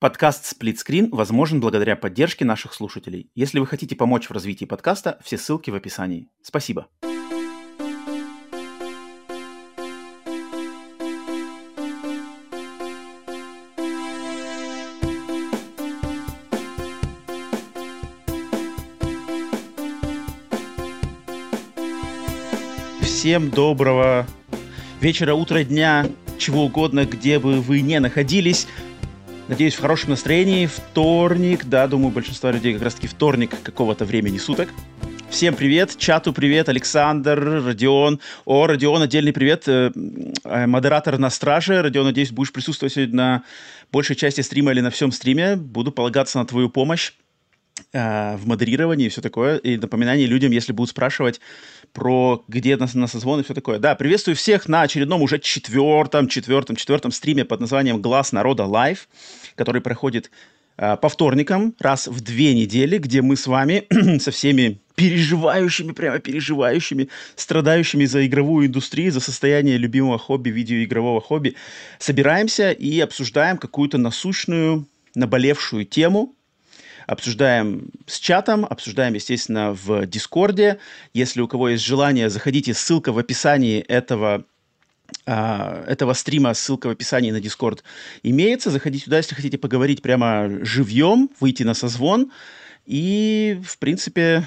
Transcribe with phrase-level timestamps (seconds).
[0.00, 3.32] Подкаст «Сплитскрин» возможен благодаря поддержке наших слушателей.
[3.34, 6.28] Если вы хотите помочь в развитии подкаста, все ссылки в описании.
[6.40, 6.86] Спасибо.
[23.02, 24.28] Всем доброго
[25.00, 26.06] вечера, утра, дня,
[26.38, 28.68] чего угодно, где бы вы не находились.
[29.48, 30.66] Надеюсь, в хорошем настроении.
[30.66, 34.68] Вторник, да, думаю, большинство людей как раз-таки вторник какого-то времени суток.
[35.30, 38.20] Всем привет, чату привет, Александр, Родион.
[38.44, 39.90] О, Родион, отдельный привет, э,
[40.44, 41.80] э, модератор на страже.
[41.80, 43.42] Родион, надеюсь, будешь присутствовать сегодня на
[43.90, 45.56] большей части стрима или на всем стриме.
[45.56, 47.12] Буду полагаться на твою помощь
[47.92, 49.56] в модерировании и все такое.
[49.56, 51.40] И напоминание людям, если будут спрашивать,
[51.92, 53.78] про где на, на созвон и все такое.
[53.78, 59.08] Да, приветствую всех на очередном уже четвертом, четвертом, четвертом стриме под названием «Глас народа live»,
[59.54, 60.30] который проходит
[60.76, 63.86] э, по вторникам раз в две недели, где мы с вами
[64.18, 71.54] со всеми переживающими, прямо переживающими, страдающими за игровую индустрию, за состояние любимого хобби, видеоигрового хобби,
[71.98, 76.34] собираемся и обсуждаем какую-то насущную, наболевшую тему,
[77.08, 80.78] обсуждаем с чатом, обсуждаем, естественно, в Дискорде.
[81.14, 84.44] Если у кого есть желание, заходите, ссылка в описании этого
[85.24, 87.82] Uh, этого стрима, ссылка в описании на Дискорд
[88.22, 88.70] имеется.
[88.70, 92.30] Заходите туда, если хотите поговорить прямо живьем, выйти на созвон.
[92.84, 94.46] И, в принципе,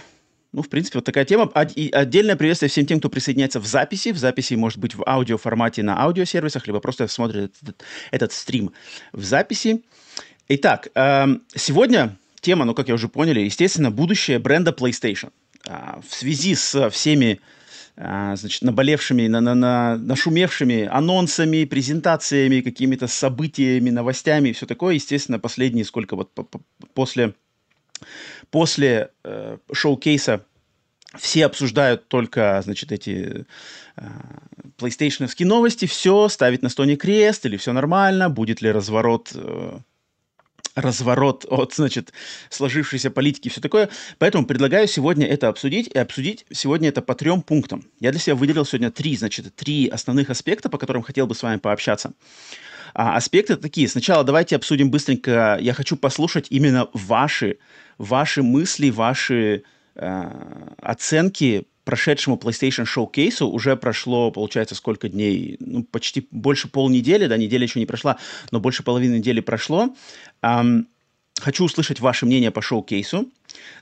[0.54, 1.52] ну, в принципе, вот такая тема.
[1.76, 4.10] И отдельное приветствие всем тем, кто присоединяется в записи.
[4.10, 8.72] В записи может быть в аудиоформате на аудиосервисах, либо просто смотрит этот, этот стрим
[9.14, 9.84] в записи.
[10.48, 15.32] Итак, эм, сегодня тема, ну, как я уже поняли, естественно, будущее бренда PlayStation.
[15.68, 17.40] А, в связи с всеми
[17.98, 24.96] а, значит, наболевшими, на, на, на, нашумевшими анонсами, презентациями, какими-то событиями, новостями и все такое,
[24.96, 26.62] естественно, последние сколько вот по, по,
[26.94, 27.36] после,
[28.50, 30.46] после э, шоу-кейса
[31.20, 33.46] все обсуждают только, значит, эти
[33.98, 34.02] э,
[34.78, 39.80] PlayStation новости, все, ставить на стоне крест, или все нормально, будет ли разворот э,
[40.76, 42.14] разворот от, значит,
[42.50, 43.90] сложившейся политики и все такое.
[44.18, 47.86] Поэтому предлагаю сегодня это обсудить, и обсудить сегодня это по трем пунктам.
[48.00, 51.44] Я для себя выделил сегодня три, значит, три основных аспекта, по которым хотел бы с
[51.44, 52.14] вами пообщаться.
[52.94, 53.88] А, аспекты такие.
[53.88, 55.58] Сначала давайте обсудим быстренько.
[55.62, 57.58] Я хочу послушать именно ваши,
[57.98, 59.64] ваши мысли, ваши
[59.96, 65.58] э, оценки прошедшему PlayStation Showcase уже прошло, получается, сколько дней?
[65.60, 68.18] Ну, почти больше полнедели, да, неделя еще не прошла,
[68.52, 69.96] но больше половины недели прошло.
[70.42, 70.86] Um,
[71.40, 73.30] хочу услышать ваше мнение по шоу-кейсу.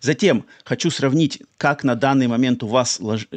[0.02, 3.28] Затем хочу сравнить, как на данный момент у вас лож...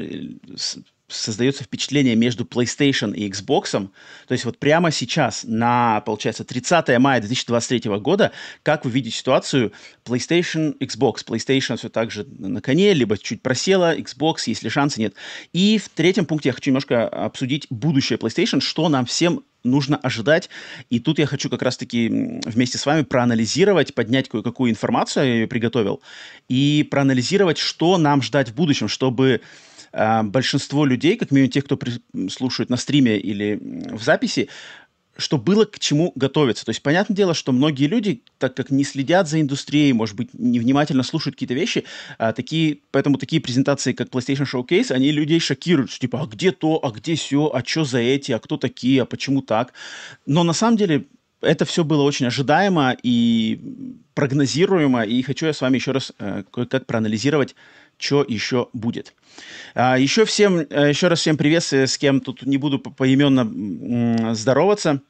[1.12, 3.70] Создается впечатление между PlayStation и Xbox.
[3.70, 9.72] То есть вот прямо сейчас, на, получается, 30 мая 2023 года, как вы видите ситуацию
[10.04, 11.24] PlayStation, Xbox.
[11.26, 15.14] PlayStation все так же на коне, либо чуть просела, Xbox, если шансы нет.
[15.52, 20.48] И в третьем пункте я хочу немножко обсудить будущее PlayStation, что нам всем нужно ожидать.
[20.90, 25.46] И тут я хочу как раз-таки вместе с вами проанализировать, поднять кое-какую информацию, я ее
[25.46, 26.02] приготовил,
[26.48, 29.40] и проанализировать, что нам ждать в будущем, чтобы
[29.92, 31.78] большинство людей, как минимум тех, кто
[32.30, 33.58] слушает на стриме или
[33.92, 34.48] в записи,
[35.16, 36.64] что было к чему готовиться.
[36.64, 40.30] То есть, понятное дело, что многие люди, так как не следят за индустрией, может быть,
[40.32, 41.84] невнимательно слушают какие-то вещи,
[42.18, 46.50] а, такие, поэтому такие презентации, как PlayStation Showcase, они людей шокируют, что типа, а где
[46.50, 49.72] то, а где все, а что за эти, а кто такие, а почему так.
[50.26, 51.04] Но на самом деле
[51.42, 53.60] это все было очень ожидаемо и
[54.14, 57.54] прогнозируемо, и хочу я с вами еще раз э, как проанализировать
[58.02, 59.14] что еще будет.
[59.74, 65.00] А, еще всем, э, еще раз всем привет, с кем тут не буду поименно здороваться.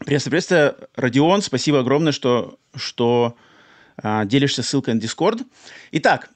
[0.00, 3.36] Приветствую, приветствую, Родион, спасибо огромное, что, что
[3.96, 5.46] а, делишься ссылкой на Discord.
[5.92, 6.30] Итак,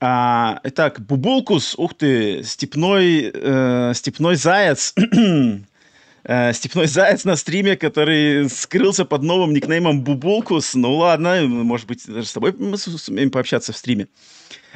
[0.00, 4.94] а, итак, Бубулкус, ух ты, степной, э, степной заяц,
[6.24, 10.74] э, степной заяц на стриме, который скрылся под новым никнеймом Бубулкус.
[10.74, 14.08] Ну ладно, может быть, даже с тобой мы сумеем пообщаться в стриме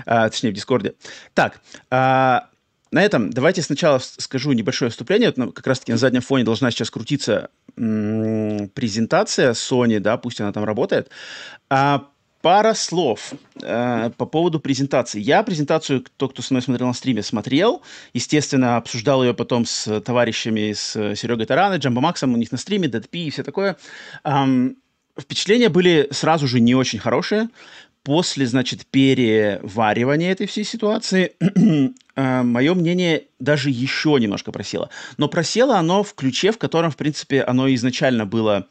[0.07, 0.95] а, точнее в Дискорде.
[1.35, 1.61] Так,
[1.91, 2.49] а,
[2.91, 5.33] на этом давайте сначала скажу небольшое вступление.
[5.37, 10.65] Вот, как раз-таки на заднем фоне должна сейчас крутиться презентация Sony, да, пусть она там
[10.65, 11.11] работает.
[11.69, 12.09] А,
[12.45, 13.33] пара слов
[13.63, 15.19] э, по поводу презентации.
[15.19, 17.81] Я презентацию, кто, кто со мной смотрел на стриме, смотрел.
[18.13, 22.87] Естественно, обсуждал ее потом с товарищами, с Серегой Тараной, Джамбо Максом, у них на стриме,
[22.87, 23.79] Дэдпи и все такое.
[24.25, 24.77] Эм,
[25.19, 27.49] впечатления были сразу же не очень хорошие
[28.03, 31.33] после, значит, переваривания этой всей ситуации,
[32.17, 34.91] э, мое мнение даже еще немножко просело.
[35.17, 38.67] Но просело оно в ключе, в котором, в принципе, оно изначально было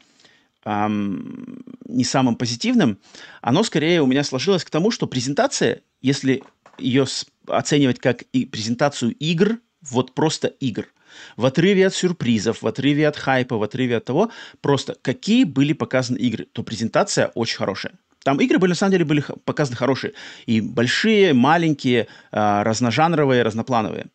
[0.64, 2.98] эм, не самым позитивным,
[3.42, 6.42] оно скорее у меня сложилось к тому, что презентация, если
[6.78, 7.06] ее
[7.46, 10.86] оценивать как и презентацию игр, вот просто игр,
[11.36, 14.30] в отрыве от сюрпризов, в отрыве от хайпа, в отрыве от того,
[14.60, 17.94] просто какие были показаны игры, то презентация очень хорошая.
[18.24, 20.14] Там игры были, на самом деле, были показаны хорошие.
[20.46, 24.06] И большие, маленькие, а, разножанровые, разноплановые.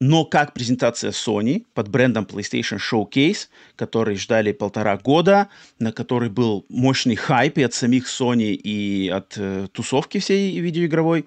[0.00, 5.48] Но как презентация Sony под брендом PlayStation Showcase, который ждали полтора года,
[5.78, 11.26] на который был мощный хайп и от самих Sony, и от э, тусовки всей видеоигровой,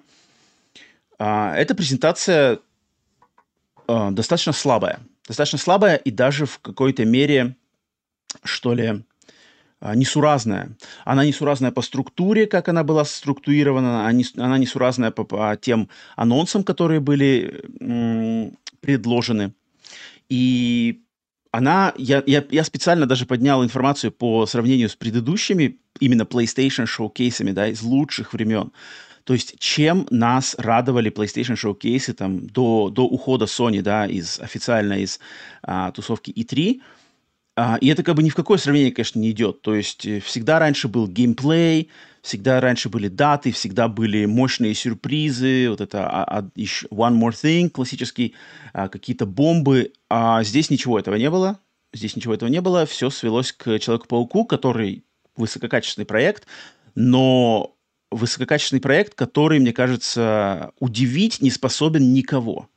[1.18, 2.58] э, эта презентация
[3.88, 5.00] э, достаточно слабая.
[5.26, 7.56] Достаточно слабая и даже в какой-то мере,
[8.44, 9.02] что ли, а,
[9.80, 10.76] несуразная.
[11.04, 17.00] Она несуразная по структуре, как она была структурирована, она несуразная по, по тем анонсам, которые
[17.00, 19.54] были м, предложены.
[20.28, 21.02] И
[21.50, 27.52] она, я, я, я специально даже поднял информацию по сравнению с предыдущими именно PlayStation шоу-кейсами,
[27.52, 28.72] да, из лучших времен.
[29.24, 34.94] То есть, чем нас радовали PlayStation шоу-кейсы там до, до ухода Sony, да, из официально
[34.94, 35.20] из
[35.62, 36.80] а, тусовки E3,
[37.60, 39.62] а, и это как бы ни в какое сравнение, конечно, не идет.
[39.62, 41.90] То есть э, всегда раньше был геймплей,
[42.22, 47.68] всегда раньше были даты, всегда были мощные сюрпризы, вот это а, а, One More Thing
[47.68, 48.36] классический,
[48.72, 49.92] а, какие-то бомбы.
[50.08, 51.58] А здесь ничего этого не было.
[51.92, 52.86] Здесь ничего этого не было.
[52.86, 55.02] Все свелось к Человеку-пауку, который
[55.36, 56.46] высококачественный проект,
[56.94, 57.74] но
[58.12, 62.68] высококачественный проект, который, мне кажется, удивить не способен никого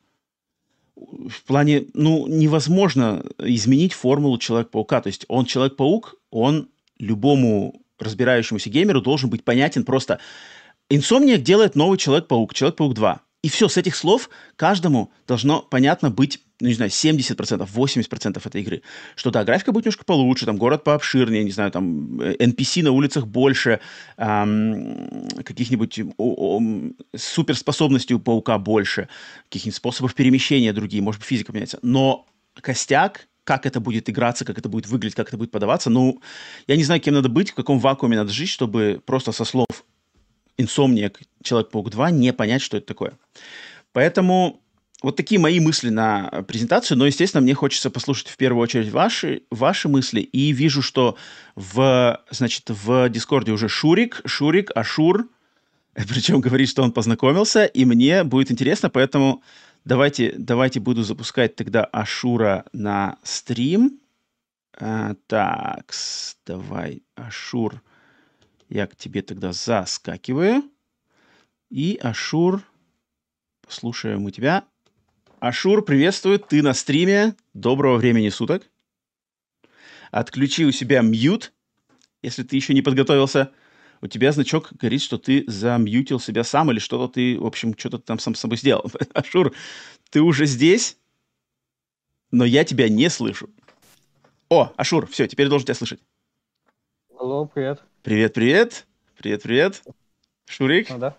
[1.29, 5.01] в плане, ну, невозможно изменить формулу Человека-паука.
[5.01, 6.69] То есть он Человек-паук, он
[7.00, 10.19] любому разбирающемуся геймеру должен быть понятен просто.
[10.91, 13.21] Insomniac делает новый Человек-паук, Человек-паук 2.
[13.44, 18.62] И все, с этих слов каждому должно понятно быть, ну, не знаю, 70%, 80% этой
[18.62, 18.81] игры.
[19.16, 23.28] Что да, графика будет немножко получше, там город пообширнее, не знаю, там NPC на улицах
[23.28, 23.80] больше,
[24.18, 26.00] эм, каких-нибудь
[27.16, 29.10] суперспособностей у паука больше,
[29.46, 31.80] каких-нибудь способов перемещения другие, может быть, физика меняется.
[31.81, 32.28] Но
[32.62, 36.22] костяк, как это будет играться, как это будет выглядеть, как это будет подаваться, ну,
[36.68, 39.68] я не знаю, кем надо быть, в каком вакууме надо жить, чтобы просто со слов
[40.58, 43.13] Insomniac, Человек-паук 2, не понять, что это такое.
[43.94, 44.62] Поэтому
[45.01, 49.44] вот такие мои мысли на презентацию, но, естественно, мне хочется послушать в первую очередь ваши,
[49.50, 51.18] ваши мысли, и вижу, что
[51.56, 55.27] в, значит, в Дискорде уже Шурик, Шурик, Ашур,
[55.94, 59.42] причем говорит, что он познакомился, и мне будет интересно, поэтому
[59.86, 64.00] давайте, давайте буду запускать тогда Ашура на стрим.
[64.80, 65.94] А, так,
[66.45, 67.81] давай, Ашур,
[68.69, 70.63] я к тебе тогда заскакиваю.
[71.69, 72.63] И Ашур,
[73.65, 74.65] послушаем у тебя.
[75.41, 77.35] Ашур, приветствую, ты на стриме.
[77.55, 78.69] Доброго времени суток.
[80.11, 81.51] Отключи у себя мьют,
[82.21, 83.51] если ты еще не подготовился.
[84.01, 87.97] У тебя значок говорит, что ты замьютил себя сам или что-то ты, в общем, что-то
[87.97, 88.85] там сам с собой сделал.
[89.15, 89.55] Ашур,
[90.11, 90.99] ты уже здесь,
[92.29, 93.49] но я тебя не слышу.
[94.47, 96.01] О, Ашур, все, теперь должен тебя слышать.
[97.17, 97.81] Алло, привет.
[98.03, 98.85] Привет, привет.
[99.17, 99.81] Привет, привет.
[100.45, 100.91] Шурик?
[100.91, 101.17] Ну, да.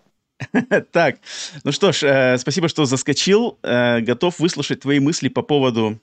[0.91, 1.17] так,
[1.63, 3.57] ну что ж, э, спасибо, что заскочил.
[3.63, 5.99] Э, готов выслушать твои мысли по поводу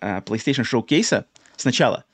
[0.00, 1.24] э, PlayStation Showcase
[1.56, 2.04] сначала.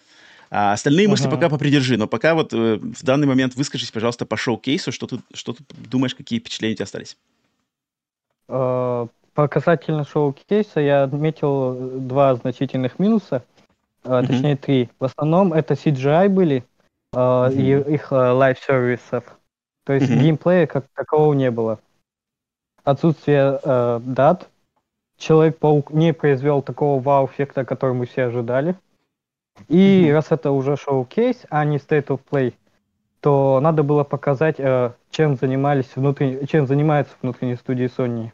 [0.50, 4.92] А остальные мысли пока попридержи, но пока вот в данный момент выскажись, пожалуйста, по шоу-кейсу,
[4.92, 7.16] что ты, что ты думаешь, какие впечатления у тебя остались?
[8.48, 9.08] По
[9.48, 13.44] касательно шоу-кейса я отметил два значительных минуса,
[14.04, 14.90] э, точнее три.
[15.00, 16.64] В основном это CGI были,
[17.14, 19.24] э, и их live -сервисов.
[19.84, 21.80] То есть геймплея как такового не было.
[22.84, 24.48] Отсутствие э, дат.
[25.18, 28.76] Человек-паук не произвел такого вау-эффекта, который мы все ожидали.
[29.68, 32.54] И раз это уже showcase, а не State of Play,
[33.20, 38.32] то надо было показать, э, чем занимались внутренние, чем занимаются внутренние студии Sony.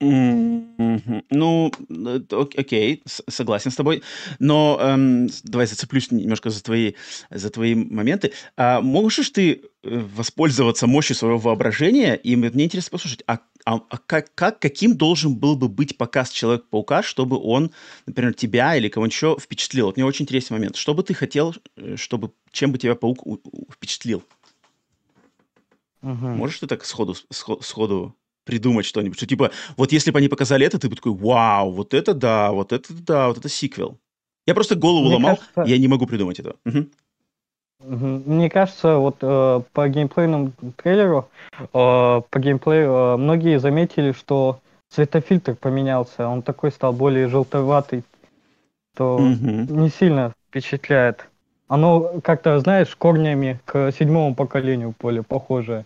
[0.00, 2.20] Ну, э,
[2.56, 4.02] окей, согласен с тобой,
[4.38, 6.94] но эм, давай зацеплюсь немножко за твои,
[7.30, 8.32] за твои моменты.
[8.56, 12.14] А можешь ты э, воспользоваться мощью своего воображения?
[12.14, 16.30] И мне интересно послушать, а, а, а как, как, каким должен был бы быть показ
[16.30, 17.70] Человека-паука, чтобы он,
[18.06, 19.86] например, тебя или кого-нибудь еще впечатлил?
[19.86, 20.76] Вот мне очень интересный момент.
[20.76, 23.22] Что бы ты хотел, э, чтобы, чем бы тебя паук
[23.70, 24.24] впечатлил?
[26.02, 26.26] Угу.
[26.26, 30.78] Можешь ты так сходу, сходу придумать что-нибудь, что типа, вот если бы они показали это,
[30.78, 33.98] ты бы такой, вау, вот это да, вот это да, вот это сиквел.
[34.46, 35.62] Я просто голову Мне ломал, кажется...
[35.72, 36.56] я не могу придумать этого.
[36.64, 36.86] Угу.
[37.82, 41.30] Мне кажется, вот э, по геймплейному трейлеру,
[41.60, 48.02] э, по геймплею э, многие заметили, что цветофильтр поменялся, он такой стал более желтоватый,
[48.96, 49.24] то угу.
[49.24, 51.26] не сильно впечатляет.
[51.68, 55.84] Оно как-то, знаешь, корнями к седьмому поколению более похоже,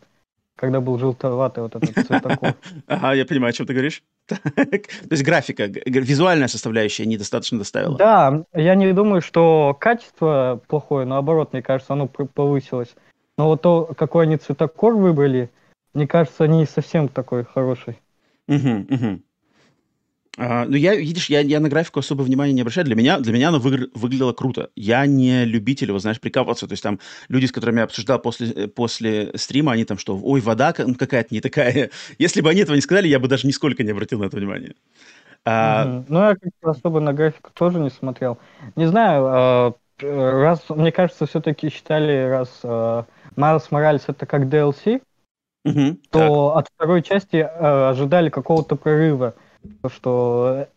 [0.56, 2.54] когда был желтоватый вот этот цветокор.
[2.86, 4.02] Ага, я понимаю, о чем ты говоришь.
[4.26, 4.38] То
[5.10, 7.98] есть графика, визуальная составляющая недостаточно доставила.
[7.98, 12.94] Да, я не думаю, что качество плохое, наоборот, мне кажется, оно повысилось.
[13.36, 15.50] Но вот то, какой они цветокор выбрали,
[15.92, 17.98] мне кажется, не совсем такой хороший.
[18.46, 19.22] Угу, угу.
[20.36, 22.84] А, ну, я, видишь, я, я на графику особо внимания не обращаю.
[22.84, 24.70] Для меня, для меня оно выгр- выглядело круто.
[24.74, 26.66] Я не любитель его, знаешь, прикапываться.
[26.66, 26.98] То есть там
[27.28, 30.94] люди, с которыми я обсуждал после, э, после стрима, они там что, ой, вода ну,
[30.94, 31.90] какая-то не такая.
[32.18, 34.74] Если бы они этого не сказали, я бы даже нисколько не обратил на это внимание.
[35.44, 36.02] А...
[36.08, 38.38] Ну, я особо на графику тоже не смотрел.
[38.76, 42.60] Не знаю, а, раз, мне кажется, все-таки считали, раз
[43.36, 45.02] Майлз Моралес это как DLC,
[45.64, 46.56] угу, то так.
[46.56, 49.34] от второй части ожидали какого-то прорыва.
[49.86, 50.68] Что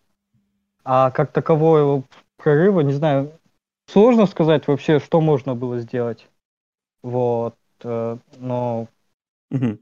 [0.83, 2.03] а как такового
[2.37, 3.33] прорыва, не знаю,
[3.87, 6.27] сложно сказать вообще, что можно было сделать.
[7.03, 7.55] Вот.
[7.83, 8.87] Э, но
[9.51, 9.79] угу.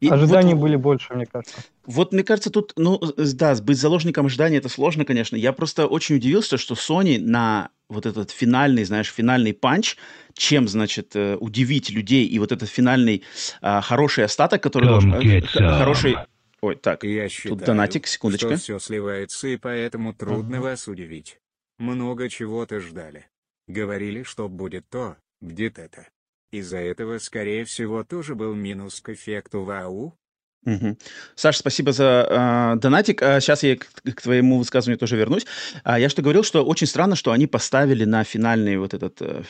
[0.00, 1.56] И Ожидания вот, были больше, мне кажется.
[1.86, 5.36] Вот, мне кажется, тут, ну, да, быть заложником ожидания это сложно, конечно.
[5.36, 9.96] Я просто очень удивился, что Sony на вот этот финальный, знаешь, финальный панч,
[10.34, 13.24] чем, значит, э, удивить людей, и вот этот финальный
[13.60, 15.12] а, хороший остаток, который должен...
[15.14, 16.16] Э, хороший...
[16.64, 18.48] Ой, так, Я считаю, тут донатик, секундочка.
[18.48, 20.60] что все сливается, и поэтому трудно uh-huh.
[20.60, 21.38] вас удивить.
[21.78, 23.26] Много чего-то ждали.
[23.66, 26.08] Говорили, что будет то, будет это.
[26.52, 30.16] Из-за этого, скорее всего, тоже был минус к эффекту вау.
[30.64, 30.96] Угу.
[31.34, 33.20] Саша, спасибо за э, донатик.
[33.20, 35.44] А сейчас я к, к твоему высказыванию тоже вернусь.
[35.82, 39.42] А я что говорил, что очень странно, что они поставили на финальный вот этот э,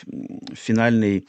[0.53, 1.29] финальный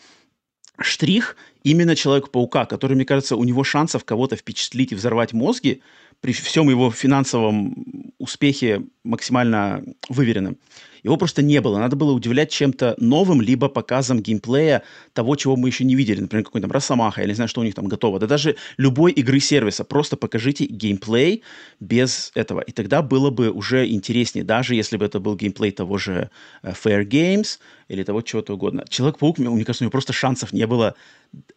[0.79, 1.35] штрих
[1.65, 5.81] именно Человека-паука, который, мне кажется, у него шансов кого-то впечатлить и взорвать мозги
[6.21, 10.57] при всем его финансовом успехе максимально выверенным.
[11.05, 11.77] Его просто не было.
[11.77, 14.81] Надо было удивлять чем-то новым, либо показом геймплея
[15.13, 16.19] того, чего мы еще не видели.
[16.19, 18.19] Например, какой-то Росомаха, я не знаю, что у них там готово.
[18.19, 19.83] Да даже любой игры сервиса.
[19.83, 21.43] Просто покажите геймплей
[21.79, 22.61] без этого.
[22.61, 26.31] И тогда было бы уже интереснее, даже если бы это был геймплей того же
[26.63, 28.83] uh, Fair Games или того чего-то угодно.
[28.89, 30.95] Человек-паук, мне кажется, у него просто шансов не было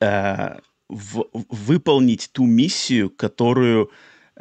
[0.01, 3.91] uh, в, выполнить ту миссию, которую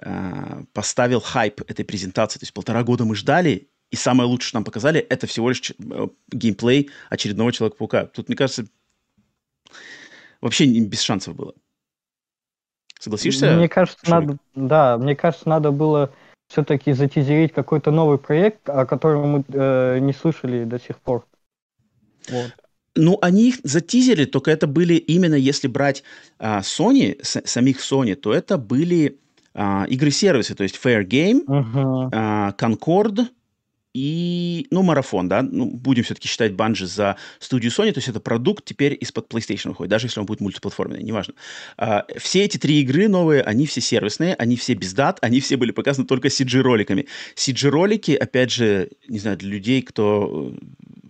[0.02, 2.40] uh, поставил хайп этой презентации.
[2.40, 5.72] То есть полтора года мы ждали, и самое лучшее, что нам показали, это всего лишь
[5.72, 8.06] э, геймплей очередного Человека-паука.
[8.06, 8.65] Тут, мне кажется,
[10.41, 11.53] вообще без шансов было.
[13.00, 13.56] Согласишься?
[13.56, 16.12] Мне кажется, надо, да, мне кажется, надо было
[16.48, 21.25] все-таки затизерить какой-то новый проект, о котором мы э, не слышали до сих пор.
[22.29, 22.53] Вот.
[22.96, 26.03] Ну, они их затизерили, только это были именно, если брать
[26.39, 29.20] а, Sony, с, самих Sony, то это были
[29.53, 32.10] а, игры-сервисы, то есть Fair Game, uh-huh.
[32.12, 33.27] а, Concord,
[33.94, 38.20] и, ну, марафон, да, ну, будем все-таки считать Bungie за студию Sony, то есть это
[38.20, 41.34] продукт теперь из-под PlayStation выходит, даже если он будет мультиплатформенный, неважно.
[41.77, 45.58] А, все эти три игры новые, они все сервисные, они все без дат, они все
[45.58, 47.08] были показаны только CG-роликами.
[47.36, 50.65] CG-ролики, опять же, не знаю, для людей, кто э,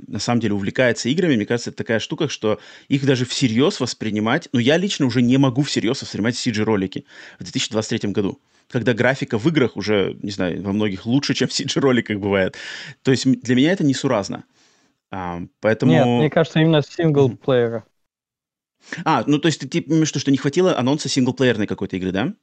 [0.07, 4.47] на самом деле увлекается играми, мне кажется, это такая штука, что их даже всерьез воспринимать,
[4.53, 7.05] ну, я лично уже не могу всерьез воспринимать CG-ролики
[7.39, 11.51] в 2023 году когда графика в играх уже, не знаю, во многих лучше, чем в
[11.51, 12.55] CG-роликах бывает.
[13.03, 14.43] То есть для меня это несуразно.
[15.09, 15.91] А, поэтому...
[15.91, 17.83] Нет, мне кажется, именно синглплеера.
[19.03, 22.33] А, ну то есть ты типа имеешь что не хватило анонса синглплеерной какой-то игры, да?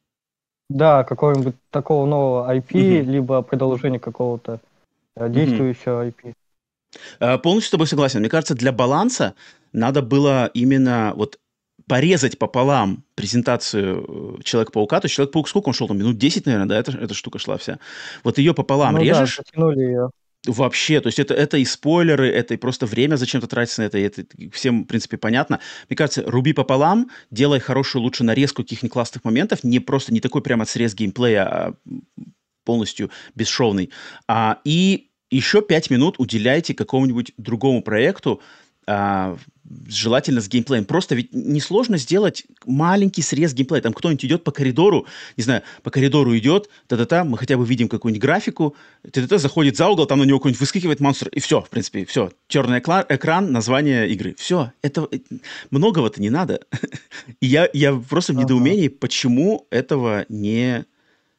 [0.70, 3.10] Да, какого-нибудь такого нового IP, угу.
[3.10, 4.60] либо продолжение какого-то
[5.16, 6.08] э, действующего угу.
[6.08, 6.34] IP.
[7.20, 8.20] А, полностью с тобой согласен.
[8.20, 9.34] Мне кажется, для баланса
[9.72, 11.38] надо было именно вот
[11.86, 16.68] порезать пополам презентацию э, Человека-паука, то есть Человек-паук сколько он шел, там, минут 10, наверное,
[16.68, 17.78] да, эта, эта штука шла вся.
[18.22, 19.40] Вот ее пополам ну, режешь.
[19.54, 20.10] Да, ее.
[20.46, 23.98] Вообще, то есть это, это и спойлеры, это и просто время зачем-то тратится на это,
[23.98, 25.60] и это всем, в принципе, понятно.
[25.88, 30.42] Мне кажется, руби пополам, делай хорошую лучше нарезку каких-нибудь классных моментов, не просто, не такой
[30.42, 31.74] прямо срез геймплея, а
[32.64, 33.90] полностью бесшовный.
[34.28, 38.42] А, и еще пять минут уделяйте какому-нибудь другому проекту,
[38.86, 39.36] а,
[39.88, 40.85] желательно с геймплеем.
[40.85, 43.83] Просто ведь несложно сделать маленький срез геймплея.
[43.83, 45.06] Там кто-нибудь идет по коридору,
[45.37, 49.88] не знаю, по коридору идет, та-та-та, мы хотя бы видим какую-нибудь графику, та-та-та, заходит за
[49.88, 52.30] угол, там на него какой-нибудь выскакивает монстр, и все, в принципе, все.
[52.49, 54.35] Черный экран, название игры.
[54.38, 54.73] Все.
[54.83, 55.18] Это э,
[55.71, 56.61] многого-то не надо.
[57.40, 60.85] И я, я просто в недоумении, почему этого не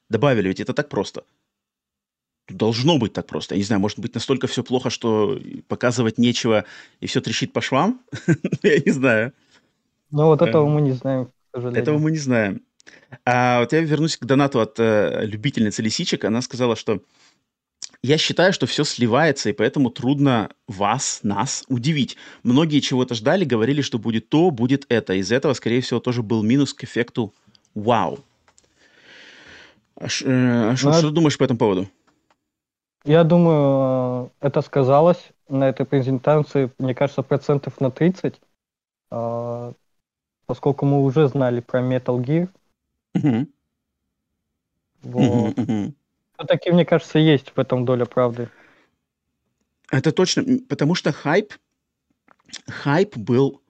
[0.10, 1.24] добавили, ведь это так просто
[2.50, 3.56] должно быть так просто.
[3.56, 6.66] Я не знаю, может быть, настолько все плохо, что показывать нечего,
[7.00, 8.02] и все трещит по швам?
[8.64, 9.34] Я не знаю.
[10.12, 11.82] Ну, вот этого мы не знаем, к сожалению.
[11.82, 12.62] Этого мы не знаем.
[13.26, 16.24] А вот я вернусь к донату от э, любительницы лисичек.
[16.26, 17.02] Она сказала, что
[18.04, 22.18] я считаю, что все сливается, и поэтому трудно вас, нас удивить.
[22.44, 25.14] Многие чего-то ждали, говорили, что будет то, будет это.
[25.14, 27.34] Из этого, скорее всего, тоже был минус к эффекту
[27.74, 28.20] «Вау».
[29.96, 31.90] А, ш, э, а что, ну, что ты думаешь по этому поводу?
[33.06, 38.42] Я думаю, э, это сказалось на этой презентации, мне кажется, процентов на 30,
[39.12, 39.74] э,
[40.48, 42.50] поскольку мы уже знали про Metal Gear.
[43.14, 43.48] Угу.
[45.04, 45.58] Вот.
[45.58, 45.94] Угу, угу.
[46.34, 48.50] Все-таки, мне кажется, есть в этом доля правды.
[49.92, 51.54] Это точно, потому что хайп,
[52.68, 53.62] хайп был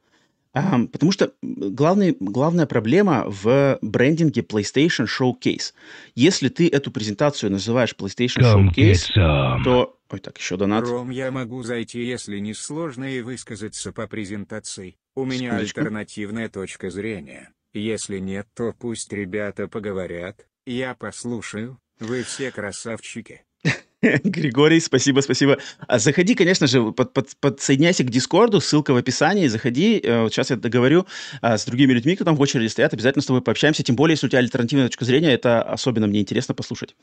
[0.92, 5.74] потому что главный, главная проблема в брендинге PlayStation Showcase.
[6.16, 9.98] Если ты эту презентацию называешь PlayStation Come Showcase, то...
[10.10, 10.86] Ой, так, еще донат.
[10.86, 14.96] Ром, я могу зайти, если не сложно, и высказаться по презентации.
[15.16, 15.80] У меня Секундочку.
[15.82, 17.52] альтернативная точка зрения.
[17.74, 20.46] Если нет, то пусть ребята поговорят.
[20.66, 21.80] Я послушаю.
[22.00, 23.44] Вы все красавчики.
[24.24, 25.58] Григорий, спасибо, спасибо.
[25.88, 30.00] А заходи, конечно же, под, под, подсоединяйся к Дискорду, ссылка в описании, заходи.
[30.04, 31.06] Э, вот сейчас я договорю
[31.42, 34.14] а, с другими людьми, кто там в очереди стоят, обязательно с тобой пообщаемся, тем более,
[34.14, 36.96] если у тебя альтернативная точка зрения, это особенно мне интересно послушать.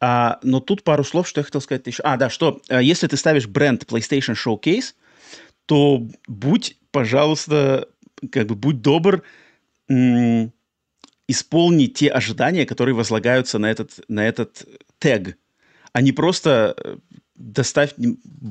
[0.00, 2.02] А, но тут пару слов, что я хотел сказать еще.
[2.02, 4.94] А, да, что, э, если ты ставишь бренд PlayStation Showcase,
[5.66, 7.88] то будь, пожалуйста,
[8.32, 9.22] как бы будь добр,
[11.28, 14.64] исполни те ожидания, которые возлагаются на этот, на этот
[14.98, 15.36] тег–
[15.92, 16.96] а не просто э,
[17.34, 17.94] доставь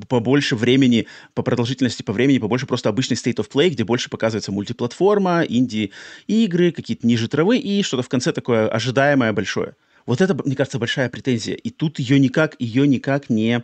[0.07, 4.51] побольше времени, по продолжительности по времени, побольше просто обычный State of Play, где больше показывается
[4.51, 9.75] мультиплатформа, инди-игры, какие-то ниже травы и что-то в конце такое ожидаемое большое.
[10.05, 11.55] Вот это, мне кажется, большая претензия.
[11.55, 13.63] И тут ее никак, ее никак не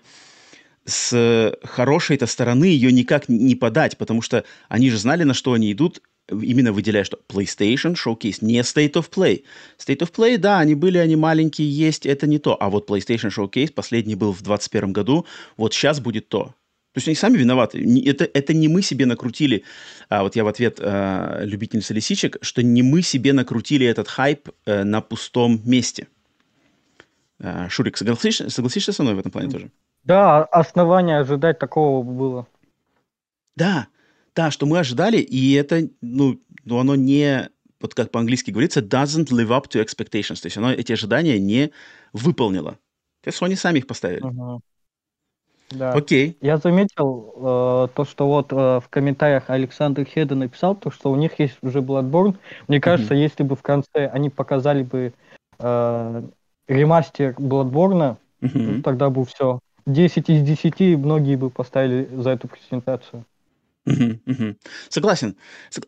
[0.86, 5.72] с хорошей-то стороны ее никак не подать, потому что они же знали, на что они
[5.72, 9.44] идут, именно выделяя, что PlayStation Showcase, не State of Play.
[9.78, 12.58] State of Play, да, они были, они маленькие, есть, это не то.
[12.60, 15.26] А вот PlayStation Showcase, последний был в 2021 году,
[15.58, 16.54] вот сейчас будет то.
[16.96, 17.84] То есть они сами виноваты.
[18.06, 19.64] Это, это не мы себе накрутили,
[20.08, 24.50] а вот я в ответ а, любительница лисичек, что не мы себе накрутили этот хайп
[24.66, 26.08] а, на пустом месте.
[27.42, 29.72] А, Шурик, согласишься, согласишься со мной в этом плане тоже?
[30.06, 32.48] Да, основания ожидать такого было.
[33.58, 33.88] Да,
[34.36, 39.28] да, что мы ожидали, и это, ну, ну оно не, вот как по-английски говорится, doesn't
[39.28, 40.42] live up to expectations.
[40.42, 41.72] То есть оно эти ожидания не
[42.14, 42.72] выполнило.
[43.22, 44.22] То есть Sony сами их поставили.
[44.22, 44.62] Угу.
[45.72, 45.94] Да.
[45.94, 46.38] Окей.
[46.42, 51.16] Я заметил э, то, что вот э, в комментариях Александр Хеда написал, то, что у
[51.16, 52.36] них есть уже Bloodborne.
[52.68, 55.14] Мне кажется, если бы в конце они показали бы
[55.58, 56.24] э,
[56.68, 58.82] ремастер Bloodborne, mm-hmm.
[58.84, 59.60] тогда бы все.
[59.88, 63.26] 10 из 10 многие бы поставили за эту презентацию.
[64.90, 65.36] Согласен.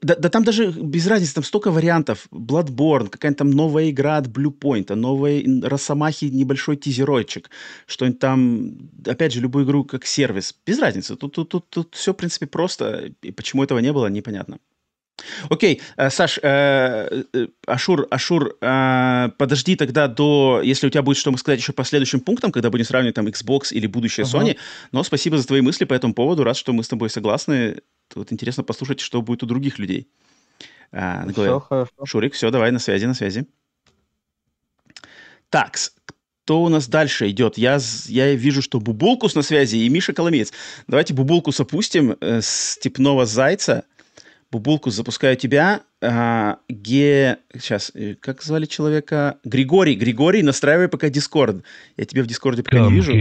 [0.01, 2.27] Да, да там даже без разницы, там столько вариантов.
[2.31, 7.49] Bloodborne, какая-нибудь там новая игра от Bluepoint, новая Росомахи, небольшой тизерочек,
[7.87, 10.55] что-нибудь там, опять же, любую игру как сервис.
[10.65, 11.15] Без разницы.
[11.15, 13.11] Тут, тут, тут, тут все, в принципе, просто.
[13.21, 14.59] И почему этого не было, непонятно.
[15.49, 21.35] Окей, э, Саш, э, э, Ашур, Ашур, подожди тогда до, если у тебя будет что
[21.37, 24.41] сказать еще по следующим пунктам, когда будем сравнивать там Xbox или будущее uh-huh.
[24.41, 24.57] Sony.
[24.91, 26.43] Но спасибо за твои мысли по этому поводу.
[26.43, 27.81] Рад, что мы с тобой согласны.
[28.15, 30.07] Вот интересно послушать, что будет у других людей.
[30.91, 31.91] А, все, хорошо.
[32.05, 33.47] Шурик, все, давай на связи, на связи.
[35.49, 35.77] Так,
[36.45, 37.57] кто у нас дальше идет?
[37.57, 40.53] Я, я вижу, что Бубулкус на связи и Миша Коломеец.
[40.87, 43.83] Давайте Бубулкус опустим, э, Степного Зайца–
[44.49, 45.83] Бубулку, запускаю тебя.
[46.01, 47.39] А, ге...
[47.53, 49.39] Сейчас, э, как звали человека?
[49.43, 49.95] Григорий.
[49.95, 51.63] Григорий, настраивай пока Дискорд.
[51.97, 53.11] Я тебя в Дискорде пока Come не вижу.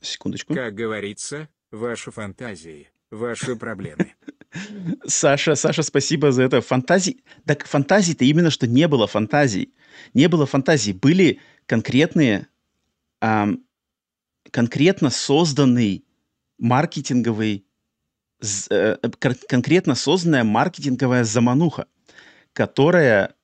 [0.00, 0.54] Секундочку.
[0.54, 4.12] Как говорится, ваши фантазии, ваши проблемы.
[5.06, 6.60] Саша, Саша, спасибо за это.
[6.62, 7.22] Фантазии...
[7.44, 9.74] Так фантазий-то именно, что не было фантазий.
[10.14, 10.92] Не было фантазий.
[10.94, 12.46] Были конкретные,
[13.20, 13.64] эм,
[14.50, 16.04] конкретно созданный
[16.58, 17.63] маркетинговый
[19.48, 21.86] конкретно созданная маркетинговая замануха,
[22.52, 23.34] которая,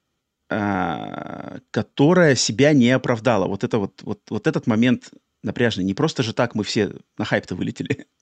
[0.48, 3.46] а, которая себя не оправдала.
[3.46, 5.10] Вот, это вот, вот, вот этот момент
[5.42, 5.84] напряжный.
[5.84, 8.06] Не просто же так мы все на хайп-то вылетели.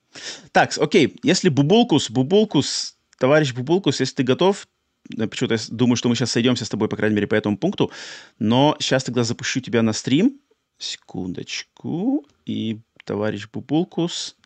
[0.53, 4.67] Так, окей, если Бубулкус, Бубулкус, товарищ Бубулкус, если ты готов,
[5.05, 7.93] почему-то я думаю, что мы сейчас сойдемся с тобой, по крайней мере, по этому пункту,
[8.39, 10.41] но сейчас тогда запущу тебя на стрим.
[10.79, 12.27] Секундочку.
[12.47, 14.37] И товарищ Бубулкус.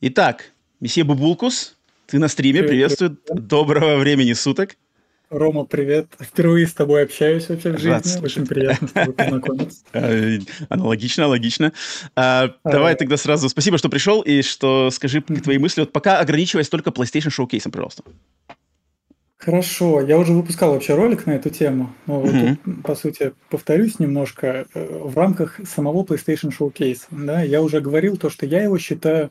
[0.00, 3.18] Итак, Месье Бубулкус, ты на стриме, привет, приветствую.
[3.18, 3.46] Привет.
[3.46, 4.78] Доброго времени суток.
[5.28, 6.06] Рома, привет.
[6.18, 7.90] Впервые с тобой общаюсь вообще в жизни.
[7.90, 9.84] Рад Очень приятно с тобой познакомиться.
[9.92, 10.38] А,
[10.70, 11.74] аналогично, логично.
[12.16, 15.80] А, давай тогда сразу спасибо, что пришел, и что скажи твои мысли.
[15.80, 18.02] Вот пока ограничиваясь только PlayStation Showcase, пожалуйста.
[19.36, 22.56] Хорошо, я уже выпускал вообще ролик на эту тему, но mm-hmm.
[22.64, 28.16] тут, по сути, повторюсь немножко, э, в рамках самого PlayStation Showcase, да, я уже говорил
[28.16, 29.30] то, что я его считаю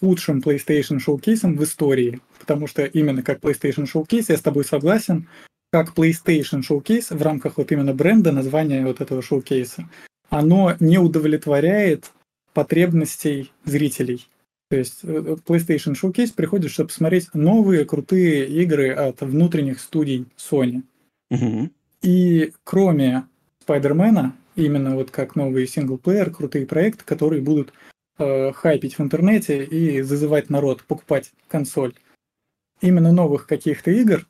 [0.00, 5.28] лучшим PlayStation Showcase в истории, потому что именно как PlayStation Showcase я с тобой согласен,
[5.72, 9.88] как PlayStation Showcase в рамках вот именно бренда, названия вот этого шоукейса,
[10.30, 12.12] оно не удовлетворяет
[12.52, 14.26] потребностей зрителей.
[14.70, 20.26] То есть э, э, PlayStation Showcase приходит, чтобы посмотреть новые крутые игры от внутренних студий
[20.36, 20.82] Sony.
[21.30, 21.70] Угу.
[22.02, 23.24] И кроме
[23.62, 27.72] Спайдермена, именно вот как новый синглплеер, крутые проекты, которые будут
[28.18, 31.94] э, хайпить в интернете и зазывать народ покупать консоль.
[32.80, 34.26] Именно новых каких-то игр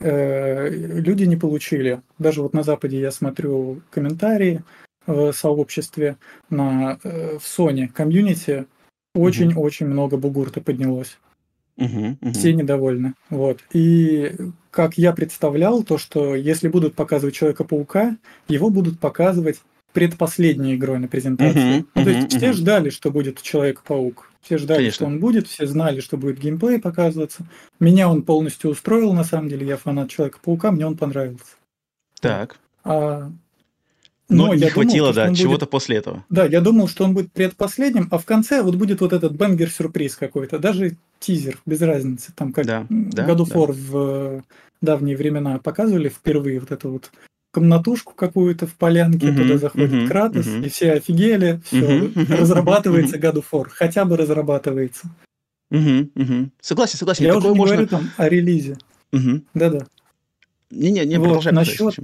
[0.00, 2.02] э, люди не получили.
[2.18, 4.62] Даже вот на Западе я смотрю комментарии
[5.06, 6.16] в сообществе
[6.50, 8.66] на, э, в Sony комьюнити,
[9.14, 9.92] очень-очень угу.
[9.92, 11.18] много бугурта поднялось.
[11.76, 12.32] Угу, угу.
[12.32, 13.14] Все недовольны.
[13.30, 13.60] Вот.
[13.72, 14.32] И
[14.70, 18.16] как я представлял, то, что если будут показывать Человека-паука,
[18.48, 19.60] его будут показывать
[19.92, 21.78] предпоследней игрой на презентации.
[21.80, 22.36] Угу, ну, то есть угу.
[22.36, 24.30] все ждали, что будет Человек-паук.
[24.42, 24.94] Все ждали, Конечно.
[24.94, 27.46] что он будет, все знали, что будет геймплей показываться.
[27.80, 29.66] Меня он полностью устроил, на самом деле.
[29.66, 31.56] Я фанат Человека-паука, мне он понравился.
[32.20, 32.58] Так.
[32.84, 33.30] А
[34.28, 35.70] но, Но не хватило, думал, да, чего-то будет...
[35.70, 36.24] после этого.
[36.28, 40.16] Да, я думал, что он будет предпоследним, а в конце вот будет вот этот бенгер-сюрприз
[40.16, 43.72] какой-то, даже тизер, без разницы, там как да, да, God of War да.
[43.72, 44.42] в э,
[44.82, 47.10] давние времена показывали впервые вот эту вот
[47.58, 50.66] комнатушку какую-то в полянке, uh-huh, туда заходит uh-huh, Кратос, uh-huh.
[50.66, 53.32] и все офигели, все, uh-huh, разрабатывается uh-huh.
[53.32, 55.08] God of War, хотя бы разрабатывается.
[55.70, 56.50] Угу, угу.
[56.62, 57.24] Согласен, согласен.
[57.24, 57.74] Я уже не можно...
[57.74, 58.78] говорю там о релизе.
[59.12, 59.42] Угу.
[59.54, 59.86] Да-да.
[60.70, 61.52] Не-не, не, вот, продолжай.
[61.52, 61.94] Насчет,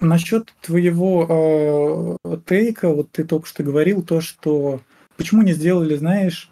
[0.00, 4.80] Насчет твоего э, тейка, вот ты только что говорил то, что
[5.16, 6.50] почему не сделали, знаешь,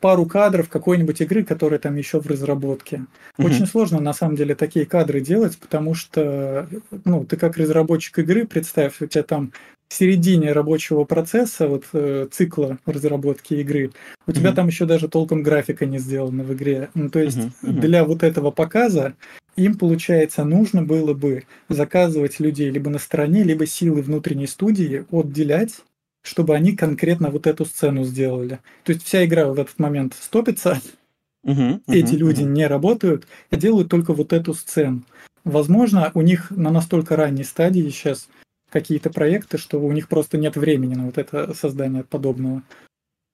[0.00, 3.06] пару кадров какой-нибудь игры, которая там еще в разработке.
[3.38, 3.46] Mm-hmm.
[3.46, 6.68] Очень сложно на самом деле такие кадры делать, потому что,
[7.04, 9.52] ну, ты как разработчик игры, представь, у тебя там
[9.88, 13.90] в середине рабочего процесса, вот э, цикла разработки игры,
[14.26, 14.34] у mm-hmm.
[14.34, 16.90] тебя там еще даже толком графика не сделана в игре.
[16.94, 17.80] Ну, то есть mm-hmm.
[17.80, 19.14] для вот этого показа
[19.56, 25.82] им, получается, нужно было бы заказывать людей либо на стороне, либо силы внутренней студии отделять,
[26.26, 28.58] чтобы они конкретно вот эту сцену сделали.
[28.82, 30.80] То есть вся игра в этот момент стопится,
[31.86, 35.02] эти люди не работают и делают только вот эту сцену.
[35.44, 38.28] Возможно, у них на настолько ранней стадии сейчас
[38.70, 42.62] какие-то проекты, что у них просто нет времени на вот это создание подобного.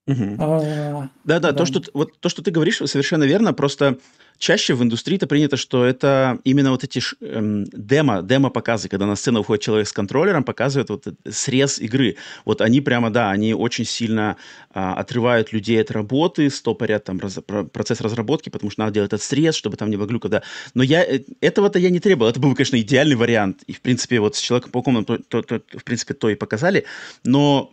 [0.07, 0.37] Угу.
[0.39, 3.53] А, да, да, то, что вот то, что ты говоришь, совершенно верно.
[3.53, 3.99] Просто
[4.37, 9.15] чаще в индустрии это принято, что это именно вот эти эм, демо, демо-показы, когда на
[9.15, 12.17] сцену выходит человек с контроллером, показывает вот срез игры.
[12.45, 14.37] Вот они прямо, да, они очень сильно
[14.71, 17.39] а, отрывают людей от работы, стопорят там раз,
[17.73, 20.43] процесс разработки, потому что надо делать этот срез, чтобы там не было глюка, да.
[20.75, 22.29] Но я э, этого-то я не требовал.
[22.29, 23.63] Это был, конечно, идеальный вариант.
[23.69, 26.87] И, в принципе, вот с Человеком-пауком, то, то, то, в принципе, то и показали.
[27.23, 27.73] Но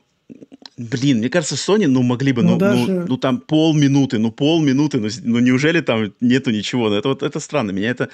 [0.77, 2.91] Блин, мне кажется, Sony, ну, могли бы, ну, ну, даже...
[2.91, 6.89] ну, ну там полминуты, ну, полминуты, ну, ну, неужели там нету ничего?
[6.89, 7.71] Ну, это вот, это странно.
[7.71, 8.09] Меня это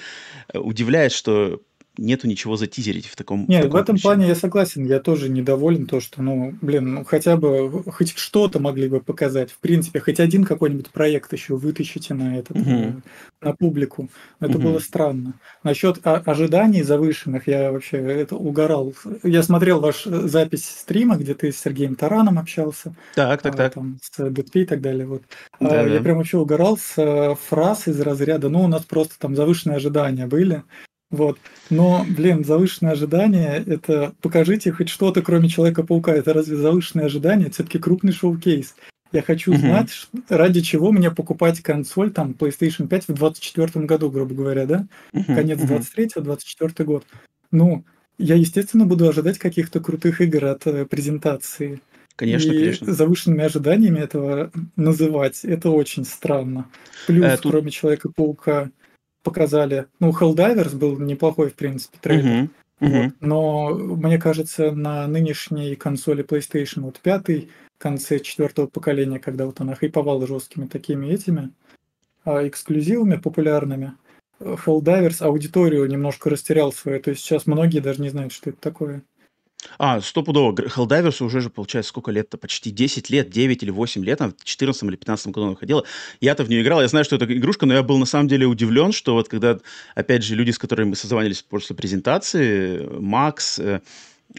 [0.53, 1.61] э, удивляет, что
[1.97, 4.03] нету ничего затизерить в таком Нет, в, таком в этом ключе.
[4.03, 8.59] плане я согласен, я тоже недоволен то, что, ну, блин, ну хотя бы хоть что-то
[8.59, 9.51] могли бы показать.
[9.51, 13.01] В принципе, хоть один какой-нибудь проект еще вытащите на этот, угу.
[13.41, 14.09] на публику.
[14.39, 14.69] Это угу.
[14.69, 15.33] было странно.
[15.63, 18.93] Насчет ожиданий завышенных я вообще это угорал.
[19.23, 22.95] Я смотрел ваш э, запись стрима, где ты с Сергеем Тараном общался.
[23.15, 23.73] Так, так, а, так.
[23.73, 25.05] Там, с ДТП и так далее.
[25.05, 25.23] Вот.
[25.59, 25.93] Да, а, да.
[25.93, 29.77] Я прям вообще угорал с э, фраз из разряда, ну, у нас просто там завышенные
[29.77, 30.63] ожидания были.
[31.11, 31.37] Вот.
[31.69, 36.13] Но, блин, завышенные ожидания— это покажите хоть что-то, кроме Человека-паука.
[36.13, 37.45] Это разве завышенные ожидания?
[37.45, 38.75] Это все-таки крупный шоу-кейс.
[39.11, 39.57] Я хочу uh-huh.
[39.57, 44.87] знать, ради чего мне покупать консоль, там, PlayStation 5 в 2024 году, грубо говоря, да?
[45.13, 45.35] Uh-huh.
[45.35, 45.67] Конец uh-huh.
[45.67, 47.05] 23 24 год.
[47.51, 47.85] Ну,
[48.17, 51.81] я, естественно, буду ожидать каких-то крутых игр от э, презентации.
[52.15, 52.93] Конечно, и конечно.
[52.93, 56.67] завышенными ожиданиями этого называть, это очень странно.
[57.07, 57.51] Плюс, э, тут...
[57.51, 58.71] кроме Человека-паука,
[59.25, 59.87] показали.
[59.99, 62.25] Ну, Helldivers был неплохой, в принципе, трейлер.
[62.25, 62.49] Uh-huh.
[62.79, 63.03] Uh-huh.
[63.03, 63.13] Вот.
[63.19, 69.59] Но мне кажется, на нынешней консоли PlayStation вот пятый, в конце четвертого поколения, когда вот
[69.59, 71.51] она хайповала жесткими такими этими
[72.23, 73.93] а, эксклюзивами популярными,
[74.39, 77.01] Helldivers аудиторию немножко растерял свою.
[77.01, 79.01] То есть сейчас многие даже не знают, что это такое.
[79.77, 80.51] А, стопудово.
[80.53, 82.37] Гр- Helldivers уже же, получается, сколько лет-то?
[82.37, 85.83] Почти 10 лет, 9 или 8 лет, она в 14 или 15 году выходила.
[86.21, 88.45] Я-то в нее играл, я знаю, что это игрушка, но я был на самом деле
[88.45, 89.59] удивлен, что вот когда,
[89.95, 93.81] опять же, люди, с которыми мы созванивались после презентации, Макс, э,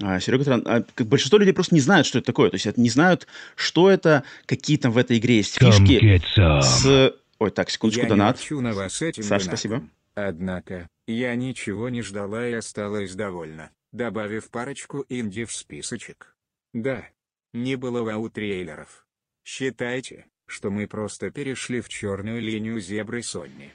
[0.03, 2.51] а, Серега Тран, а, как большинство людей просто не знают, что это такое.
[2.51, 6.21] То есть не знают, что это, какие там в этой игре есть фишки
[6.63, 7.15] с...
[7.39, 8.41] Ой, так, секундочку, я донат.
[8.51, 9.83] Не на вас этим Саша, спасибо.
[10.15, 16.37] Однако, Я ничего не ждала и осталась довольна, добавив парочку инди в списочек.
[16.73, 17.09] Да,
[17.53, 19.07] не было вау-трейлеров.
[19.45, 23.73] Считайте, что мы просто перешли в черную линию зебры Сонни.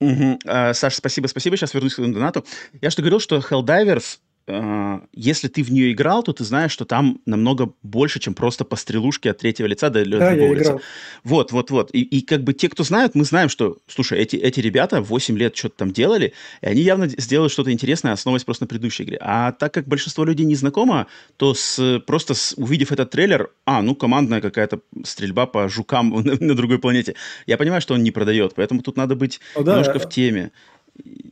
[0.00, 0.40] Угу.
[0.46, 1.56] А, Саш, спасибо, спасибо.
[1.56, 2.44] Сейчас вернусь к донату.
[2.80, 6.84] Я что говорил, что Helldivers а, если ты в нее играл, то ты знаешь, что
[6.84, 10.62] там намного больше, чем просто по стрелушке от третьего лица до да, я лица.
[10.62, 10.80] Играл.
[11.24, 11.90] Вот, вот, вот.
[11.92, 15.36] И, и как бы те, кто знают, мы знаем, что, слушай, эти, эти ребята 8
[15.36, 19.18] лет что-то там делали, и они явно сделают что-то интересное, основываясь просто на предыдущей игре.
[19.20, 23.82] А так как большинство людей не знакомо, то с, просто с, увидев этот трейлер, а,
[23.82, 28.12] ну, командная какая-то стрельба по жукам на, на другой планете, я понимаю, что он не
[28.12, 29.72] продает, поэтому тут надо быть ну, да.
[29.72, 30.52] немножко в теме.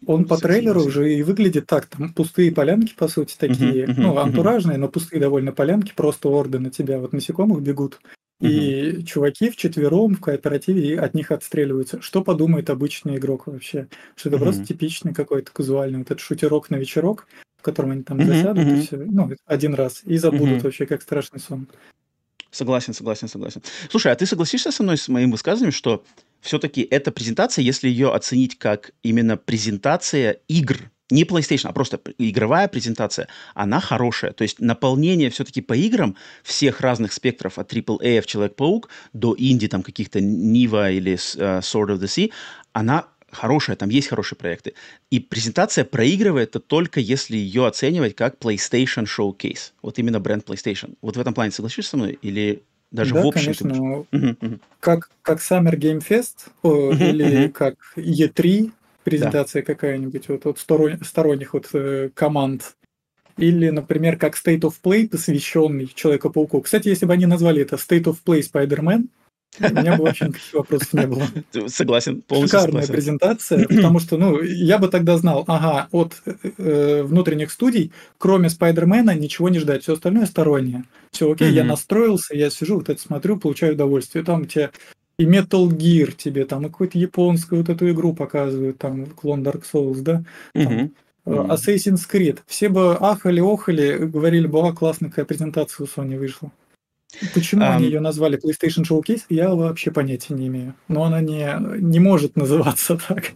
[0.07, 3.95] Он по трейлеру уже и выглядит так, там пустые полянки, по сути, такие, uh-huh, uh-huh,
[3.97, 4.81] ну, антуражные, uh-huh.
[4.81, 8.01] но пустые довольно полянки, просто орды на тебя, вот насекомых бегут,
[8.43, 8.49] uh-huh.
[8.49, 12.03] и чуваки в четвером в кооперативе от них отстреливаются.
[12.03, 13.89] Что подумает обычный игрок вообще?
[14.15, 14.43] Что это uh-huh.
[14.43, 18.65] просто типичный какой-то казуальный вот этот шутерок на вечерок, в котором они там uh-huh, засядут,
[18.65, 18.79] uh-huh.
[18.79, 20.65] и все, ну, один раз, и забудут uh-huh.
[20.65, 21.67] вообще, как страшный сон.
[22.51, 23.63] Согласен, согласен, согласен.
[23.91, 26.05] Слушай, а ты согласишься со мной с моим высказыванием, что
[26.45, 30.77] все-таки эта презентация, если ее оценить как именно презентация игр,
[31.11, 34.33] не PlayStation, а просто игровая презентация, она хорошая.
[34.33, 39.69] То есть наполнение все-таки по играм всех разных спектров от AAA в Человек-паук до инди
[39.69, 42.31] там каких-то Нива или uh, Sword of the Sea,
[42.75, 44.75] она хорошая, там есть хорошие проекты.
[45.11, 49.73] И презентация проигрывает это только если ее оценивать как PlayStation Showcase.
[49.83, 50.97] Вот именно бренд PlayStation.
[51.01, 52.19] Вот в этом плане согласишься со мной?
[52.21, 52.63] Или
[52.95, 53.55] даже да, в общем.
[53.55, 54.07] конечно.
[54.13, 54.59] Угу.
[54.79, 58.71] Как, как Summer Game Fest о, или как E3
[59.03, 59.67] презентация да.
[59.67, 62.77] какая-нибудь вот от сторон, сторонних вот э, команд.
[63.37, 66.61] Или, например, как State of Play, посвященный Человеку-пауку.
[66.61, 69.09] Кстати, если бы они назвали это State of Play Spider-Man,
[69.61, 71.27] у меня бы вообще никаких вопросов не было.
[71.67, 72.93] Согласен, полностью Шикарная согласен.
[72.93, 76.23] презентация, потому что, ну, я бы тогда знал, ага, от
[76.59, 80.85] э, внутренних студий, кроме Спайдермена, ничего не ждать, все остальное стороннее.
[81.13, 81.55] Все окей, mm-hmm.
[81.55, 84.25] я настроился, я сижу, вот это смотрю, получаю удовольствие.
[84.25, 84.71] Там тебе
[85.19, 89.63] и Metal Gear тебе, там, и какую-то японскую вот эту игру показывают, там, клон Dark
[89.73, 90.91] Souls, да, там, mm-hmm.
[91.27, 92.41] Assassin's Creed.
[92.47, 96.51] Все бы ахали-охали, говорили бы, а, классная какая презентация у Sony вышла.
[97.35, 100.75] Почему um, они ее назвали PlayStation Showcase, я вообще понятия не имею.
[100.89, 103.33] Но она не, не может называться так.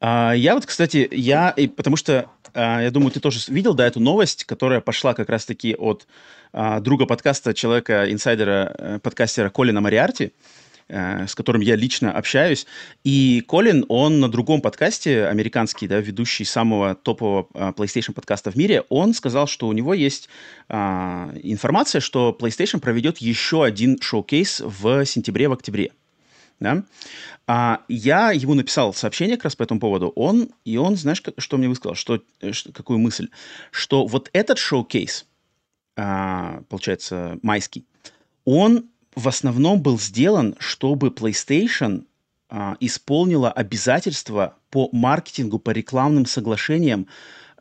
[0.00, 3.86] Uh, я вот, кстати, я, и потому что, uh, я думаю, ты тоже видел, да,
[3.86, 6.06] эту новость, которая пошла как раз-таки от
[6.52, 10.32] uh, друга подкаста, человека, инсайдера, э, подкастера Колина Мариарти,
[10.88, 12.66] с которым я лично общаюсь.
[13.04, 18.56] И Колин, он на другом подкасте, американский, да, ведущий самого топового э, PlayStation подкаста в
[18.56, 20.28] мире, он сказал, что у него есть
[20.68, 25.92] а, информация, что PlayStation проведет еще один шоу-кейс в сентябре, в октябре.
[26.60, 26.84] Да?
[27.46, 30.12] А я ему написал сообщение как раз по этому поводу.
[30.14, 31.94] Он, и он, знаешь, что мне высказал?
[31.94, 33.28] Что, э, что, какую мысль?
[33.70, 35.26] Что вот этот шоу-кейс,
[35.96, 37.84] а, получается, майский,
[38.44, 42.04] он в основном был сделан, чтобы PlayStation
[42.48, 47.06] а, исполнила обязательства по маркетингу, по рекламным соглашениям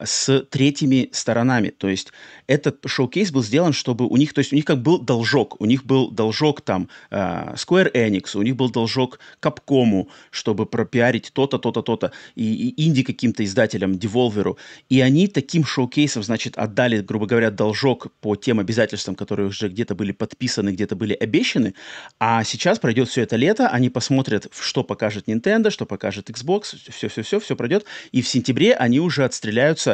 [0.04, 1.70] с третьими сторонами.
[1.70, 2.12] То есть
[2.48, 5.66] этот шоу-кейс был сделан, чтобы у них, то есть у них как был должок, у
[5.66, 11.58] них был должок там uh, Square Enix, у них был должок Capcom, чтобы пропиарить то-то,
[11.58, 14.58] то-то, то-то, и, и инди каким-то издателям, Devolver.
[14.89, 19.96] И они таким шоу-кейсом, значит, отдали, грубо говоря, должок по тем обязательствам, которые уже где-то
[19.96, 21.74] были подписаны, где-то были обещаны.
[22.20, 27.39] А сейчас пройдет все это лето, они посмотрят, что покажет Nintendo, что покажет Xbox, все-все-все,
[27.39, 27.86] все пройдет.
[28.12, 29.93] И в сентябре они уже отстреляются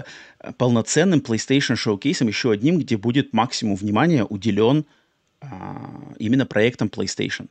[0.57, 4.85] полноценным PlayStation шоу-кейсом, еще одним, где будет максимум внимания уделен
[5.41, 7.47] а, именно проектам PlayStation.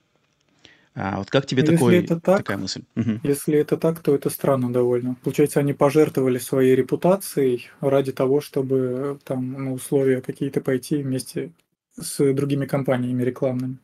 [0.95, 2.83] А, вот как тебе если такой, это так, такая мысль?
[3.23, 5.17] Если это так, то это странно довольно.
[5.23, 11.53] Получается, они пожертвовали своей репутацией ради того, чтобы там на условия какие-то пойти вместе
[11.97, 13.79] с другими компаниями рекламными.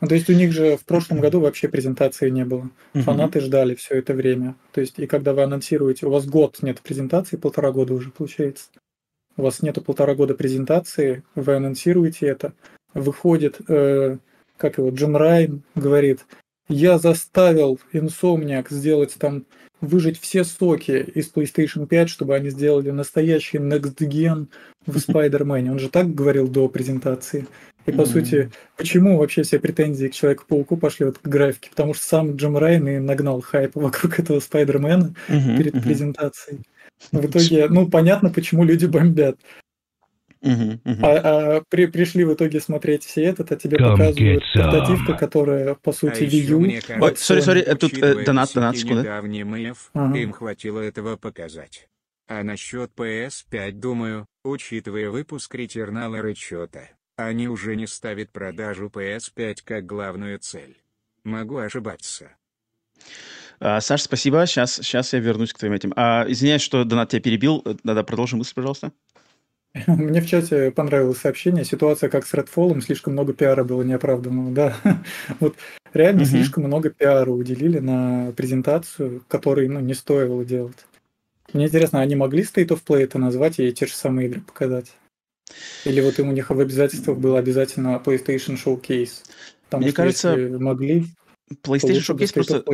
[0.00, 2.70] Ну, то есть у них же в прошлом году вообще презентации не было.
[2.92, 4.54] Фанаты ждали все это время.
[4.72, 8.68] То есть и когда вы анонсируете, у вас год нет презентации, полтора года уже получается.
[9.38, 12.54] У вас нету полтора года презентации, вы анонсируете это,
[12.94, 14.16] выходит, э,
[14.56, 16.24] как его, Джим Райн говорит,
[16.68, 19.44] я заставил Insomniac сделать там,
[19.80, 24.48] выжать все соки из PlayStation 5, чтобы они сделали настоящий Next Gen
[24.86, 25.70] в Spider-Man.
[25.70, 27.46] Он же так говорил до презентации.
[27.86, 28.06] И, по mm-hmm.
[28.06, 31.70] сути, почему вообще все претензии к Человеку-пауку пошли вот к графике?
[31.70, 35.56] Потому что сам Джим Райан и нагнал хайп вокруг этого Спайдермена mm-hmm.
[35.56, 35.82] перед mm-hmm.
[35.82, 36.62] презентацией.
[37.12, 39.38] В итоге, ну, понятно, почему люди бомбят.
[40.42, 41.00] Uh-huh, uh-huh.
[41.02, 45.74] А, а при, пришли в итоге смотреть все этот, а тебе Come показывают портативка, которая,
[45.74, 47.02] по сути, а Wii U.
[47.02, 50.16] Ой, сори, сори, тут э, донат, донат, ага.
[50.16, 51.88] им хватило этого показать.
[52.28, 59.58] А насчет PS5, думаю, учитывая выпуск Returnal и Речета, они уже не ставят продажу PS5
[59.64, 60.76] как главную цель.
[61.24, 62.30] Могу ошибаться.
[63.58, 64.46] А, Саш, спасибо.
[64.46, 65.92] Сейчас, сейчас я вернусь к твоим этим.
[65.96, 67.64] А, извиняюсь, что донат тебя перебил.
[67.82, 68.92] Надо продолжим мысль, пожалуйста.
[69.86, 71.64] Мне в чате понравилось сообщение.
[71.64, 74.50] Ситуация как с Redfall, слишком много пиара было неоправданного.
[74.52, 74.76] Да,
[75.40, 75.56] вот
[75.92, 76.30] реально угу.
[76.30, 80.86] слишком много пиара уделили на презентацию, который ну, не стоило делать.
[81.52, 84.92] Мне интересно, они могли State of Play это назвать и те же самые игры показать?
[85.84, 89.24] Или вот им у них в обязательствах было обязательно PlayStation Showcase?
[89.64, 91.06] Потому Мне кажется, могли,
[91.62, 92.64] PlayStation Showcase просто,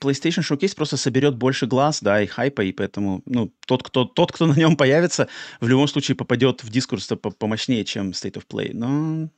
[0.00, 4.32] PlayStation Showcase просто соберет больше глаз, да, и хайпа, и поэтому, ну, тот, кто, тот,
[4.32, 5.28] кто на нем появится,
[5.60, 7.08] в любом случае попадет в дискурс
[7.38, 8.70] помощнее, чем State of Play.
[8.72, 9.28] Но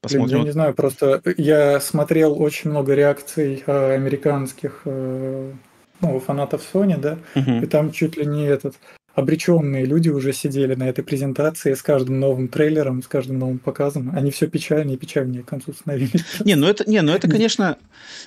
[0.00, 0.28] посмотрим.
[0.28, 5.52] Блин, я не знаю, просто я смотрел очень много реакций э, американских э,
[6.00, 7.64] ну, фанатов Sony, да, uh-huh.
[7.64, 8.76] и там чуть ли не этот
[9.14, 14.10] обреченные люди уже сидели на этой презентации с каждым новым трейлером, с каждым новым показом.
[14.14, 16.24] Они все печальнее и печальнее к концу становились.
[16.44, 17.78] Не, ну это, не, ну это, конечно,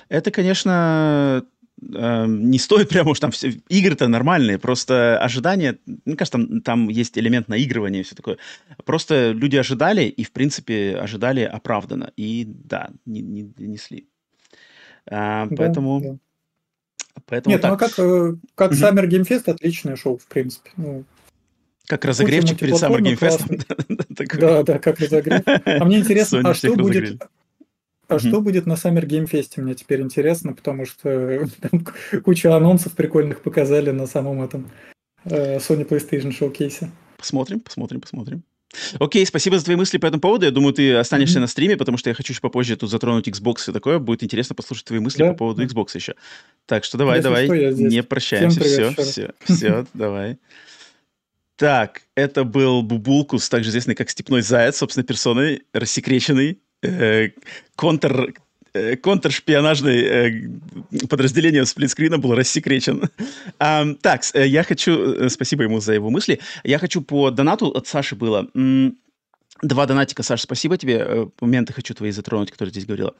[0.08, 1.44] это, конечно,
[1.82, 3.54] э, не стоит прямо уж там все...
[3.68, 5.78] Игры-то нормальные, просто ожидания...
[6.04, 8.38] Мне кажется, там, там есть элемент наигрывания и все такое.
[8.84, 12.12] Просто люди ожидали, и, в принципе, ожидали оправданно.
[12.16, 14.08] И, да, не, не донесли.
[15.08, 16.00] А, да, поэтому...
[16.00, 16.16] Да.
[17.24, 17.70] Поэтому Нет, так.
[17.70, 18.78] ну а как, э, как угу.
[18.78, 20.70] Summer Game Fest отличное шоу, в принципе.
[20.76, 21.04] Ну,
[21.86, 24.38] как разогревчик перед Summer Game Fest.
[24.38, 25.42] Да, да, как разогрев.
[25.46, 27.22] А мне интересно, а что будет...
[28.08, 31.84] А что будет на Summer Game Fest, мне теперь интересно, потому что там
[32.22, 34.70] кучу анонсов прикольных показали на самом этом
[35.24, 36.88] э, Sony PlayStation Showcase.
[37.18, 38.44] Посмотрим, посмотрим, посмотрим.
[38.98, 40.44] Окей, спасибо за твои мысли по этому поводу.
[40.44, 41.42] Я думаю, ты останешься mm-hmm.
[41.42, 43.98] на стриме, потому что я хочу еще попозже тут затронуть Xbox и такое.
[43.98, 45.28] Будет интересно послушать твои мысли да?
[45.30, 46.14] по поводу Xbox еще.
[46.66, 48.60] Так что давай, Если давай, что, не прощаемся.
[48.60, 50.38] Привет, все, все, все, давай.
[51.56, 57.30] Так, это был Бубулкус, также известный как Степной Заяц, собственно, персоной, рассекреченный, э,
[57.76, 58.34] контр
[58.76, 63.10] Э, контршпионажное э, подразделение сплитскрина был рассекречен.
[63.58, 65.28] А, так, э, я хочу...
[65.30, 66.40] Спасибо ему за его мысли.
[66.64, 68.48] Я хочу по донату от Саши было.
[69.62, 71.28] Два донатика, Саша, спасибо тебе.
[71.40, 73.14] Моменты хочу твои затронуть, которые здесь говорила.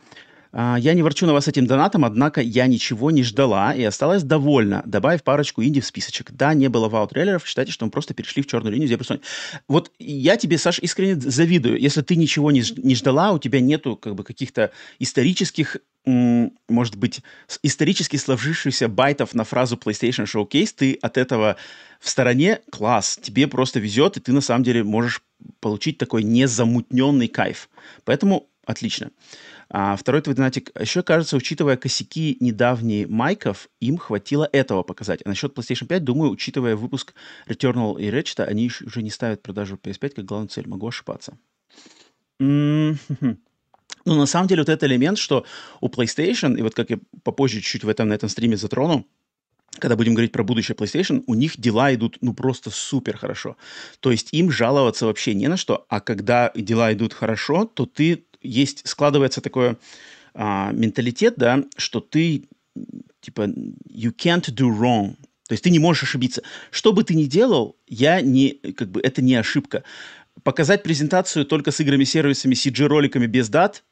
[0.52, 4.22] А, я не ворчу на вас этим донатом, однако я ничего не ждала и осталась
[4.22, 6.30] довольна, добавив парочку инди в списочек.
[6.32, 9.20] Да, не было вау-трейлеров, считайте, что мы просто перешли в черную линию Зебра
[9.68, 11.78] Вот я тебе, Саш, искренне завидую.
[11.78, 17.20] Если ты ничего не, не ждала, у тебя нету как бы каких-то исторических может быть,
[17.64, 21.56] исторически сложившихся байтов на фразу PlayStation Showcase, ты от этого
[21.98, 25.22] в стороне, класс, тебе просто везет, и ты на самом деле можешь
[25.58, 27.68] получить такой незамутненный кайф.
[28.04, 29.10] Поэтому отлично.
[29.68, 30.70] А второй твой донатик.
[30.78, 35.22] Еще, кажется, учитывая косяки недавние майков, им хватило этого показать.
[35.24, 37.14] А насчет PlayStation 5, думаю, учитывая выпуск
[37.48, 40.68] Returnal и Ratchet, они уже не ставят продажу PS5 как главную цель.
[40.68, 41.36] Могу ошибаться.
[42.38, 45.44] Ну, на самом деле, вот этот элемент, что
[45.80, 49.04] у PlayStation, и вот как я попозже чуть-чуть в этом, на этом стриме затрону,
[49.80, 53.56] когда будем говорить про будущее PlayStation, у них дела идут, ну, просто супер хорошо.
[54.00, 58.26] То есть им жаловаться вообще не на что, а когда дела идут хорошо, то ты
[58.46, 59.76] есть, складывается такой
[60.34, 62.44] а, менталитет, да, что ты,
[63.20, 63.42] типа,
[63.88, 65.16] you can't do wrong.
[65.48, 66.42] То есть ты не можешь ошибиться.
[66.70, 69.84] Что бы ты ни делал, я не, как бы, это не ошибка.
[70.42, 73.84] Показать презентацию только с играми-сервисами, CG-роликами без дат,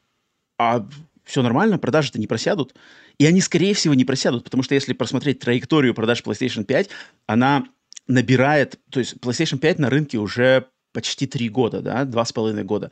[0.57, 0.87] а
[1.23, 2.75] все нормально, продажи-то не просядут.
[3.17, 6.89] И они, скорее всего, не просядут, потому что если просмотреть траекторию продаж PlayStation 5,
[7.25, 7.65] она
[8.07, 12.63] набирает, то есть PlayStation 5 на рынке уже почти три года, да, два с половиной
[12.63, 12.91] года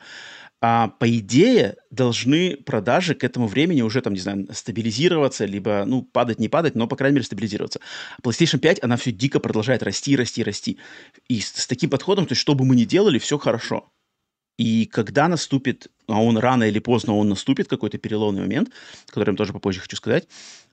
[0.66, 6.00] а, по идее, должны продажи к этому времени уже, там, не знаю, стабилизироваться, либо, ну,
[6.00, 7.80] падать, не падать, но, по крайней мере, стабилизироваться.
[8.22, 10.78] PlayStation 5, она все дико продолжает расти, расти, расти.
[11.28, 13.92] И с, с таким подходом, то есть, что бы мы ни делали, все хорошо.
[14.56, 18.70] И когда наступит, а он рано или поздно он наступит, какой-то переломный момент,
[19.08, 20.26] который я тоже попозже хочу сказать,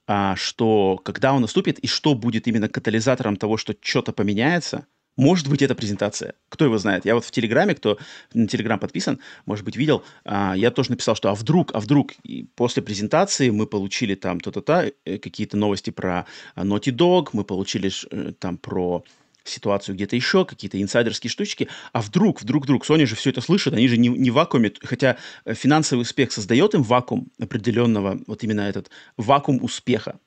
[0.08, 4.86] а, что когда он наступит и что будет именно катализатором того, что что-то поменяется–
[5.18, 6.34] может быть, это презентация.
[6.50, 7.06] Кто его знает?
[7.06, 7.98] Я вот в Телеграме, кто
[8.34, 12.14] на Телеграм подписан, может быть, видел, а, я тоже написал, что а вдруг, а вдруг
[12.24, 17.92] и после презентации мы получили там то-то-то, э, какие-то новости про Naughty Dog, мы получили
[18.12, 19.04] э, там про
[19.44, 23.74] ситуацию где-то еще, какие-то инсайдерские штучки, а вдруг, вдруг, вдруг, Sony же все это слышит,
[23.74, 28.44] они же не, не в вакууме, хотя э, финансовый успех создает им вакуум определенного, вот
[28.44, 30.20] именно этот вакуум успеха.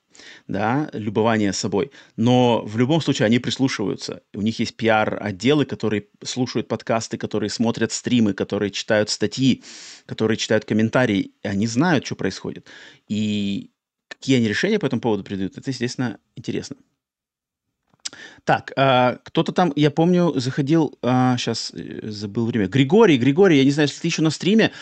[0.49, 1.91] Да, любование собой.
[2.17, 4.23] Но в любом случае они прислушиваются.
[4.35, 9.63] У них есть пиар-отделы, которые слушают подкасты, которые смотрят стримы, которые читают статьи,
[10.07, 11.33] которые читают комментарии.
[11.43, 12.69] И они знают, что происходит.
[13.09, 13.71] И
[14.09, 16.77] какие они решения по этому поводу придают, это, естественно, интересно.
[18.45, 22.67] Так, а, кто-то там, я помню, заходил, а, сейчас э, забыл время.
[22.67, 24.73] Григорий, Григорий, я не знаю, если ты еще на стриме,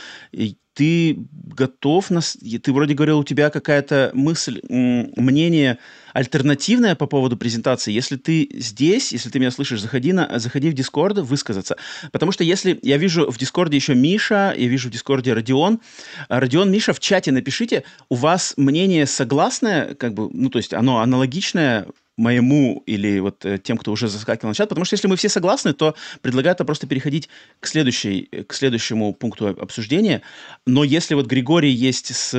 [0.74, 5.78] ты готов, на, ты вроде говорил, у тебя какая-то мысль, мнение
[6.14, 7.92] альтернативное по поводу презентации.
[7.92, 11.76] Если ты здесь, если ты меня слышишь, заходи, на, заходи в Дискорд высказаться.
[12.10, 15.80] Потому что если я вижу в Дискорде еще Миша, я вижу в Дискорде Родион.
[16.28, 21.00] Родион, Миша, в чате напишите, у вас мнение согласное, как бы, ну, то есть оно
[21.00, 21.86] аналогичное
[22.16, 25.28] моему или вот э, тем, кто уже заскакивал на чат, потому что если мы все
[25.28, 27.28] согласны, то предлагаю это просто переходить
[27.60, 30.22] к, следующей, к следующему пункту обсуждения.
[30.66, 32.34] Но если вот Григорий есть с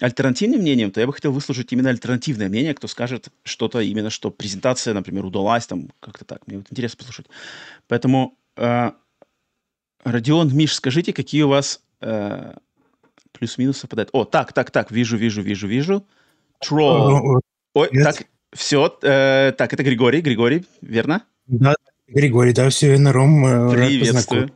[0.00, 4.30] альтернативным мнением, то я бы хотел выслушать именно альтернативное мнение, кто скажет что-то именно, что
[4.30, 6.46] презентация, например, удалась, там как-то так.
[6.46, 7.26] Мне вот интересно послушать.
[7.86, 8.90] Поэтому, э,
[10.04, 12.54] Родион, Миш, скажите, какие у вас э,
[13.30, 14.10] плюс-минус совпадают?
[14.12, 16.04] О, так, так, так, вижу, вижу, вижу, вижу.
[16.58, 17.40] Тролл.
[17.74, 18.04] Ой, Нет.
[18.04, 21.24] так, все, э, так, это Григорий, Григорий, верно?
[21.46, 21.74] Да,
[22.06, 23.46] Григорий, да, все верно, Ром.
[23.46, 24.50] Э, Приветствую.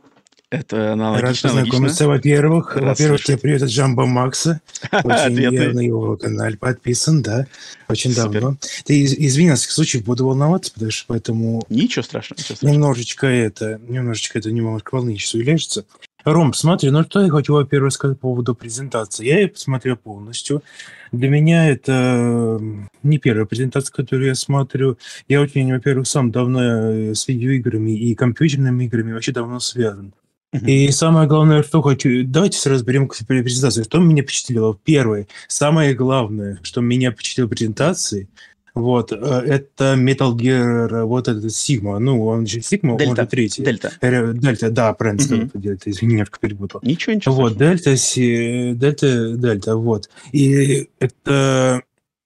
[0.49, 2.77] Это аналогично, Рад познакомиться, во-первых.
[2.77, 4.61] Во-первых, тебе привет от Джамбо Макса.
[5.03, 7.47] Очень на его канале подписан, да,
[7.89, 8.41] очень Супер.
[8.41, 8.57] давно.
[8.85, 11.63] Ты извини, на всякий случай буду волноваться, потому что поэтому...
[11.67, 12.39] Ничего страшного.
[12.39, 12.73] Ничего страшного.
[12.73, 15.85] Немножечко это, немножечко это немножко волнительство является.
[16.23, 19.25] Ром, смотри, ну что я хочу, во-первых, сказать по поводу презентации.
[19.25, 20.63] Я ее посмотрел полностью.
[21.11, 22.61] Для меня это
[23.03, 24.97] не первая презентация, которую я смотрю.
[25.27, 30.13] Я очень, во-первых, сам давно э, с видеоиграми и компьютерными играми вообще давно связан.
[30.53, 32.23] И самое главное, что хочу...
[32.23, 33.83] Давайте сразу разберем презентацию.
[33.83, 34.77] Что меня впечатлило?
[34.83, 38.29] Первое, самое главное, что меня впечатлило в презентации,
[38.77, 41.99] вот, э, это Metal Gear, вот этот Sigma.
[41.99, 43.09] Ну, он же Sigma, Дельта.
[43.09, 43.63] он же третий.
[43.63, 43.91] Дельта.
[44.01, 45.49] Дельта, да, правильно сказал.
[45.53, 46.79] Дельта, извини, немножко перепутал.
[46.83, 47.35] Ничего, ничего.
[47.35, 50.09] Вот, Дельта, Дельта, Дельта, вот.
[50.31, 51.83] И это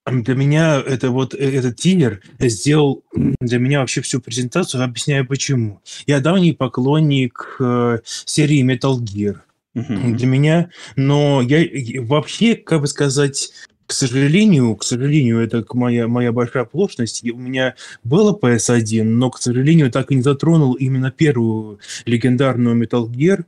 [0.10, 5.82] для меня это вот э, этот тизер сделал для меня вообще всю презентацию, объясняю почему.
[6.08, 9.38] Я давний поклонник э, серии Metal Gear.
[9.74, 10.16] Uh-huh.
[10.16, 11.66] Для меня, но я
[12.02, 13.52] вообще, как бы сказать,
[13.92, 17.30] к сожалению, к сожалению, это моя, моя большая оплошность.
[17.30, 17.76] У меня
[18.06, 23.44] было PS1, но, к сожалению, так и не затронул именно первую легендарную Metal Gear.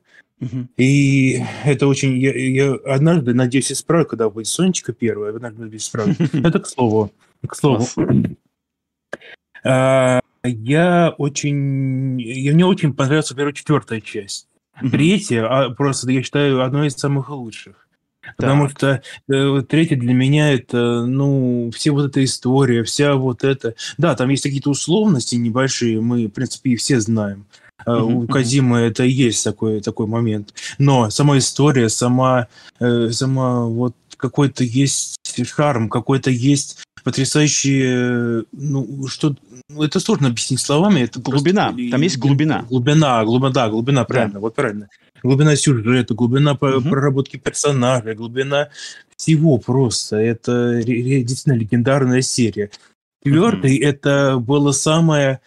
[0.75, 2.17] И это очень...
[2.17, 6.13] Я, я однажды, надеюсь, исправлю, когда будет Сонечка первая, однажды надеюсь, исправлю.
[6.33, 7.13] Это к слову.
[7.47, 7.87] К слову.
[9.63, 12.19] А, я очень...
[12.19, 14.49] Я, мне очень понравилась, во-первых, четвертая часть.
[14.91, 17.82] Третья, а просто, я считаю, одной из самых лучших.
[18.37, 18.77] Потому так.
[18.77, 19.01] что
[19.33, 23.75] э, третье для меня это, ну, все вот эта история, вся вот эта...
[23.97, 27.45] Да, там есть какие-то условности небольшие, мы, в принципе, и все знаем.
[27.85, 28.87] Uh-huh, У Казима uh-huh.
[28.87, 30.53] это и есть такой, такой момент.
[30.77, 32.47] Но сама история, сама,
[32.79, 39.35] э, сама вот какой-то есть шарм, какой-то есть потрясающий, ну, что,
[39.69, 41.01] ну, это сложно объяснить словами.
[41.01, 42.65] Это глубина, просто, там есть глубина.
[42.69, 44.39] Глубина, глубина, да, глубина, правильно, да.
[44.39, 44.89] вот правильно
[45.23, 46.81] глубина сюжета, глубина угу.
[46.81, 48.69] проработки персонажей, глубина
[49.15, 50.17] всего просто.
[50.17, 52.69] Это действительно легендарная серия.
[53.23, 53.85] Четвертый угу.
[53.85, 55.39] это было самое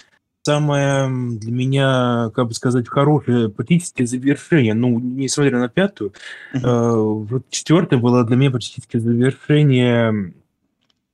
[0.46, 4.74] самое для меня, как бы сказать, хорошее практическое завершение.
[4.74, 6.12] Ну, несмотря на пятую,
[6.54, 6.60] uh-huh.
[6.62, 10.32] э, вот четвертое было для меня практическое завершение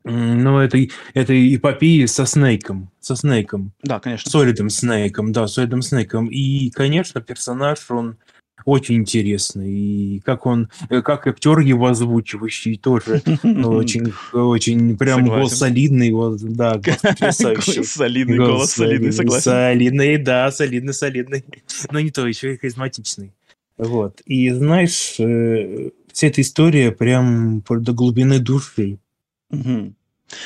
[0.04, 0.78] ну, это,
[1.14, 2.90] это эпопеи со Снейком.
[2.98, 3.72] Со Снейком.
[3.84, 4.28] Да, конечно.
[4.32, 6.26] Солидом Снейком, да, Солидом Снейком.
[6.26, 8.16] И, конечно, персонаж, он
[8.64, 9.62] очень интересно.
[9.66, 16.40] И как он, э, как актер его озвучивающий тоже очень, очень прям голос солидный, вот,
[16.40, 17.36] да, голос.
[17.36, 19.50] Солидный голос, солидный, согласен.
[19.50, 21.44] Солидный, да, солидный, солидный.
[21.90, 23.32] Но не то, еще и харизматичный.
[23.78, 24.20] Вот.
[24.26, 28.98] И знаешь, э, вся эта история прям до глубины души.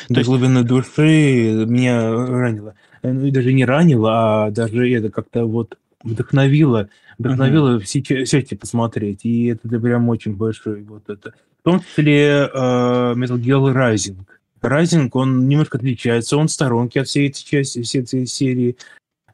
[0.08, 2.74] До глубины души меня ранило.
[3.02, 6.88] Э, ну, и даже не ранило, а даже это как-то вот вдохновило
[7.18, 7.80] вдохновило uh-huh.
[7.80, 9.24] все, все эти посмотреть.
[9.24, 11.32] И это, это прям очень большой вот это.
[11.60, 14.16] В том числе э, Metal Gear Rising.
[14.62, 18.76] Rising, он немножко отличается, он в сторонке от всей этой части, всей этой серии,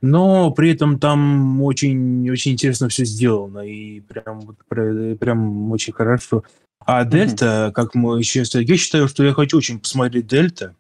[0.02, 6.44] но при этом там очень, очень интересно все сделано, и прям, прям очень хорошо.
[6.84, 7.72] А Дельта, uh-huh.
[7.72, 8.54] как мы сейчас...
[8.54, 10.74] Я считаю, что я хочу очень посмотреть Дельта.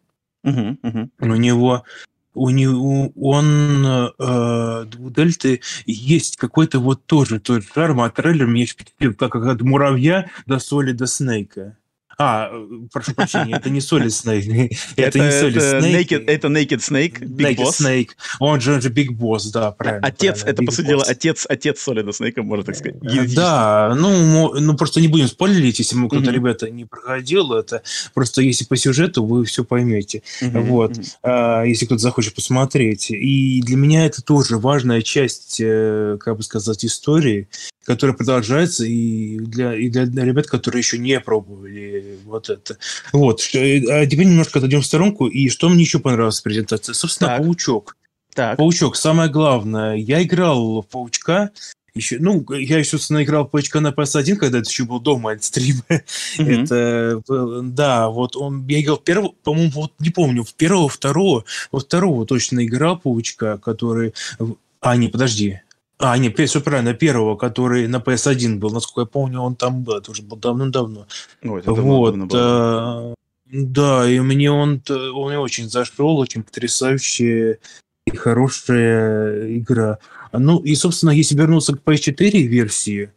[0.44, 1.08] Uh-huh, uh-huh.
[1.20, 1.84] У него
[2.34, 9.14] у него он э, у Дельты есть какой-то вот тоже тот шарм, а трейлер впечатлил,
[9.14, 11.76] как от муравья до соли до снейка.
[12.18, 12.52] А,
[12.92, 14.76] прошу прощения, это не Solid Snake.
[14.96, 16.24] Это не Solid Snake.
[16.26, 17.80] Это Naked Snake, Big Boss.
[17.80, 18.10] Snake.
[18.38, 20.06] Он же, он же Big Boss, да, правильно.
[20.06, 23.00] Отец, это, по сути дела, отец, отец Solid Snake, можно так сказать.
[23.34, 27.82] Да, ну, ну просто не будем спойлерить, если кто-то, ребята, не проходил это.
[28.14, 30.22] Просто если по сюжету, вы все поймете.
[30.40, 30.98] Вот.
[31.22, 33.10] А, если кто-то захочет посмотреть.
[33.10, 37.48] И для меня это тоже важная часть, э, как бы сказать, истории
[37.84, 42.78] которая продолжается и для, и для ребят, которые еще не пробовали вот это.
[43.12, 43.40] Вот.
[43.40, 45.26] А теперь немножко отойдем в сторонку.
[45.26, 46.92] И что мне еще понравилось в презентации?
[46.92, 47.38] Собственно, так.
[47.38, 47.96] Паучок.
[48.34, 48.56] Так.
[48.58, 48.96] Паучок.
[48.96, 51.50] Самое главное, я играл в Паучка,
[51.94, 55.32] еще, ну, я, еще собственно, играл в Паучка на PS1, когда это еще был дома
[55.32, 55.82] от стрима.
[56.38, 56.64] Mm-hmm.
[56.64, 61.80] Это, да, вот он, я играл первого, по-моему, вот не помню, в первого, второго, во
[61.80, 64.14] второго точно играл Паучка, который...
[64.80, 65.60] А, не, подожди.
[66.04, 69.98] А, нет, все правильно, первого, который на PS1 был, насколько я помню, он там был,
[69.98, 71.06] это уже был давно-давно.
[71.44, 73.12] Ой, это давно, вот, давно было.
[73.12, 73.14] Э,
[73.52, 77.58] да, и мне он, он мне очень зашел, очень потрясающая
[78.08, 80.00] и хорошая игра.
[80.32, 83.12] Ну, и, собственно, если вернуться к PS4 версии,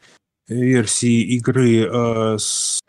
[0.47, 2.81] версии игры э, с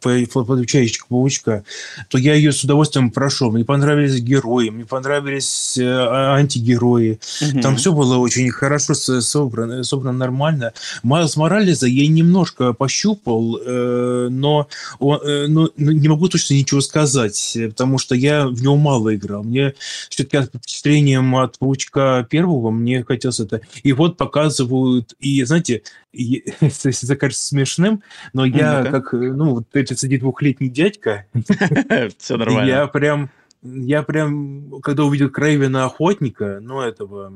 [0.00, 1.64] подключающих паучка,
[2.08, 3.50] то я ее с удовольствием прошел.
[3.50, 7.20] Мне понравились герои, мне понравились э, а, антигерои.
[7.40, 7.60] Угу.
[7.60, 10.72] Там все было очень хорошо собрано, собрано нормально.
[11.02, 14.68] Майлз Морализа я немножко пощупал, э, но,
[15.00, 19.42] э, но не могу точно ничего сказать, потому что я в него мало играл.
[19.42, 19.74] Мне
[20.08, 23.60] все-таки от впечатлением от паучка первого мне хотелось это.
[23.82, 25.82] И вот показывают, и знаете,
[26.12, 28.02] если это кажется смешным,
[28.32, 31.26] но я ну как, ну, вот 32-летний дядька,
[32.18, 32.68] все нормально.
[32.68, 33.30] Я прям,
[33.62, 37.32] я прям, когда увидел Крейвена Охотника, ну, этого,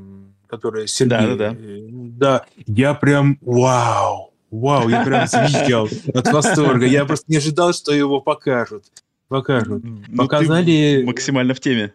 [0.49, 1.57] который Сергей, да, да, да.
[1.57, 6.87] Э, да, я прям, вау, вау, я прям свистел от восторга.
[6.87, 8.85] Я просто не ожидал, что его покажут.
[9.29, 9.83] Покажут.
[9.85, 11.03] Ну, Показали...
[11.05, 11.95] максимально в теме.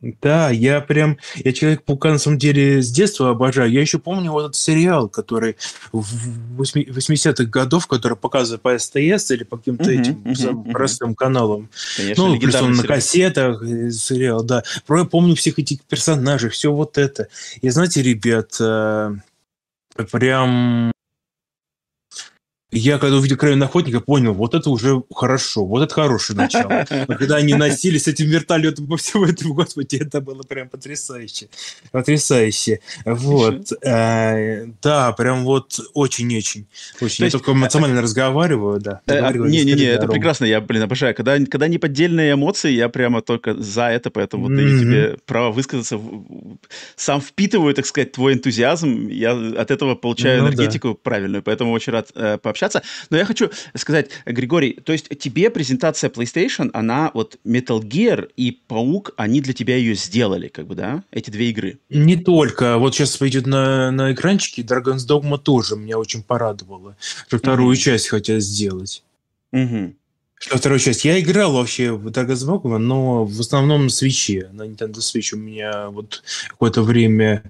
[0.00, 3.70] Да, я прям, я Человек-паука на самом деле с детства обожаю.
[3.72, 5.56] Я еще помню вот этот сериал, который
[5.90, 11.16] в 80-х годов, который показывают по СТС или по каким-то uh-huh, этим uh-huh, простым uh-huh.
[11.16, 11.68] каналам.
[11.96, 14.62] Конечно, ну, плюс он на кассетах, э, сериал, да.
[14.86, 17.26] Про я помню всех этих персонажей, все вот это.
[17.60, 19.14] И знаете, ребят, э,
[20.12, 20.92] прям
[22.70, 26.84] я, когда увидел Крайна Охотника, понял, вот это уже хорошо, вот это хорошее начало.
[26.90, 31.48] А когда они носились с этим вертолетом по всему этому, господи, это было прям потрясающе.
[31.92, 32.80] Потрясающе.
[33.06, 33.72] Вот.
[33.84, 36.66] А, да, прям вот очень-очень.
[37.00, 37.24] Очень.
[37.24, 39.00] Я только эмоционально разговариваю, да.
[39.06, 41.14] Э, Не-не-не, это прекрасно, я, блин, обожаю.
[41.14, 45.98] Когда, когда не поддельные эмоции, я прямо только за это, поэтому даю тебе право высказаться.
[46.96, 51.92] Сам впитываю, так сказать, твой энтузиазм, я от этого получаю ну энергетику правильную, поэтому очень
[51.92, 52.82] рад э, пообщаться общаться.
[53.10, 58.52] Но я хочу сказать, Григорий, то есть тебе презентация PlayStation, она вот Metal Gear и
[58.66, 61.04] Паук, они для тебя ее сделали, как бы, да?
[61.10, 61.78] Эти две игры.
[61.88, 62.78] Не только.
[62.78, 66.96] Вот сейчас пойдет на, на экранчике Dragon's Dogma тоже меня очень порадовало,
[67.26, 67.80] что вторую mm-hmm.
[67.80, 69.02] часть хотят сделать.
[69.52, 69.94] Угу.
[70.40, 71.04] Что вторую часть?
[71.04, 74.48] Я играл вообще в Dragon's Dogma, но в основном на свече.
[74.52, 77.42] На Nintendo Switch у меня вот какое-то время...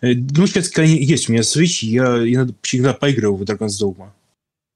[0.00, 4.10] Э, ну, сейчас есть у меня Switch, я иногда, иногда поигрываю в Dragon's Dogma.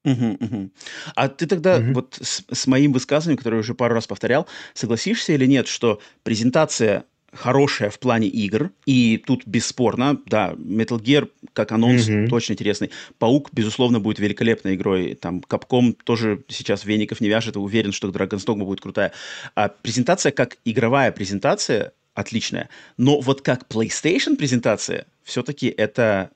[0.05, 0.71] Мгм, мгм.
[1.15, 1.93] А ты тогда Мгм.
[1.93, 5.99] вот с, с моим высказыванием, которое я уже пару раз повторял, согласишься или нет, что
[6.23, 7.03] презентация
[7.33, 12.29] хорошая в плане игр, и тут бесспорно, да, Metal Gear как анонс Мгм.
[12.29, 12.91] точно интересный.
[13.19, 15.15] Паук, безусловно, будет великолепной игрой.
[15.15, 19.11] Там Capcom тоже сейчас веников не вяжет, и уверен, что Dragon's Dogma будет крутая.
[19.55, 26.31] А презентация как игровая презентация отличная, но вот как PlayStation презентация все-таки это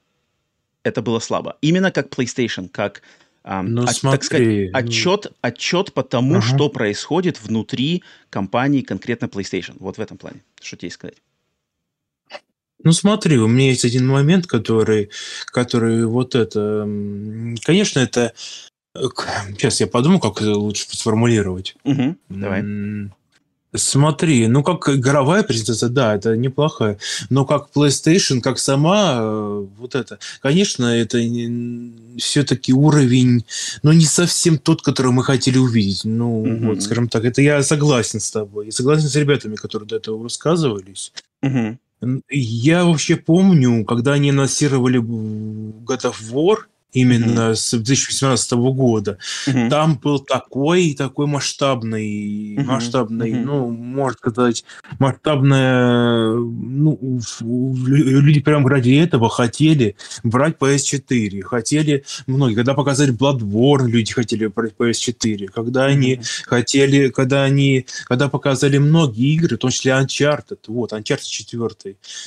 [0.84, 1.58] это было слабо.
[1.62, 3.02] Именно как PlayStation, как
[3.44, 4.18] ну, а, смотри.
[4.18, 6.42] так сказать, отчет, отчет по тому, ага.
[6.42, 9.76] что происходит внутри компании, конкретно PlayStation.
[9.80, 10.44] Вот в этом плане.
[10.62, 11.18] Что тебе сказать?
[12.82, 15.10] Ну смотри, у меня есть один момент, который,
[15.48, 16.88] который вот это,
[17.64, 18.34] конечно, это,
[18.96, 21.76] сейчас я подумаю, как это лучше сформулировать.
[21.84, 22.64] Угу, давай.
[23.76, 26.98] Смотри, ну как игровая презентация, да, это неплохая,
[27.30, 31.20] но как PlayStation, как сама, э, вот это, конечно, это
[32.18, 33.46] все-таки уровень,
[33.84, 36.02] но не совсем тот, который мы хотели увидеть.
[36.04, 36.68] Ну, mm-hmm.
[36.68, 40.18] вот, скажем так, это я согласен с тобой, и согласен с ребятами, которые до этого
[40.18, 41.14] высказывались.
[41.44, 42.22] Mm-hmm.
[42.30, 46.58] Я вообще помню, когда они анонсировали God of War,
[46.92, 47.56] именно mm-hmm.
[47.56, 49.18] с 2018 года.
[49.48, 49.70] Mm-hmm.
[49.70, 52.64] Там был такой такой масштабный, mm-hmm.
[52.64, 53.44] масштабный, mm-hmm.
[53.44, 54.64] ну, можно сказать,
[54.98, 64.14] масштабное, ну, люди прям ради этого хотели брать PS4, хотели многие, когда показали Bloodborne, люди
[64.14, 65.92] хотели брать PS4, когда mm-hmm.
[65.92, 71.70] они хотели, когда они, когда показали многие игры, в том числе Uncharted, вот, Uncharted 4,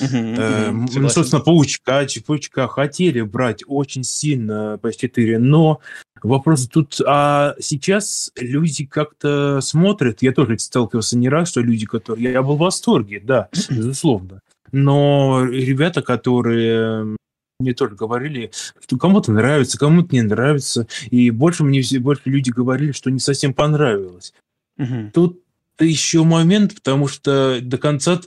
[0.01, 0.35] mm-hmm.
[0.37, 5.79] э, ну, собственно, Паучка, Паучка хотели брать очень сильно на PS4, но
[6.21, 12.31] вопрос тут, а сейчас люди как-то смотрят, я тоже сталкивался не раз, что люди, которые...
[12.31, 14.41] Я был в восторге, да, безусловно.
[14.71, 17.15] Но ребята, которые
[17.59, 18.51] мне тоже говорили,
[18.81, 23.19] что кому-то нравится, кому-то не нравится, и больше мне все больше люди говорили, что не
[23.19, 24.33] совсем понравилось.
[24.77, 25.11] Угу.
[25.13, 25.42] Тут
[25.75, 28.19] это еще момент, потому что до конца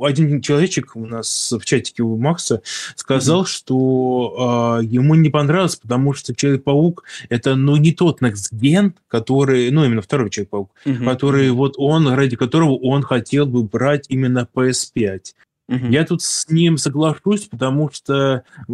[0.00, 2.62] один человечек у нас в чатике у Макса
[2.96, 3.46] сказал, mm-hmm.
[3.46, 9.84] что э, ему не понравилось, потому что Человек-паук это ну не тот gen, который, ну
[9.84, 11.04] именно второй Человек-паук, mm-hmm.
[11.04, 15.20] который вот он ради которого он хотел бы брать именно PS5.
[15.70, 15.90] Mm-hmm.
[15.92, 18.72] Я тут с ним соглашусь, потому что э,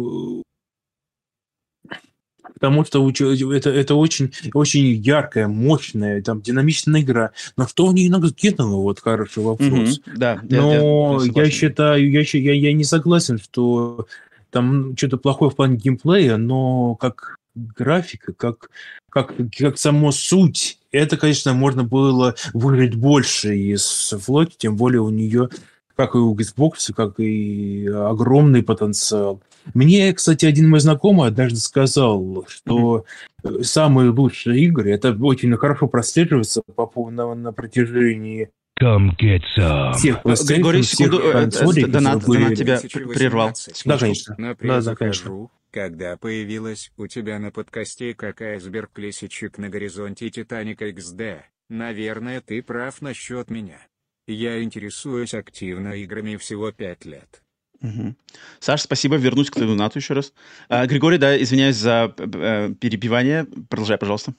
[2.59, 7.31] потому что это, это очень, очень яркая, мощная, там, динамичная игра.
[7.55, 9.69] Но что у нее иногда кинуло, вот хороший вопрос.
[9.69, 10.01] Mm-hmm.
[10.15, 14.07] Да, Но я, я, я считаю, я, я, я не согласен, что
[14.49, 18.69] там что-то плохое в плане геймплея, но как графика, как,
[19.09, 25.09] как, как само суть, это, конечно, можно было выиграть больше из флоти, тем более у
[25.09, 25.49] нее,
[25.95, 29.41] как и у Xbox, как и огромный потенциал.
[29.73, 33.05] Мне, кстати, один мой знакомый однажды сказал, что
[33.43, 33.63] mm-hmm.
[33.63, 38.49] самые лучшие игры, это очень хорошо прослеживается по, на, на протяжении
[38.79, 39.93] Come get some.
[39.93, 43.51] Всех Григорий, секунду, э, консолей, донат, донат тебя прервал.
[43.85, 44.35] Да, конечно.
[44.37, 45.49] Да, да, конечно.
[45.71, 51.39] Когда появилась у тебя на подкасте как айсберг лисичек на горизонте Титаника XD,
[51.69, 53.79] наверное, ты прав насчет меня.
[54.27, 57.41] Я интересуюсь активно играми всего пять лет.
[57.81, 58.15] Угу.
[58.59, 59.15] Саш, спасибо.
[59.15, 60.33] Вернусь к твоему нату еще раз.
[60.69, 63.45] А, Григорий, да, извиняюсь за э, перебивание.
[63.69, 64.33] Продолжай, пожалуйста.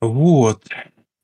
[0.00, 0.64] Вот.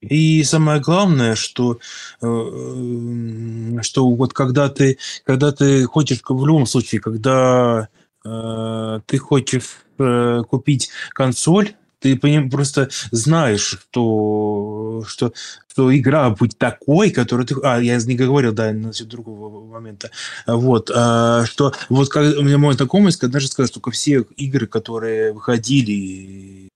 [0.00, 1.78] И самое главное, что,
[2.20, 7.88] э, что вот когда ты, когда ты хочешь, в любом случае, когда
[8.24, 11.74] э, ты хочешь э, купить консоль,
[12.04, 12.16] ты
[12.50, 15.32] просто знаешь, что, что,
[15.68, 17.54] что игра будет такой, которую ты...
[17.62, 20.10] А, я не говорил, да, насчет другого момента.
[20.46, 25.32] Вот, а, что вот как, у меня мой знакомый даже сказал, что все игры, которые
[25.32, 26.68] выходили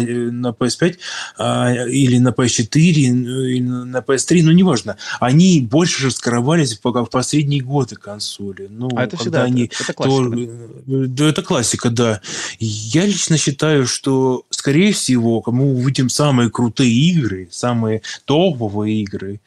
[0.00, 0.98] Э, на PS5
[1.38, 7.96] а, или на PS4, или на PS3, ну, неважно, они больше раскрывались в последние годы
[7.96, 8.66] консоли.
[8.70, 10.30] Ну, а это всегда, они, это, это классика.
[10.30, 12.20] То, да, это классика, да.
[12.58, 19.38] Я лично считаю, что, скорее всего, мы увидим самые крутые игры, самые топовые игры,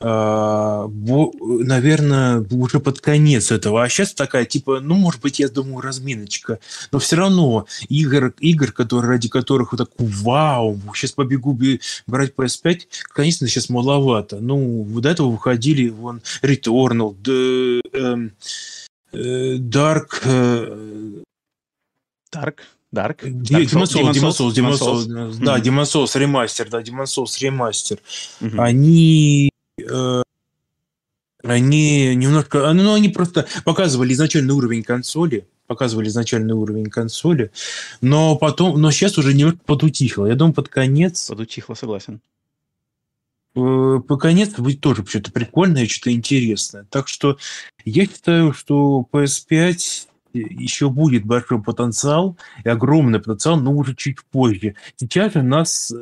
[0.00, 3.82] а, наверное, уже под конец этого.
[3.82, 6.58] А сейчас такая, типа, ну, может быть, я думаю, разминочка.
[6.92, 11.58] Но все равно игр, игр которые, ради которых вот так, вау, сейчас побегу
[12.06, 12.80] брать PS5,
[13.14, 14.40] конечно, сейчас маловато.
[14.40, 18.32] Ну, до этого выходили вон Returnal, the, эм,
[19.12, 20.20] э, Dark...
[20.24, 21.22] Э,
[22.30, 22.56] Dark?
[22.92, 23.22] Dark?
[23.22, 25.06] Demon Souls, Demon Souls, Demon Souls,
[25.38, 27.98] да, Demon Souls ремастер, да, Demon Souls ремастер.
[28.56, 30.22] Они э,
[31.42, 37.50] они немножко, а, ну, они просто показывали изначальный уровень консоли, показывали изначальный уровень консоли,
[38.00, 40.26] но потом, но сейчас уже немножко подутихло.
[40.26, 41.28] Я думаю, под конец...
[41.28, 42.20] Подутихло, согласен.
[43.54, 46.86] Э, по конец будет тоже что-то прикольное, что-то интересное.
[46.90, 47.38] Так что
[47.84, 54.76] я считаю, что PS5 еще будет большой потенциал и огромный потенциал, но уже чуть позже.
[54.96, 55.92] Сейчас у нас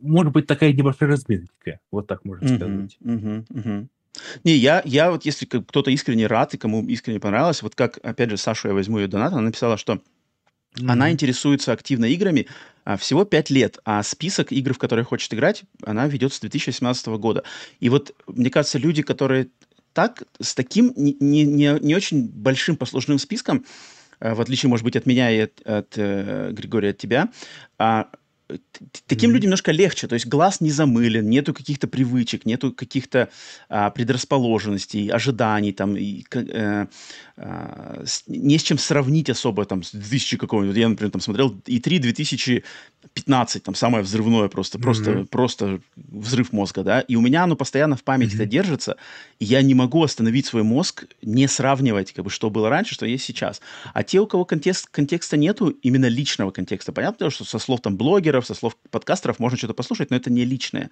[0.00, 2.96] может быть такая небольшая разминка, вот так можно сказать.
[3.02, 3.86] Uh-huh, uh-huh.
[4.44, 8.30] Не, я, я вот, если кто-то искренне рад и кому искренне понравилось, вот как, опять
[8.30, 10.90] же, Сашу я возьму ее донат, она написала, что mm-hmm.
[10.90, 12.46] она интересуется активно играми
[12.84, 17.06] а, всего 5 лет, а список игр, в которые хочет играть, она ведет с 2017
[17.08, 17.42] года.
[17.80, 19.48] И вот, мне кажется, люди, которые
[19.96, 23.64] так, с таким не, не, не, очень большим послужным списком,
[24.20, 27.30] а, в отличие, может быть, от меня и от, от э, Григория, от тебя,
[27.78, 28.10] а,
[29.06, 29.34] таким mm-hmm.
[29.34, 33.28] людям немножко легче, то есть глаз не замылен, нету каких-то привычек, нету каких-то
[33.68, 36.86] а, предрасположенностей, ожиданий, там, и, э,
[37.36, 41.56] э, с, не с чем сравнить особо, там, с 2000 какого-нибудь, я, например, там смотрел
[41.66, 44.82] И3 2015, там, самое взрывное просто, mm-hmm.
[44.82, 48.46] просто, просто взрыв мозга, да, и у меня оно постоянно в памяти mm-hmm.
[48.46, 48.96] держится,
[49.40, 53.06] и я не могу остановить свой мозг, не сравнивать, как бы, что было раньше, что
[53.06, 53.60] есть сейчас.
[53.92, 57.96] А те, у кого контекст, контекста нету, именно личного контекста, понятно, что со слов там
[57.96, 60.90] блогера, блогеров, со слов подкастеров можно что-то послушать, но это не личное.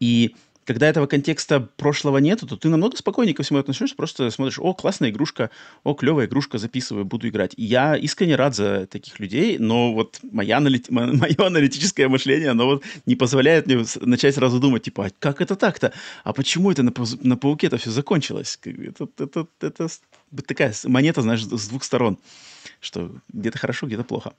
[0.00, 0.34] И
[0.64, 4.74] когда этого контекста прошлого нету, то ты намного спокойнее ко всему относишься, просто смотришь, о,
[4.74, 5.48] классная игрушка,
[5.82, 7.54] о, клевая игрушка, записываю, буду играть.
[7.56, 10.90] И я искренне рад за таких людей, но вот моя аналит...
[10.90, 15.56] мое аналитическое мышление, оно вот не позволяет мне начать сразу думать, типа, а как это
[15.56, 15.92] так-то?
[16.24, 18.58] А почему это на, на пауке это все закончилось?
[18.62, 19.88] Это, это, это,
[20.32, 22.18] это такая монета, знаешь, с двух сторон,
[22.80, 24.34] что где-то хорошо, где-то плохо.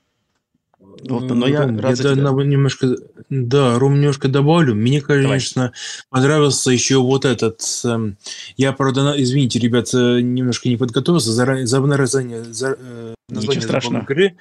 [1.08, 2.96] Вот, но я Ром, я да, немножко,
[3.30, 4.74] да, Ром, немножко добавлю.
[4.74, 5.72] Мне, конечно, Давай.
[6.10, 7.60] понравился еще вот этот.
[7.84, 8.12] Э,
[8.56, 11.32] я, правда, извините, ребят, немножко не подготовился.
[11.32, 14.02] Заранее, за название, за, э, Ничего страшного.
[14.02, 14.36] Игры,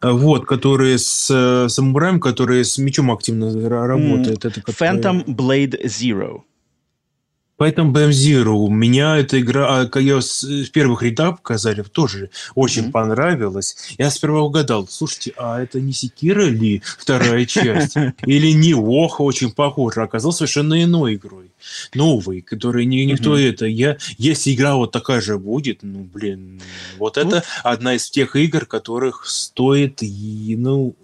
[0.00, 4.44] вот, которые с э, самураем, которые с мечом активно работают.
[4.44, 4.48] Mm.
[4.48, 4.60] Это.
[4.70, 6.42] Phantom Blade Zero.
[7.58, 12.90] Поэтому BM Zero, меня эта игра, а, я с первых рядов показали, тоже очень mm-hmm.
[12.92, 13.76] понравилась.
[13.98, 17.96] Я сперва угадал, слушайте, а это не Секира ли вторая часть?
[18.26, 21.50] Или не Оха очень похоже, а оказалось совершенно иной игрой.
[21.94, 23.50] Новый, который не, никто mm-hmm.
[23.50, 23.66] это.
[23.66, 26.62] Я, если игра вот такая же будет, ну, блин,
[26.98, 30.94] вот ну, это одна из тех игр, которых стоит, и, ну,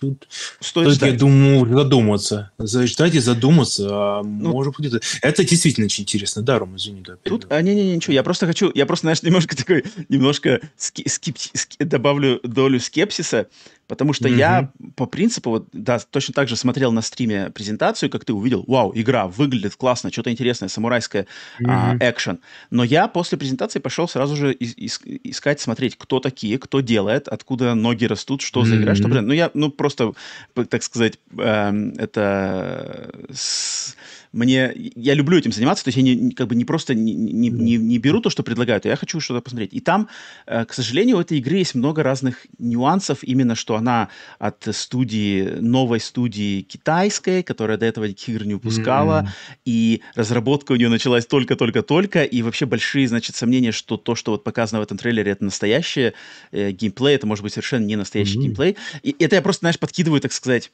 [0.00, 0.28] тут,
[0.60, 2.50] стоит, тут я думаю, задуматься.
[2.58, 6.42] Ждать и задуматься, а ну, может быть, это, это действительно очень интересно.
[6.42, 7.16] Да, Рома, извини, да.
[7.22, 11.50] Тут, а, не-не, ничего, я просто хочу, я просто, знаешь, немножко такой, немножко ски, скипти,
[11.78, 13.46] добавлю долю скепсиса,
[13.90, 14.36] Потому что mm-hmm.
[14.36, 18.62] я по принципу, вот, да, точно так же смотрел на стриме презентацию, как ты увидел,
[18.68, 21.26] вау, игра выглядит классно, что-то интересное, самурайское,
[21.60, 21.66] mm-hmm.
[21.68, 22.38] а, экшен.
[22.70, 27.74] Но я после презентации пошел сразу же ис- искать, смотреть, кто такие, кто делает, откуда
[27.74, 28.64] ноги растут, что mm-hmm.
[28.64, 30.12] за игра, что, блин, ну я, ну просто,
[30.54, 33.10] так сказать, э, это...
[33.32, 33.96] С
[34.32, 37.48] мне я люблю этим заниматься, то есть я не, как бы не просто не, не,
[37.48, 39.72] не, не беру то, что предлагают, а я хочу что-то посмотреть.
[39.72, 40.08] И там,
[40.46, 44.08] э, к сожалению, у этой игры есть много разных нюансов, именно что она
[44.38, 49.58] от студии, новой студии китайской, которая до этого этих игр не выпускала, mm-hmm.
[49.64, 54.44] и разработка у нее началась только-только-только, и вообще большие, значит, сомнения, что то, что вот
[54.44, 56.14] показано в этом трейлере, это настоящее
[56.52, 58.42] э, геймплей, это может быть совершенно не настоящий mm-hmm.
[58.42, 58.76] геймплей.
[59.02, 60.70] И это я просто, знаешь, подкидываю, так сказать,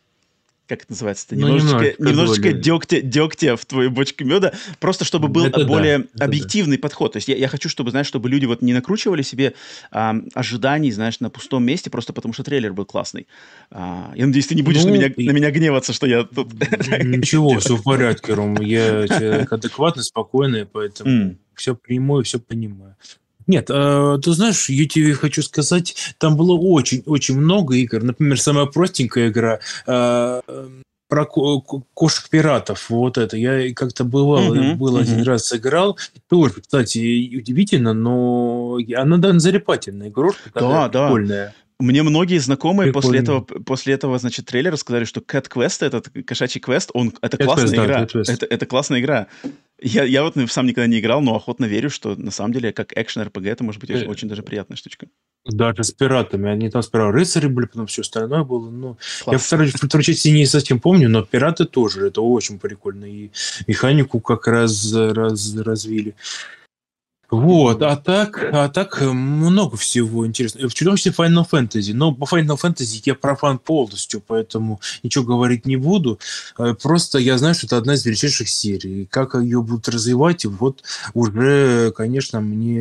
[0.67, 5.47] как это называется-то, ну, немножечко, немножечко дегтя, дегтя в твою бочку меда, просто чтобы был
[5.47, 6.83] это более да, объективный да.
[6.83, 7.13] подход.
[7.13, 9.55] То есть я, я хочу, чтобы, знаешь, чтобы люди вот не накручивали себе
[9.91, 13.27] а, ожиданий, знаешь, на пустом месте, просто потому что трейлер был классный.
[13.71, 15.27] А, я надеюсь, ты не будешь ну, на, меня, и...
[15.27, 16.53] на меня гневаться, что я тут...
[17.03, 18.61] Ничего, все в порядке, Ром.
[18.61, 22.97] Я человек адекватный, спокойный, поэтому все приму и все понимаю.
[23.47, 28.03] Нет, э, ты знаешь, я тебе хочу сказать, там было очень-очень много игр.
[28.03, 30.41] Например, самая простенькая игра э,
[31.09, 32.91] про кошек-пиратов.
[32.91, 33.37] Вот это.
[33.37, 35.03] Я как-то бывал, uh-huh, был uh-huh.
[35.03, 35.97] один раз сыграл.
[36.29, 40.51] Тоже, кстати, удивительно, но она довольно залипательная игрушка.
[40.55, 41.07] Да, да.
[41.07, 41.55] Прикольная.
[41.79, 43.03] Мне многие знакомые Прикольно.
[43.03, 47.37] после этого, после этого, значит, трейлера сказали, что Cat Quest, этот кошачий квест, он, это
[47.37, 48.07] Cat классная Quest, игра.
[48.15, 49.27] Да, это, это классная игра.
[49.81, 52.97] Я, я вот сам никогда не играл, но охотно верю, что на самом деле как
[52.97, 55.07] экшен RPG это может быть очень, э, очень даже приятная штучка.
[55.45, 56.51] Даже с пиратами.
[56.51, 58.71] Они там сперва рыцари были, потом все остальное было.
[58.71, 58.97] Ну,
[59.27, 62.07] я второй, второй части не совсем помню, но пираты тоже.
[62.07, 63.05] Это очень прикольно.
[63.05, 63.31] И
[63.67, 66.15] механику как раз раз, развили.
[67.29, 70.69] Вот, а так, а так э, много всего интересного.
[70.69, 71.93] В том числе Final Fantasy.
[71.93, 76.21] Но по Final Fantasy я профан полностью, поэтому ничего говорить не буду.
[76.57, 79.07] Э, просто я знаю, что это одна из величайших серий.
[79.11, 82.81] Как ее будут развивать, вот уже, конечно, мне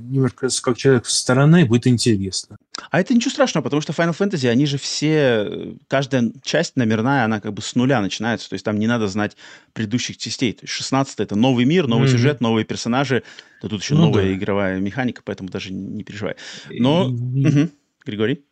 [0.00, 2.58] немножко как человек со стороны будет интересно.
[2.90, 7.40] А это ничего страшного, потому что Final Fantasy, они же все, каждая часть номерная, она
[7.40, 9.36] как бы с нуля начинается, то есть там не надо знать
[9.72, 10.52] предыдущих частей.
[10.52, 12.12] То есть 16 это новый мир, новый mm-hmm.
[12.12, 13.22] сюжет, новые персонажи,
[13.60, 14.34] да тут еще ну, новая да.
[14.34, 16.36] игровая механика, поэтому даже не переживай.
[16.70, 17.08] Но...
[17.08, 17.46] И...
[17.46, 17.70] Угу.
[18.06, 18.44] Григорий?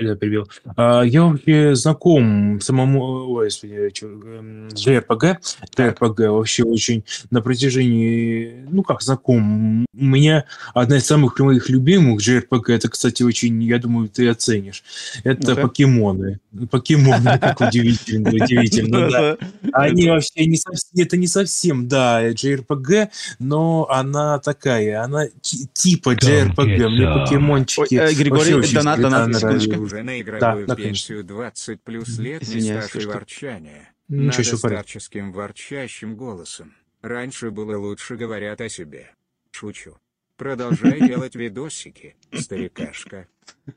[0.00, 0.48] Я перебил.
[0.76, 5.38] А, я вообще знаком самому ой, с JRPG.
[5.76, 9.86] JRPG вообще очень на протяжении, ну как знаком.
[9.94, 10.44] У меня
[10.74, 14.82] одна из самых моих любимых JRPG, это, кстати, очень, я думаю, ты оценишь.
[15.24, 15.62] Это okay.
[15.62, 16.40] покемоны.
[16.70, 19.36] Покемоны, как удивительно, удивительно, да.
[19.72, 25.26] Они вообще не совсем, это не совсем, да, JRPG, но она такая, она
[25.72, 26.88] типа JRPG.
[26.88, 28.14] Мне покемончики...
[28.14, 29.87] Григорий, донат, донат, секундочку.
[29.88, 33.92] Уже на игровую да, пенсию 20 плюс лет Извиняюсь, не стаж и ворчание.
[34.08, 36.74] Ничего Надо старческим ворчащим голосом.
[37.02, 39.10] Раньше было лучше говорят о себе.
[39.50, 39.98] Шучу.
[40.38, 43.26] Продолжай делать видосики, старикашка.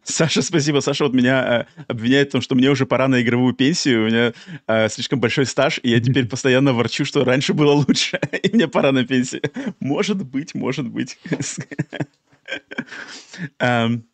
[0.04, 0.80] Саша, спасибо.
[0.80, 4.08] Саша вот меня э, обвиняет в том, что мне уже пора на игровую пенсию, у
[4.08, 4.34] меня
[4.68, 8.68] э, слишком большой стаж, и я теперь постоянно ворчу, что раньше было лучше, и мне
[8.68, 9.42] пора на пенсию.
[9.80, 11.18] Может быть, может быть.
[13.60, 14.04] um,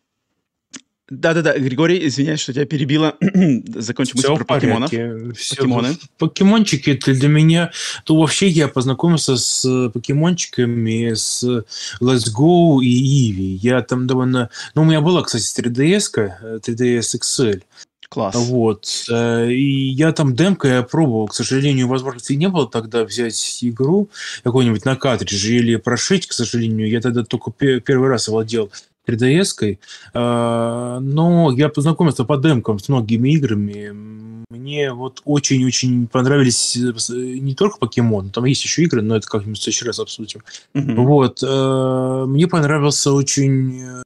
[1.10, 3.16] Да-да-да, Григорий, извиняюсь, что тебя перебила.
[3.20, 4.90] Закончим мысль про покемонов.
[4.90, 5.56] Все.
[5.56, 5.96] Покемоны.
[6.18, 7.70] Покемончики это для меня...
[8.04, 11.42] То вообще я познакомился с покемончиками с
[12.00, 13.58] Let's Go и Eevee.
[13.62, 14.50] Я там довольно...
[14.74, 17.62] Ну, у меня была, кстати, 3DS, 3DS XL.
[18.10, 18.34] Класс.
[18.36, 18.86] Вот.
[19.10, 21.28] Э, и я там демка я пробовал.
[21.28, 24.08] К сожалению, возможности не было тогда взять игру
[24.44, 26.88] какой-нибудь на картридже или прошить, к сожалению.
[26.88, 28.70] Я тогда только первый раз владел
[29.08, 29.80] 3DS-кой.
[30.14, 33.92] А, но я познакомился по демкам с многими играми.
[34.50, 39.58] Мне вот очень-очень понравились э, не только покемон, там есть еще игры, но это как-нибудь
[39.58, 40.42] в следующий раз обсудим.
[40.74, 40.94] Mm-hmm.
[40.94, 41.42] Вот.
[41.42, 44.02] Э, мне понравился очень э,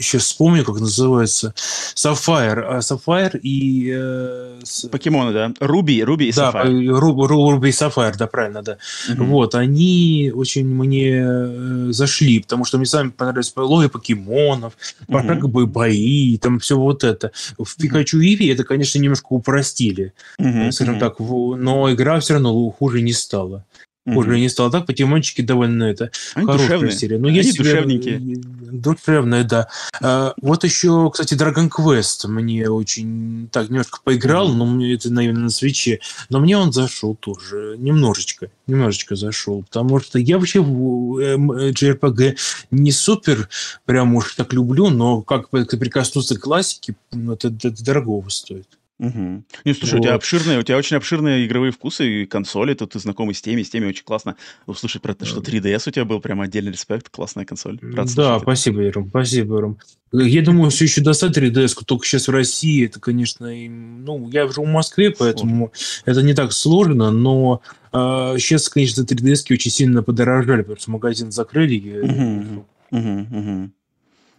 [0.00, 1.54] сейчас вспомню, как называется.
[1.94, 3.90] А Sapphire и...
[3.94, 4.60] Э.
[4.90, 5.52] Покемоны, да?
[5.60, 6.98] Руби, Руби и да, Sapphire.
[6.98, 8.78] Ру, Руби и Sapphire, да, правильно, да.
[9.10, 9.24] Угу.
[9.24, 14.74] Вот, они очень мне э, зашли, потому что мне сами понравились лови покемонов,
[15.06, 15.12] угу.
[15.12, 17.32] пошаговые бои, там все вот это.
[17.58, 20.72] В Пикачу и Иви это, конечно, немножко упростили, угу.
[20.72, 21.00] скажем угу.
[21.00, 23.64] так, но игра все равно хуже не стала.
[24.06, 26.92] Уже не стало так, покемончики довольно это Они хорошая душевные.
[26.92, 27.18] серия.
[27.18, 28.18] Но Они есть душевненькие.
[28.18, 29.68] Душевные, да.
[30.00, 35.50] А, вот еще, кстати, Dragon Quest мне очень так немножко поиграл, но это, наверное, на
[35.50, 36.00] свече.
[36.30, 42.36] Но мне он зашел тоже немножечко, немножечко зашел, потому что я вообще в JRPG эм,
[42.70, 43.48] не супер
[43.84, 48.66] прям уж так люблю, но как прикоснуться к классике, это, это дорогого стоит.
[49.00, 49.44] Угу.
[49.64, 50.00] Не, слушай, вот.
[50.00, 53.40] у тебя обширные, у тебя очень обширные игровые вкусы и консоли, тут ты знакомый с
[53.40, 54.36] теми, с теми, очень классно
[54.66, 57.78] услышать про то, что 3DS у тебя был, прям отдельный респект, классная консоль.
[57.80, 59.78] Рад да, спасибо, Иром, спасибо, Ром.
[60.12, 64.66] Я думаю, все еще достать 3DS, только сейчас в России, это, конечно, ну, я живу
[64.66, 66.02] в Москве, поэтому сложно.
[66.04, 67.96] это не так сложно, но э,
[68.38, 72.00] сейчас, конечно, 3DS очень сильно подорожали, потому что магазин закрыли.
[72.00, 72.66] Угу.
[72.90, 73.70] Угу, угу.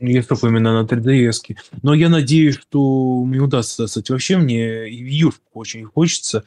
[0.02, 1.56] Я только именно на 3DS.
[1.84, 4.10] Но я надеюсь, что мне удастся достать.
[4.10, 6.44] Вообще мне Юшку очень хочется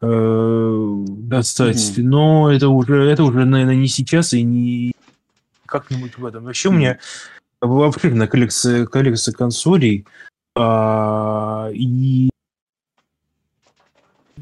[0.00, 1.76] э, достать.
[1.76, 2.02] Mm-hmm.
[2.02, 4.92] Но это уже, это уже, наверное, не сейчас и не
[5.66, 6.44] как-нибудь в этом.
[6.44, 6.72] Вообще mm-hmm.
[6.72, 6.98] у меня
[7.60, 10.06] обширная коллекция, коллекция консолей.
[10.56, 12.30] А, и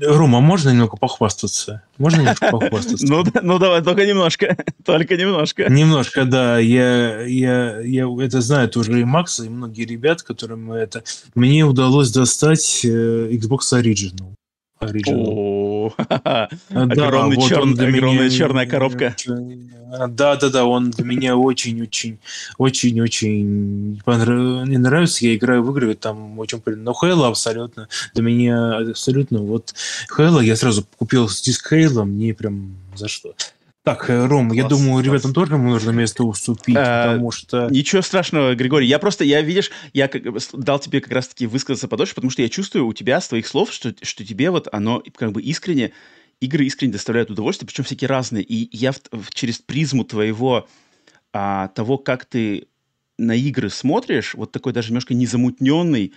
[0.04, 1.82] Рома, можно немного похвастаться?
[1.98, 3.06] Можно немножко похвастаться?
[3.06, 4.56] Ну, ну давай, только немножко.
[4.84, 5.70] Только немножко.
[5.70, 6.58] Немножко, да.
[6.58, 11.04] Я, я, я это знаю уже и Макс, и многие ребят, которым это...
[11.34, 12.88] Мне удалось достать э,
[13.32, 14.34] Xbox Original.
[14.82, 15.92] Original.
[16.70, 19.14] Огромный огромная черная коробка.
[20.08, 22.18] Да, да, да, он для меня очень-очень,
[22.56, 25.26] очень-очень не нравится.
[25.26, 29.74] Я играю в игры, там очень Но Хейла абсолютно, для меня абсолютно, вот
[30.16, 33.34] Хейла, я сразу купил диск Хейла, мне прям за что.
[33.84, 35.06] Так, э, Ром, класс, я думаю, класс.
[35.06, 37.68] ребятам тоже нужно место уступить, а, потому что...
[37.68, 38.86] Ничего страшного, Григорий.
[38.86, 40.22] Я просто, я, видишь, я как,
[40.52, 43.72] дал тебе как раз-таки высказаться подольше, потому что я чувствую у тебя с твоих слов,
[43.72, 45.92] что, что тебе вот оно как бы искренне,
[46.40, 48.44] игры искренне доставляют удовольствие, причем всякие разные.
[48.44, 50.68] И я в, в, через призму твоего,
[51.32, 52.68] а, того, как ты
[53.18, 56.12] на игры смотришь, вот такой даже немножко незамутненный,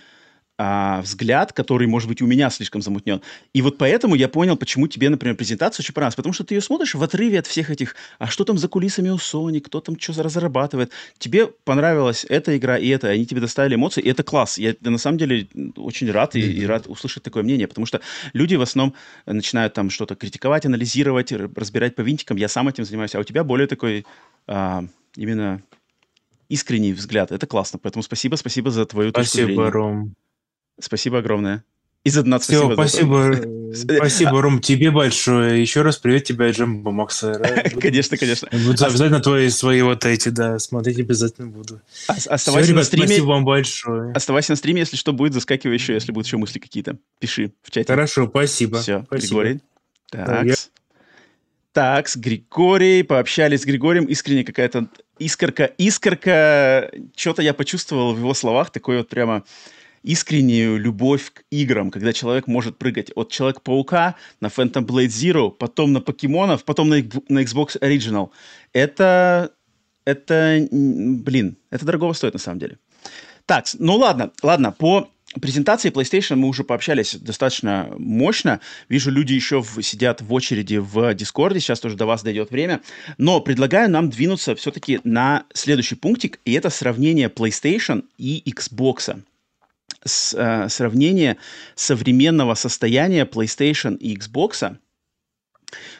[0.58, 3.20] а, взгляд, который, может быть, у меня слишком замутнен.
[3.52, 6.16] И вот поэтому я понял, почему тебе, например, презентация очень понравилась.
[6.16, 9.10] Потому что ты ее смотришь в отрыве от всех этих, а что там за кулисами
[9.10, 10.92] у Sony, кто там что разрабатывает.
[11.18, 14.56] Тебе понравилась эта игра и это, они тебе доставили эмоции, и это класс.
[14.56, 18.00] Я на самом деле очень рад и, и рад услышать такое мнение, потому что
[18.32, 18.94] люди в основном
[19.26, 22.38] начинают там что-то критиковать, анализировать, разбирать по винтикам.
[22.38, 24.06] Я сам этим занимаюсь, а у тебя более такой
[24.46, 24.84] а,
[25.16, 25.62] именно
[26.48, 27.32] искренний взгляд.
[27.32, 27.78] Это классно.
[27.78, 29.54] Поэтому спасибо, спасибо за твою спасибо, точку зрения.
[29.54, 30.14] Спасибо, Ром.
[30.78, 31.64] Спасибо огромное.
[32.04, 33.32] И за донат Все, спасибо.
[33.74, 35.60] Спасибо, спасибо, Ром, тебе большое.
[35.60, 37.32] Еще раз привет тебе, Джамбо Макса.
[37.80, 38.48] Конечно, конечно.
[38.52, 41.80] Буду обязательно твои свои вот эти, да, смотреть обязательно буду.
[42.06, 43.06] Оставайся Все, ребят, на стриме.
[43.08, 44.12] Спасибо вам большое.
[44.12, 46.96] Оставайся на стриме, если что будет, заскакивай еще, если будут еще мысли какие-то.
[47.18, 47.92] Пиши в чате.
[47.92, 48.80] Хорошо, спасибо.
[48.80, 49.60] Все, Григорий.
[50.08, 50.46] Так.
[51.72, 54.86] Так, с Григорием, пообщались с Григорием, искренне какая-то
[55.18, 59.44] искорка, искорка, что-то я почувствовал в его словах, такой вот прямо
[60.06, 65.92] искреннюю любовь к играм, когда человек может прыгать от Человека-паука на Phantom Blade Zero, потом
[65.92, 66.96] на покемонов, потом на,
[67.28, 68.30] на Xbox Original.
[68.72, 69.50] Это,
[70.04, 72.78] это, блин, это дорого стоит на самом деле.
[73.46, 78.60] Так, ну ладно, ладно, по презентации PlayStation мы уже пообщались достаточно мощно.
[78.88, 81.58] Вижу, люди еще в, сидят в очереди в Дискорде.
[81.58, 82.80] Сейчас тоже до вас дойдет время.
[83.18, 89.20] Но предлагаю нам двинуться все-таки на следующий пунктик, и это сравнение PlayStation и Xbox.
[90.06, 91.36] С, э, сравнение
[91.74, 94.76] современного состояния PlayStation и Xbox.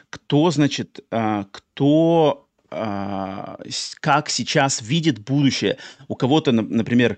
[0.09, 3.55] Кто, значит, э, кто э,
[3.99, 5.77] как сейчас видит будущее.
[6.07, 7.17] У кого-то, например,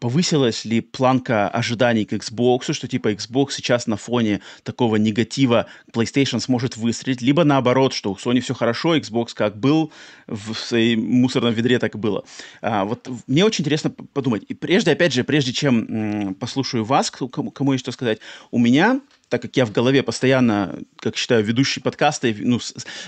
[0.00, 6.40] повысилась ли планка ожиданий к Xbox, что типа Xbox сейчас на фоне такого негатива PlayStation
[6.40, 9.92] сможет выстрелить, либо наоборот, что у Sony все хорошо, Xbox как был
[10.26, 12.24] в своей мусорном ведре, так и было.
[12.62, 14.44] А, вот мне очень интересно подумать.
[14.48, 15.86] И прежде, опять же, прежде чем
[16.28, 19.00] м, послушаю вас, кому, кому есть что сказать, у меня
[19.32, 22.60] так как я в голове постоянно, как считаю, ведущий подкаста, ну,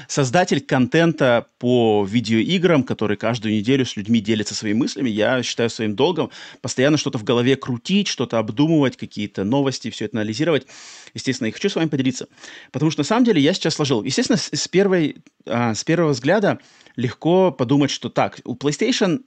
[0.08, 5.94] создатель контента по видеоиграм, который каждую неделю с людьми делится своими мыслями, я считаю своим
[5.94, 6.30] долгом
[6.62, 10.66] постоянно что-то в голове крутить, что-то обдумывать, какие-то новости, все это анализировать.
[11.12, 12.26] Естественно, и хочу с вами поделиться.
[12.72, 14.02] Потому что на самом деле я сейчас сложил.
[14.02, 16.58] Естественно, с, первой, а, с первого взгляда
[16.96, 19.24] легко подумать, что так, у PlayStation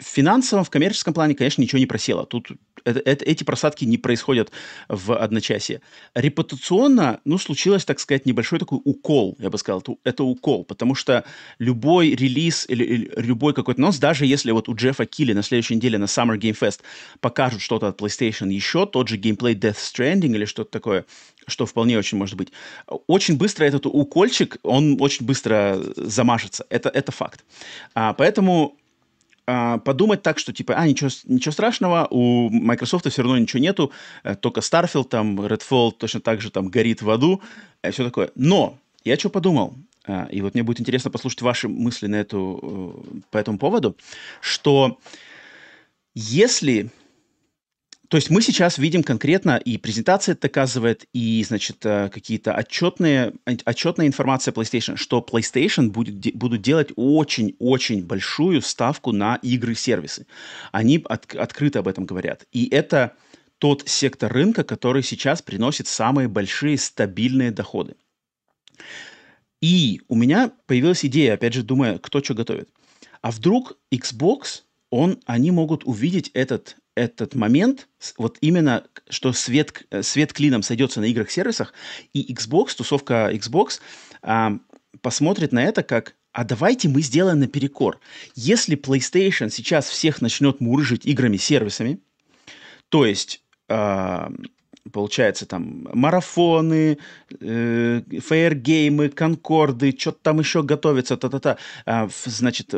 [0.00, 2.24] в финансовом, в коммерческом плане, конечно, ничего не просело.
[2.26, 2.48] Тут
[2.84, 4.50] это, это, эти просадки не происходят
[4.88, 5.82] в одночасье.
[6.14, 9.80] Репутационно, ну, случилось, так сказать, небольшой такой укол, я бы сказал.
[9.80, 11.24] Это, это укол, потому что
[11.58, 15.76] любой релиз или, или любой какой-то нос, даже если вот у Джеффа Килли на следующей
[15.76, 16.80] неделе на Summer Game Fest
[17.20, 21.04] покажут что-то от PlayStation еще, тот же геймплей Death Stranding или что-то такое,
[21.46, 22.52] что вполне очень может быть.
[23.06, 26.64] Очень быстро этот укольчик, он очень быстро замажется.
[26.70, 27.44] Это, это факт.
[27.94, 28.79] А, поэтому
[29.84, 33.92] подумать так, что типа, а, ничего, ничего страшного, у Microsoft все равно ничего нету,
[34.22, 37.40] э, только Starfield, там, Redfall точно так же там горит в аду,
[37.82, 38.30] э, все такое.
[38.34, 39.74] Но я что подумал,
[40.06, 43.96] э, и вот мне будет интересно послушать ваши мысли на эту, по этому поводу,
[44.40, 44.98] что
[46.14, 46.90] если
[48.10, 53.34] то есть мы сейчас видим конкретно, и презентация это доказывает, и, значит, э, какие-то отчетные,
[53.64, 60.26] отчетная информация PlayStation, что PlayStation будет, будут делать очень-очень большую ставку на игры-сервисы.
[60.72, 62.46] Они от, открыто об этом говорят.
[62.50, 63.14] И это
[63.58, 67.94] тот сектор рынка, который сейчас приносит самые большие стабильные доходы.
[69.60, 72.70] И у меня появилась идея, опять же, думая, кто что готовит.
[73.22, 77.88] А вдруг Xbox, он, они могут увидеть этот этот момент,
[78.18, 81.72] вот именно, что свет, свет клином сойдется на играх-сервисах,
[82.12, 83.80] и Xbox, тусовка Xbox,
[84.22, 84.58] а,
[85.00, 87.98] посмотрит на это как а давайте мы сделаем наперекор.
[88.36, 91.98] Если PlayStation сейчас всех начнет мурыжить играми-сервисами,
[92.88, 94.28] то есть, э,
[94.92, 96.98] получается, там, марафоны,
[97.40, 102.72] э, фейергеймы, конкорды, что-то там еще готовится, та-та-та, э, значит,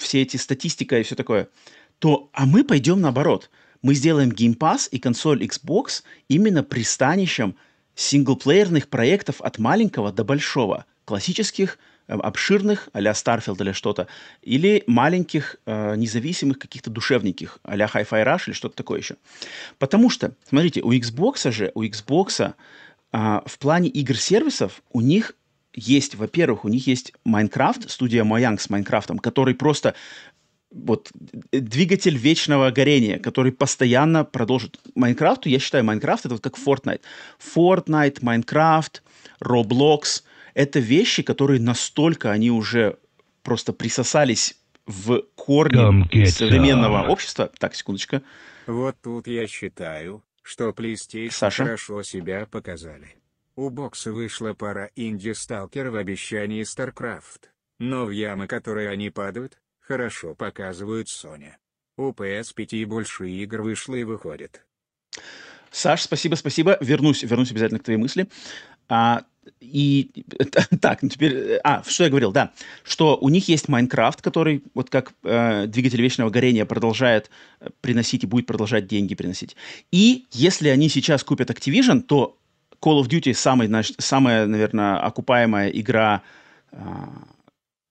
[0.00, 1.48] все эти статистика и все такое–
[1.98, 3.50] то а мы пойдем наоборот.
[3.82, 7.56] Мы сделаем Game Pass и консоль Xbox именно пристанищем
[7.94, 10.84] синглплеерных проектов от маленького до большого.
[11.04, 14.08] Классических, э, обширных, а-ля Starfield или что-то,
[14.42, 19.16] или маленьких, э, независимых каких-то душевненьких, а-ля Hi-Fi Rush или что-то такое еще.
[19.78, 22.54] Потому что, смотрите, у Xbox же, у Xbox
[23.12, 25.34] э, в плане игр-сервисов у них
[25.74, 29.94] есть, во-первых, у них есть Minecraft, студия Mojang с Майнкрафтом, который просто
[30.70, 31.10] вот
[31.50, 34.78] двигатель вечного горения, который постоянно продолжит.
[34.94, 37.00] Майнкрафту, я считаю, Майнкрафт это вот как Fortnite.
[37.38, 39.02] Fortnite, Майнкрафт,
[39.42, 40.22] Roblox—
[40.54, 42.98] это вещи, которые настолько они уже
[43.42, 44.56] просто присосались
[44.86, 47.50] в корни современного общества.
[47.58, 48.22] Так, секундочку.
[48.66, 51.64] Вот тут я считаю, что PlayStation Саша?
[51.64, 53.14] хорошо себя показали.
[53.56, 57.48] У бокса вышла пара инди-сталкер в обещании StarCraft.
[57.78, 59.58] Но в ямы, которые они падают,
[59.88, 61.52] хорошо показывают Sony.
[61.96, 64.64] У PS5 больше игр вышло и выходит.
[65.70, 66.76] Саш, спасибо, спасибо.
[66.80, 68.28] Вернусь, вернусь обязательно к твоей мысли.
[68.88, 69.24] А,
[69.60, 70.10] и
[70.80, 72.52] так, ну теперь, а, что я говорил, да,
[72.84, 77.30] что у них есть Майнкрафт, который вот как э, двигатель вечного горения продолжает
[77.60, 79.56] э, приносить и будет продолжать деньги приносить.
[79.90, 82.38] И если они сейчас купят Activision, то
[82.80, 86.22] Call of Duty самый, значит, самая, наверное, окупаемая игра
[86.72, 86.78] э,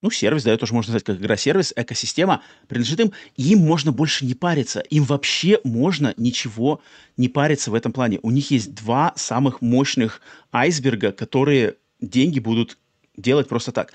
[0.02, 4.26] ну, сервис, да, это тоже можно назвать как игра-сервис, экосистема принадлежит им, им можно больше
[4.26, 6.82] не париться, им вообще можно ничего
[7.18, 8.20] не париться в этом плане.
[8.22, 10.22] У них есть два самых мощных
[10.52, 12.78] айсберга, которые деньги будут
[13.16, 13.92] делать просто так.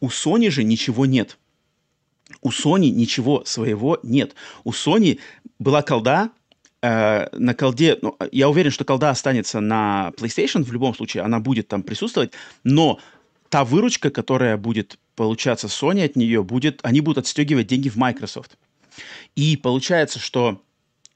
[0.00, 1.38] У Sony же ничего нет.
[2.42, 4.34] У Sony ничего своего нет.
[4.64, 5.20] У Sony
[5.58, 6.30] была колда,
[6.82, 11.40] э, на колде, ну, я уверен, что колда останется на PlayStation в любом случае, она
[11.40, 12.32] будет там присутствовать,
[12.62, 13.00] но
[13.48, 18.56] та выручка, которая будет получаться Sony от нее, будет, они будут отстегивать деньги в Microsoft.
[19.34, 20.62] И получается, что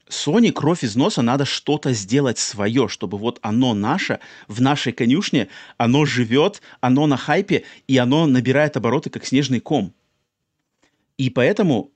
[0.09, 5.47] Sony кровь из носа надо что-то сделать свое, чтобы вот оно наше, в нашей конюшне,
[5.77, 9.93] оно живет, оно на хайпе, и оно набирает обороты, как снежный ком.
[11.17, 11.91] И поэтому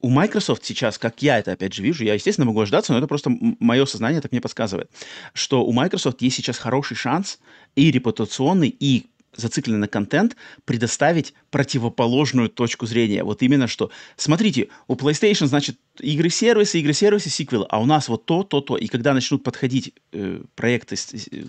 [0.00, 3.06] у Microsoft сейчас, как я это опять же вижу, я, естественно, могу ожидаться, но это
[3.06, 3.30] просто
[3.60, 4.90] мое сознание так мне подсказывает,
[5.32, 7.38] что у Microsoft есть сейчас хороший шанс
[7.76, 13.24] и репутационный, и зацикленный на контент, предоставить противоположную точку зрения.
[13.24, 18.42] Вот именно что, смотрите, у PlayStation, значит, игры-сервисы, игры-сервисы, сиквелы, а у нас вот то,
[18.42, 18.76] то, то.
[18.76, 20.96] И когда начнут подходить э, проекты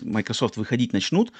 [0.03, 1.31] Microsoft, выходить начнут,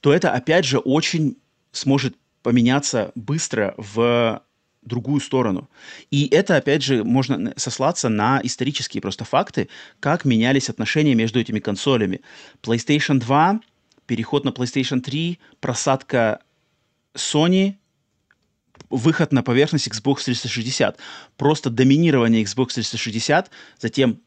[0.00, 1.36] то это, опять же, очень
[1.72, 4.42] сможет поменяться быстро в
[4.82, 5.70] другую сторону.
[6.10, 9.68] И это, опять же, можно сослаться на исторические просто факты,
[10.00, 12.20] как менялись отношения между этими консолями.
[12.62, 13.60] PlayStation 2,
[14.12, 16.42] переход на PlayStation 3, просадка
[17.14, 17.76] Sony,
[18.90, 20.98] выход на поверхность Xbox 360.
[21.38, 24.20] Просто доминирование Xbox 360, затем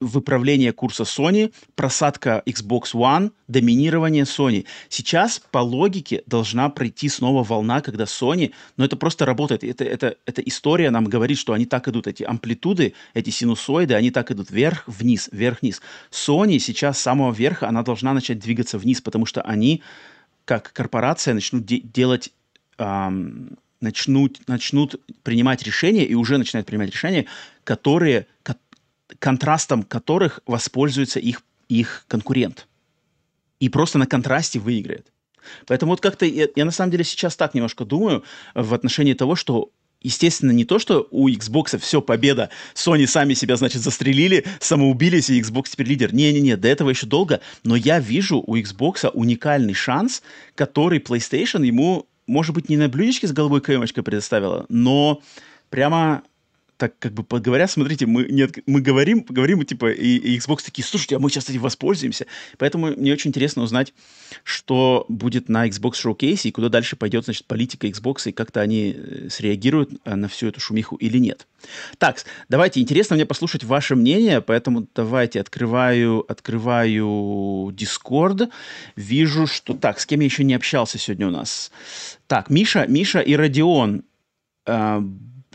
[0.00, 4.64] выправление курса Sony, просадка Xbox One, доминирование Sony.
[4.88, 9.62] Сейчас по логике должна пройти снова волна, когда Sony, но это просто работает.
[9.62, 14.10] Это, это, эта история нам говорит, что они так идут, эти амплитуды, эти синусоиды, они
[14.10, 15.82] так идут вверх-вниз, вверх-вниз.
[16.10, 19.82] Sony сейчас с самого верха, она должна начать двигаться вниз, потому что они,
[20.44, 22.32] как корпорация, начнут де- делать...
[22.78, 27.24] Эм, начнут, начнут принимать решения и уже начинают принимать решения,
[27.64, 28.26] которые,
[29.20, 32.66] контрастом которых воспользуется их, их конкурент.
[33.60, 35.12] И просто на контрасте выиграет.
[35.66, 39.36] Поэтому вот как-то я, я на самом деле сейчас так немножко думаю в отношении того,
[39.36, 39.70] что
[40.02, 45.40] естественно, не то, что у Xbox все, победа, Sony сами себя, значит, застрелили, самоубились, и
[45.40, 46.14] Xbox теперь лидер.
[46.14, 50.22] Не-не-не, до этого еще долго, но я вижу у Xbox уникальный шанс,
[50.54, 55.22] который PlayStation ему, может быть, не на блюдечке с голубой каемочкой предоставила, но
[55.68, 56.22] прямо
[56.80, 60.82] так как бы говоря, смотрите, мы, нет, мы говорим, говорим, типа, и, и Xbox такие,
[60.82, 62.26] слушайте, а мы сейчас этим воспользуемся.
[62.56, 63.92] Поэтому мне очень интересно узнать,
[64.44, 68.96] что будет на Xbox Showcase и куда дальше пойдет, значит, политика Xbox, и как-то они
[68.96, 71.46] э, среагируют э, на всю эту шумиху или нет.
[71.98, 78.48] Так, давайте, интересно мне послушать ваше мнение, поэтому давайте открываю, открываю Discord.
[78.96, 79.74] Вижу, что...
[79.74, 81.72] Так, с кем я еще не общался сегодня у нас?
[82.26, 84.02] Так, Миша, Миша и Родион
[84.64, 85.02] э,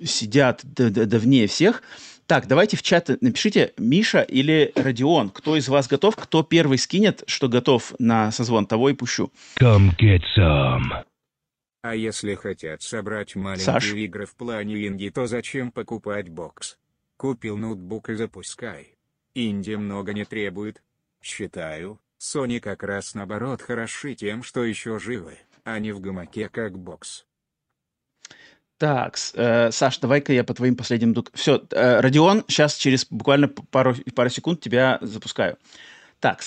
[0.04, 1.84] сидят давнее всех.
[2.28, 5.30] Так, давайте в чат напишите Миша или Родион.
[5.30, 6.16] Кто из вас готов?
[6.16, 9.32] Кто первый скинет, что готов на созвон, того и пущу.
[9.60, 11.04] Come get some.
[11.84, 13.94] А если хотят собрать маленькие Саш?
[13.94, 16.80] игры в плане инди, то зачем покупать бокс?
[17.16, 18.96] Купил ноутбук и запускай.
[19.36, 20.82] Инди много не требует.
[21.22, 26.76] Считаю, Sony как раз наоборот хороши тем, что еще живы, а не в гамаке как
[26.80, 27.26] бокс.
[28.78, 31.16] Так, э, Саш, давай-ка я по твоим последним...
[31.34, 35.58] Все, э, Родион, сейчас через буквально пару, пару секунд тебя запускаю.
[36.20, 36.44] Так,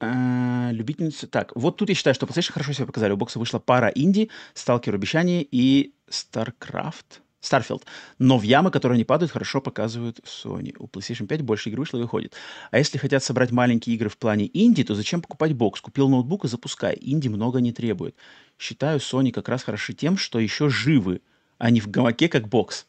[0.00, 1.28] э, любительница...
[1.28, 3.12] Так, вот тут я считаю, что PlayStation хорошо себя показали.
[3.12, 7.21] У бокса вышла пара инди, Сталкер Обещание и StarCraft.
[7.42, 7.82] Starfield.
[8.18, 10.74] Но в ямы, которые не падают, хорошо показывают Sony.
[10.78, 12.34] У PlayStation 5 больше игр вышло и выходит.
[12.70, 15.80] А если хотят собрать маленькие игры в плане инди, то зачем покупать бокс?
[15.80, 16.96] Купил ноутбук и запускай.
[17.00, 18.14] Инди много не требует.
[18.58, 21.20] Считаю, Sony как раз хороши тем, что еще живы,
[21.58, 22.86] а не в гамаке, как бокс.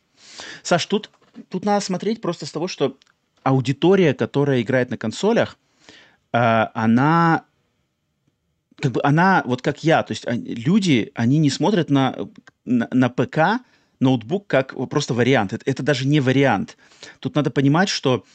[0.61, 1.09] Саш, тут,
[1.49, 2.97] тут надо смотреть просто с того, что
[3.41, 5.57] аудитория, которая играет на консолях,
[6.31, 6.37] э,
[6.73, 7.45] она
[8.79, 12.27] как бы она, вот как я, то есть люди, они не смотрят на,
[12.65, 13.63] на, на ПК
[13.99, 15.53] ноутбук как просто вариант.
[15.53, 16.77] Это, это даже не вариант.
[17.19, 18.25] Тут надо понимать, что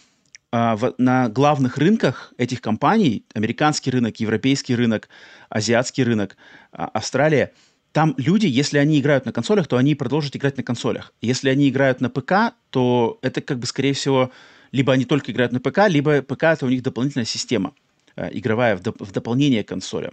[0.50, 5.08] а, в, на главных рынках этих компаний, американский рынок, европейский рынок,
[5.50, 6.36] азиатский рынок,
[6.72, 7.52] а, Австралия,
[7.92, 11.12] там люди, если они играют на консолях, то они продолжат играть на консолях.
[11.20, 14.30] Если они играют на ПК, то это как бы, скорее всего,
[14.72, 17.74] либо они только играют на ПК, либо ПК это у них дополнительная система
[18.16, 20.12] э, игровая в, доп- в дополнение к консолям.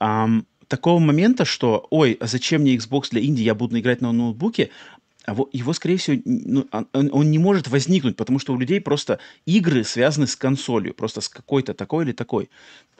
[0.00, 4.12] Um, такого момента, что, ой, а зачем мне Xbox для Индии, я буду играть на
[4.12, 4.70] ноутбуке,
[5.26, 9.18] а его, скорее всего, ну, он, он не может возникнуть, потому что у людей просто
[9.44, 12.48] игры связаны с консолью, просто с какой-то такой или такой.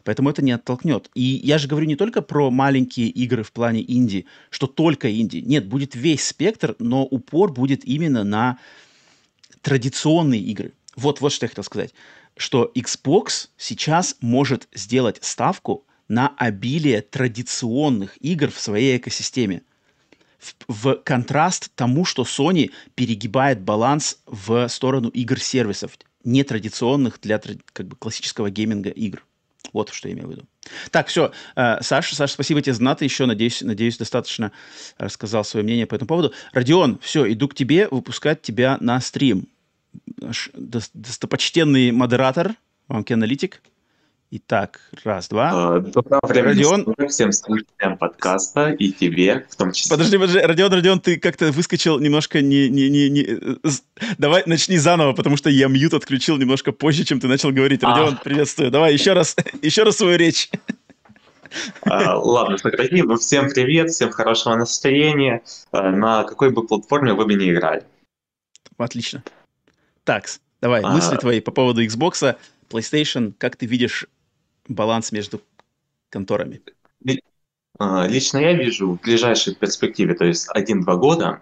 [0.04, 1.10] Поэтому это не оттолкнет.
[1.14, 5.38] И я же говорю не только про маленькие игры в плане инди, что только инди.
[5.38, 8.58] Нет, будет весь спектр, но упор будет именно на
[9.62, 10.72] традиционные игры.
[10.96, 11.94] Вот, вот что я хотел сказать.
[12.36, 19.62] Что Xbox сейчас может сделать ставку на обилие традиционных игр в своей экосистеме.
[20.38, 25.92] В, в контраст тому, что Sony перегибает баланс в сторону игр-сервисов,
[26.24, 27.40] нетрадиционных для
[27.72, 29.24] как бы, классического гейминга игр.
[29.72, 30.46] Вот что я имею в виду.
[30.90, 34.50] Так, все, э, Саша, Саша, спасибо тебе за еще, надеюсь, надеюсь, достаточно
[34.98, 36.32] рассказал свое мнение по этому поводу.
[36.52, 39.46] Родион, все, иду к тебе выпускать тебя на стрим.
[40.54, 42.56] достопочтенный модератор,
[42.88, 43.62] Вамки Аналитик.
[44.32, 45.50] Итак, раз, два.
[45.52, 46.94] А, доброго времени Родион.
[47.08, 49.90] всем слушателям подкаста и тебе в том числе.
[49.90, 53.58] Подожди, подожди, Родион, Родион, ты как-то выскочил немножко не, не, не, не...
[54.18, 57.82] Давай начни заново, потому что я мьют отключил немножко позже, чем ты начал говорить.
[57.82, 58.22] Родион, а.
[58.22, 58.70] приветствую.
[58.70, 60.48] Давай еще раз, еще раз свою речь.
[61.82, 63.02] А, ладно, сократи.
[63.16, 65.42] Всем привет, всем хорошего настроения.
[65.72, 67.82] А, на какой бы платформе вы бы не играли?
[68.78, 69.24] Отлично.
[70.04, 70.26] Так,
[70.60, 72.36] давай, мысли твои по поводу Xbox,
[72.70, 74.06] PlayStation, как ты видишь
[74.70, 75.42] баланс между
[76.08, 76.62] конторами?
[77.78, 81.40] А, лично я вижу в ближайшей перспективе, то есть 1-2 года,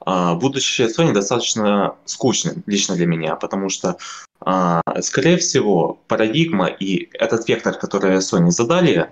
[0.00, 3.96] а, будущее Sony достаточно скучным лично для меня, потому что,
[4.40, 9.10] а, скорее всего, парадигма и этот вектор, который Sony задали,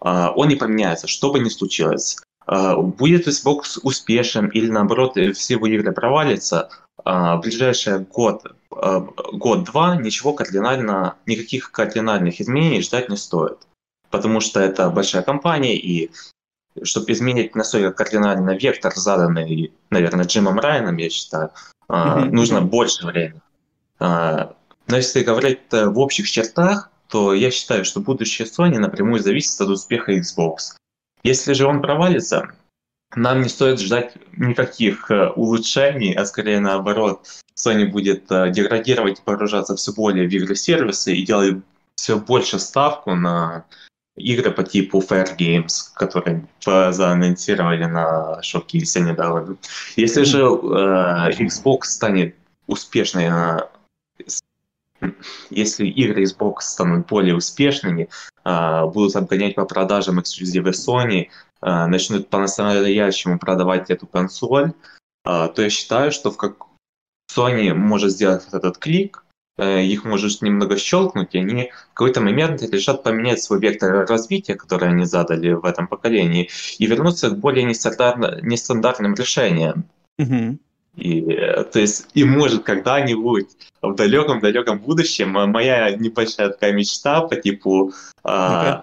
[0.00, 2.18] он не поменяется, что бы ни случилось.
[2.46, 6.70] Будет Xbox успешным или наоборот все его игры провалятся,
[7.08, 13.58] в ближайший год, год-два ничего кардинально, никаких кардинальных изменений ждать не стоит.
[14.10, 16.10] Потому что это большая компания, и
[16.82, 21.50] чтобы изменить настолько кардинально вектор, заданный, наверное, Джимом Райаном, я считаю,
[21.88, 22.30] mm-hmm.
[22.30, 23.40] нужно больше времени.
[23.98, 24.54] А,
[24.86, 29.68] но если говорить в общих чертах, то я считаю, что будущее Sony напрямую зависит от
[29.68, 30.76] успеха Xbox.
[31.22, 32.50] Если же он провалится,
[33.14, 37.26] нам не стоит ждать никаких э, улучшений, а скорее наоборот.
[37.56, 41.56] Sony будет э, деградировать и погружаться все более в игры-сервисы и делать
[41.96, 43.64] все больше ставку на
[44.16, 49.56] игры по типу Fair Games, которые заанонсировали на шоу-кейсе недавно.
[49.96, 52.36] Если же э, Xbox станет
[52.66, 53.68] успешной на
[55.50, 58.08] если игры Xbox станут более успешными,
[58.44, 61.28] э, будут обгонять по продажам эксклюзивы Sony, э,
[61.60, 64.72] начнут по-настоящему продавать эту консоль,
[65.24, 66.66] э, то я считаю, что в как
[67.34, 69.24] Sony может сделать этот клик,
[69.58, 74.54] Э, их можешь немного щелкнуть, и они в какой-то момент решат поменять свой вектор развития,
[74.54, 76.48] который они задали в этом поколении,
[76.78, 79.84] и вернуться к более нестандартным решениям.
[80.18, 80.58] Угу.
[80.96, 83.48] И, э, то есть, и может когда-нибудь
[83.82, 87.92] в далеком-далеком будущем моя небольшая такая мечта по типу
[88.24, 88.78] okay.
[88.78, 88.82] э,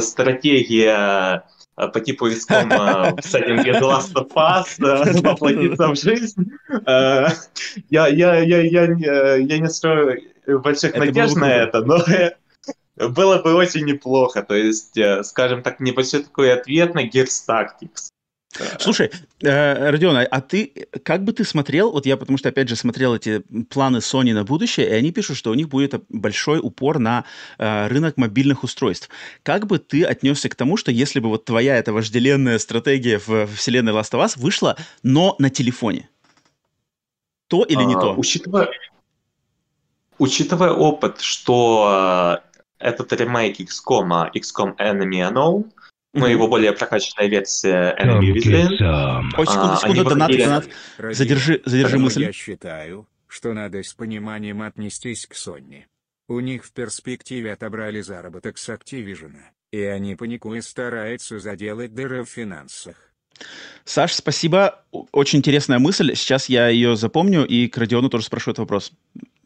[0.00, 1.44] стратегия
[1.80, 6.52] Э, по типу иском э, в сеттинге The Last of Us э, воплотиться в жизнь.
[7.88, 11.98] Я, я, я, я, я не строю больших надежд на это, но
[13.08, 14.42] было бы очень неплохо.
[14.42, 18.10] То есть, скажем так, небольшой такой ответ на Gears Tactics.
[18.80, 19.10] Слушай,
[19.42, 22.74] э, Родион, а, а ты как бы ты смотрел, вот я потому что опять же
[22.74, 23.40] смотрел эти
[23.70, 27.24] планы Sony на будущее, и они пишут, что у них будет большой упор на
[27.58, 29.08] э, рынок мобильных устройств.
[29.44, 33.46] Как бы ты отнесся к тому, что если бы вот твоя эта вожделенная стратегия в
[33.46, 36.08] вселенной Last of Us вышла, но на телефоне?
[37.46, 38.14] То или не а, то?
[38.16, 38.68] Учитывая,
[40.18, 42.40] учитывая опыт, что
[42.80, 45.70] э, этот ремейк XCOM, XCOM Enemy Unknown,
[46.12, 49.30] ну, его более прокачанная версия Enemy Within.
[49.36, 50.68] Ой, секунду, секунду, донат, донат.
[50.98, 52.24] Задержи, задержи мысль.
[52.24, 55.84] Я считаю, что надо с пониманием отнестись к Sony.
[56.28, 59.34] У них в перспективе отобрали заработок с Activision,
[59.72, 62.96] и они паникуя стараются заделать дыры в финансах.
[63.84, 64.84] Саш, спасибо.
[65.12, 66.14] Очень интересная мысль.
[66.14, 68.92] Сейчас я ее запомню, и к Родиону тоже спрошу этот вопрос.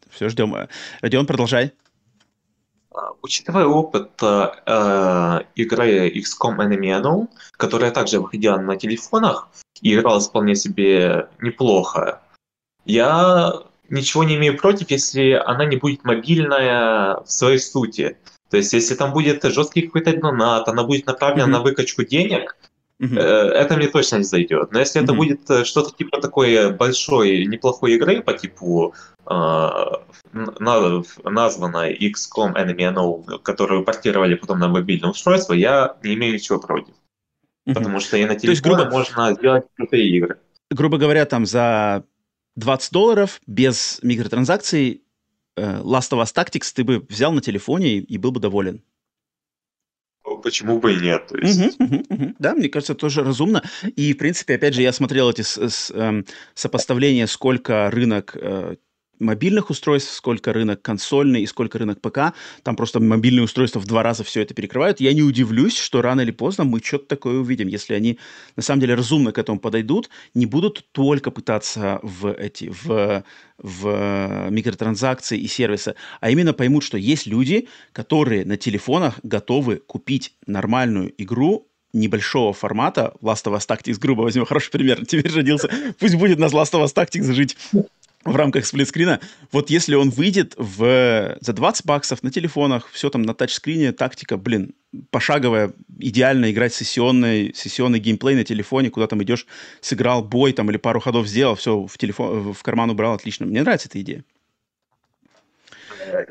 [0.09, 0.55] Все, ждем.
[1.01, 1.73] Родион, продолжай.
[2.95, 7.27] А, учитывая опыт э, игры XCOM Enemy Unknown,
[7.57, 9.49] которая также выходила на телефонах
[9.81, 12.21] и игралась вполне себе неплохо,
[12.85, 13.53] я
[13.89, 18.17] ничего не имею против, если она не будет мобильная в своей сути.
[18.49, 21.51] То есть, если там будет жесткий какой-то донат, она будет направлена mm-hmm.
[21.51, 22.55] на выкачку денег,
[22.99, 24.71] э, это мне точно не зайдет.
[24.71, 25.03] Но если mm-hmm.
[25.03, 28.93] это будет э, что-то типа такой большой, неплохой игры по типу
[29.25, 29.69] э,
[30.33, 36.93] названа XCOM Enemy Unknown, которую портировали потом на мобильное устройство, я не имею ничего против.
[37.67, 37.73] Mm-hmm.
[37.73, 38.91] Потому что и на телефоне грубо...
[38.91, 40.39] можно сделать крутые игры.
[40.71, 42.03] Грубо говоря, там за
[42.55, 45.03] 20 долларов без микротранзакций
[45.55, 48.81] э, Last of Us Tactics ты бы взял на телефоне и был бы доволен.
[50.35, 51.27] Почему бы и нет?
[51.27, 51.79] То есть...
[51.79, 52.35] угу, угу, угу.
[52.39, 53.63] Да, мне кажется, тоже разумно.
[53.95, 58.75] И, в принципе, опять же, я смотрел эти с, с, э, сопоставления, сколько рынок э,
[59.19, 62.33] мобильных устройств, сколько рынок консольный и сколько рынок ПК.
[62.63, 64.99] Там просто мобильные устройства в два раза все это перекрывают.
[64.99, 67.67] Я не удивлюсь, что рано или поздно мы что-то такое увидим.
[67.67, 68.19] Если они
[68.55, 73.23] на самом деле разумно к этому подойдут, не будут только пытаться в эти в,
[73.57, 80.35] в микротранзакции и сервисы, а именно поймут, что есть люди, которые на телефонах готовы купить
[80.45, 86.15] нормальную игру небольшого формата, Last of Us Tactics, грубо возьмем хороший пример, теперь родился, пусть
[86.15, 87.57] будет нас Last of Us Tactics жить
[88.25, 89.19] в рамках сплитскрина.
[89.51, 94.35] Вот если он выйдет в, за 20 баксов на телефонах, все там на тачскрине, тактика,
[94.35, 94.73] блин,
[95.11, 99.45] пошаговая, идеально играть сессионный, сессионный геймплей на телефоне, куда там идешь,
[99.79, 103.45] сыграл бой там или пару ходов сделал, все в, телефон, в карман убрал, отлично.
[103.45, 104.23] Мне нравится эта идея.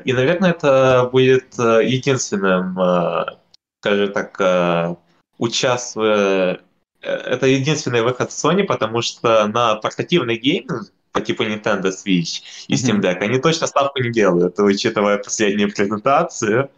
[0.03, 3.25] И, наверное, это будет э, единственным, э,
[3.79, 4.95] скажем так, э,
[5.37, 6.59] участвуя...
[7.01, 12.99] Это единственный выход Sony, потому что на портативный гейминг по типу Nintendo Switch и Steam
[12.99, 16.69] Deck, они точно ставку не делают, учитывая последнюю презентацию.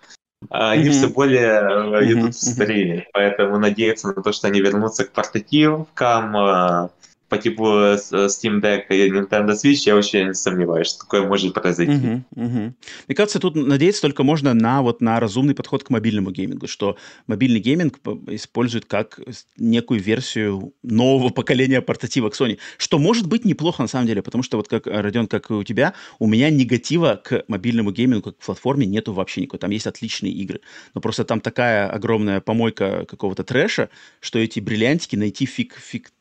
[0.51, 0.91] Они mm-hmm.
[0.91, 3.01] все более идут mm-hmm.
[3.01, 6.91] в поэтому надеяться на то, что они вернутся к портативкам,
[7.29, 11.93] по типу э, Steam Deck и Nintendo Switch, я очень сомневаюсь, что такое может произойти.
[11.93, 12.73] Uh-huh, uh-huh.
[13.07, 16.97] Мне кажется, тут надеяться только можно на, вот, на разумный подход к мобильному геймингу, что
[17.27, 19.19] мобильный гейминг использует как
[19.57, 24.57] некую версию нового поколения портативок Sony, что может быть неплохо на самом деле, потому что
[24.57, 28.45] вот как, Родион, как и у тебя, у меня негатива к мобильному геймингу, как к
[28.45, 29.59] платформе нету вообще никакой.
[29.59, 30.61] Там есть отличные игры,
[30.93, 33.89] но просто там такая огромная помойка какого-то трэша,
[34.21, 36.11] что эти бриллиантики найти фиг, фиг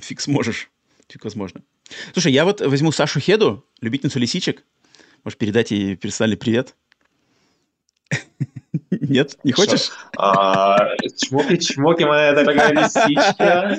[0.00, 0.70] фиг сможешь.
[1.08, 1.62] Фиг возможно.
[2.12, 4.64] Слушай, я вот возьму Сашу Хеду, любительницу лисичек.
[5.24, 6.74] Можешь передать ей персональный привет?
[8.90, 9.90] Нет, не хочешь?
[10.16, 13.76] А, чмоки, чмоки, моя дорогая лисичка.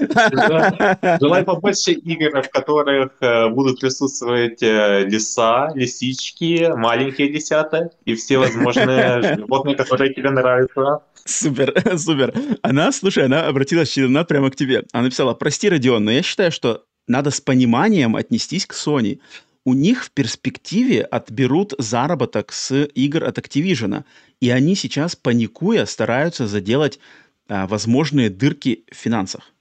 [1.19, 8.37] Желаю побольше игр, в которых э, будут присутствовать э, лиса, лисички, маленькие лисята и все
[8.37, 10.99] возможные животные, которые тебе нравятся.
[11.25, 12.33] Супер, супер.
[12.61, 14.83] Она, слушай, она обратилась она прямо к тебе.
[14.91, 19.19] Она написала, прости, Родион, но я считаю, что надо с пониманием отнестись к Sony.
[19.65, 24.03] У них в перспективе отберут заработок с игр от Activision,
[24.41, 26.99] и они сейчас, паникуя, стараются заделать
[27.47, 29.53] а, возможные дырки в финансах.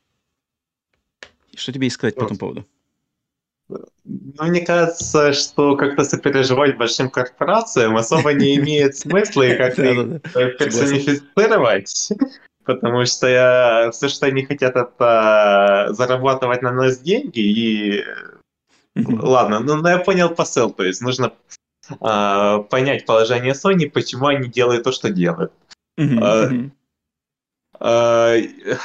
[1.55, 2.67] Что тебе сказать по этому поводу?
[3.69, 10.21] Ну, мне кажется, что как-то сопереживать большим корпорациям особо не имеет смысла и как-то
[10.59, 12.09] персонифицировать.
[12.65, 17.41] Потому что я, все, что они хотят, это зарабатывать на нас деньги.
[17.41, 18.05] И
[18.97, 20.71] ладно, ну, ну я понял посыл.
[20.71, 21.33] То есть нужно
[21.89, 25.53] э, понять положение Sony, почему они делают то, что делают.
[25.99, 26.71] Uh,
[27.81, 28.79] Uh,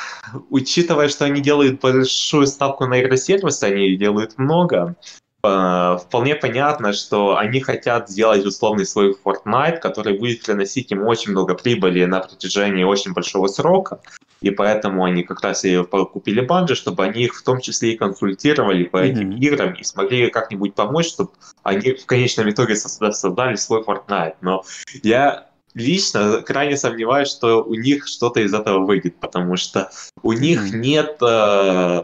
[0.50, 4.96] учитывая, что они делают большую ставку на игросервисы, они делают много,
[5.42, 11.54] вполне понятно, что они хотят сделать условный свой Fortnite, который будет приносить им очень много
[11.54, 14.00] прибыли на протяжении очень большого срока,
[14.42, 17.98] и поэтому они как раз и купили банджи, чтобы они их в том числе и
[17.98, 19.40] консультировали по этим mm-hmm.
[19.40, 21.32] играм и смогли как-нибудь помочь, чтобы
[21.64, 24.36] они в конечном итоге создали свой Fortnite.
[24.42, 24.64] Но
[25.04, 29.90] я лично крайне сомневаюсь, что у них что-то из этого выйдет, потому что
[30.22, 32.04] у них нет, э,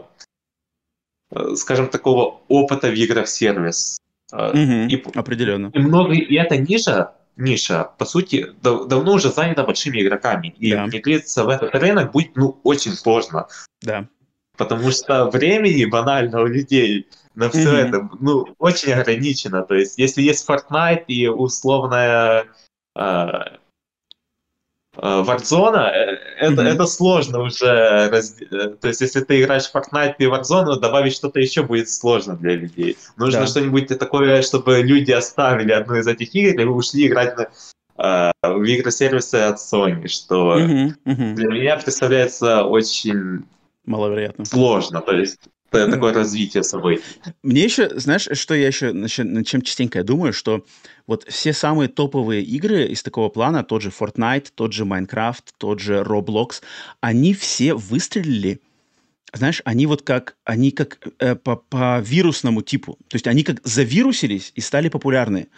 [1.30, 3.98] э, скажем, такого опыта в играх сервис.
[4.32, 4.88] Mm-hmm.
[4.88, 5.70] И, Определенно.
[5.72, 10.54] И много, и это ниша, ниша, по сути, дав- давно уже занята большими игроками.
[10.58, 10.84] И да.
[10.84, 13.48] внедриться в этот рынок будет, ну, очень сложно.
[13.82, 14.08] Да.
[14.56, 17.88] Потому что времени банально у людей на все mm-hmm.
[17.88, 19.62] это, ну, очень ограничено.
[19.62, 22.46] То есть, если есть Fortnite и условная
[22.94, 23.58] а,
[24.96, 26.74] Warzone, э, это, mm-hmm.
[26.74, 28.08] это сложно уже.
[28.10, 28.36] Раз...
[28.50, 32.36] Э, то есть, если ты играешь в Fortnite и Warzone, добавить что-то еще будет сложно
[32.36, 32.96] для людей.
[33.16, 33.46] Нужно да.
[33.46, 37.48] что-нибудь такое, чтобы люди оставили одну из этих игр и ушли играть на,
[37.98, 40.92] э, в игры-сервисы от Sony, что mm-hmm.
[41.04, 41.34] Mm-hmm.
[41.34, 43.44] для меня представляется очень
[43.86, 44.44] маловероятно.
[44.44, 45.00] Сложно.
[45.00, 45.40] То есть,
[45.74, 47.02] такое развитие событий.
[47.42, 50.64] Мне еще, знаешь, что я еще, над чем частенько я думаю, что
[51.06, 55.80] вот все самые топовые игры из такого плана, тот же Fortnite, тот же Minecraft, тот
[55.80, 56.62] же Roblox,
[57.00, 58.60] они все выстрелили
[59.36, 62.96] знаешь, они вот как, они как э, по, по вирусному типу.
[63.08, 65.48] То есть они как завирусились и стали популярны.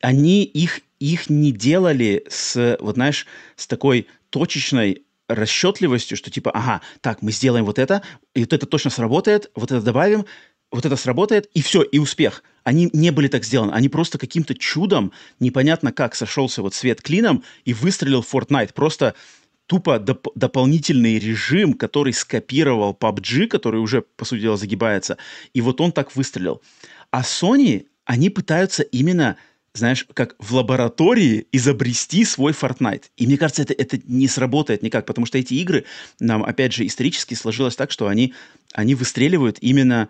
[0.00, 3.26] Они их, их не делали с, вот знаешь,
[3.56, 5.04] с такой точечной
[5.34, 8.02] расчетливостью, что типа, ага, так, мы сделаем вот это,
[8.34, 10.26] и вот это точно сработает, вот это добавим,
[10.70, 12.42] вот это сработает, и все, и успех.
[12.62, 13.72] Они не были так сделаны.
[13.72, 18.72] Они просто каким-то чудом, непонятно как, сошелся вот свет клином и выстрелил Fortnite.
[18.74, 19.14] Просто
[19.66, 25.16] тупо доп- дополнительный режим, который скопировал PUBG, который уже, по сути дела, загибается.
[25.54, 26.62] И вот он так выстрелил.
[27.10, 29.36] А Sony, они пытаются именно
[29.74, 33.04] знаешь, как в лаборатории изобрести свой Fortnite.
[33.16, 35.84] И мне кажется, это, это не сработает никак, потому что эти игры
[36.18, 38.34] нам, опять же, исторически сложилось так, что они,
[38.72, 40.08] они выстреливают именно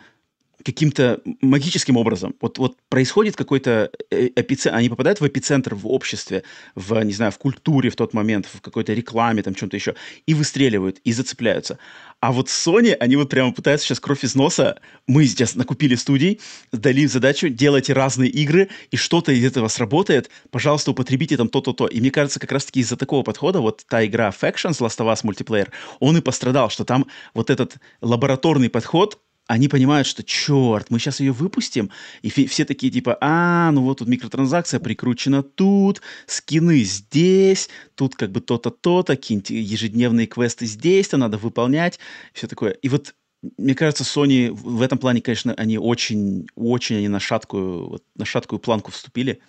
[0.65, 2.35] каким-то магическим образом.
[2.41, 6.43] Вот, вот происходит какой-то э, эпицентр, они попадают в эпицентр в обществе,
[6.75, 9.95] в, не знаю, в культуре в тот момент, в какой-то рекламе, там, чем-то еще,
[10.27, 11.79] и выстреливают, и зацепляются.
[12.21, 14.79] А вот Sony, они вот прямо пытаются сейчас кровь из носа.
[15.07, 20.91] Мы сейчас накупили студий, дали задачу, делайте разные игры, и что-то из этого сработает, пожалуйста,
[20.91, 21.87] употребите там то-то-то.
[21.87, 25.21] И мне кажется, как раз-таки из-за такого подхода вот та игра Factions, Last of Us
[25.23, 29.19] мультиплеер, он и пострадал, что там вот этот лабораторный подход,
[29.51, 31.91] они понимают, что черт, мы сейчас ее выпустим,
[32.23, 38.31] и все такие типа, а, ну вот тут микротранзакция прикручена тут, скины здесь, тут как
[38.31, 41.99] бы то-то, то-то, какие-нибудь ежедневные квесты здесь-то надо выполнять,
[42.33, 42.71] все такое.
[42.71, 43.17] И вот
[43.59, 48.25] мне кажется, Sony в этом плане, конечно, они очень, очень они на шаткую, вот, на
[48.25, 49.41] шаткую планку вступили.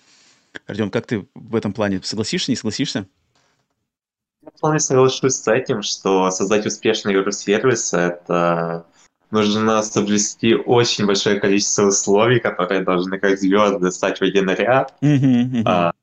[0.65, 2.01] Артем, как ты в этом плане?
[2.01, 3.05] Согласишься, не согласишься?
[4.41, 8.87] Я вполне соглашусь с этим, что создать успешный игру-сервис— это
[9.31, 14.93] нужно соблюсти очень большое количество условий, которые должны как звезды стать в один ряд.
[15.65, 15.93] А,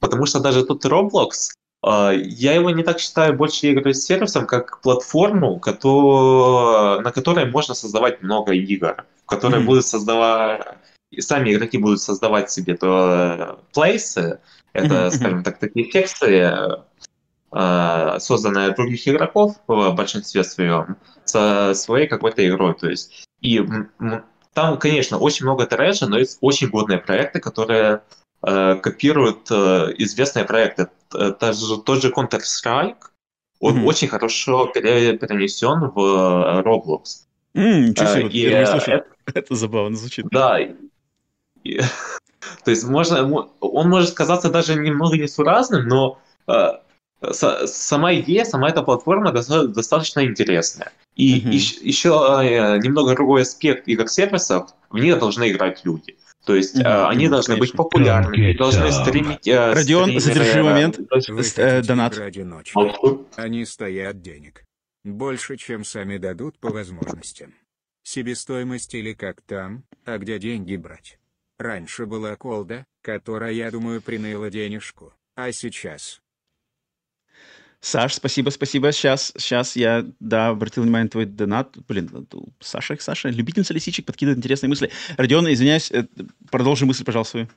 [0.00, 1.52] потому что даже тут Roblox,
[1.82, 7.74] а, я его не так считаю больше игрой сервисом, как платформу, который, на которой можно
[7.74, 10.76] создавать много игр, в которой будут создавать
[11.10, 14.38] и сами игроки будут создавать себе то плейсы,
[14.72, 16.52] это, скажем так, такие тексты,
[17.52, 22.74] а, созданные от других игроков в большинстве своем, со своей какой-то игрой.
[22.74, 23.60] То есть, и
[24.54, 28.02] там, конечно, очень много трэша, но есть очень годные проекты, которые
[28.42, 30.88] э, копируют э, известные проекты.
[31.12, 32.96] Это же, тот же Counter-Strike,
[33.60, 33.84] он mm-hmm.
[33.84, 37.26] очень хорошо перенесен в э, Roblox.
[37.54, 40.26] Mm, ничего себе, и, это, это забавно звучит.
[40.30, 40.58] Да.
[41.64, 41.78] И,
[42.64, 43.28] то есть можно,
[43.60, 46.20] он может казаться даже немного несуразным, но
[47.32, 50.92] сама идея, сама эта платформа достаточно интересная.
[51.16, 51.52] И mm-hmm.
[51.52, 52.08] еще, еще
[52.42, 56.16] э, немного другой аспект игр-сервисов, в них должны играть люди.
[56.46, 57.08] То есть mm-hmm.
[57.08, 59.46] они должны быть популярными, должны стримить...
[59.46, 60.98] Э, Родион, задержи момент.
[61.56, 62.16] Э, донат.
[62.16, 62.74] Ради ночи.
[63.36, 64.64] Они стоят денег.
[65.04, 67.54] Больше, чем сами дадут по возможностям.
[68.02, 71.18] Себестоимость или как там, а где деньги брать.
[71.58, 75.12] Раньше была колда, которая, я думаю, приныла денежку.
[75.36, 76.20] А сейчас
[77.80, 78.92] Саш, спасибо, спасибо.
[78.92, 81.76] Сейчас, сейчас я, да, обратил внимание на твой донат.
[81.88, 82.26] Блин,
[82.60, 84.90] Саша, Саша, любительница лисичек, подкидывает интересные мысли.
[85.16, 86.06] Родион, извиняюсь, э,
[86.50, 87.48] продолжи мысль, пожалуйста, свою.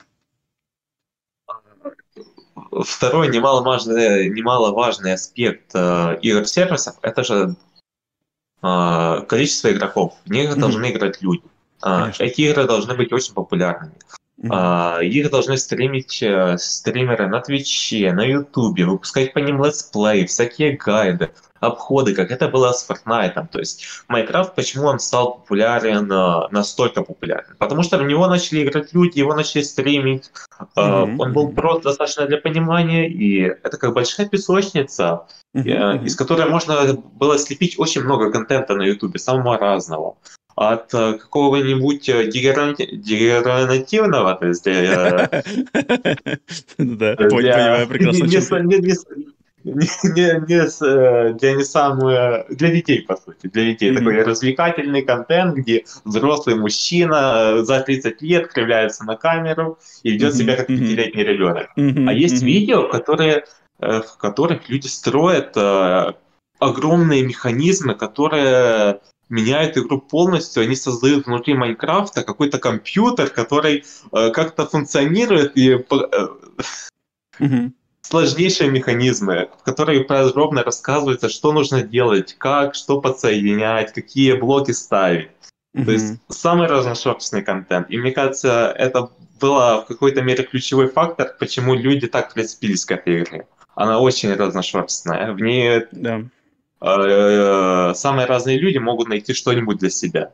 [2.72, 7.56] Второй немаловажный, немаловажный аспект э, игр-сервисов– это же
[8.62, 10.16] э, количество игроков.
[10.26, 10.60] В них mm-hmm.
[10.60, 11.44] должны играть люди.
[11.86, 13.96] Э, эти игры должны быть очень популярными.
[14.44, 15.06] Mm-hmm.
[15.06, 21.32] их должны стримить э, стримеры на Твиче, на Ютубе, выпускать по ним летсплеи, всякие гайды,
[21.62, 23.48] обходы, как это было с Fortnite.
[23.52, 27.56] То есть Майнкрафт, почему он стал популярен, э, настолько популярен?
[27.58, 30.32] Потому что в него начали играть люди, его начали стримить.
[30.76, 31.16] Mm-hmm.
[31.20, 35.26] Он был просто достаточно для понимания, и это как большая песочница,
[35.56, 36.04] mm-hmm.
[36.04, 40.18] из которой можно было слепить очень много контента на Ютубе, самого разного
[40.56, 44.68] от э, какого-нибудь э, дегенеративного, то есть...
[44.68, 45.42] Э,
[46.78, 48.28] да, понимаю прекрасно.
[48.28, 48.46] Для не
[52.50, 53.48] для детей по сути.
[53.48, 60.12] Для детей такой развлекательный контент где взрослый мужчина за 30 лет кривляется на камеру и
[60.12, 63.46] ведет себя как пятилетний ребенок а есть видео которые
[63.80, 65.56] в которых люди строят
[66.60, 69.00] огромные механизмы которые
[69.34, 77.58] меняют игру полностью, они создают внутри Майнкрафта какой-то компьютер, который э, как-то функционирует и э,
[78.02, 85.32] сложнейшие механизмы, в которые подробно рассказывается, что нужно делать, как, что подсоединять, какие блоки ставить.
[85.74, 87.90] То есть самый разношерстный контент.
[87.90, 92.92] И мне кажется, это было в какой-то мере ключевой фактор, почему люди так прицепились к
[92.92, 93.48] этой игре.
[93.74, 95.34] Она очень разношерстная.
[95.34, 96.22] В ней да.
[96.84, 100.34] Э, самые разные люди могут найти что-нибудь для себя.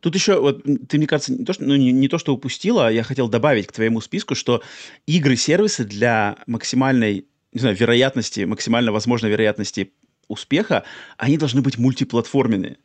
[0.00, 2.88] Тут еще, вот, ты, мне кажется, не то, что, ну, не, не то, что упустила,
[2.88, 4.62] а я хотел добавить к твоему списку, что
[5.06, 9.92] игры-сервисы для максимальной, не знаю, вероятности, максимально возможной вероятности
[10.26, 10.84] успеха,
[11.18, 12.78] они должны быть мультиплатформенные.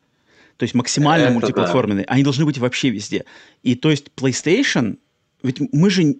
[0.56, 2.04] То есть максимально Это мультиплатформенные.
[2.06, 2.12] Да.
[2.12, 3.24] Они должны быть вообще везде.
[3.64, 4.98] И то есть PlayStation,
[5.42, 6.16] ведь мы же,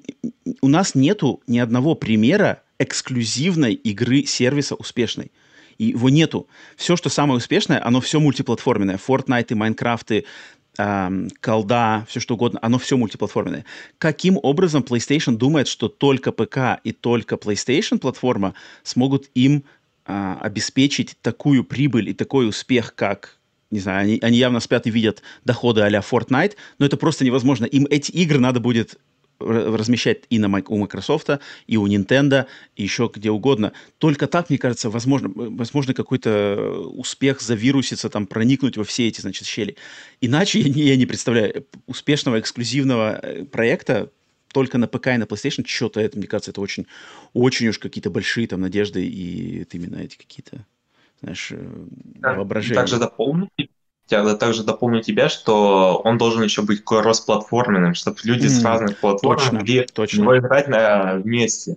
[0.63, 5.31] у нас нету ни одного примера эксклюзивной игры сервиса успешной
[5.79, 6.49] и его нету.
[6.77, 8.99] Все, что самое успешное, оно все мультиплатформенное.
[8.99, 10.25] Fortnite, и Майнкрафты,
[10.79, 13.65] эм, колда, все что угодно, оно все мультиплатформенное.
[13.99, 19.65] Каким образом PlayStation думает, что только ПК и только PlayStation платформа смогут им
[20.07, 23.39] э, обеспечить такую прибыль и такой успех, как
[23.71, 27.65] не знаю, они, они явно спят и видят доходы а-ля Fortnite, но это просто невозможно.
[27.65, 28.99] Им эти игры надо будет
[29.41, 31.31] размещать и на у Microsoft,
[31.67, 32.47] и у Nintendo,
[32.77, 33.73] и еще где угодно.
[33.99, 39.47] Только так, мне кажется, возможно, возможно какой-то успех завируситься, там, проникнуть во все эти, значит,
[39.47, 39.77] щели.
[40.21, 44.11] Иначе я не, я не представляю успешного эксклюзивного э, проекта
[44.53, 46.87] только на ПК и на PlayStation, что-то это, мне кажется, это очень,
[47.33, 50.65] очень уж какие-то большие там надежды и это именно эти какие-то,
[51.21, 51.87] знаешь, э,
[52.21, 52.77] воображения.
[52.77, 53.51] Также дополнить
[54.09, 58.99] я также дополню тебя, что он должен еще быть кроссплатформенным, чтобы люди mm, с разных
[58.99, 60.23] платформ точно, могли точно.
[60.23, 61.77] его играть на, вместе.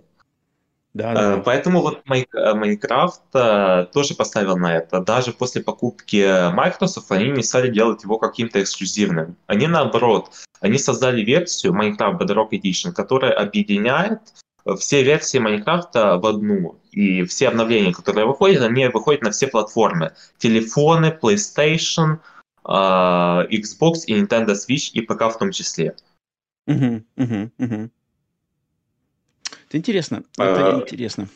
[0.94, 1.38] Да, да.
[1.46, 5.00] Поэтому вот э, Майнкрафт э, тоже поставил на это.
[5.00, 9.36] Даже после покупки Microsoft они не стали делать его каким-то эксклюзивным.
[9.46, 14.22] Они наоборот, они создали версию Minecraft Bedrock Edition, которая объединяет
[14.76, 16.80] все версии Майнкрафта в одну.
[16.92, 20.14] И все обновления, которые выходят, они выходят на все платформы.
[20.38, 22.20] Телефоны, PlayStation,
[22.64, 25.96] а, Xbox и Nintendo Switch и ПК в том числе.
[26.66, 27.90] Угу, угу, угу.
[29.68, 30.24] Это интересно.
[30.38, 30.82] Это а...
[30.82, 31.30] интересно.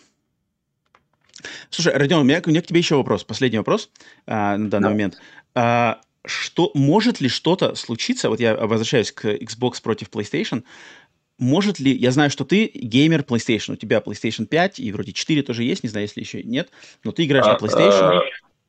[1.70, 3.24] Слушай, Родион, у меня, у меня к тебе еще вопрос.
[3.24, 3.90] Последний вопрос
[4.28, 4.90] а, на данный да.
[4.90, 5.18] момент.
[5.56, 10.64] А, что, может ли что-то случиться, вот я возвращаюсь к Xbox против PlayStation,
[11.42, 15.42] может ли, я знаю, что ты геймер PlayStation, у тебя PlayStation 5 и вроде 4
[15.42, 16.70] тоже есть, не знаю, если еще нет,
[17.04, 18.20] но ты играешь а, на PlayStation.
[18.20, 18.22] А,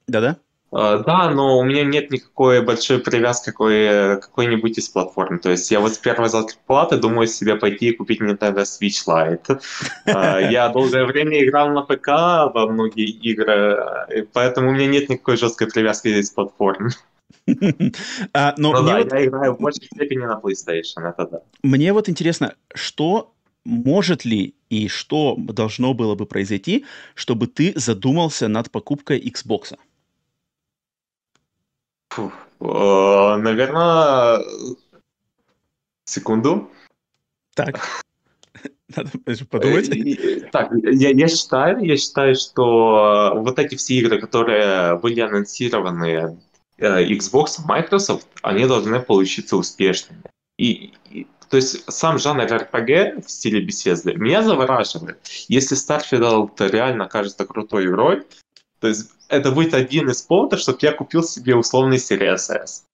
[0.08, 0.38] Да-да?
[0.70, 5.38] А, да, но у меня нет никакой большой привязки к какой, какой-нибудь из платформ.
[5.38, 9.60] То есть я вот с первой зарплаты думаю себе пойти и купить Nintendo Switch Lite.
[10.06, 12.08] А, я долгое время играл на ПК
[12.54, 16.88] во многие игры, поэтому у меня нет никакой жесткой привязки из платформ.
[18.32, 19.12] А, но ну, да, вот...
[19.12, 21.42] я играю в большей степени на PlayStation, это да.
[21.62, 23.34] Мне вот интересно, что
[23.64, 26.84] может ли и что должно было бы произойти,
[27.14, 29.76] чтобы ты задумался над покупкой Xbox?
[32.10, 34.44] Фу, э, наверное,
[36.04, 36.70] секунду.
[37.54, 37.80] Так.
[38.96, 39.10] Надо
[39.48, 39.88] подумать.
[39.88, 46.06] Э, так, я, я считаю, я считаю, что вот эти все игры, которые были анонсированы
[46.06, 46.36] Э,
[46.82, 50.22] Xbox, Microsoft, они должны получиться успешными.
[50.58, 55.18] И, и то есть сам жанр RPG в стиле Bethesda меня завораживает.
[55.48, 58.24] Если Starfield реально кажется крутой игрой,
[58.80, 62.84] то есть это будет один из поводов, чтобы я купил себе условный Series S.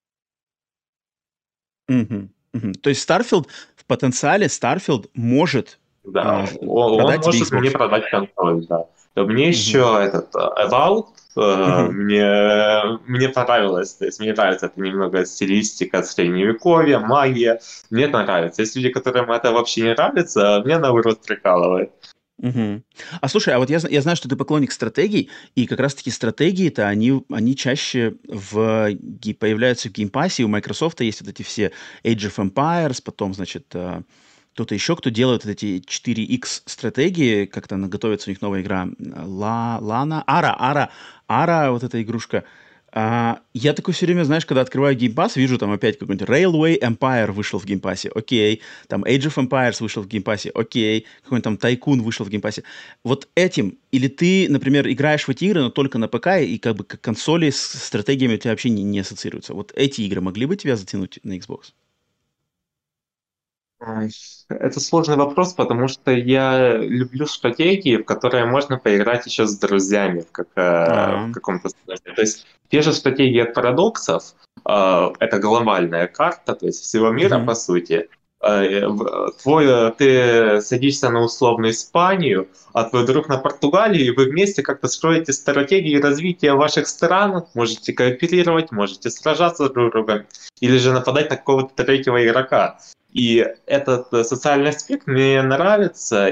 [1.88, 2.72] Угу, угу.
[2.82, 8.66] То есть Starfield в потенциале Starfield может да, э, он, он может мне продать консоль,
[8.66, 8.86] да.
[9.24, 11.92] Мне еще этот Eval Uh-huh.
[11.92, 18.62] Мне, мне понравилось, то есть мне нравится это немного стилистика средневековья, магия, мне это нравится.
[18.62, 21.92] Есть люди, которым это вообще не нравится, мне наоборот прикалывает.
[22.38, 22.82] Угу.
[23.20, 26.88] А слушай, а вот я, я знаю, что ты поклонник стратегий, и как раз-таки стратегии-то,
[26.88, 28.90] они, они чаще в,
[29.38, 31.72] появляются в Game Pass е, у Microsoft есть вот эти все
[32.04, 34.02] Age of Empires, потом, значит, э,
[34.58, 40.24] кто-то еще, кто делает эти 4X стратегии, как-то готовится у них новая игра, Ла, Лана,
[40.26, 40.90] Ara, Ara,
[41.28, 42.42] Ara, вот эта игрушка.
[42.90, 47.30] А, я такой все время, знаешь, когда открываю Pass, вижу там опять какой-нибудь Railway Empire
[47.30, 52.00] вышел в Pass, окей, там Age of Empires вышел в Pass, окей, какой-нибудь там Tycoon
[52.00, 52.64] вышел в Pass.
[53.04, 56.74] Вот этим, или ты, например, играешь в эти игры, но только на ПК, и как
[56.74, 59.54] бы как консоли с стратегиями у тебя вообще не, не ассоциируются.
[59.54, 61.74] Вот эти игры могли бы тебя затянуть на Xbox?
[64.48, 70.20] Это сложный вопрос, потому что я люблю стратегии, в которые можно поиграть еще с друзьями
[70.20, 71.26] в, как, uh-huh.
[71.28, 72.14] в каком-то смысле.
[72.14, 74.34] То есть те же стратегии от парадоксов,
[74.64, 77.46] э, это глобальная карта, то есть всего мира, uh-huh.
[77.46, 78.08] по сути.
[78.40, 78.88] Э,
[79.42, 84.88] твой, ты садишься на условную Испанию, а твой друг на Португалию, и вы вместе как-то
[84.88, 90.26] строите стратегии развития ваших стран, можете кооперировать, можете сражаться друг с другом,
[90.60, 92.78] или же нападать на какого-то третьего игрока.
[93.12, 96.28] И этот э, социальный аспект мне нравится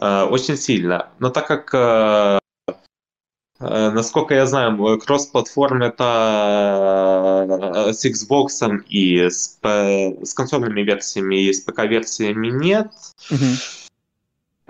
[0.00, 1.10] э, очень сильно.
[1.18, 2.38] Но так как, э,
[3.60, 11.52] э, насколько я знаю, кросс-платформ это э, с Xbox и с, с консольными версиями и
[11.52, 12.92] с ПК-версиями нет.
[13.30, 13.77] Mm-hmm.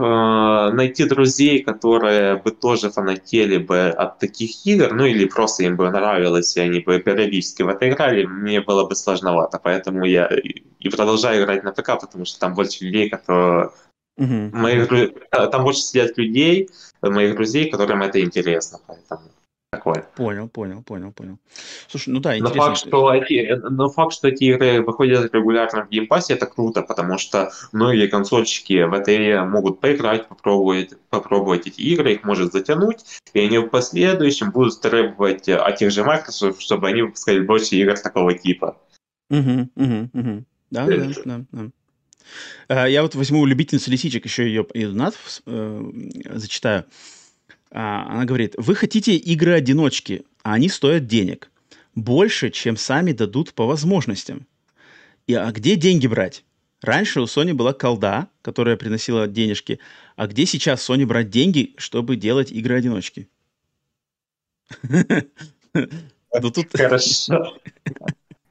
[0.01, 5.77] Э, найти друзей, которые бы тоже фанатели бы от таких игр, ну или просто им
[5.77, 9.59] бы нравилось, и они бы периодически в это играли, мне было бы сложновато.
[9.59, 10.31] Поэтому я
[10.79, 13.71] и продолжаю играть на ПК, потому что там больше людей, которые...
[14.21, 14.51] Uh-huh.
[14.53, 14.89] Моих,
[15.31, 16.71] там больше сидят людей,
[17.03, 18.79] моих друзей, которым это интересно.
[18.87, 19.31] Поэтому.
[19.71, 20.07] Такое.
[20.17, 21.39] Понял, понял, понял, понял.
[21.89, 22.57] Слушай, ну да, интересно.
[22.57, 26.35] Но факт, что эти, но факт, что эти игры выходят регулярно в Game Pass е,
[26.35, 32.25] это круто, потому что многие консольщики в этой могут поиграть, попробовать, попробовать эти игры, их
[32.25, 33.05] может затянуть,
[33.35, 37.99] и они в последующем будут требовать от тех же Microsoft, чтобы они выпускали больше игр
[37.99, 38.79] такого типа.
[39.31, 40.45] Угу, угу, угу.
[40.71, 42.87] Да, да, да, да.
[42.87, 45.15] Я вот возьму любительницу лисичек, еще ее, ее донат
[45.47, 45.91] э,
[46.33, 46.85] зачитаю.
[47.71, 51.51] Она говорит, вы хотите игры-одиночки, а они стоят денег.
[51.95, 54.47] Больше, чем сами дадут по возможностям.
[55.27, 56.45] И, а где деньги брать?
[56.81, 59.81] Раньше у Sony была колда, которая приносила денежки.
[60.17, 63.29] А где сейчас Sony брать деньги, чтобы делать игры-одиночки?
[66.41, 66.67] Ну тут...
[66.73, 67.59] Хорошо.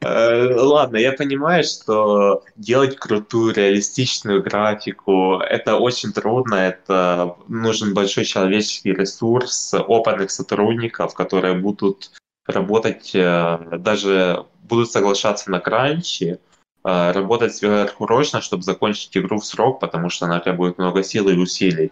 [0.07, 8.23] Э, ладно, я понимаю, что делать крутую реалистичную графику это очень трудно, это нужен большой
[8.23, 12.11] человеческий ресурс, опытных сотрудников, которые будут
[12.45, 16.39] работать, э, даже будут соглашаться на кранчи,
[16.85, 21.35] э, работать сверхурочно, чтобы закончить игру в срок, потому что она требует много сил и
[21.35, 21.91] усилий.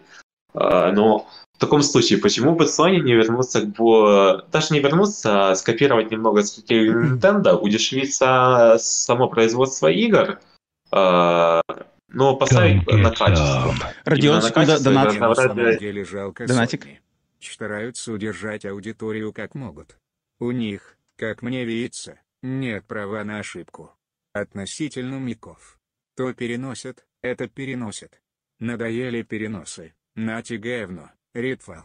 [0.54, 1.26] Но
[1.56, 4.46] в таком случае, почему бы Sony не вернуться к...
[4.52, 10.38] Даже не вернуться, а скопировать немного стратегию Nintendo, удешевиться само производство игр,
[10.92, 11.60] э,
[12.08, 13.74] но поставить на качество.
[14.04, 15.18] Родион, секунда, донат.
[15.18, 16.84] На самом деле жалко Донатик.
[16.84, 16.98] Sony.
[17.40, 19.96] Стараются удержать аудиторию как могут.
[20.38, 23.92] У них, как мне видится, нет права на ошибку.
[24.34, 25.78] Относительно миков.
[26.16, 28.20] То переносят, это переносят.
[28.58, 29.94] Надоели переносы.
[30.14, 31.10] Нати говно.
[31.36, 31.84] Ритуал.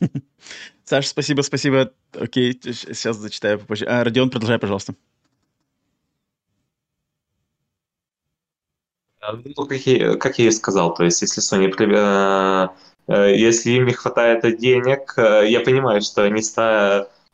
[0.84, 1.92] Саша, спасибо, спасибо.
[2.12, 3.86] Окей, сейчас зачитаю попозже.
[3.86, 4.94] А, Родион, продолжай, пожалуйста.
[9.20, 12.68] А, ну, как я, как я и сказал, то есть, если Sony, э,
[13.08, 16.42] э, если им не хватает денег, э, я понимаю, что они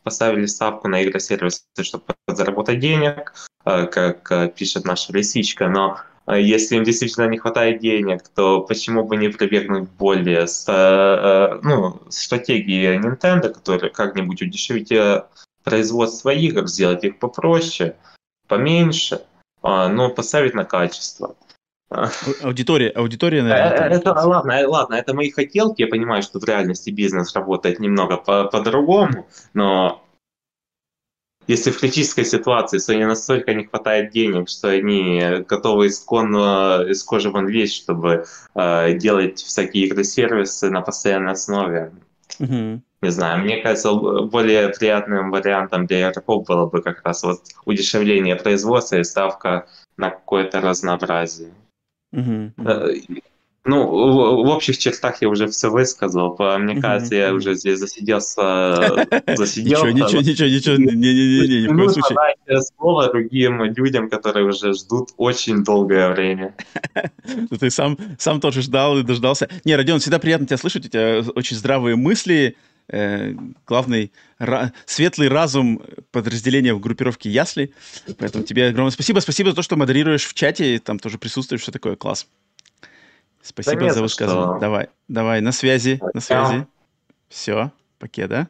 [0.03, 3.33] поставили ставку на игры-сервисы, чтобы заработать денег,
[3.63, 9.29] как пишет наша лисичка, но если им действительно не хватает денег, то почему бы не
[9.29, 15.25] прибегнуть более э, ну, стратегии Nintendo, которая как-нибудь удешевить э,
[15.63, 17.95] производство игр, сделать их попроще,
[18.47, 19.21] поменьше,
[19.61, 21.35] а, но поставить на качество.
[22.41, 23.89] Аудитория, аудитория, наверное.
[23.89, 25.81] Э, это, ладно, ладно, это мои хотелки.
[25.81, 30.02] Я понимаю, что в реальности бизнес работает немного по- по-другому, но
[31.47, 37.29] если в критической ситуации Sony настолько не хватает денег, что они готовы исконно из кожи
[37.29, 38.25] вон лезть, чтобы
[38.55, 41.91] э, делать всякие игры-сервисы на постоянной основе.
[42.39, 42.79] Mm-hmm.
[43.01, 48.37] Не знаю, мне кажется, более приятным вариантом для игроков было бы как раз вот удешевление
[48.37, 49.67] производства и ставка
[49.97, 51.51] на какое-то разнообразие.
[52.15, 53.23] Mm-hmm.
[53.65, 56.35] Ну, в, в общих чертах я уже все высказал.
[56.59, 59.07] Мне кажется, я уже здесь засиделся.
[59.37, 59.87] засиделся.
[59.87, 60.75] Ничего, ничего, ничего, ничего.
[60.75, 62.17] Не-не-не, ни в коем случае.
[62.77, 66.55] слово другим людям, которые уже ждут очень долгое время.
[67.25, 69.49] Ну, ты сам, сам тоже ждал и дождался.
[69.63, 70.85] Не, Родион, всегда приятно тебя слышать.
[70.85, 72.55] У тебя очень здравые мысли.
[72.89, 73.33] Э,
[73.65, 74.11] главный
[74.85, 75.81] светлый разум
[76.11, 77.73] подразделения в группировке Ясли.
[78.17, 79.19] Поэтому тебе огромное спасибо.
[79.19, 81.95] Спасибо за то, что модерируешь в чате, там тоже присутствуешь, все такое.
[81.95, 82.27] Класс.
[83.43, 84.55] Спасибо да за высказывание.
[84.55, 84.59] Что...
[84.59, 86.65] Давай, давай, на связи, на связи.
[87.27, 88.47] Все, покеда.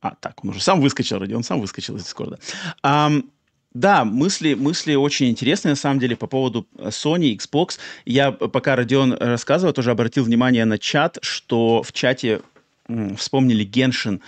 [0.00, 2.38] А, так, он уже сам выскочил, ради, он сам выскочил из Дискорда.
[2.84, 3.28] Um,
[3.74, 7.78] да, мысли, мысли очень интересные, на самом деле, по поводу э, Sony, Xbox.
[8.04, 12.42] Я, пока Родион рассказывал, тоже обратил внимание на чат, что в чате
[12.88, 14.20] м, вспомнили Геншин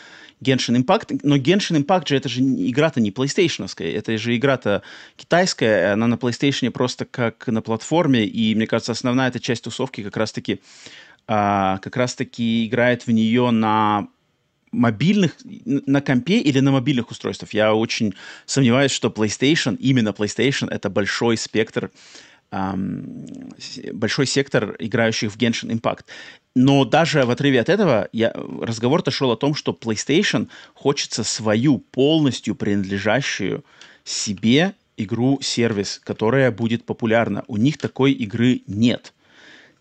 [0.45, 4.83] Genshin Impact, но Genshin Impact же это же игра-то не PlayStation, это же игра-то
[5.17, 10.03] китайская, она на PlayStation просто как на платформе, и мне кажется, основная эта часть тусовки
[10.03, 10.61] как раз-таки
[11.27, 14.09] а, как раз-таки играет в нее на
[14.73, 17.55] мобильных, на компе или на мобильных устройствах.
[17.55, 18.15] Я очень
[18.45, 21.91] сомневаюсь, что PlayStation, именно PlayStation, это большой спектр
[23.93, 26.05] большой сектор играющих в Genshin Impact.
[26.55, 31.79] Но даже в отрыве от этого я, разговор-то шел о том, что PlayStation хочется свою
[31.79, 33.65] полностью принадлежащую
[34.05, 37.45] себе игру-сервис, которая будет популярна.
[37.49, 39.13] У них такой игры нет.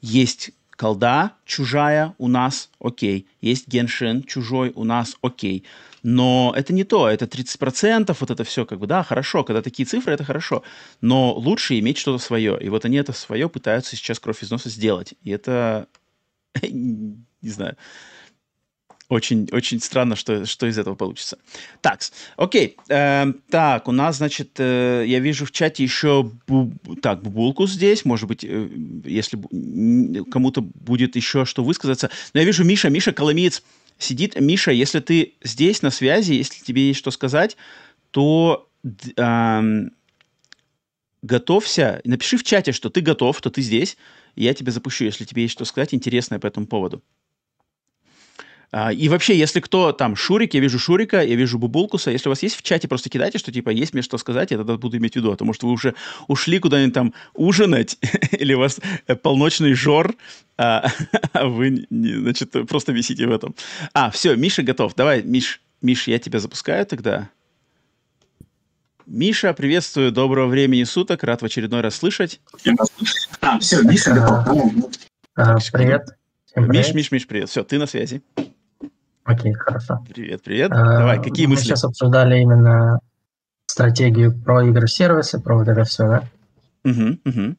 [0.01, 3.27] Есть колда чужая у нас, окей.
[3.41, 5.63] Есть Genshin чужой у нас, окей.
[6.01, 9.85] Но это не то, это 30%, вот это все как бы, да, хорошо, когда такие
[9.85, 10.63] цифры, это хорошо.
[10.99, 12.57] Но лучше иметь что-то свое.
[12.61, 15.13] И вот они это свое пытаются сейчас кровь из носа сделать.
[15.23, 15.87] И это,
[16.71, 17.77] не знаю,
[19.13, 21.37] очень, очень странно, что, что из этого получится.
[21.81, 22.01] Так,
[22.35, 22.77] окей.
[22.89, 26.71] Э, так, у нас, значит, э, я вижу в чате еще бу,
[27.01, 28.05] так, Бубулку здесь.
[28.05, 28.69] Может быть, э,
[29.05, 29.39] если
[30.31, 32.09] кому-то будет еще что высказаться.
[32.33, 33.61] Но я вижу Миша, Миша Коломиец
[33.97, 34.39] сидит.
[34.39, 37.57] Миша, если ты здесь на связи, если тебе есть что сказать,
[38.11, 38.69] то
[39.17, 39.91] эм,
[41.23, 42.01] готовься.
[42.03, 43.97] Напиши в чате, что ты готов, что ты здесь.
[44.35, 47.01] И я тебя запущу, если тебе есть что сказать интересное по этому поводу.
[48.75, 52.31] А, и вообще, если кто там, Шурик, я вижу Шурика, я вижу Бубулкуса, если у
[52.31, 54.97] вас есть в чате, просто кидайте, что типа есть мне что сказать, я тогда буду
[54.97, 55.93] иметь в виду, потому что вы уже
[56.27, 57.99] ушли куда-нибудь там ужинать,
[58.31, 60.15] или у вас э, полночный жор,
[60.57, 60.89] а,
[61.33, 63.53] а вы, значит, просто висите в этом.
[63.93, 64.95] А, все, Миша готов.
[64.95, 67.29] Давай, Миш, Миш, я тебя запускаю тогда.
[69.05, 72.39] Миша, приветствую, доброго времени суток, рад в очередной раз слышать.
[73.41, 74.91] А, все, Миша готов.
[75.35, 76.17] А, привет.
[76.55, 77.49] Миш, Миш, Миш, привет.
[77.49, 78.23] Все, ты на связи.
[79.25, 80.03] Окей, хорошо.
[80.07, 80.71] Привет, привет.
[80.71, 81.63] А, Давай, какие мы мысли?
[81.63, 82.99] Мы сейчас обсуждали именно
[83.65, 86.23] стратегию про игры-сервисы, про вот это все, да?
[86.85, 87.55] Угу, угу.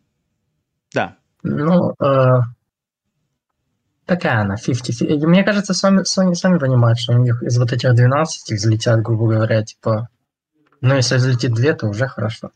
[0.95, 1.17] Да.
[1.43, 2.41] Ну, э,
[4.07, 8.53] такая она, 50 Мне кажется, сами, сами понимают, что у них из вот этих 12
[8.53, 10.09] взлетят, грубо говоря, типа...
[10.81, 12.51] Ну, если взлетит две, то уже хорошо.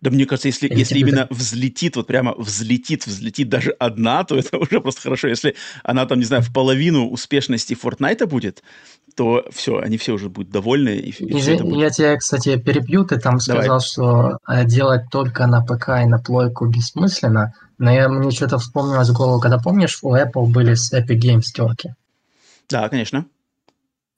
[0.00, 4.58] Да мне кажется, если, если именно взлетит, вот прямо взлетит, взлетит даже одна, то это
[4.58, 5.28] уже просто хорошо.
[5.28, 8.62] Если она там, не знаю, в половину успешности Fortnite будет,
[9.16, 10.96] то все, они все уже будут довольны.
[10.96, 11.80] И, и Извини, будет...
[11.80, 13.04] Я тебя, кстати, перебью.
[13.04, 13.62] Ты там Давай.
[13.62, 17.54] сказал, что э, делать только на ПК и на плойку бессмысленно.
[17.78, 21.42] Но я, мне что-то вспомнилось в голову, когда, помнишь, у Apple были с Epic Games
[21.52, 21.94] терки?
[22.68, 23.26] Да, конечно.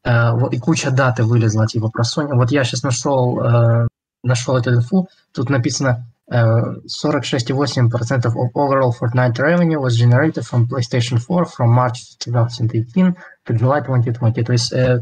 [0.05, 2.35] Вот, и куча даты вылезла, типа, про Sony.
[2.35, 3.89] Вот я сейчас нашел uh,
[4.25, 11.19] нашел эту инфу, тут написано uh, 46,8% of overall Fortnite revenue was generated from PlayStation
[11.19, 13.15] 4 from March 2018
[13.45, 14.45] to July 2020.
[14.45, 15.01] То есть uh,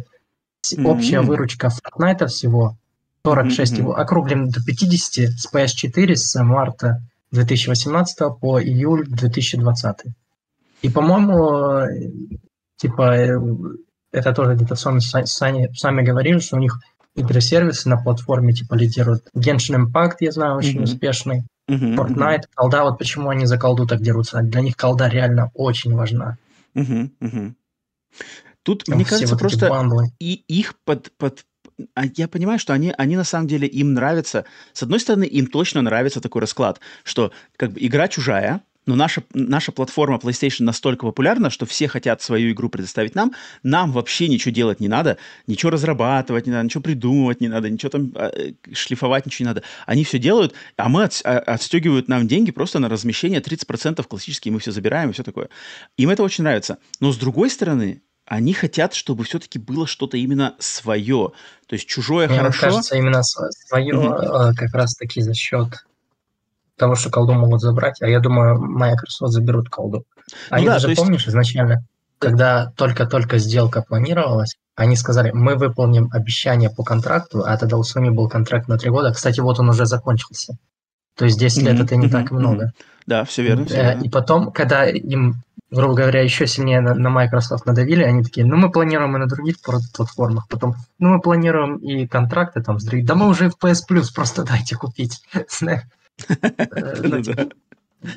[0.75, 0.87] mm-hmm.
[0.87, 2.77] общая выручка Fortnite всего
[3.25, 3.93] 46, mm-hmm.
[3.93, 7.01] округлим до 50 с PS4 с марта
[7.31, 9.97] 2018 по июль 2020.
[10.83, 11.87] И, по-моему,
[12.77, 13.41] типа,
[14.13, 16.79] это тоже где-то сами, сами, сами говорили, что у них
[17.15, 19.25] игры-сервисы на платформе типа лидируют.
[19.37, 20.85] Genshin Impact, я знаю, очень mm-hmm.
[20.85, 21.45] успешный.
[21.69, 21.97] Mm-hmm.
[21.97, 24.41] Fortnite, колда, вот почему они за колду так дерутся.
[24.43, 26.39] Для них колда реально очень важна.
[26.75, 27.11] Mm-hmm.
[27.21, 27.53] Mm-hmm.
[28.63, 29.85] Тут, Там мне кажется, вот просто
[30.21, 31.45] и их под, под,
[31.95, 34.45] а я понимаю, что они, они на самом деле им нравится.
[34.73, 39.23] С одной стороны, им точно нравится такой расклад, что как бы игра чужая, но наша,
[39.33, 43.33] наша платформа PlayStation настолько популярна, что все хотят свою игру предоставить нам.
[43.63, 47.91] Нам вообще ничего делать не надо, ничего разрабатывать не надо, ничего придумывать не надо, ничего
[47.91, 49.63] там э, шлифовать ничего не надо.
[49.87, 54.53] Они все делают, а мы от, а, отстегивают нам деньги просто на размещение 30% классические,
[54.53, 55.49] мы все забираем и все такое.
[55.97, 56.79] Им это очень нравится.
[56.99, 61.33] Но с другой стороны, они хотят, чтобы все-таки было что-то именно свое.
[61.67, 62.67] То есть чужое Мне хорошо.
[62.67, 64.55] Мне кажется, именно свое mm-hmm.
[64.55, 65.85] как раз-таки за счет
[66.83, 70.05] того, что колду могут забрать, а я думаю, Microsoft заберут колду.
[70.51, 71.01] Они ну да, даже, есть...
[71.01, 71.85] помнишь, изначально,
[72.19, 78.11] когда только-только сделка планировалась, они сказали, мы выполним обещание по контракту, а тогда у Sony
[78.11, 79.13] был контракт на три года.
[79.13, 80.57] Кстати, вот он уже закончился.
[81.17, 81.71] То есть 10 mm-hmm.
[81.71, 82.11] лет это не mm-hmm.
[82.11, 82.65] так много.
[82.65, 82.85] Mm-hmm.
[83.07, 84.03] Да, все верно, все э, верно.
[84.03, 85.37] И потом, когда им,
[85.71, 89.29] грубо говоря, еще сильнее на, на Microsoft надавили, они такие, ну мы планируем и на
[89.29, 93.57] других платформах, потом, ну мы планируем и контракты там с других, да мы уже в
[93.63, 95.23] PS Plus, просто дайте купить.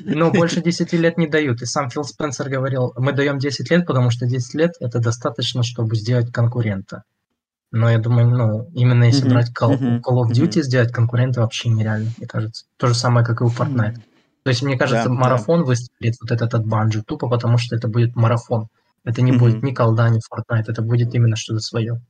[0.04, 1.62] Ну, больше 10 лет не дают.
[1.62, 5.62] И сам Фил Спенсер говорил, мы даем 10 лет, потому что 10 лет это достаточно,
[5.62, 7.04] чтобы сделать конкурента.
[7.72, 12.10] Но я думаю, ну, именно если брать Call, Call of Duty, сделать конкурента вообще нереально,
[12.16, 12.64] мне кажется.
[12.76, 13.96] То же самое, как и у Fortnite.
[14.44, 18.14] То есть, мне кажется, марафон выстрелит вот этот от Bungie тупо потому, что это будет
[18.16, 18.68] марафон.
[19.04, 22.00] Это не будет ни колда, ни Fortnite, это будет именно что-то свое.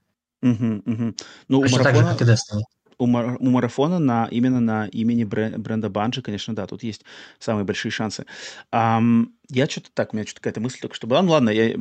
[0.40, 2.62] Ну, Точно так же, как и Destiny
[2.98, 7.04] у, мар- у марафона на, именно на имени брен- бренда Банжи, конечно, да, тут есть
[7.38, 8.26] самые большие шансы.
[8.72, 11.22] Um, я что-то так, у меня что-то какая-то мысль только что была.
[11.22, 11.76] Ну ладно, я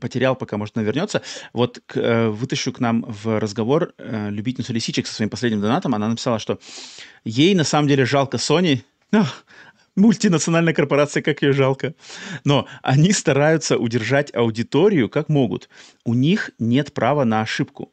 [0.00, 1.22] потерял, пока, может, она вернется.
[1.52, 5.94] Вот к, э, вытащу к нам в разговор э, любительницу лисичек со своим последним донатом.
[5.94, 6.58] Она написала, что
[7.24, 8.82] ей на самом деле жалко Sony.
[9.12, 9.24] Ну,
[9.96, 11.94] мультинациональная корпорация, как ее жалко.
[12.44, 15.68] Но они стараются удержать аудиторию как могут.
[16.04, 17.92] У них нет права на ошибку.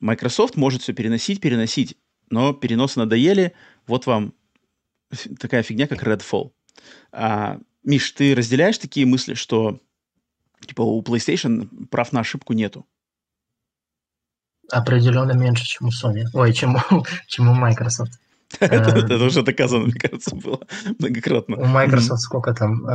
[0.00, 1.96] Microsoft может все переносить, переносить
[2.30, 3.54] но переносы надоели.
[3.86, 4.34] Вот вам
[5.38, 6.52] такая фигня, как Redfall.
[7.12, 9.80] А, Миш, ты разделяешь такие мысли, что
[10.66, 12.86] типа у PlayStation прав на ошибку нету?
[14.70, 16.24] Определенно меньше, чем у Sony.
[16.34, 16.76] Ой, чем,
[17.26, 18.12] чем у Microsoft.
[18.60, 20.60] это, уже доказано, мне кажется, было
[20.98, 21.56] многократно.
[21.56, 22.86] У Microsoft сколько там?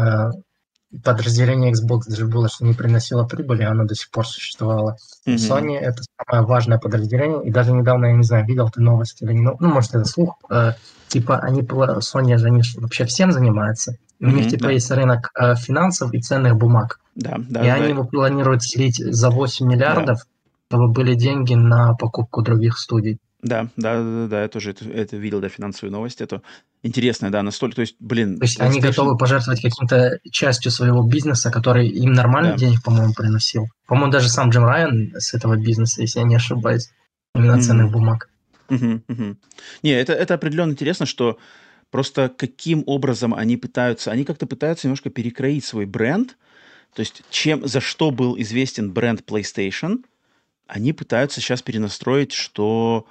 [1.04, 4.98] Подразделение Xbox даже было, что не приносило прибыли, оно до сих пор существовало.
[5.26, 5.36] Mm-hmm.
[5.36, 9.34] Sony это самое важное подразделение, и даже недавно, я не знаю, видел ты новость или
[9.34, 10.74] не, ну, может, это слух, э,
[11.08, 14.72] типа, они, Sony же, они вообще всем занимаются, у mm-hmm, них, типа, да.
[14.72, 17.00] есть рынок э, финансов и ценных бумаг.
[17.16, 17.62] Да, да.
[17.62, 17.74] И да.
[17.76, 20.24] они его планируют слить за 8 миллиардов, да.
[20.70, 23.20] чтобы были деньги на покупку других студий.
[23.42, 26.42] Да, да, да, да, я тоже это, это видел, да, финансовую новость эту.
[26.86, 28.38] Интересная, да, настолько, то есть, блин...
[28.40, 32.58] То есть они готовы пожертвовать каким-то частью своего бизнеса, который им нормально да.
[32.58, 33.68] денег, по-моему, приносил.
[33.88, 36.92] По-моему, даже сам Джим Райан с этого бизнеса, если я не ошибаюсь,
[37.34, 37.62] именно mm-hmm.
[37.62, 38.30] ценных бумаг.
[38.68, 39.38] Mm-hmm, mm-hmm.
[39.84, 41.40] Не, это, это определенно интересно, что
[41.90, 46.38] просто каким образом они пытаются, они как-то пытаются немножко перекроить свой бренд,
[46.94, 50.04] то есть чем, за что был известен бренд PlayStation,
[50.68, 53.08] они пытаются сейчас перенастроить, что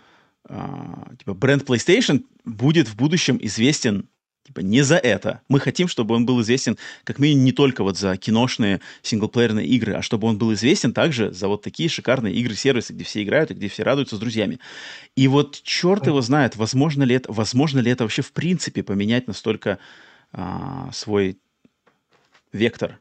[0.48, 4.08] типа бренд PlayStation будет в будущем известен
[4.44, 5.40] типа не за это.
[5.48, 9.94] Мы хотим, чтобы он был известен как минимум не только вот за киношные синглплеерные игры,
[9.94, 13.54] а чтобы он был известен также за вот такие шикарные игры-сервисы, где все играют и
[13.54, 14.58] где все радуются с друзьями.
[15.16, 19.28] И вот черт его знает, возможно ли это, возможно ли это вообще в принципе поменять
[19.28, 19.78] настолько
[20.32, 21.38] а, свой
[22.52, 22.98] вектор.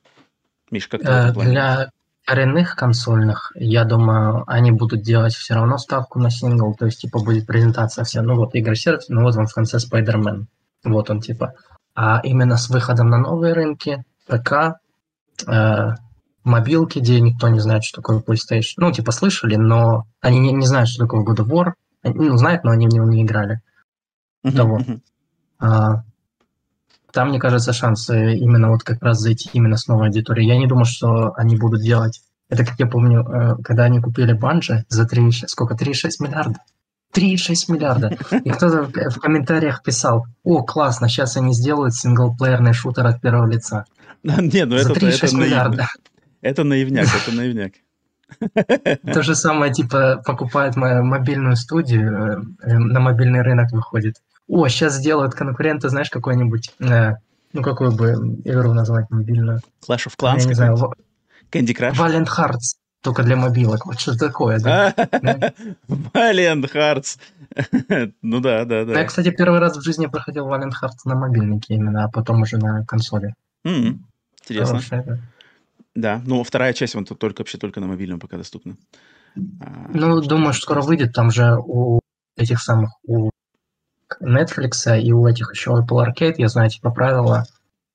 [0.70, 1.92] Миш, как ты э, Для
[2.32, 7.20] коренных консольных, я думаю, они будут делать все равно ставку на сингл, то есть, типа,
[7.20, 10.46] будет презентация вся, ну вот, игры сервис, ну вот он в конце Spider-Man,
[10.86, 11.56] вот он, типа.
[11.94, 14.80] А именно с выходом на новые рынки, ПК,
[15.46, 15.90] э,
[16.46, 20.66] мобилки, где никто не знает, что такое PlayStation, ну, типа, слышали, но они не, не
[20.66, 23.60] знают, что такое God of War, ну, знают, но они в него не играли.
[24.46, 24.80] Uh-huh, Того.
[24.80, 25.02] Uh-huh.
[25.60, 26.04] А,
[27.12, 30.48] там, мне кажется, шансы именно вот как раз зайти именно с новой аудиторией.
[30.48, 32.22] Я не думаю, что они будут делать.
[32.50, 36.60] Это, как я помню, э, когда они купили Банжи за 3, сколько, 3,6 миллиарда?
[37.14, 38.18] 3,6 миллиарда.
[38.44, 43.86] И кто-то в комментариях писал, о, классно, сейчас они сделают синглплеерный шутер от первого лица.
[44.24, 45.88] Не, ну это, это миллиарда.
[46.42, 47.74] Это наивняк, это наивняк.
[49.14, 54.16] То же самое, типа, покупает мобильную студию, э, на мобильный рынок выходит
[54.52, 57.14] о, сейчас сделают конкурента, знаешь, какой-нибудь, э,
[57.54, 58.12] ну, какую бы
[58.44, 59.62] игру назвать мобильную?
[59.88, 60.42] Clash of Clans?
[60.42, 60.78] Я не знаю.
[61.50, 61.94] Candy Crush?
[61.94, 63.86] Valiant Hearts, только для мобилок.
[63.86, 64.94] Вот что такое, да?
[65.88, 67.18] Valiant Hearts.
[68.22, 69.00] ну да, да, да.
[69.00, 72.58] Я, кстати, первый раз в жизни проходил Valiant Hearts на мобильнике именно, а потом уже
[72.58, 73.34] на консоли.
[73.64, 74.82] Интересно.
[75.96, 78.76] Да, ну вторая часть вон только вообще только на мобильном пока доступна.
[79.62, 81.14] А, ну, думаю, что скоро выйдет.
[81.14, 82.02] Там же у
[82.36, 83.30] этих самых, у
[84.22, 87.46] Netflix и у этих еще Apple Arcade, я знаю, типа правила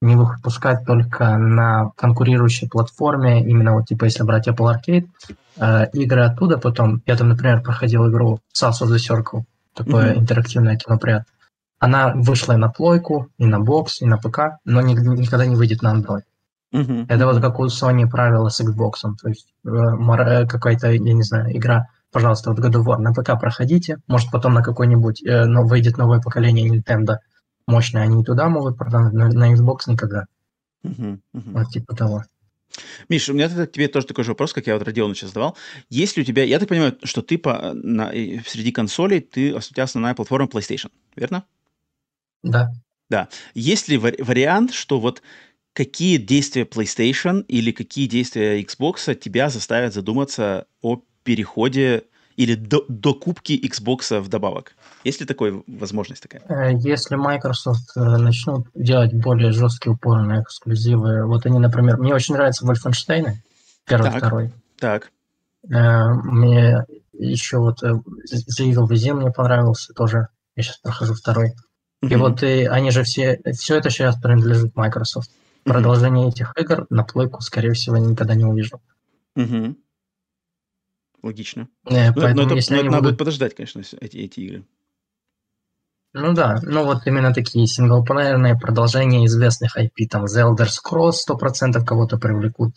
[0.01, 5.09] не выпускать только на конкурирующей платформе, именно вот типа если брать Apple Arcade,
[5.57, 9.45] э, игры оттуда потом, я там, например, проходил игру South of the Circle,
[9.75, 10.19] такое mm-hmm.
[10.19, 11.25] интерактивное кинопред.
[11.79, 15.57] Она вышла и на плойку, и на бокс, и на ПК, но ни, никогда не
[15.57, 16.23] выйдет на Android.
[16.75, 17.07] Mm-hmm.
[17.09, 21.23] Это вот как у Sony правила с Xbox, то есть э, э какая-то, я не
[21.23, 25.45] знаю, игра пожалуйста, вот God of War на ПК проходите, может потом на какой-нибудь, э,
[25.45, 27.17] но выйдет новое поколение Nintendo
[27.67, 30.27] мощное, они туда могут продать, на, на Xbox никогда.
[30.85, 31.53] Uh-huh, uh-huh.
[31.53, 32.25] Вот типа того.
[33.09, 35.31] Миша, у меня тогда к тебе тоже такой же вопрос, как я вот Родиону сейчас
[35.31, 35.57] задавал.
[35.89, 39.61] Есть ли у тебя, я так понимаю, что ты по, на, среди консолей, ты у
[39.61, 41.45] тебя основная платформа PlayStation, верно?
[42.43, 42.71] Да.
[43.09, 43.29] Да.
[43.55, 45.23] Есть ли вари- вариант, что вот
[45.73, 52.05] какие действия PlayStation или какие действия Xbox тебя заставят задуматься о переходе
[52.37, 54.77] или до, до кубки Xbox вдобавок?
[55.05, 56.43] Есть ли такая возможность такая?
[56.49, 62.15] Э, если Microsoft э, начнут делать более жесткий упор на эксклюзивы, вот они, например, мне
[62.15, 63.33] очень нравятся Wolfenstein,
[63.87, 64.53] первый, так, второй.
[64.79, 65.11] Так.
[65.71, 68.01] Э, мне еще вот The
[68.61, 70.29] Evil Within мне понравился тоже.
[70.55, 71.49] Я сейчас прохожу второй.
[72.05, 72.13] Mm-hmm.
[72.13, 75.31] И вот и они же все, все это сейчас принадлежит Microsoft.
[75.65, 76.31] Продолжение mm-hmm.
[76.31, 78.81] этих игр на плойку, скорее всего, никогда не увижу.
[79.37, 79.77] Mm-hmm.
[81.23, 81.69] Логично.
[81.87, 84.65] Э, но, но это, если но это надо будет подождать, конечно, эти, эти игры.
[86.13, 91.85] Ну да, ну вот именно такие синглплеерные продолжения известных IP, там The Elder Scrolls 100%
[91.85, 92.75] кого-то привлекут.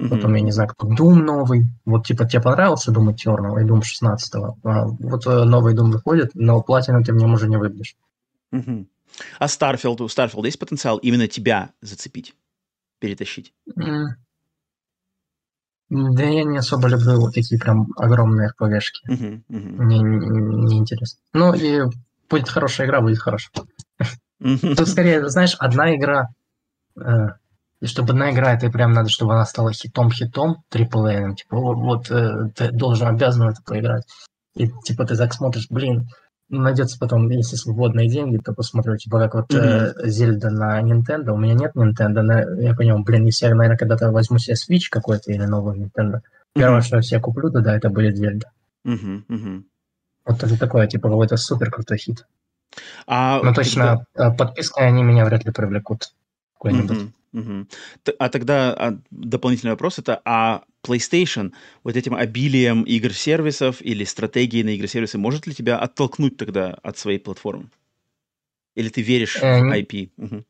[0.00, 0.08] Mm-hmm.
[0.08, 1.66] Потом, я не знаю, кто Doom новый.
[1.84, 6.30] Вот типа тебе понравился Doom Eternal и Doom 16 а, Вот э, новый Doom выходит,
[6.34, 7.96] но платину ты в нем уже не выбьешь.
[8.54, 8.86] Mm-hmm.
[9.38, 12.34] А Starfield, у Starfield есть потенциал именно тебя зацепить,
[13.00, 13.52] перетащить?
[13.76, 14.06] Mm.
[15.90, 19.10] Да я не особо люблю вот такие прям огромные РПГшки.
[19.10, 19.82] Uh-huh, uh-huh.
[19.82, 20.86] Мне не, не.
[21.32, 21.82] Ну и
[22.28, 23.50] будет хорошая игра, будет хорошо.
[24.38, 26.28] Тут скорее, знаешь, одна игра,
[27.00, 27.28] э,
[27.80, 32.10] и чтобы одна игра, это прям надо, чтобы она стала хитом-хитом, AAA, типа вот, вот
[32.10, 34.04] э, ты должен, обязан это поиграть.
[34.54, 36.08] И типа ты так смотришь, блин,
[36.48, 39.92] найдется потом, если свободные деньги, то посмотрю, типа как вот mm-hmm.
[40.02, 41.32] э, Зельда на Nintendo.
[41.32, 44.88] У меня нет Nintendo, но я понял, блин, если я, наверное, когда-то возьму себе Switch
[44.90, 46.20] какой-то или новый Nintendo,
[46.54, 46.82] первое, mm-hmm.
[46.82, 48.50] что я себе куплю тогда, это будет Зельда.
[48.86, 49.22] Mm-hmm.
[49.28, 49.62] Mm-hmm.
[50.26, 52.26] Вот это такое, типа какой-то супер крутой хит.
[53.06, 54.28] А, но точно, да.
[54.28, 56.12] Э, подпиской они меня вряд ли привлекут.
[56.54, 56.98] Какой-нибудь.
[56.98, 57.12] Mm-hmm.
[58.18, 61.52] А тогда а, дополнительный вопрос это, а PlayStation
[61.84, 67.18] вот этим обилием игр-сервисов или стратегией на игр-сервисы может ли тебя оттолкнуть тогда от своей
[67.18, 67.70] платформы?
[68.74, 70.10] Или ты веришь в IP?
[70.16, 70.44] Угу.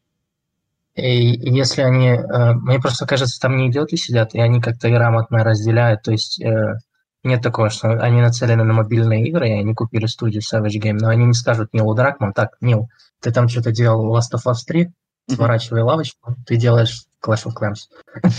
[0.97, 5.44] И если они, э, мне просто кажется, там не идиоты сидят, и они как-то грамотно
[5.44, 6.74] разделяют, то есть э,
[7.23, 11.09] нет такого, что они нацелены на мобильные игры, и они купили студию Savage Game, но
[11.09, 12.89] они не скажут Нилу Дракман, так, Нил,
[13.20, 14.89] ты там что-то делал в Last of Us 3,
[15.28, 17.88] сворачивай лавочку, ты делаешь Clash of Clans.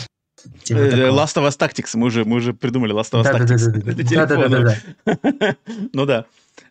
[0.64, 4.16] Типа э, Last of Us Tactics, мы уже, мы уже придумали Last of Us Tactics.
[4.16, 5.56] Да, да, да, да.
[5.94, 6.26] Ну да.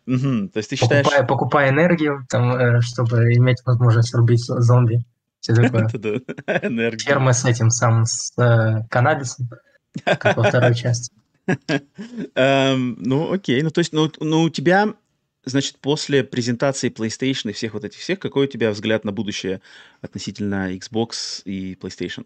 [0.05, 1.05] То есть ты считаешь...
[1.27, 5.03] Покупай энергию, там, чтобы иметь возможность рубить зомби.
[5.39, 5.87] Все такое.
[6.97, 9.49] Фермы с этим самым, с э, каннабисом,
[10.03, 11.13] как во второй части.
[12.35, 13.61] Эм, ну, окей.
[13.63, 14.93] Ну, то есть, ну, ну, у тебя,
[15.45, 19.61] значит, после презентации PlayStation и всех вот этих всех, какой у тебя взгляд на будущее
[20.01, 22.25] относительно Xbox и PlayStation?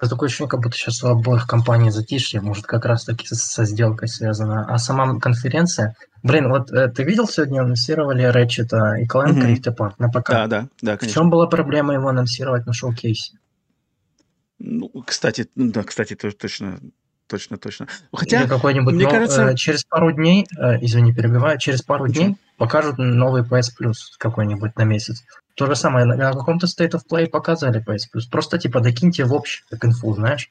[0.00, 3.64] Это такое ощущение, как будто сейчас у обоих компаний затишье, может, как раз-таки со, со
[3.66, 4.64] сделкой связано.
[4.66, 5.94] А сама конференция...
[6.22, 9.54] Блин, вот э, ты видел сегодня анонсировали Ratchet и Clank mm-hmm.
[9.54, 10.30] Rift Apart на ПК?
[10.30, 11.08] Да, да, да, конечно.
[11.08, 13.38] В чем была проблема его анонсировать на шоу-кейсе?
[14.58, 16.80] Ну, кстати, да, кстати, точно,
[17.30, 17.86] точно, точно.
[18.12, 19.50] Хотя, Или какой-нибудь, мне но, кажется...
[19.50, 22.24] Э, через пару дней, э, извини, перебиваю, через пару Почему?
[22.24, 25.22] дней покажут новый PS Plus какой-нибудь на месяц.
[25.54, 28.22] То же самое, на, каком-то State of Play показали PS Plus.
[28.30, 30.50] Просто, типа, докиньте в общий, как инфу, знаешь.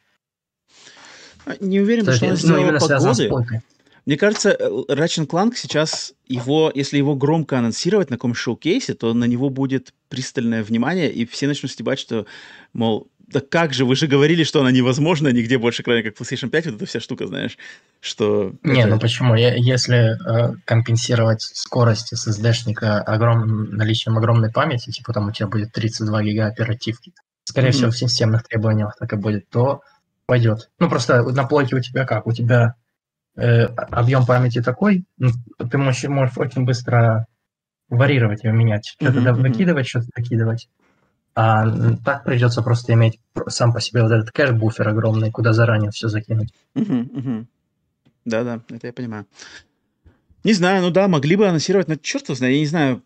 [1.45, 3.61] А, не уверен, То что он ну, именно погоды.
[4.06, 9.14] Мне кажется, э, Ratchet Clank сейчас, его, если его громко анонсировать на каком-то шоу-кейсе, то
[9.14, 12.26] на него будет пристальное внимание, и все начнут стебать, что,
[12.73, 16.49] мол, да как же, вы же говорили, что она невозможна нигде больше, кроме как PlayStation
[16.49, 17.57] 5, вот эта вся штука, знаешь,
[17.99, 18.53] что...
[18.64, 18.89] Не, это...
[18.89, 19.35] ну почему?
[19.35, 23.69] Если э, компенсировать скорость SSD-шника огром...
[23.76, 27.72] наличием огромной памяти, типа там у тебя будет 32 гига оперативки, скорее mm-hmm.
[27.72, 29.81] всего, в системных требованиях так и будет, то
[30.26, 30.69] пойдет.
[30.80, 32.26] Ну, просто на плойке у тебя как?
[32.26, 32.76] У тебя
[33.35, 35.30] э, объем памяти такой, ну,
[35.69, 37.27] ты можешь, можешь очень быстро
[37.89, 38.88] варьировать его, менять.
[38.88, 39.34] Что-то mm-hmm.
[39.34, 40.68] выкидывать, что-то докидывать.
[41.41, 43.18] А так придется просто иметь
[43.48, 46.53] сам по себе вот этот кэш-буфер огромный, куда заранее все закинуть.
[48.26, 49.26] Да-да, это я понимаю.
[50.44, 53.03] Не знаю, ну да, могли бы анонсировать, но черт его знает, я не знаю.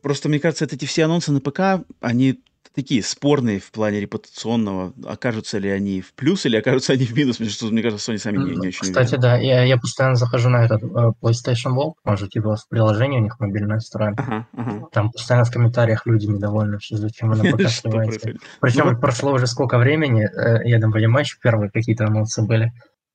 [0.00, 2.38] Просто мне кажется, эти все анонсы на ПК, они
[2.74, 4.92] такие спорные в плане репутационного.
[5.04, 7.40] Окажутся ли они в плюс или окажутся они в минус?
[7.40, 9.22] Мне, что, мне кажется, Sony сами не, не очень Кстати, уверены.
[9.22, 13.22] да, я, я постоянно захожу на этот uh, PlayStation Vault, может, типа в приложении у
[13.22, 14.14] них мобильное строим.
[14.16, 14.86] Ага, ага.
[14.92, 18.36] Там постоянно в комментариях люди недовольны, что зачем вы на ПК сливаете.
[18.60, 22.72] Причем ну, прошло уже сколько времени, э, я там понимаю, еще первые какие-то анонсы были.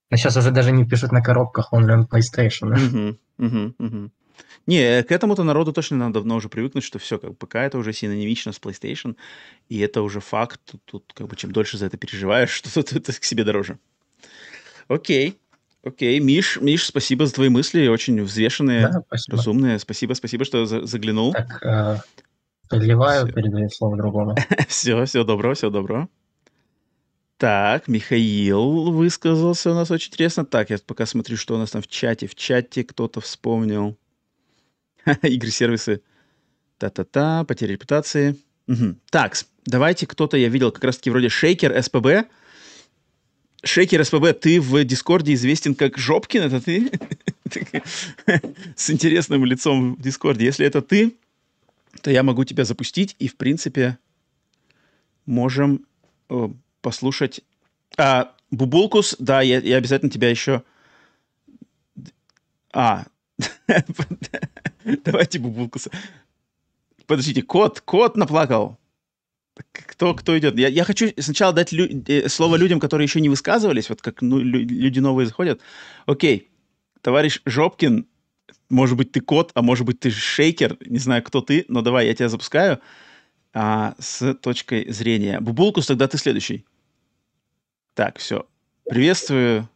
[0.10, 3.18] Но сейчас уже даже не пишут на коробках, он на PlayStation.
[3.38, 4.12] Угу, угу, угу.
[4.68, 7.94] Не, к этому-то народу точно надо давно уже привыкнуть, что все, как ПК это уже
[7.94, 9.16] синонимично с PlayStation,
[9.70, 10.60] и это уже факт.
[10.66, 13.80] Тут, тут как бы чем дольше за это переживаешь, что тут это к себе дороже.
[14.90, 15.40] Окей.
[15.84, 19.38] Окей, Миш, Миш, спасибо за твои мысли, очень взвешенные, да, спасибо.
[19.38, 19.80] разумные.
[19.80, 21.32] Спасибо, спасибо, что за заглянул.
[21.32, 21.98] Так, э,
[22.68, 23.34] подливаю, все.
[23.34, 24.36] передаю слово другому.
[24.68, 26.10] все, всего доброго, всего доброго.
[27.38, 30.46] Так, Михаил высказался у нас очень интересно.
[30.46, 32.28] Так, я пока смотрю, что у нас там в чате.
[32.28, 33.96] В чате кто-то вспомнил.
[35.22, 36.02] Игры-сервисы.
[36.78, 38.36] Та-та-та, потеря репутации.
[38.68, 38.96] Угу.
[39.10, 39.36] Так,
[39.66, 42.30] давайте кто-то, я видел как раз-таки вроде Шейкер, СПБ.
[43.64, 46.92] Шейкер, СПБ, ты в Дискорде известен как Жопкин, это ты?
[48.76, 50.46] С интересным лицом в Дискорде.
[50.46, 51.16] Если это ты,
[52.02, 53.98] то я могу тебя запустить, и, в принципе,
[55.26, 55.86] можем
[56.82, 57.42] послушать.
[57.98, 60.64] А, Бубулкус, да, я, я обязательно тебя еще...
[62.74, 63.06] А,
[65.06, 65.92] Давайте бубулкуса.
[67.06, 68.78] Подождите, кот, кот наплакал.
[69.72, 70.58] Кто, кто идет?
[70.58, 74.22] Я, я хочу сначала дать лю- э, слово людям, которые еще не высказывались, вот как
[74.22, 75.62] ну, люди новые заходят.
[76.06, 76.50] Окей,
[77.02, 78.08] товарищ Жопкин,
[78.70, 82.08] может быть, ты кот, а может быть, ты шейкер, не знаю, кто ты, но давай,
[82.08, 82.80] я тебя запускаю
[83.54, 85.40] а, с точкой зрения.
[85.40, 86.66] Бубулкус, тогда ты следующий.
[87.96, 88.46] Так, все.
[88.88, 89.68] Приветствую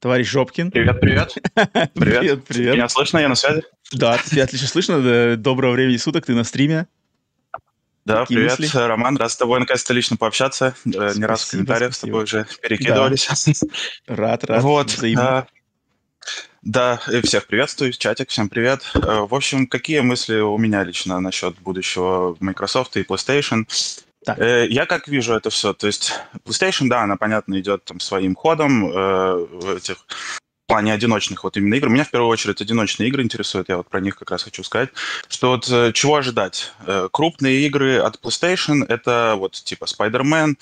[0.00, 0.70] Товарищ Жопкин.
[0.70, 1.34] Привет, привет.
[1.94, 2.74] Привет, привет.
[2.74, 3.62] Меня слышно, я на связи?
[3.92, 5.36] Да, тебя отлично слышно.
[5.36, 6.86] Доброго времени суток, ты на стриме.
[8.04, 8.78] Да, Какие привет, мысли?
[8.78, 9.16] Роман.
[9.16, 10.74] Рад с тобой наконец-то лично пообщаться.
[10.80, 12.24] Спасибо, Не раз в комментариях спасибо.
[12.24, 13.64] с тобой уже перекидывались.
[14.06, 14.14] Да.
[14.14, 14.62] Рад, рад.
[14.62, 14.96] Вот.
[15.18, 15.46] А,
[16.62, 18.82] да, всех приветствую, чатик, всем привет.
[18.94, 23.66] Э, в общем, какие мысли у меня лично насчет будущего Microsoft и PlayStation?
[24.28, 24.38] Так.
[24.40, 26.12] Э, я как вижу это все, то есть
[26.44, 30.04] PlayStation, да, она, понятно, идет там своим ходом э, в этих
[30.68, 31.88] плане одиночных вот именно игр.
[31.88, 34.90] Меня в первую очередь одиночные игры интересуют, я вот про них как раз хочу сказать,
[35.28, 36.72] что вот э, чего ожидать?
[36.86, 40.56] Э, крупные игры от PlayStation— это вот типа Spider-Man,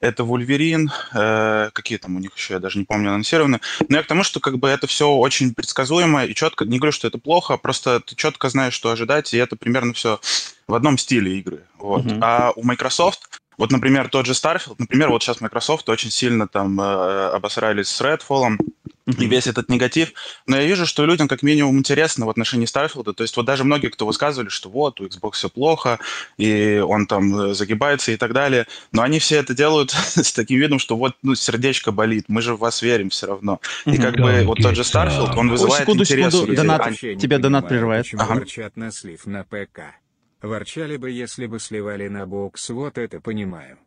[0.00, 3.60] это Wolverine, э, какие там у них еще, я даже не помню, анонсированы.
[3.88, 6.92] Но я к тому, что как бы это все очень предсказуемо и четко, не говорю,
[6.92, 10.20] что это плохо, просто ты четко знаешь, что ожидать, и это примерно все
[10.66, 11.64] в одном стиле игры.
[11.78, 12.04] Вот.
[12.06, 12.18] Mm-hmm.
[12.22, 16.80] А у Microsoft вот, например, тот же Starfield, например, вот сейчас Microsoft очень сильно там
[16.80, 18.56] э, обосрались с Redfall,
[19.06, 20.14] и весь этот негатив.
[20.46, 23.12] Но я вижу, что людям как минимум интересно в отношении Starfield а.
[23.12, 25.98] То есть вот даже многие, кто высказывали, что вот, у Xbox все плохо,
[26.38, 28.66] и он там э, загибается и так далее.
[28.92, 32.54] Но они все это делают с таким видом, что вот, ну, сердечко болит, мы же
[32.54, 33.60] в вас верим все равно.
[33.84, 36.32] И как бы вот тот же Starfield, он вызывает секунду, интерес.
[36.32, 38.06] Секунду, донат, тебя донат прерывает.
[38.16, 38.42] Ага.
[38.76, 39.80] на слив на ПК.
[40.42, 43.78] Ворчали бы, если бы сливали на бокс, вот это понимаю.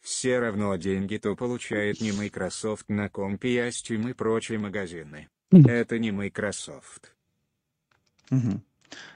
[0.00, 5.28] Все равно деньги-то получает не Microsoft на компе, а Steam и прочие магазины.
[5.50, 7.14] Это не Microsoft.
[8.30, 8.60] Угу.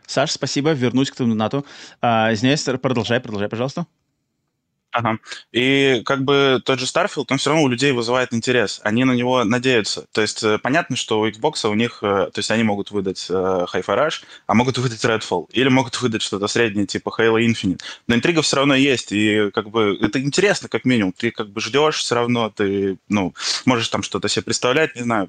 [0.07, 1.67] Саш, спасибо, вернусь к твоему донату.
[2.01, 3.87] А, извиняюсь, продолжай, продолжай, пожалуйста.
[4.97, 5.19] Ага.
[5.53, 8.81] И как бы тот же Starfield, он все равно у людей вызывает интерес.
[8.83, 10.07] Они на него надеются.
[10.13, 13.27] То есть э, понятно, что у Xbox у них, э, то есть они могут выдать
[13.29, 15.49] э, Hi-Fi Rush, а могут выдать Redfall.
[15.53, 17.83] Или могут выдать что-то среднее, типа Halo Infinite.
[18.07, 19.13] Но интрига все равно есть.
[19.13, 21.13] И как бы это интересно, как минимум.
[21.13, 23.35] Ты как бы ждешь все равно, ты, ну,
[23.67, 25.29] можешь там что-то себе представлять, не знаю,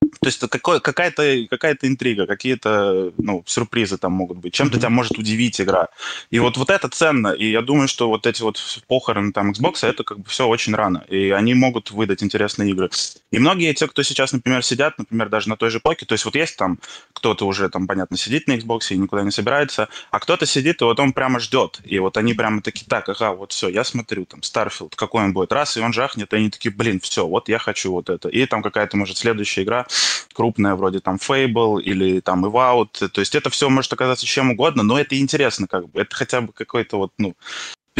[0.00, 4.52] то есть какой, какая-то какая интрига, какие-то ну, сюрпризы там могут быть.
[4.52, 4.80] Чем-то mm-hmm.
[4.80, 5.88] тебя может удивить игра.
[6.30, 7.28] И вот, вот это ценно.
[7.28, 10.74] И я думаю, что вот эти вот похороны там Xbox, это как бы все очень
[10.74, 11.04] рано.
[11.08, 12.90] И они могут выдать интересные игры.
[13.30, 16.24] И многие те, кто сейчас, например, сидят, например, даже на той же поке, то есть
[16.24, 16.78] вот есть там
[17.12, 20.84] кто-то уже там, понятно, сидит на Xbox и никуда не собирается, а кто-то сидит, и
[20.84, 21.80] вот он прямо ждет.
[21.84, 25.32] И вот они прямо такие, так, ага, вот все, я смотрю, там, Starfield, какой он
[25.32, 25.52] будет.
[25.52, 28.28] Раз, и он жахнет, и они такие, блин, все, вот я хочу вот это.
[28.28, 29.85] И там какая-то, может, следующая игра
[30.34, 33.08] крупная, вроде там Fable или там Evout.
[33.08, 36.00] То есть это все может оказаться чем угодно, но это интересно как бы.
[36.00, 37.34] Это хотя бы какой-то вот, ну,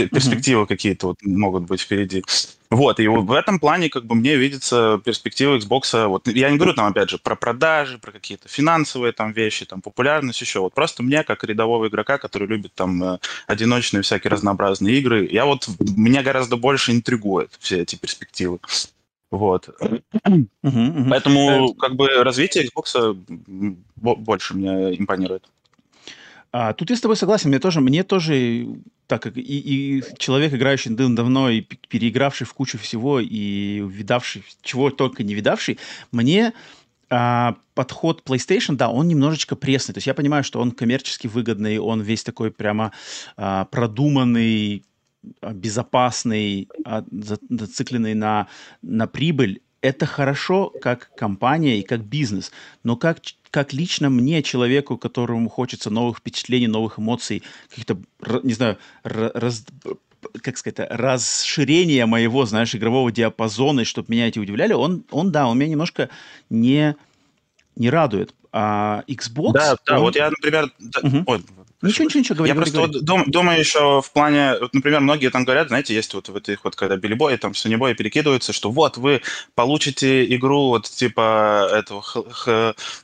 [0.04, 0.68] перспективы mm-hmm.
[0.68, 2.22] какие-то вот могут быть впереди.
[2.68, 6.06] Вот, и в этом плане как бы мне видится перспектива Xbox.
[6.08, 9.80] Вот, я не говорю там, опять же, про продажи, про какие-то финансовые там вещи, там
[9.80, 10.60] популярность еще.
[10.60, 15.44] Вот просто мне, как рядового игрока, который любит там э, одиночные всякие разнообразные игры, я
[15.44, 18.58] вот, меня гораздо больше интригует все эти перспективы.
[19.30, 19.68] Вот.
[20.62, 23.16] Поэтому как бы развитие Xbox
[23.96, 25.44] больше меня импонирует.
[26.52, 27.50] А, тут я с тобой согласен.
[27.50, 28.66] Мне тоже, мне тоже,
[29.06, 34.90] так как и, и человек, играющий давно и переигравший в кучу всего и видавший, чего
[34.90, 35.78] только не видавший,
[36.12, 36.52] мне
[37.10, 39.92] а, подход PlayStation, да, он немножечко пресный.
[39.92, 42.92] То есть я понимаю, что он коммерчески выгодный, он весь такой прямо
[43.36, 44.84] а, продуманный,
[45.42, 48.48] безопасный, а, зацикленный на,
[48.82, 52.50] на прибыль, это хорошо как компания и как бизнес,
[52.82, 53.18] но как,
[53.50, 57.98] как лично мне, человеку, которому хочется новых впечатлений, новых эмоций, каких-то,
[58.42, 59.64] не знаю, раз,
[60.42, 65.46] как сказать, расширения моего, знаешь, игрового диапазона, и чтобы меня эти удивляли, он, он да,
[65.46, 66.08] он меня немножко
[66.50, 66.96] не,
[67.76, 68.34] не радует.
[68.52, 69.52] А Xbox...
[69.52, 70.02] Да, да, он...
[70.02, 70.72] вот я, например...
[71.02, 71.24] Угу.
[71.26, 71.44] Ой,
[71.86, 73.04] Ничего, ничего, ничего, говори, Я говори, просто говори.
[73.06, 76.64] Вот думаю еще в плане, вот, например, многие там говорят, знаете, есть вот в этих
[76.64, 79.22] вот, когда билибои, там, сонибои перекидываются, что вот вы
[79.54, 82.02] получите игру вот типа этого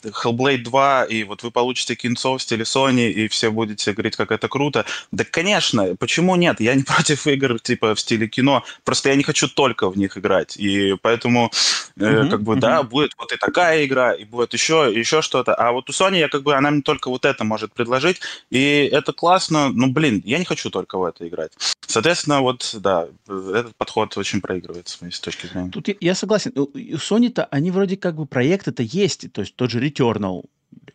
[0.03, 4.33] Hellblade 2, и вот вы получите кинцов в стиле Sony, и все будете говорить, как
[4.33, 4.85] это круто.
[5.11, 6.61] Да, конечно, почему нет?
[6.61, 10.17] Я не против игр типа в стиле кино, просто я не хочу только в них
[10.19, 11.51] играть, и поэтому
[11.99, 12.61] mm-hmm, как бы, mm-hmm.
[12.61, 16.19] да, будет вот и такая игра, и будет еще, еще что-то, а вот у Sony
[16.19, 19.93] я как бы, она мне только вот это может предложить, и и это классно, ну,
[19.93, 21.53] блин, я не хочу только в это играть.
[21.87, 25.71] Соответственно, вот, да, этот подход очень проигрывает с моей точки зрения.
[25.71, 26.53] Тут я, я согласен.
[26.57, 30.45] У, у Sony-то, они вроде как бы проекты-то есть, то есть тот же Returnal,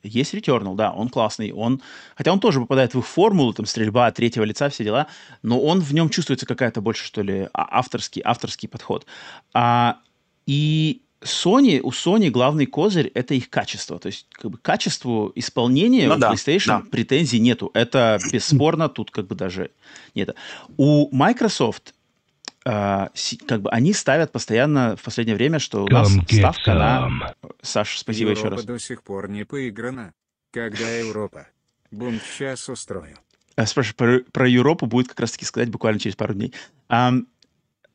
[0.04, 1.82] есть Returnal, да, он классный, он,
[2.16, 5.08] хотя он тоже попадает в их формулу, там, стрельба третьего лица, все дела,
[5.44, 9.06] но он в нем чувствуется какая-то больше, что ли, а, авторский, авторский подход.
[9.54, 10.00] А,
[10.46, 14.00] и Sony, у Sony главный козырь это их качество.
[14.00, 16.84] То есть, как бы качеству исполнения ну, у да, PlayStation да.
[16.92, 17.72] претензий нету.
[17.74, 19.72] Это бесспорно, тут как бы даже
[20.16, 20.36] нет.
[20.78, 21.94] У Microsoft
[22.66, 23.10] Uh,
[23.48, 27.34] как бы они ставят постоянно в последнее время, что у нас ставка на...
[27.62, 28.66] Саш, спасибо Европа еще раз.
[28.66, 30.14] до сих пор не поиграна.
[30.52, 31.48] Когда Европа?
[31.92, 33.16] Бунт сейчас устрою.
[33.56, 36.54] Uh, спрашиваю, про, про Европу будет как раз-таки сказать буквально через пару дней.
[36.90, 37.28] Um,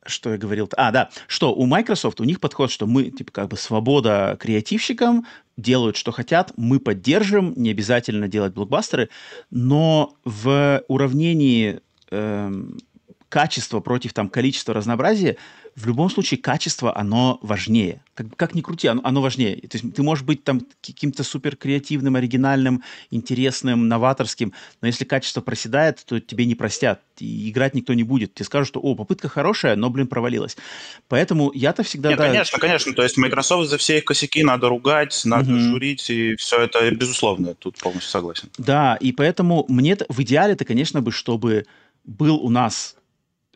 [0.05, 0.69] что я говорил?
[0.77, 5.25] А, да, что у Microsoft, у них подход, что мы, типа, как бы свобода креативщикам,
[5.57, 9.09] делают, что хотят, мы поддержим, не обязательно делать блокбастеры,
[9.51, 11.79] но в уравнении
[12.11, 12.79] эм,
[13.33, 15.37] качество против там количества разнообразия,
[15.75, 18.03] в любом случае качество, оно важнее.
[18.13, 19.55] Как, как ни крути, оно, оно важнее.
[19.55, 25.41] То есть ты можешь быть там каким-то супер креативным, оригинальным, интересным, новаторским, но если качество
[25.41, 27.01] проседает, то тебе не простят.
[27.17, 28.35] И играть никто не будет.
[28.35, 30.55] Тебе скажут, что, о, попытка хорошая, но, блин, провалилась.
[31.07, 32.09] Поэтому я-то всегда...
[32.09, 32.93] Нет, да, конечно, конечно.
[32.93, 35.59] То есть Microsoft за все их косяки надо ругать, надо угу.
[35.59, 38.51] журить, и все это, безусловно, тут полностью согласен.
[38.59, 41.65] Да, и поэтому мне в идеале-то, конечно бы, чтобы
[42.03, 42.95] был у нас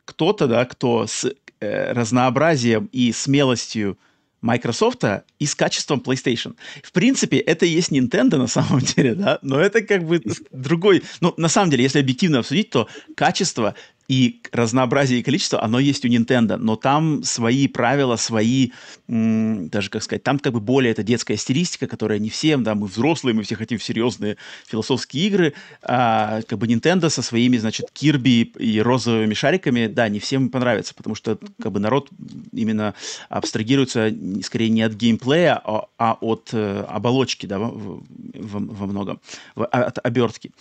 [0.07, 1.29] кто-то, да, кто с
[1.59, 3.97] э, разнообразием и смелостью
[4.41, 5.03] Microsoft
[5.39, 6.55] и с качеством PlayStation.
[6.81, 10.21] В принципе, это и есть Nintendo на самом деле, да, но это как бы
[10.51, 11.03] другой...
[11.19, 13.75] Ну, на самом деле, если объективно обсудить, то качество
[14.07, 18.71] и разнообразие и количество, оно есть у Nintendo, но там свои правила, свои,
[19.07, 22.87] даже, как сказать, там как бы более это детская стилистика, которая не всем, да, мы
[22.87, 28.43] взрослые, мы все хотим серьезные философские игры, а как бы Nintendo со своими, значит, Кирби
[28.57, 32.09] и розовыми шариками, да, не всем понравится, потому что как бы народ
[32.53, 32.93] именно
[33.27, 39.19] абстрагируется скорее не от геймплея, а, а от э, оболочки, да, во, во, во многом,
[39.55, 40.51] в, от обертки.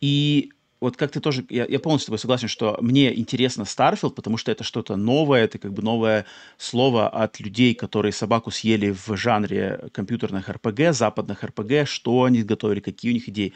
[0.00, 0.50] И
[0.86, 4.36] вот как ты тоже, я, я полностью с тобой согласен, что мне интересно Starfield, потому
[4.36, 6.26] что это что-то новое, это как бы новое
[6.58, 12.78] слово от людей, которые собаку съели в жанре компьютерных РПГ, западных РПГ, что они готовили,
[12.78, 13.52] какие у них идеи.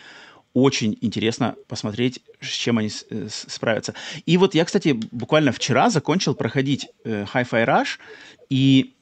[0.55, 3.95] Очень интересно посмотреть, с чем они э, справятся.
[4.27, 7.99] И вот я, кстати, буквально вчера закончил проходить э, Hi-Fi Rush,
[8.49, 8.93] и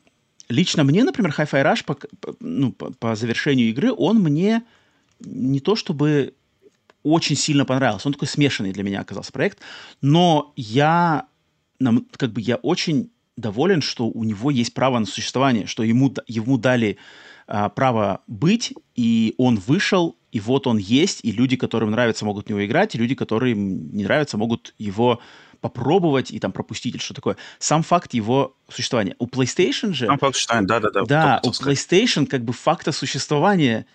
[0.50, 4.64] лично мне, например, Hi-Fi Rush по, по, ну, по, по завершению игры, он мне
[5.20, 6.34] не то чтобы
[7.12, 8.08] очень сильно понравился.
[8.08, 9.58] Он такой смешанный для меня оказался проект.
[10.00, 11.26] Но я,
[12.16, 16.58] как бы, я очень доволен, что у него есть право на существование, что ему, ему
[16.58, 16.98] дали
[17.46, 22.46] а, право быть, и он вышел, и вот он есть, и люди, которым нравится, могут
[22.46, 25.20] в него играть, и люди, которым не нравится, могут его
[25.60, 27.36] попробовать и там пропустить или что такое.
[27.58, 29.16] Сам факт его существования.
[29.18, 30.06] У PlayStation же...
[30.06, 31.04] Сам факт существования, да-да-да.
[31.04, 33.86] Да, у PlayStation как бы факта существования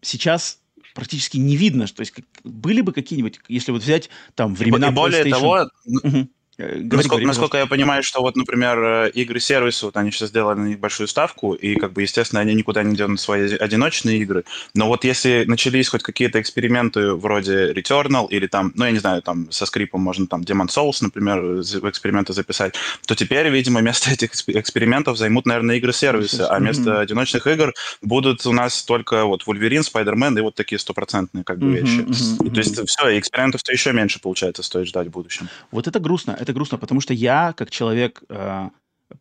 [0.00, 0.58] сейчас
[0.94, 1.86] практически не видно.
[1.86, 5.68] То есть как, были бы какие-нибудь, если вот взять там времена и, и более того,
[5.86, 6.28] угу.
[6.62, 10.10] Э, говори, насколько, говори, насколько я понимаю, что вот, например, э, игры сервиса, вот они
[10.10, 13.56] сейчас сделали на них большую ставку, и, как бы, естественно, они никуда не делают свои
[13.56, 14.44] одиночные игры.
[14.74, 19.22] Но вот если начались хоть какие-то эксперименты вроде Returnal или там, ну, я не знаю,
[19.22, 22.74] там со скрипом можно там Demon Souls, например, в эксперименты записать,
[23.06, 27.00] то теперь, видимо, вместо этих экспериментов займут, наверное, игры сервиса, а вместо mm-hmm.
[27.00, 31.66] одиночных игр будут у нас только вот Wolverine, Spider-Man и вот такие стопроцентные как бы
[31.66, 32.00] mm-hmm, вещи.
[32.00, 35.48] Mm-hmm, и, то есть все, экспериментов-то еще меньше, получается, стоит ждать в будущем.
[35.70, 38.70] Вот это грустно это грустно, потому что я, как человек, э,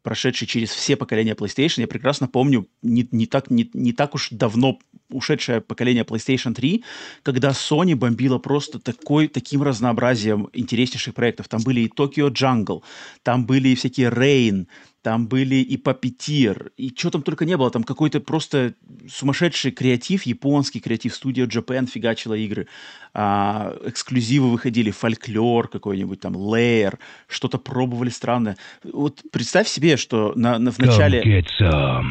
[0.01, 4.29] прошедший через все поколения PlayStation, я прекрасно помню не, не, так, не, не так уж
[4.31, 4.79] давно
[5.09, 6.83] ушедшее поколение PlayStation 3,
[7.23, 11.47] когда Sony бомбила просто такой, таким разнообразием интереснейших проектов.
[11.47, 12.81] Там были и Tokyo Jungle,
[13.23, 14.67] там были и всякие Rain,
[15.01, 18.75] там были и Puppeteer, и что там только не было, там какой-то просто
[19.09, 22.67] сумасшедший креатив, японский креатив, студия Japan фигачила игры,
[23.13, 26.97] а, эксклюзивы выходили, фольклор какой-нибудь, там, Layer,
[27.27, 28.57] что-то пробовали странное.
[28.83, 31.43] Вот представь себе, что на, на, в начале...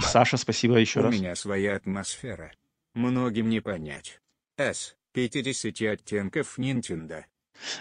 [0.03, 1.15] Саша, спасибо еще У раз.
[1.15, 2.53] У меня своя атмосфера.
[2.95, 4.21] Многим не понять.
[4.59, 4.97] С.
[5.13, 7.25] 50 оттенков Nintendo.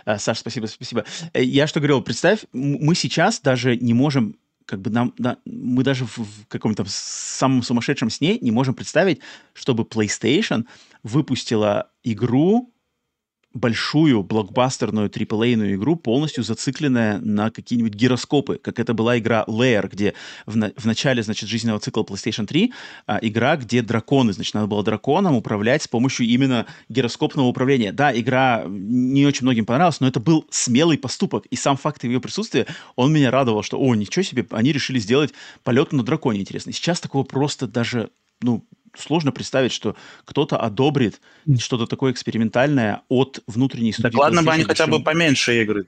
[0.06, 1.06] А, Саша, спасибо, спасибо.
[1.34, 4.36] Э, я что говорил, представь, мы сейчас даже не можем
[4.70, 9.20] как бы нам, да, мы даже в, в каком-то самом сумасшедшем сне не можем представить,
[9.54, 10.66] чтобы PlayStation
[11.02, 12.72] выпустила игру,
[13.54, 20.14] большую блокбастерную AAA игру, полностью зацикленная на какие-нибудь гироскопы, как это была игра Layer, где
[20.46, 22.74] в, на, в начале, значит, жизненного цикла PlayStation 3
[23.08, 27.92] а, игра, где драконы, значит, надо было драконом управлять с помощью именно гироскопного управления.
[27.92, 32.22] Да, игра не очень многим понравилась, но это был смелый поступок, и сам факт ее
[32.22, 36.74] присутствия, он меня радовал, что, о, ничего себе, они решили сделать полет на драконе интересный.
[36.74, 38.12] Сейчас такого просто даже,
[38.42, 38.64] ну,
[39.00, 39.96] сложно представить, что
[40.26, 41.22] кто-то одобрит
[41.58, 44.12] что-то такое экспериментальное от внутренней студии.
[44.12, 45.88] Так ладно бы они хотя бы поменьше игры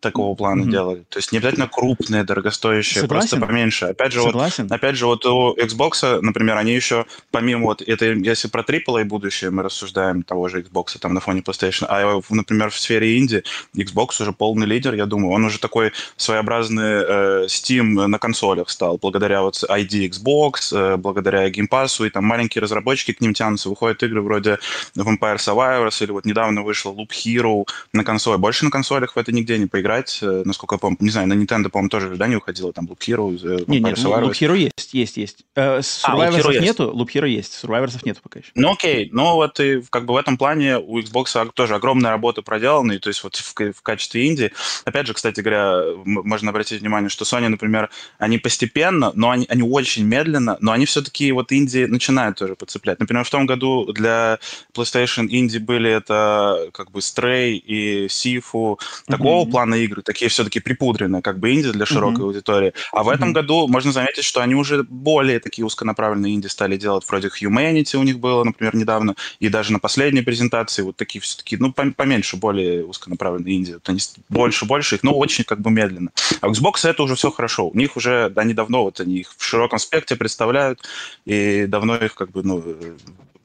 [0.00, 0.70] такого плана mm-hmm.
[0.70, 1.06] делали.
[1.08, 3.28] То есть не обязательно крупные, дорогостоящие, Согласен.
[3.28, 3.84] просто поменьше.
[3.86, 4.64] Опять же, Согласен.
[4.64, 9.04] вот, опять же, вот у Xbox, например, они еще, помимо вот, это если про AAA
[9.04, 13.44] будущее мы рассуждаем того же Xbox там на фоне PlayStation, а, например, в сфере инди
[13.76, 15.32] Xbox уже полный лидер, я думаю.
[15.32, 21.48] Он уже такой своеобразный э, Steam на консолях стал, благодаря вот ID Xbox, э, благодаря
[21.48, 23.68] Game Pass, и там маленькие разработчики к ним тянутся.
[23.68, 24.58] Выходят игры вроде
[24.96, 28.38] Vampire Survivors, или вот недавно вышел Loop Hero на консоли.
[28.38, 30.96] Больше на консолях в это нигде не поиграть, э, насколько я помню.
[31.00, 33.98] Не знаю, на Nintendo, по-моему, тоже да, не выходило, там Loop Hero, э, Не, нет,
[33.98, 35.44] Loop Hero есть, есть, есть.
[35.54, 38.52] Э, Survivors а, нету, Loop Hero есть, Survivors нету пока еще.
[38.54, 42.40] Ну окей, но вот и как бы в этом плане у Xbox тоже огромная работа
[42.40, 44.50] проделана, и то есть вот в, в качестве инди.
[44.86, 49.62] Опять же, кстати говоря, можно обратить внимание, что Sony, например, они постепенно, но они, они
[49.62, 52.98] очень медленно, но они все-таки вот инди начинают тоже подцеплять.
[52.98, 54.38] Например, в том году для
[54.74, 59.50] PlayStation инди были это как бы Stray и Sifu, такого mm-hmm.
[59.50, 62.24] плана игры, такие все-таки припудренные, как бы инди для широкой mm-hmm.
[62.24, 62.72] аудитории.
[62.92, 63.14] А в mm-hmm.
[63.14, 67.96] этом году можно заметить, что они уже более такие узконаправленные инди стали делать, вроде Humanity
[67.96, 72.36] у них было, например, недавно, и даже на последней презентации вот такие все-таки, ну, поменьше,
[72.36, 73.72] более узконаправленные инди.
[73.72, 76.10] Вот они больше-больше их, но очень как бы медленно.
[76.40, 77.68] А у Xbox это уже все хорошо.
[77.68, 80.80] У них уже, они давно вот они их в широком спектре представляют,
[81.24, 82.62] и давно их как бы, ну,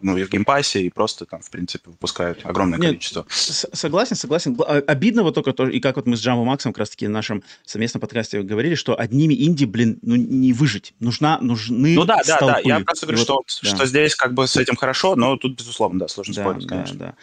[0.01, 3.25] ну, и в Game Pass е, и просто там, в принципе, выпускают огромное Нет, количество.
[3.29, 4.57] Согласен, согласен.
[4.65, 7.09] А, обидно вот только то, и как вот мы с Джамбо Максом как раз-таки в
[7.09, 10.93] нашем совместном подкасте говорили, что одними инди, блин, ну, не выжить.
[10.99, 12.45] Нужна, нужны Ну да, столпы.
[12.45, 12.59] да, да.
[12.63, 13.75] Я просто говорю, вот, что, да.
[13.75, 16.97] что здесь как бы с этим хорошо, но тут, безусловно, да, сложно да, спорить, конечно.
[16.97, 17.15] Да, да.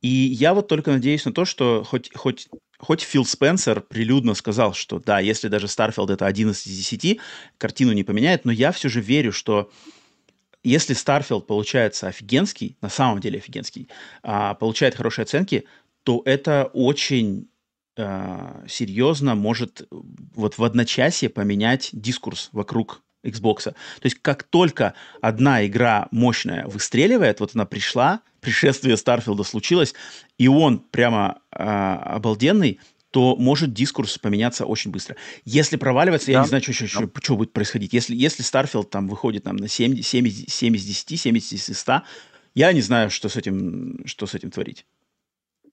[0.00, 2.48] И я вот только надеюсь на то, что хоть, хоть
[2.82, 7.20] хоть Фил Спенсер прилюдно сказал, что да, если даже Starfield это 11 из 10,
[7.56, 9.70] картину не поменяет, но я все же верю, что
[10.62, 13.88] если Starfield получается офигенский, на самом деле офигенский,
[14.22, 15.64] а, получает хорошие оценки,
[16.04, 17.48] то это очень
[17.96, 23.64] а, серьезно может вот в одночасье поменять дискурс вокруг Xbox.
[23.64, 23.74] То
[24.04, 29.94] есть как только одна игра мощная выстреливает, вот она пришла, пришествие Старфилда случилось,
[30.38, 32.80] и он прямо э, обалденный,
[33.12, 35.16] то может дискурс поменяться очень быстро.
[35.44, 36.32] Если проваливаться, да.
[36.32, 37.92] я не знаю, что, что, что, что будет происходить.
[37.92, 42.02] Если, если Starfield там выходит нам на 7, 7, 7 из 10, 70 из 100,
[42.54, 44.86] я не знаю, что с этим, что с этим творить.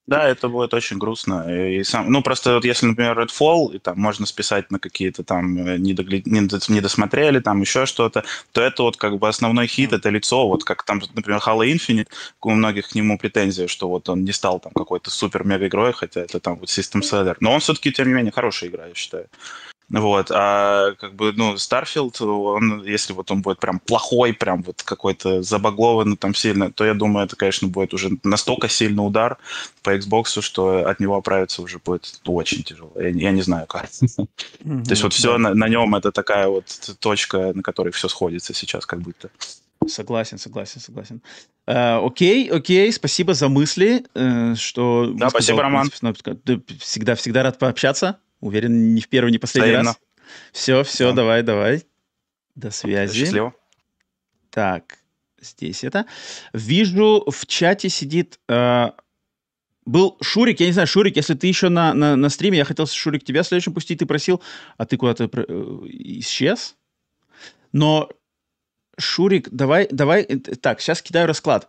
[0.08, 1.46] Да, это будет очень грустно.
[1.48, 5.56] И сам, ну, просто вот если, например, Redfall, и там можно списать на какие-то там
[5.58, 6.20] э, недогля...
[6.26, 10.84] недосмотрели, там еще что-то, то это вот как бы основной хит, это лицо, вот как
[10.84, 12.08] там, например, Halo Infinite,
[12.42, 16.22] у многих к нему претензии, что вот он не стал там какой-то супер-мега игрой, хотя
[16.22, 17.38] это там вот System Seller.
[17.40, 19.28] Но он все-таки, тем не менее, хорошая игра, я считаю.
[19.90, 24.84] Вот, а как бы, ну, Starfield, он, если вот он будет прям плохой, прям вот
[24.84, 29.40] какой-то забагованный там сильно, то я думаю, это, конечно, будет уже настолько сильный удар
[29.82, 32.92] по Xbox, что от него оправиться уже будет очень тяжело.
[32.96, 33.90] Я, я не знаю как.
[33.90, 36.66] То есть вот все на, нем это такая вот
[37.00, 39.32] точка, на которой все сходится сейчас как будто.
[39.88, 41.22] Согласен, согласен, согласен.
[41.66, 45.12] Uh, окей, окей, спасибо за мысли, uh, что...
[45.16, 45.90] Да, спасибо, Роман.
[46.80, 48.20] Всегда, всегда рад пообщаться.
[48.40, 49.92] Уверен, не в первый, не последний Взаимно.
[49.92, 50.00] раз.
[50.52, 51.18] Все, все, да.
[51.18, 51.86] давай, давай.
[52.56, 53.20] До связи.
[53.20, 53.54] Счастливо.
[54.50, 55.00] Так,
[55.42, 56.06] здесь это.
[56.54, 58.40] Вижу, в чате сидит...
[58.48, 58.92] Э,
[59.86, 62.86] был Шурик, я не знаю, Шурик, если ты еще на, на, на стриме, я хотел,
[62.86, 64.42] Шурик, тебя следующим пустить, ты просил,
[64.78, 65.44] а ты куда-то э,
[66.20, 66.76] исчез.
[67.72, 68.10] Но
[69.00, 71.68] Шурик, давай, давай, э, так, сейчас кидаю расклад.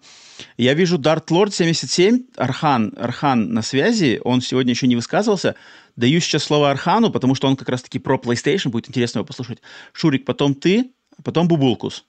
[0.57, 5.55] Я вижу Дарт Лорд 77, Архан, Архан на связи, он сегодня еще не высказывался.
[6.01, 9.61] Даю сейчас слово Архану, потому что он как раз-таки про PlayStation, будет интересно его послушать.
[9.93, 12.07] Шурик, потом ты, потом Бубулкус.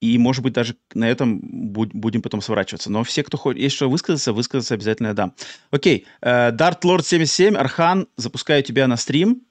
[0.00, 2.90] И, может быть, даже на этом будем потом сворачиваться.
[2.90, 5.34] Но все, кто хочет, есть что высказаться, высказаться обязательно дам.
[5.70, 9.42] Окей, Дарт Лорд 77, Архан, запускаю тебя на стрим.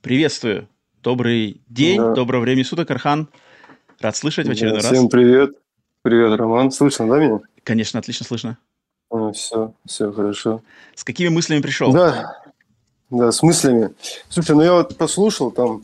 [0.00, 0.68] Приветствую.
[1.02, 2.14] Добрый день, да.
[2.14, 3.28] доброе время суток, Архан.
[4.00, 4.98] Рад слышать в очередной да, всем раз.
[4.98, 5.50] Всем привет.
[6.00, 6.72] Привет, Роман.
[6.72, 7.40] Слышно, да, меня?
[7.62, 8.58] Конечно, отлично слышно.
[9.12, 10.62] Ну, все, все хорошо.
[10.94, 11.92] С какими мыслями пришел?
[11.92, 12.42] Да,
[13.10, 13.90] да, с мыслями.
[14.30, 15.82] Слушай, ну я вот послушал, там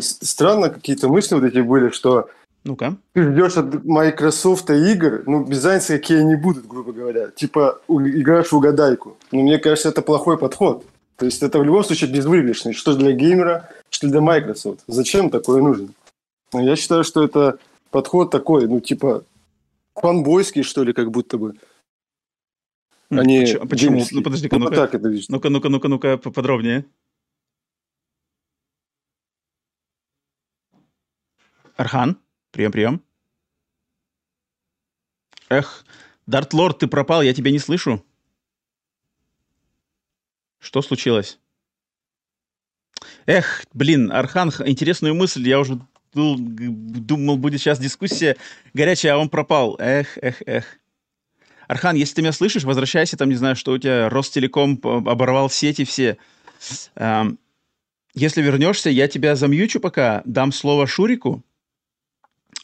[0.00, 2.28] странно какие-то мысли вот эти были, что
[2.64, 2.96] ну-ка.
[3.14, 7.28] Ты ждешь от Microsoft игр, ну, без разницы, какие они будут, грубо говоря.
[7.30, 9.16] Типа, играешь в угадайку.
[9.32, 10.84] Ну, мне кажется, это плохой подход.
[11.16, 12.74] То есть это в любом случае безвыигрышный.
[12.74, 14.80] Что для геймера, что для Microsoft.
[14.86, 15.88] Зачем такое нужно?
[16.52, 17.58] Ну, я считаю, что это
[17.90, 19.24] подход такой, ну, типа,
[19.94, 21.54] фанбойский, что ли, как будто бы.
[23.10, 23.68] Они почему?
[23.68, 24.06] почему?
[24.10, 24.74] Ну, подожди-ка, ну-ка.
[24.74, 26.84] так это Ну-ка, ну-ка, ну-ка, ну-ка, поподробнее.
[31.76, 32.18] Архан,
[32.50, 33.02] прием, прием.
[35.48, 35.86] Эх,
[36.26, 38.04] Дарт Лорд, ты пропал, я тебя не слышу.
[40.58, 41.38] Что случилось?
[43.26, 45.80] Эх, блин, Архан, интересную мысль, я уже
[46.12, 48.36] думал, будет сейчас дискуссия
[48.74, 49.76] горячая, а он пропал.
[49.78, 50.78] Эх, эх, эх.
[51.68, 55.84] Архан, если ты меня слышишь, возвращайся, там, не знаю, что у тебя Ростелеком оборвал сети
[55.84, 56.16] все.
[56.96, 57.38] Эм,
[58.14, 61.44] если вернешься, я тебя замьючу пока, дам слово Шурику,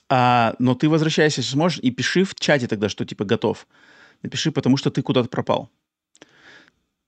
[0.09, 3.66] а, но ты возвращайся, если сможешь, и пиши в чате тогда, что типа готов.
[4.22, 5.70] Напиши, потому что ты куда-то пропал.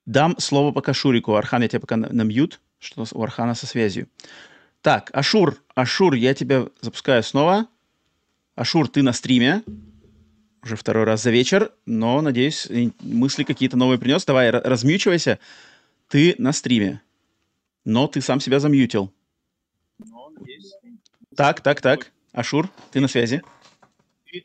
[0.04, 1.34] Дам слово пока Шурику.
[1.34, 4.08] Архан, я тебя пока на, на мьют, что у Архана со связью.
[4.82, 7.66] Так, Ашур, Ашур, я тебя запускаю снова.
[8.54, 9.62] Ашур, ты на стриме.
[10.62, 12.68] Уже второй раз за вечер, но, надеюсь,
[13.00, 14.24] мысли какие-то новые принес.
[14.24, 15.38] Давай, размьючивайся.
[16.08, 17.02] Ты на стриме.
[17.84, 19.12] Но ты сам себя замьютил.
[21.36, 22.10] Так, так, так.
[22.32, 23.42] Ашур, ты на связи.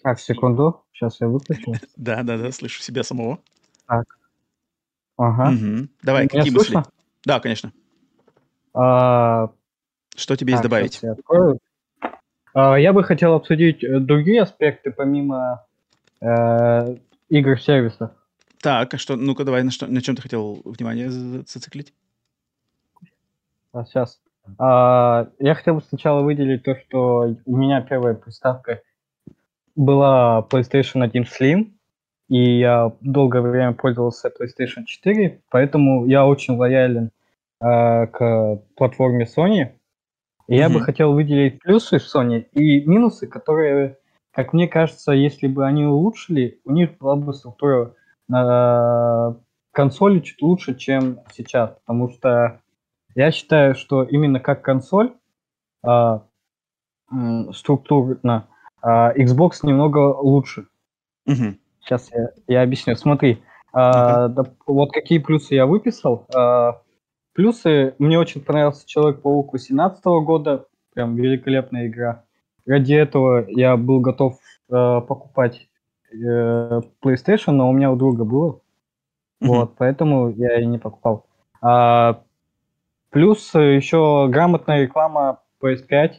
[0.04, 0.84] Так, секунду.
[0.94, 1.74] Сейчас я выключу.
[1.96, 3.40] Да, да, да, слышу себя самого.
[3.88, 4.18] Так.
[5.18, 5.54] Ага.
[6.04, 6.78] Давай, какие мысли?
[7.26, 7.74] Да, конечно.
[8.74, 9.52] А,
[10.16, 11.00] Что тебе есть добавить?
[11.02, 11.16] Я,
[12.54, 15.66] а, я бы хотел обсудить э, другие аспекты, помимо
[16.22, 16.96] э,
[17.30, 18.12] игр-сервисов.
[18.62, 21.94] Так, а что, ну-ка давай, на, что, на чем ты хотел внимание зациклить?
[23.74, 24.22] А, сейчас.
[24.58, 28.82] А, я хотел бы сначала выделить то, что у меня первая приставка
[29.76, 31.72] была PlayStation 1 Slim,
[32.30, 37.12] и я долгое время пользовался PlayStation 4, поэтому я очень лоялен
[37.60, 39.72] э, к платформе Sony.
[40.48, 40.58] И mm-hmm.
[40.58, 43.98] я бы хотел выделить плюсы Sony и минусы, которые,
[44.32, 47.96] как мне кажется, если бы они улучшили, у них была бы структура
[48.34, 49.34] э,
[49.72, 52.62] консоли чуть лучше, чем сейчас, потому что
[53.16, 55.14] я считаю, что именно как консоль
[55.86, 56.20] э,
[57.54, 58.48] структурно
[58.84, 60.68] Uh, Xbox немного лучше.
[61.28, 61.56] Угу.
[61.82, 62.96] Сейчас я, я объясню.
[62.96, 63.44] Смотри,
[63.74, 66.26] uh, да, вот какие плюсы я выписал.
[66.34, 66.74] Uh,
[67.34, 72.26] плюсы, мне очень понравился Человек-паук 18 года, прям великолепная игра.
[72.66, 74.40] Ради этого я был готов
[74.70, 75.68] uh, покупать
[76.14, 78.52] uh, PlayStation, но у меня у друга было.
[79.42, 79.48] Mm-hmm.
[79.48, 81.26] Вот, поэтому я и не покупал.
[81.64, 82.18] Uh,
[83.10, 86.14] плюс еще грамотная реклама PS5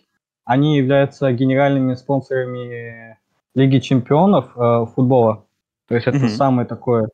[0.44, 3.19] они являются генеральными спонсорами
[3.55, 5.44] Лиги чемпионов э, футбола.
[5.89, 6.28] То есть это mm-hmm.
[6.28, 7.09] самое такое.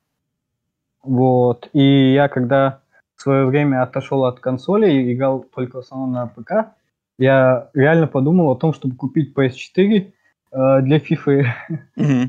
[1.02, 1.68] Вот.
[1.72, 2.80] И я когда
[3.16, 6.76] в свое время отошел от консоли и играл только в основном на ПК,
[7.18, 10.12] я реально подумал о том, чтобы купить PS4
[10.52, 11.46] э, для FIFA.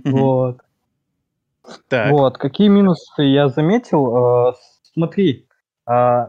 [0.06, 0.62] Вот.
[1.88, 2.12] Так.
[2.12, 2.38] Вот.
[2.38, 4.50] Какие минусы я заметил?
[4.50, 4.54] Э,
[4.94, 5.48] смотри,
[5.88, 6.28] э,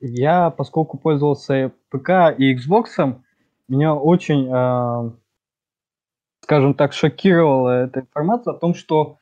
[0.00, 3.20] я, поскольку пользовался ПК и Xbox,
[3.68, 5.10] меня очень, э,
[6.42, 9.18] скажем так, шокировала эта информация о том, что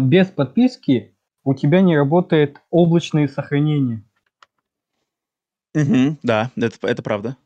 [0.00, 4.02] без подписки у тебя не работает облачные сохранения.
[5.74, 7.36] Угу, да, это, это правда.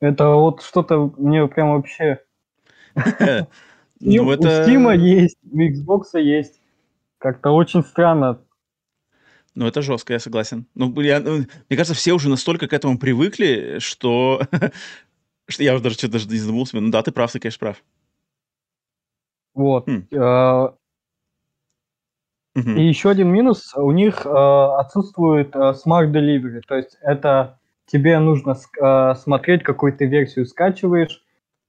[0.00, 2.20] Это вот что-то мне прям вообще...
[4.02, 4.48] Ну, это...
[4.48, 6.62] У Steam есть, у Xbox есть.
[7.18, 8.40] Как-то очень странно.
[9.54, 10.66] Ну, это жестко, я согласен.
[10.74, 14.40] Ну, я, ну, мне кажется, все уже настолько к этому привыкли, что
[15.50, 16.78] Что я уже даже что-то даже не задумался.
[16.78, 17.82] Ну да, ты прав, ты, конечно, прав.
[19.54, 19.86] Вот.
[19.88, 20.06] Хм.
[20.12, 20.74] Uh,
[22.54, 27.59] И еще один минус, у них uh, отсутствует uh, Smart Delivery, то есть это
[27.90, 31.22] тебе нужно uh, смотреть, какую ты версию скачиваешь,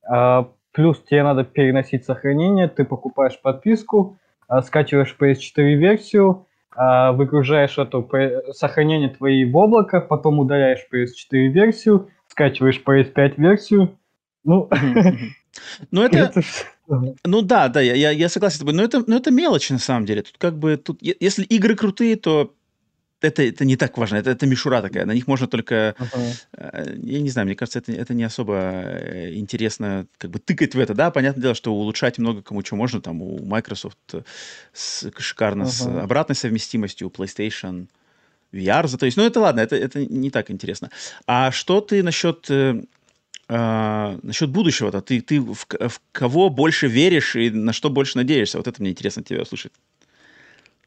[0.10, 4.18] uh, плюс тебе надо переносить сохранение, ты покупаешь подписку,
[4.50, 6.46] uh, скачиваешь PS4 версию,
[6.78, 8.06] uh, выгружаешь это
[8.54, 13.98] сохранение твои в облако, потом удаляешь PS4 версию, скачиваешь PS5 версию.
[14.44, 14.70] Ну,
[15.92, 16.32] ну это...
[17.24, 18.74] Ну да, да, я, я согласен с тобой.
[18.74, 20.24] Но это, но это мелочь на самом деле.
[20.24, 22.54] Тут как бы, тут, если игры крутые, то
[23.22, 27.00] это, это не так важно, это, это мишура такая, на них можно только, uh-huh.
[27.04, 30.80] я не знаю, мне кажется, это, это не особо э, интересно как бы тыкать в
[30.80, 33.98] это, да, понятное дело, что улучшать много кому что можно, там у Microsoft
[34.74, 35.68] с, шикарно uh-huh.
[35.68, 37.88] с обратной совместимостью, у PlayStation,
[38.54, 40.90] VR, то есть, ну это ладно, это, это не так интересно.
[41.26, 42.84] А что ты насчет, э,
[43.48, 45.02] э, насчет будущего-то?
[45.02, 48.58] Ты, ты в, в кого больше веришь и на что больше надеешься?
[48.58, 49.72] Вот это мне интересно тебя услышать.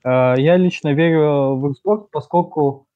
[0.05, 2.87] А, я лично верю в Xbox, поскольку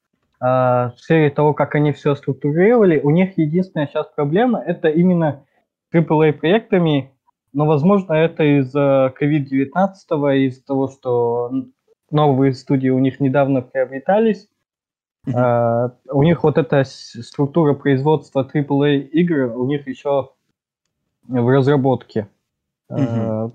[0.40, 5.44] э, в сфере того, как они все структурировали, у них единственная сейчас проблема– это именно
[5.92, 7.10] AAA-проектами,
[7.52, 11.50] но, возможно, это из-за COVID-19, из-за того, что
[12.10, 14.48] новые студии у них недавно приобретались,
[15.26, 20.30] Uh, у них вот эта структура производства AAA игр у них еще
[21.26, 22.28] в разработке.
[22.90, 23.52] Uh-huh.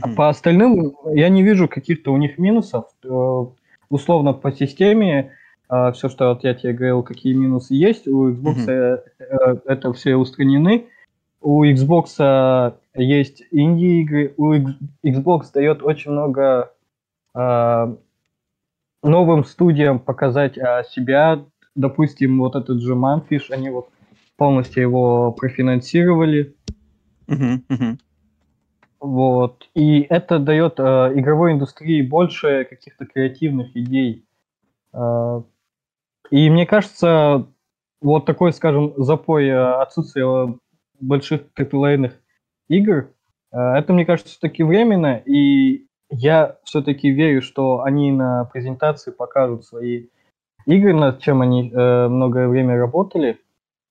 [0.00, 2.86] А по остальным я не вижу каких-то у них минусов.
[3.04, 3.46] Э,
[3.90, 5.32] условно по системе
[5.68, 9.62] э, все, что вот я тебе говорил, какие минусы есть, у Xbox uh-huh.
[9.66, 10.86] это все устранены.
[11.40, 14.54] У Xbox есть инди-игры, у
[15.04, 16.70] Xbox дает очень много
[19.02, 21.44] новым студиям показать а, себя.
[21.74, 23.88] Допустим, вот этот же Манфиш, они вот
[24.36, 26.54] полностью его профинансировали.
[27.26, 27.98] Uh-huh, uh-huh.
[29.02, 29.68] Вот.
[29.74, 30.82] И это дает э,
[31.16, 34.24] игровой индустрии больше каких-то креативных идей.
[34.92, 35.42] Э,
[36.30, 37.48] и мне кажется,
[38.00, 40.56] вот такой, скажем, запой э, отсутствия
[41.00, 42.12] больших AAA
[42.68, 43.10] игр,
[43.50, 49.64] э, это, мне кажется, все-таки временно, и я все-таки верю, что они на презентации покажут
[49.64, 50.06] свои
[50.64, 53.40] игры, над чем они э, многое время работали.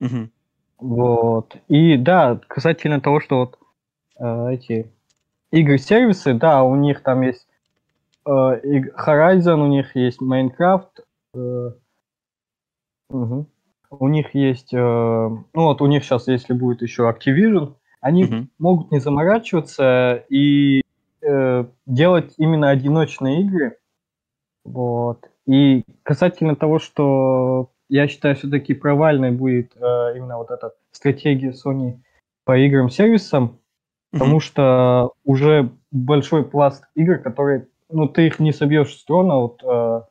[0.00, 0.30] Угу.
[0.78, 1.54] Вот.
[1.68, 3.58] И да, касательно того, что вот
[4.18, 4.90] э, эти
[5.52, 7.46] игры-сервисы, да, у них там есть
[8.26, 11.04] э, Horizon, у них есть Minecraft,
[11.34, 11.70] э,
[13.10, 13.46] угу.
[13.90, 18.48] у них есть, э, ну вот у них сейчас, если будет еще Activision, они угу.
[18.58, 20.82] могут не заморачиваться и
[21.22, 23.76] э, делать именно одиночные игры.
[24.64, 25.28] Вот.
[25.46, 31.98] И касательно того, что я считаю, все-таки провальной будет э, именно вот эта стратегия Sony
[32.44, 33.58] по играм-сервисам,
[34.12, 34.18] mm-hmm.
[34.18, 39.62] потому что уже большой пласт игр, которые, ну, ты их не собьешь с трона, вот
[39.62, 40.02] э,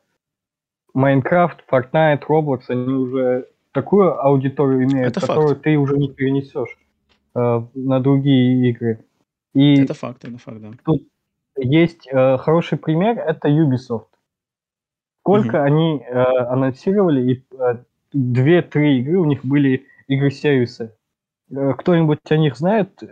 [0.96, 5.62] Minecraft, Fortnite, Roblox, они уже такую аудиторию имеют, это которую факт.
[5.62, 6.76] ты уже не перенесешь
[7.34, 9.04] э, на другие игры.
[9.54, 10.70] И это факт, это факт, да.
[10.84, 11.02] Тут
[11.56, 14.06] есть э, хороший пример, это Ubisoft.
[15.20, 15.64] Сколько mm-hmm.
[15.64, 20.94] они э, анонсировали, и э, две-три игры у них были игры-сервисы.
[21.50, 23.02] Э, кто-нибудь о них знает?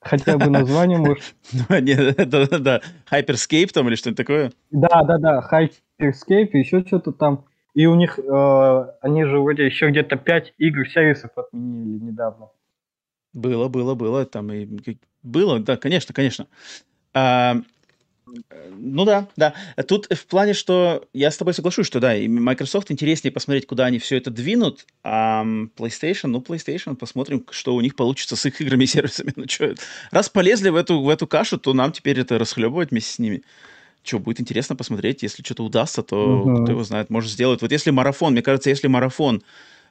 [0.00, 1.34] Хотя бы название, может?
[1.68, 4.52] Ну, нет, это, да, Hyperscape там или что-то такое?
[4.70, 7.44] Да, да, да, Hyperscape, еще что-то там.
[7.74, 12.48] И у них, э, они же вроде еще где-то пять игр-сервисов отменили недавно.
[13.32, 14.66] Было, было, было, там и
[15.22, 16.46] было, да, конечно, конечно.
[17.14, 17.56] А,
[18.70, 19.54] ну да, да.
[19.86, 23.86] Тут в плане, что я с тобой соглашусь, что да, и Microsoft интереснее посмотреть, куда
[23.86, 25.44] они все это двинут, а
[25.76, 29.32] PlayStation, ну PlayStation, посмотрим, что у них получится с их играми и сервисами.
[29.36, 29.74] Ну что,
[30.10, 33.42] раз полезли в эту, в эту кашу, то нам теперь это расхлебывать вместе с ними.
[34.02, 36.62] Что, будет интересно посмотреть, если что-то удастся, то uh-huh.
[36.62, 37.60] кто его знает, может сделать.
[37.60, 39.42] Вот если марафон, мне кажется, если марафон,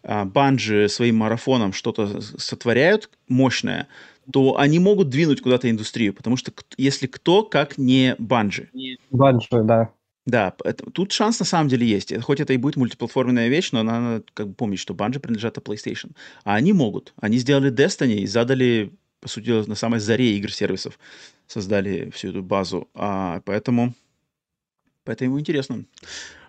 [0.03, 3.87] Банжи своим марафоном что-то сотворяют мощное,
[4.31, 8.69] то они могут двинуть куда-то индустрию, потому что если кто, как не Банжи.
[9.11, 9.89] Банжи, да.
[10.25, 12.13] Да, это, тут шанс на самом деле есть.
[12.21, 16.11] Хоть это и будет мультиплатформенная вещь, но надо как бы помнить, что Банжи принадлежат PlayStation.
[16.43, 17.13] А они могут.
[17.19, 20.99] Они сделали Destiny и задали, по сути, на самой заре игр-сервисов.
[21.47, 22.89] Создали всю эту базу.
[22.93, 23.95] А, поэтому,
[25.09, 25.85] поэтому интересно.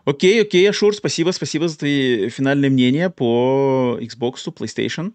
[0.05, 5.15] Окей, окей, Ашур, спасибо, спасибо за твои финальные мнения по Xbox, PlayStation.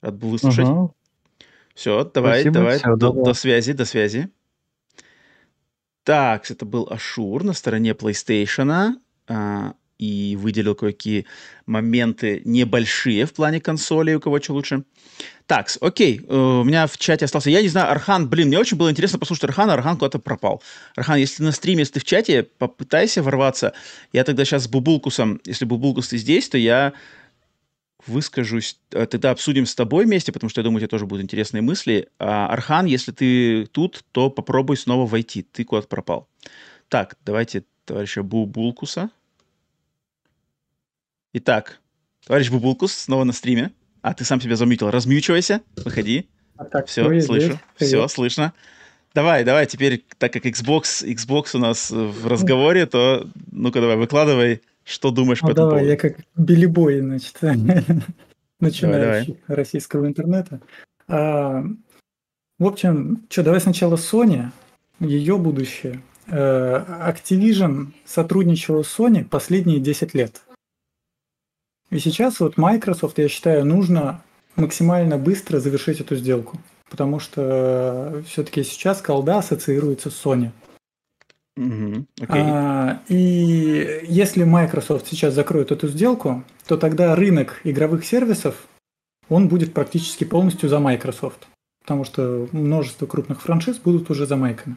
[0.00, 0.66] Рад был выслушать.
[0.66, 0.92] Uh-huh.
[1.74, 4.28] Все, давай, Спасибо, давай, все, до, до связи, до связи.
[6.04, 9.74] Так, это был Ашур на стороне PlayStation а,
[10.04, 11.26] и выделил кое-какие
[11.66, 14.84] моменты небольшие в плане консолей, у кого что лучше.
[15.46, 18.76] Так, окей, э, у меня в чате остался, я не знаю, Архан, блин, мне очень
[18.76, 20.62] было интересно послушать Архана, Архан куда-то пропал.
[20.96, 23.72] Архан, если на стриме, если ты в чате, попытайся ворваться.
[24.12, 26.92] Я тогда сейчас с Бубулкусом, если Бубулкус ты здесь, то я
[28.06, 31.24] выскажусь, э, тогда обсудим с тобой вместе, потому что я думаю, у тебя тоже будут
[31.24, 32.08] интересные мысли.
[32.18, 35.42] А, Архан, если ты тут, то попробуй снова войти.
[35.42, 36.28] Ты куда-то пропал.
[36.88, 39.10] Так, давайте товарища Бубулкуса.
[41.36, 41.80] Итак,
[42.26, 43.72] товарищ Бубулкус снова на стриме.
[44.02, 44.90] А, ты сам себя замьютил.
[44.90, 46.28] Размьючивайся, выходи.
[46.56, 47.60] А так, Все, привет, слышу.
[47.76, 47.90] Привет.
[47.90, 48.52] Все, слышно.
[49.14, 54.62] Давай, давай, теперь, так как Xbox, Xbox у нас в разговоре, то ну-ка давай, выкладывай
[54.84, 55.90] что думаешь ну, по этому давай, поводу?
[55.90, 57.36] я как Билли Бой, значит,
[58.60, 60.60] начинающий российского интернета.
[61.08, 61.64] А,
[62.58, 64.50] в общем, что, давай сначала Sony,
[65.00, 66.00] ее будущее.
[66.28, 70.42] Э, Activision сотрудничала с Sony последние 10 лет.
[71.90, 74.22] И сейчас вот Microsoft, я считаю, нужно
[74.56, 76.58] максимально быстро завершить эту сделку.
[76.90, 80.50] Потому что все-таки сейчас колда ассоциируется с Sony.
[81.56, 88.66] Угу, а, и если Microsoft сейчас закроет эту сделку, то тогда рынок игровых сервисов,
[89.28, 91.46] он будет практически полностью за Microsoft.
[91.82, 94.76] Потому что множество крупных франшиз будут уже за Майками.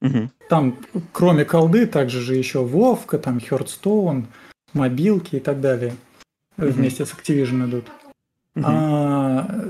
[0.00, 0.30] Угу.
[0.48, 0.78] Там,
[1.12, 4.24] кроме колды, также же еще Вовка, там Hearthstone,
[4.72, 5.94] мобилки и так далее.
[6.58, 6.66] Угу.
[6.66, 7.86] Вместе с Activision идут.
[8.56, 8.64] Угу.
[8.66, 9.64] А,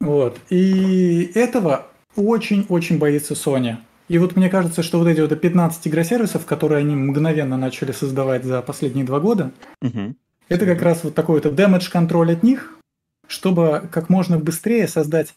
[0.00, 0.38] вот.
[0.50, 1.86] И этого
[2.16, 3.76] очень-очень боится Sony.
[4.08, 8.44] И вот мне кажется, что вот эти вот 15 игросервисов, которые они мгновенно начали создавать
[8.44, 9.50] за последние два года,
[9.80, 10.14] угу.
[10.48, 12.78] это как раз вот такой вот damage контроль от них,
[13.26, 15.34] чтобы как можно быстрее создать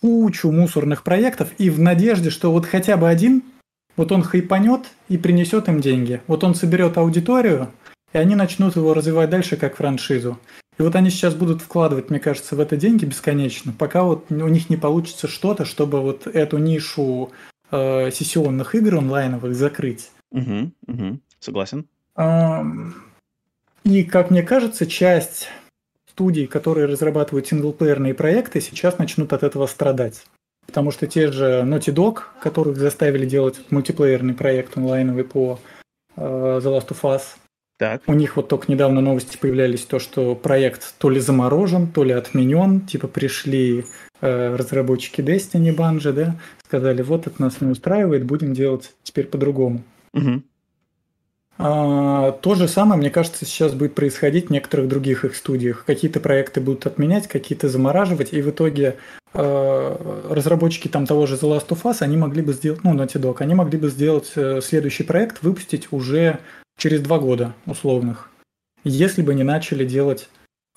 [0.00, 3.42] кучу мусорных проектов и в надежде, что вот хотя бы один,
[3.96, 6.20] вот он хайпанет и принесет им деньги.
[6.26, 7.70] Вот он соберет аудиторию,
[8.14, 10.38] и они начнут его развивать дальше как франшизу.
[10.78, 14.48] И вот они сейчас будут вкладывать, мне кажется, в это деньги бесконечно, пока вот у
[14.48, 17.30] них не получится что-то, чтобы вот эту нишу
[17.70, 20.10] э, сессионных игр онлайновых закрыть.
[20.30, 21.20] Угу, угу.
[21.38, 21.86] Согласен.
[23.84, 25.48] И, как мне кажется, часть
[26.10, 30.24] студий, которые разрабатывают синглплеерные проекты, сейчас начнут от этого страдать.
[30.66, 35.58] Потому что те же Naughty Dog, которых заставили делать мультиплеерный проект онлайновый по
[36.16, 37.22] э, The Last of Us,
[37.76, 38.02] так.
[38.06, 42.12] У них вот только недавно новости появлялись, то, что проект то ли заморожен, то ли
[42.12, 42.82] отменен.
[42.82, 43.84] Типа пришли
[44.20, 49.82] э, разработчики Destiny Bungie, да, сказали, вот это нас не устраивает, будем делать теперь по-другому.
[50.12, 50.42] Угу.
[51.56, 55.84] А, то же самое, мне кажется, сейчас будет происходить в некоторых других их студиях.
[55.84, 58.96] Какие-то проекты будут отменять, какие-то замораживать, и в итоге
[59.34, 59.96] э,
[60.30, 63.36] разработчики там того же The Last of Us, они могли бы сделать, ну, Naughty Dog,
[63.38, 66.40] они могли бы сделать э, следующий проект, выпустить уже
[66.78, 68.30] через два года условных,
[68.82, 70.28] если бы не начали делать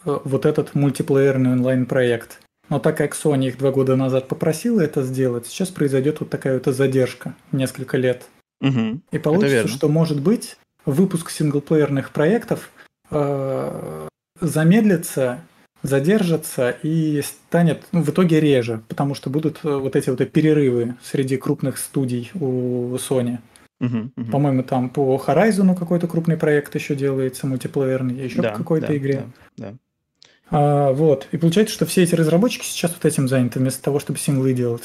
[0.05, 2.39] э, вот этот мультиплеерный онлайн-проект.
[2.69, 6.59] Но так как Sony их два года назад попросила это сделать, сейчас произойдет вот такая
[6.59, 8.27] вот задержка, несколько лет.
[8.61, 9.01] Угу.
[9.11, 12.71] И получится, что может быть выпуск синглплеерных проектов
[13.11, 14.07] э,
[14.41, 15.41] замедлится,
[15.83, 20.95] задержится и станет ну, в итоге реже, потому что будут э, вот эти вот перерывы
[21.03, 23.37] среди крупных студий у Sony.
[23.79, 24.31] Угу, угу.
[24.31, 29.25] По-моему, там по Horizon какой-то крупный проект еще делается, мультиплеерный, еще да, какой-то да, игре.
[29.57, 29.77] Да, да.
[30.49, 31.27] А, вот.
[31.31, 34.83] И получается, что все эти разработчики сейчас вот этим заняты, вместо того, чтобы синглы делать.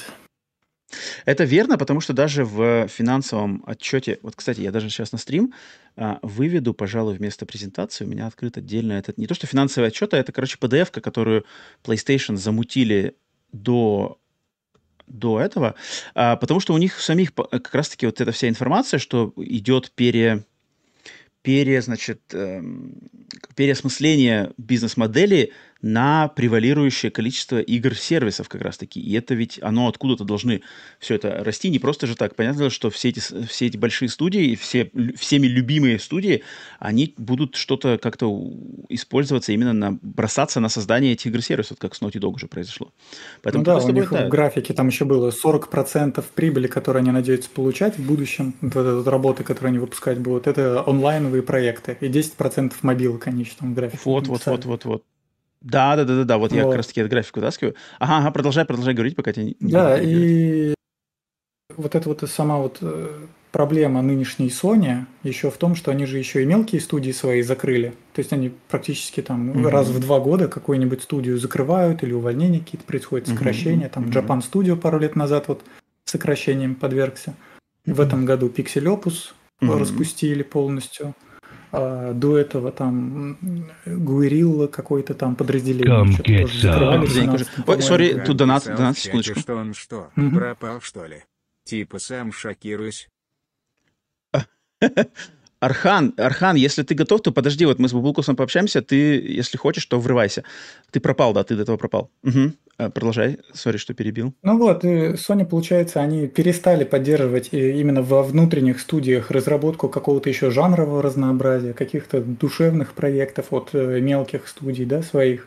[1.24, 5.54] Это верно, потому что даже в финансовом отчете, вот, кстати, я даже сейчас на стрим
[5.96, 10.12] а, выведу, пожалуй, вместо презентации, у меня открыт отдельно этот, не то что финансовый отчет,
[10.12, 11.46] а это, короче, PDF, которую
[11.82, 13.16] PlayStation замутили
[13.52, 14.18] до
[15.06, 15.74] до этого,
[16.14, 20.44] а, потому что у них самих как раз-таки вот эта вся информация, что идет пере,
[21.42, 22.94] пере, значит, эм,
[23.56, 25.52] переосмысление бизнес-модели
[25.82, 29.00] на превалирующее количество игр-сервисов как раз-таки.
[29.00, 30.62] И это ведь оно откуда-то должны
[31.00, 32.36] все это расти, не просто же так.
[32.36, 36.44] Понятно, что все эти, все эти большие студии, все, всеми любимые студии,
[36.78, 38.32] они будут что-то как-то
[38.88, 42.92] использоваться именно на, бросаться на создание этих игр-сервисов, как с Naughty Dog уже произошло.
[43.42, 44.26] Поэтому ну да, у них да.
[44.26, 49.10] в графике там еще было 40% прибыли, которые они надеются получать в будущем, вот этой
[49.10, 53.74] работы, которые они выпускать будут, это онлайновые проекты, и 10% мобилок они еще там в
[53.74, 54.02] графике.
[54.04, 55.04] Вот, вот, вот, вот, вот.
[55.62, 56.38] Да, да, да, да, да.
[56.38, 56.56] Вот, вот.
[56.56, 57.74] я как раз таки эту графику вытаскиваю.
[57.98, 60.74] Ага, ага, продолжай, продолжай говорить, пока тебя не Да, и
[61.76, 66.18] вот это вот сама вот э, проблема нынешней Sony еще в том, что они же
[66.18, 67.94] еще и мелкие студии свои закрыли.
[68.14, 69.68] То есть они практически там mm-hmm.
[69.68, 73.86] раз в два года какую-нибудь студию закрывают или увольнения какие-то происходят, сокращения.
[73.86, 73.90] Mm-hmm.
[73.90, 74.26] Там mm-hmm.
[74.26, 75.62] Japan Studio пару лет назад вот
[76.04, 77.34] сокращением подвергся.
[77.86, 77.94] Mm-hmm.
[77.94, 79.32] В этом году Pixel Opus
[79.62, 79.78] mm-hmm.
[79.78, 81.14] распустили полностью.
[81.74, 83.38] А, до этого там
[83.86, 86.02] Гуэрилла какой-то там подразделение.
[87.66, 89.40] Ой, сори, тут донат, донат, секундочку.
[89.40, 91.24] Что он что, пропал что ли?
[91.64, 93.08] Типа сам шокируюсь.
[95.62, 99.86] Архан, Архан, если ты готов, то подожди, вот мы с Бубулкусом пообщаемся, ты, если хочешь,
[99.86, 100.42] то врывайся.
[100.90, 102.10] Ты пропал, да, ты до этого пропал.
[102.24, 102.90] Угу.
[102.90, 104.34] Продолжай, сори, что перебил.
[104.42, 111.00] Ну вот, Sony, получается, они перестали поддерживать именно во внутренних студиях разработку какого-то еще жанрового
[111.00, 115.46] разнообразия, каких-то душевных проектов от э, мелких студий, да, своих.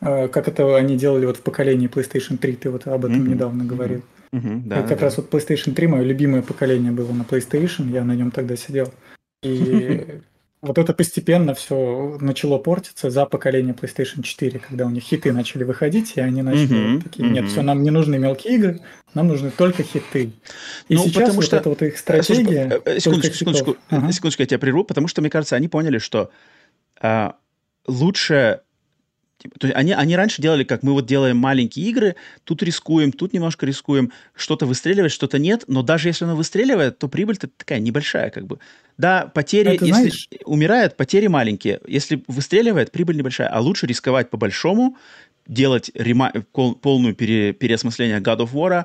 [0.00, 3.28] А, как это они делали вот в поколении PlayStation 3, ты вот об этом mm-hmm.
[3.28, 4.02] недавно говорил.
[4.32, 4.62] Mm-hmm.
[4.66, 5.06] Да, как да.
[5.06, 8.92] раз вот PlayStation 3, мое любимое поколение было на PlayStation, я на нем тогда сидел.
[9.42, 10.20] И
[10.62, 15.64] вот это постепенно все начало портиться за поколение PlayStation 4, когда у них хиты начали
[15.64, 17.48] выходить, и они начали mm-hmm, такие, нет, mm-hmm.
[17.48, 18.80] все, нам не нужны мелкие игры,
[19.14, 20.32] нам нужны только хиты.
[20.88, 21.56] И ну, сейчас вот что...
[21.56, 22.80] это вот их стратегия...
[22.84, 24.12] Слушай, секундочку, секундочку, ага.
[24.12, 26.30] секундочку, я тебя прерву, потому что, мне кажется, они поняли, что
[27.00, 27.36] а,
[27.86, 28.60] лучше
[29.40, 33.10] Типа, то есть они, они раньше делали, как мы вот делаем маленькие игры, тут рискуем,
[33.10, 37.78] тут немножко рискуем, что-то выстреливает, что-то нет, но даже если оно выстреливает, то прибыль-то такая
[37.78, 38.58] небольшая как бы.
[38.98, 40.28] Да, потери, Это, если знаешь...
[40.44, 41.80] умирает, потери маленькие.
[41.86, 43.48] Если выстреливает, прибыль небольшая.
[43.48, 44.98] А лучше рисковать по-большому,
[45.46, 46.32] делать рема...
[46.52, 47.54] полную пере...
[47.54, 48.84] переосмысление God of War,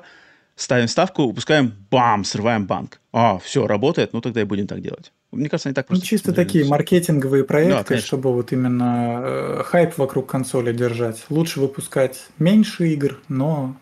[0.54, 3.00] ставим ставку, выпускаем, бам, срываем банк.
[3.12, 5.12] А, все, работает, ну тогда и будем так делать.
[5.36, 6.04] Мне кажется, они так просто...
[6.04, 11.24] Ну, чисто такие маркетинговые проекты, да, чтобы вот именно э, хайп вокруг консоли держать.
[11.28, 13.76] Лучше выпускать меньше игр, но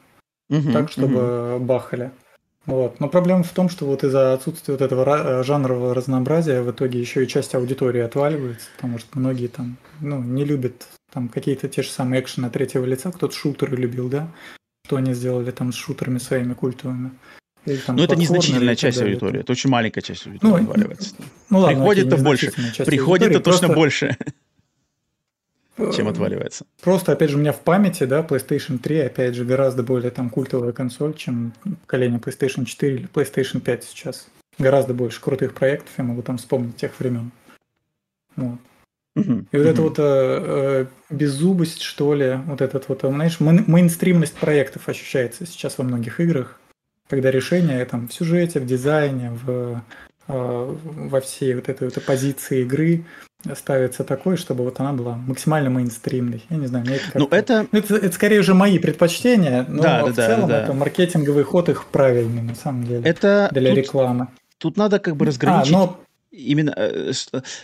[0.50, 1.64] угу, так, чтобы угу.
[1.64, 2.10] бахали.
[2.66, 2.98] Вот.
[2.98, 6.98] Но проблема в том, что вот из-за отсутствия вот этого э, жанрового разнообразия в итоге
[6.98, 11.82] еще и часть аудитории отваливается, потому что многие там ну, не любят там какие-то те
[11.82, 14.28] же самые экшены третьего лица, кто-то шутеры любил, да,
[14.86, 17.10] что они сделали там с шутерами своими культовыми.
[17.66, 19.14] Или, там, Но это незначительная часть далее.
[19.14, 21.14] аудитории, это очень маленькая часть аудитории ну, отваливается.
[21.48, 22.52] Ну, ладно, Приходит-то больше,
[22.84, 23.74] приходит-то точно просто...
[23.74, 24.16] больше,
[25.94, 26.66] чем отваливается.
[26.82, 30.28] Просто, опять же, у меня в памяти, да, PlayStation 3, опять же, гораздо более там
[30.28, 31.52] культовая консоль, чем
[31.82, 34.28] поколение PlayStation 4 или PlayStation 5 сейчас.
[34.58, 37.32] Гораздо больше крутых проектов, я могу там вспомнить тех времен.
[38.36, 38.58] Вот.
[39.16, 39.44] Uh-huh.
[39.52, 39.70] И вот uh-huh.
[39.70, 45.46] эта вот э, э, беззубость, что ли, вот этот вот, знаешь, мейн- мейнстримность проектов ощущается
[45.46, 46.60] сейчас во многих играх,
[47.08, 49.82] когда решения там в сюжете, в дизайне, в,
[50.28, 53.04] э, во всей вот этой вот позиции игры
[53.54, 56.42] ставится такой, чтобы вот она была максимально мейнстримной.
[56.48, 57.66] Я не знаю, мне это Ну, это...
[57.70, 57.96] Ну, это...
[57.96, 60.62] Это скорее уже мои предпочтения, но да, в да, целом да.
[60.62, 64.28] это маркетинговый ход их правильный, на самом деле, это для тут, рекламы.
[64.58, 65.74] Тут надо как бы разграничить...
[65.74, 66.00] А, но...
[66.30, 67.12] Именно, э,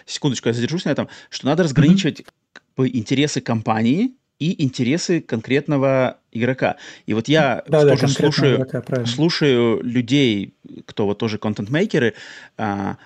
[0.07, 2.27] секундочку, я задержусь на этом, что надо разграничивать mm-hmm.
[2.53, 6.77] как интересы компании и интересы конкретного игрока.
[7.07, 10.55] И вот я да, тоже да, слушаю, игрока, слушаю людей,
[10.87, 12.15] кто вот тоже контент-мейкеры,
[12.57, 12.97] а,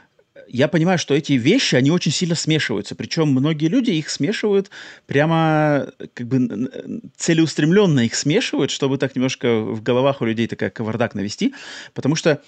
[0.46, 2.94] я понимаю, что эти вещи, они очень сильно смешиваются.
[2.94, 4.70] Причем многие люди их смешивают
[5.06, 6.70] прямо как бы
[7.16, 11.54] целеустремленно их смешивают, чтобы так немножко в головах у людей такая кавардак навести.
[11.94, 12.42] Потому что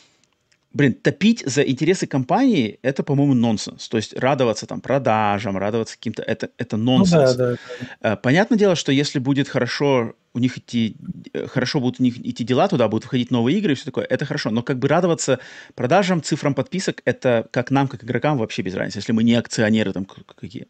[0.77, 3.89] блин, топить за интересы компании– это, по-моему, нонсенс.
[3.89, 7.33] То есть радоваться там продажам, радоваться каким-то– это, это нонсенс.
[7.33, 7.57] Ну, да, да,
[8.01, 8.13] да.
[8.13, 10.97] Э, понятное дело, что если будет хорошо у них идти,
[11.33, 14.05] э, хорошо будут у них идти дела туда, будут выходить новые игры и все такое,
[14.05, 14.51] это хорошо.
[14.51, 15.41] Но как бы радоваться
[15.75, 19.93] продажам, цифрам подписок, это как нам, как игрокам, вообще без разницы, если мы не акционеры
[19.93, 20.69] там какие.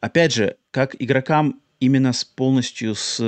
[0.00, 3.22] Опять же, как игрокам именно с полностью с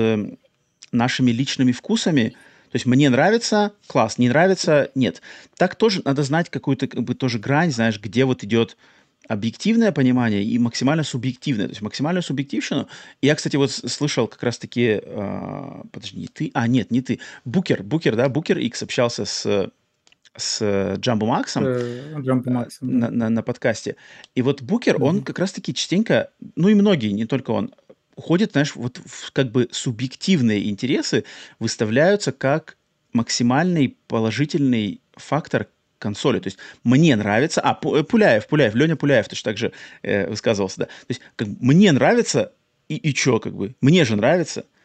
[0.93, 2.35] нашими личными вкусами–
[2.71, 5.23] то есть мне нравится, класс, не нравится, нет.
[5.57, 8.77] Так тоже надо знать какую-то как бы тоже грань, знаешь, где вот идет
[9.29, 11.67] объективное понимание и максимально субъективное.
[11.67, 12.89] То есть максимальную субъективщину.
[13.23, 15.01] Я, кстати, вот слышал как раз-таки...
[15.03, 16.51] Э, подожди, не ты?
[16.55, 17.21] А, нет, не ты.
[17.45, 19.71] Букер, Букер, да, Букер X общался с
[20.39, 22.13] с Джамбо Максом э,
[22.83, 23.97] на, на, на подкасте.
[24.35, 25.03] И вот Букер, mm-hmm.
[25.03, 27.73] он как раз-таки частенько, ну и многие, не только он,
[28.17, 31.25] уходят, знаешь, вот в, как бы субъективные интересы
[31.59, 32.77] выставляются как
[33.13, 36.41] максимальный положительный фактор консоли.
[36.41, 37.61] То есть мне нравится...
[37.61, 39.73] А, э, Пуляев, Пуляев, Леня Пуляев точно так же
[40.03, 40.85] э, высказывался, да.
[40.87, 42.53] То есть как, мне нравится,
[42.89, 44.65] и, и чё, как бы, мне же нравится–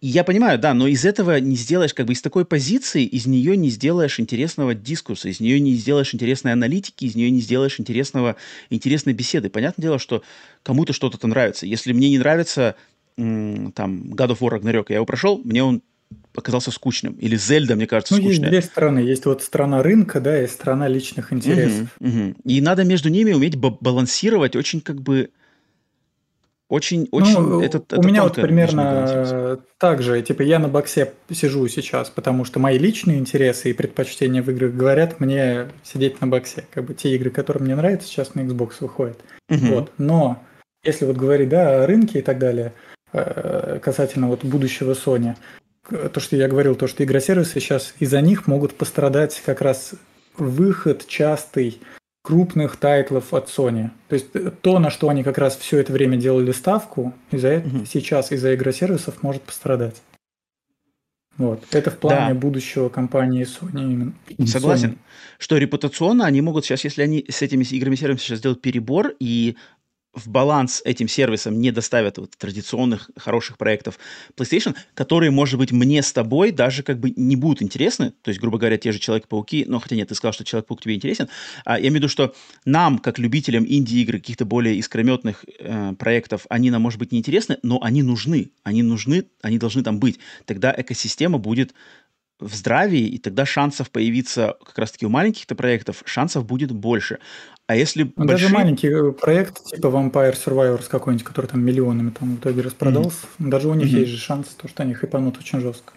[0.00, 3.56] я понимаю, да, но из этого не сделаешь, как бы из такой позиции, из нее
[3.56, 8.36] не сделаешь интересного дискурса, из нее не сделаешь интересной аналитики, из нее не сделаешь интересного,
[8.70, 9.50] интересной беседы.
[9.50, 10.22] Понятное дело, что
[10.62, 11.66] кому-то что-то то нравится.
[11.66, 12.76] Если мне не нравится
[13.16, 15.82] там God of War Ragnarok, я его прошел, мне он
[16.32, 17.14] показался скучным.
[17.14, 18.38] Или Зельда, мне кажется, ну, скучная.
[18.38, 18.98] есть две стороны.
[19.00, 21.88] Есть вот страна рынка, да, и страна личных интересов.
[22.00, 22.34] Угу, угу.
[22.44, 25.30] И надо между ними уметь балансировать очень как бы
[26.68, 27.38] очень, очень.
[27.38, 30.22] Ну, это, это у меня вот примерно так же.
[30.22, 34.72] Типа я на боксе сижу сейчас, потому что мои личные интересы и предпочтения в играх
[34.72, 36.64] говорят мне сидеть на боксе.
[36.72, 39.18] Как бы те игры, которые мне нравятся, сейчас на Xbox выходят.
[39.50, 39.66] Угу.
[39.66, 39.92] Вот.
[39.98, 40.42] Но
[40.82, 42.72] если вот говорить да, о рынке и так далее,
[43.12, 45.34] э, касательно вот будущего Sony,
[45.90, 49.92] то, что я говорил, то, что игросервисы сейчас из-за них могут пострадать как раз
[50.38, 51.80] выход частый
[52.24, 53.90] крупных тайтлов от Sony.
[54.08, 57.48] То есть э, то, на что они как раз все это время делали ставку, из-за
[57.48, 57.84] этого угу.
[57.84, 60.00] сейчас из-за игросервисов может пострадать.
[61.36, 61.62] Вот.
[61.72, 62.40] Это в плане да.
[62.40, 64.12] будущего компании Sony именно.
[64.46, 64.98] Согласен, Sony.
[65.38, 69.56] что репутационно они могут сейчас, если они с этими играми сервисами сейчас сделают перебор и
[70.14, 73.98] в баланс этим сервисом не доставят вот традиционных хороших проектов
[74.36, 78.12] PlayStation, которые, может быть, мне с тобой даже как бы не будут интересны.
[78.22, 80.94] То есть, грубо говоря, те же Человек-пауки, но хотя нет, ты сказал, что Человек-паук тебе
[80.94, 81.28] интересен.
[81.64, 82.34] А, я имею в виду, что
[82.64, 87.58] нам, как любителям инди-игр, каких-то более искрометных э, проектов, они нам, может быть, не интересны,
[87.62, 88.50] но они нужны.
[88.62, 90.18] Они нужны, они должны там быть.
[90.46, 91.74] Тогда экосистема будет
[92.40, 97.18] в здравии, и тогда шансов появиться как раз-таки у маленьких-то проектов, шансов будет больше.
[97.66, 98.48] А если ну, большие...
[98.48, 103.26] Даже маленький э, проект, типа Vampire Survivors какой-нибудь, который там миллионами там в итоге распродался,
[103.38, 103.48] mm-hmm.
[103.48, 104.00] даже у них mm-hmm.
[104.00, 105.94] есть же шанс, то, что они хайпанут очень жестко.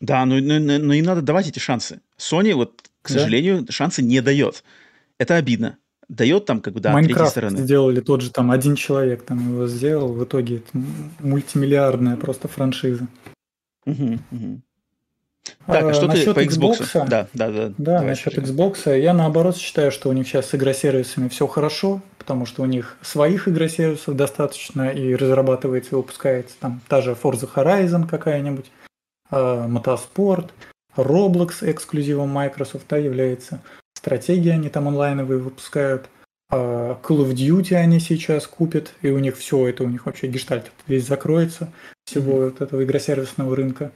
[0.00, 2.00] Да, но, но, но, но им надо давать эти шансы.
[2.18, 3.20] Sony, вот, к да?
[3.20, 4.64] сожалению, шансы не дает.
[5.18, 5.78] Это обидно.
[6.08, 7.64] Дает там, как бы, да, Майнкрафт третьей стороны.
[7.64, 10.84] сделали тот же, там, один человек там его сделал, в итоге это
[11.20, 13.08] мультимиллиардная просто франшиза.
[13.86, 14.60] Угу, угу.
[15.66, 16.80] Так, а, а что ты по Xbox?
[16.80, 17.08] Xbox?
[17.08, 17.72] Да, да, да.
[17.78, 18.52] Да, насчет скажи.
[18.52, 18.98] Xbox.
[18.98, 22.96] Я наоборот считаю, что у них сейчас с игросервисами все хорошо, потому что у них
[23.02, 28.70] своих игросервисов достаточно и разрабатывается и выпускается там та же Forza Horizon какая-нибудь,
[29.30, 30.50] а, Motorsport,
[30.96, 33.60] Roblox эксклюзивом Microsoft да, является,
[33.94, 36.08] стратегии они там онлайновые выпускают,
[36.54, 40.70] Call of Duty они сейчас купят, и у них все это, у них вообще гештальт
[40.86, 41.72] весь закроется,
[42.04, 42.44] всего mm-hmm.
[42.44, 43.92] вот этого игросервисного рынка.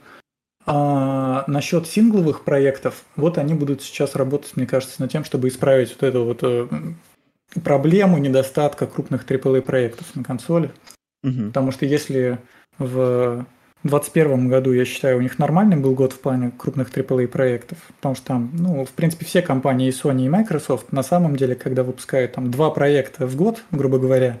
[0.65, 5.91] А насчет сингловых проектов, вот они будут сейчас работать, мне кажется, над тем, чтобы исправить
[5.91, 6.67] вот эту вот э,
[7.63, 10.71] проблему недостатка крупных AAA проектов на консоли.
[11.23, 11.47] Угу.
[11.47, 12.39] Потому что если
[12.77, 13.45] в
[13.83, 18.15] 2021 году, я считаю, у них нормальный был год в плане крупных AAA проектов, потому
[18.15, 21.83] что там, ну, в принципе, все компании, и Sony, и Microsoft, на самом деле, когда
[21.83, 24.39] выпускают там два проекта в год, грубо говоря,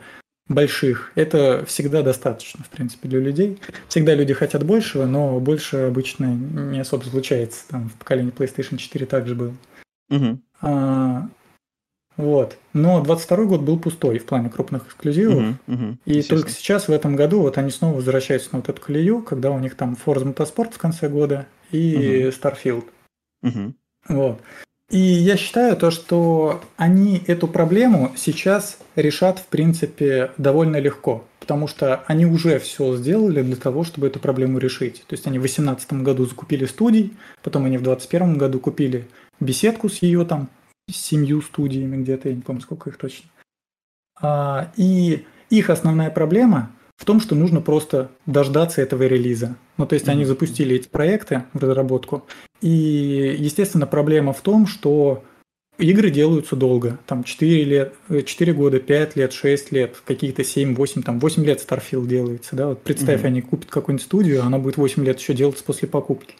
[0.49, 3.61] больших, это всегда достаточно, в принципе, для людей.
[3.87, 7.61] Всегда люди хотят большего, но больше обычно не особо случается.
[7.69, 9.53] Там в поколении PlayStation 4 также было.
[10.09, 10.39] Угу.
[10.61, 11.29] А,
[12.19, 12.57] вот.
[12.73, 15.37] Но 22 год был пустой в плане крупных эксклюзивов.
[15.37, 18.81] Угу, угу, и только сейчас, в этом году, вот они снова возвращаются на вот эту
[18.81, 22.35] колею, когда у них там Forza Motorsport в конце года и угу.
[22.35, 22.83] Starfield.
[23.41, 23.73] Угу.
[24.09, 24.41] Вот.
[24.89, 31.69] И я считаю то, что они эту проблему сейчас решат, в принципе, довольно легко, потому
[31.69, 35.05] что они уже все сделали для того, чтобы эту проблему решить.
[35.07, 39.07] То есть они в 2018 году закупили студий, потом они в 2021 году купили
[39.39, 40.49] беседку с ее там
[40.91, 43.29] семью студиями где-то, я не помню, сколько их точно.
[44.21, 49.55] А, и их основная проблема в том, что нужно просто дождаться этого релиза.
[49.77, 50.11] Ну, то есть mm-hmm.
[50.11, 52.25] они запустили эти проекты в разработку,
[52.61, 55.23] и, естественно, проблема в том, что
[55.77, 56.99] игры делаются долго.
[57.05, 61.65] Там 4, лет, 4 года, 5 лет, 6 лет, какие-то 7, 8, там 8 лет
[61.65, 62.55] Starfield делается.
[62.57, 62.67] Да?
[62.67, 63.27] Вот представь, mm-hmm.
[63.27, 66.35] они купят какую-нибудь студию, она будет 8 лет еще делаться после покупки.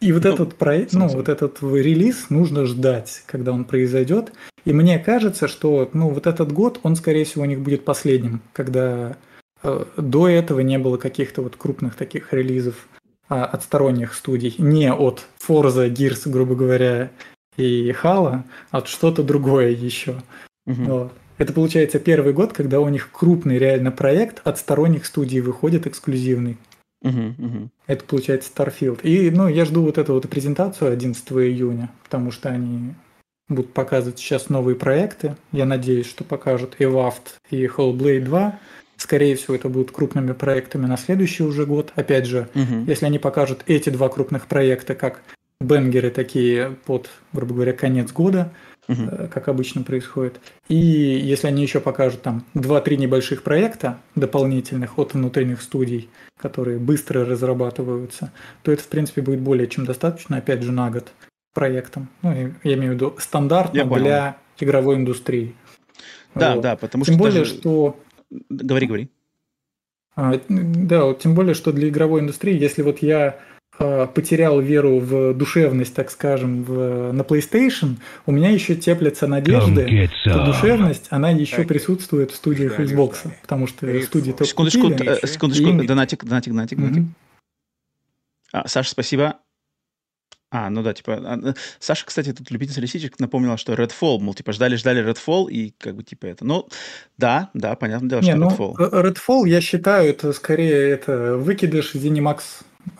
[0.00, 4.32] И вот ну, этот проект, ну, вот этот релиз нужно ждать, когда он произойдет.
[4.64, 8.42] И мне кажется, что ну, вот этот год, он, скорее всего, у них будет последним,
[8.52, 9.16] когда
[9.62, 12.74] э, до этого не было каких-то вот крупных таких релизов
[13.28, 17.10] а, от сторонних студий, не от Forza, Gears, грубо говоря,
[17.56, 20.22] и Halo, а от что-то другое еще.
[20.66, 20.82] Угу.
[20.84, 21.12] Вот.
[21.38, 26.56] Это получается первый год, когда у них крупный реально проект от сторонних студий выходит эксклюзивный.
[27.08, 27.68] Угу, угу.
[27.86, 29.02] Это получается Starfield.
[29.02, 32.94] И ну, я жду вот эту вот презентацию 11 июня, потому что они
[33.48, 35.36] будут показывать сейчас новые проекты.
[35.52, 38.58] Я надеюсь, что покажут и Waft, и Hellblade 2.
[38.96, 41.92] Скорее всего, это будут крупными проектами на следующий уже год.
[41.96, 42.84] Опять же, угу.
[42.86, 45.22] если они покажут эти два крупных проекта как
[45.60, 48.52] бенгеры такие под, грубо говоря, конец года,
[48.88, 49.28] угу.
[49.30, 50.40] как обычно происходит.
[50.68, 56.08] И если они еще покажут там 2-3 небольших проекта дополнительных от внутренних студий,
[56.38, 58.32] которые быстро разрабатываются,
[58.62, 61.12] то это, в принципе, будет более чем достаточно, опять же, на год
[61.54, 62.08] проектом.
[62.22, 65.54] Ну, я имею в виду стандартно для игровой индустрии.
[66.34, 66.62] Да, вот.
[66.62, 67.22] да, потому тем что...
[67.22, 67.54] Тем более, даже...
[67.54, 68.00] что...
[68.50, 69.10] Говори, говори.
[70.16, 73.38] А, да, вот тем более, что для игровой индустрии, если вот я
[73.78, 80.44] потерял веру в душевность, так скажем, в, на PlayStation, у меня еще теплятся надежды, что
[80.44, 85.68] душевность, она еще присутствует в студиях Xbox, потому что студии только Секундочку, купили, э, секундочку,
[85.68, 85.86] и...
[85.86, 87.02] донатик, донатик, донатик, донатик.
[87.02, 87.06] Mm-hmm.
[88.52, 89.36] А, Саша, спасибо.
[90.50, 94.52] А, ну да, типа, а, Саша, кстати, тут любитель лисичек напомнила, что Redfall, мол, типа,
[94.52, 96.68] ждали-ждали Redfall, и как бы, типа, это, ну,
[97.18, 98.76] да, да, понятное дело, Не, что ну, Redfall.
[98.92, 102.40] Redfall, я считаю, это скорее это выкидыш ZeniMax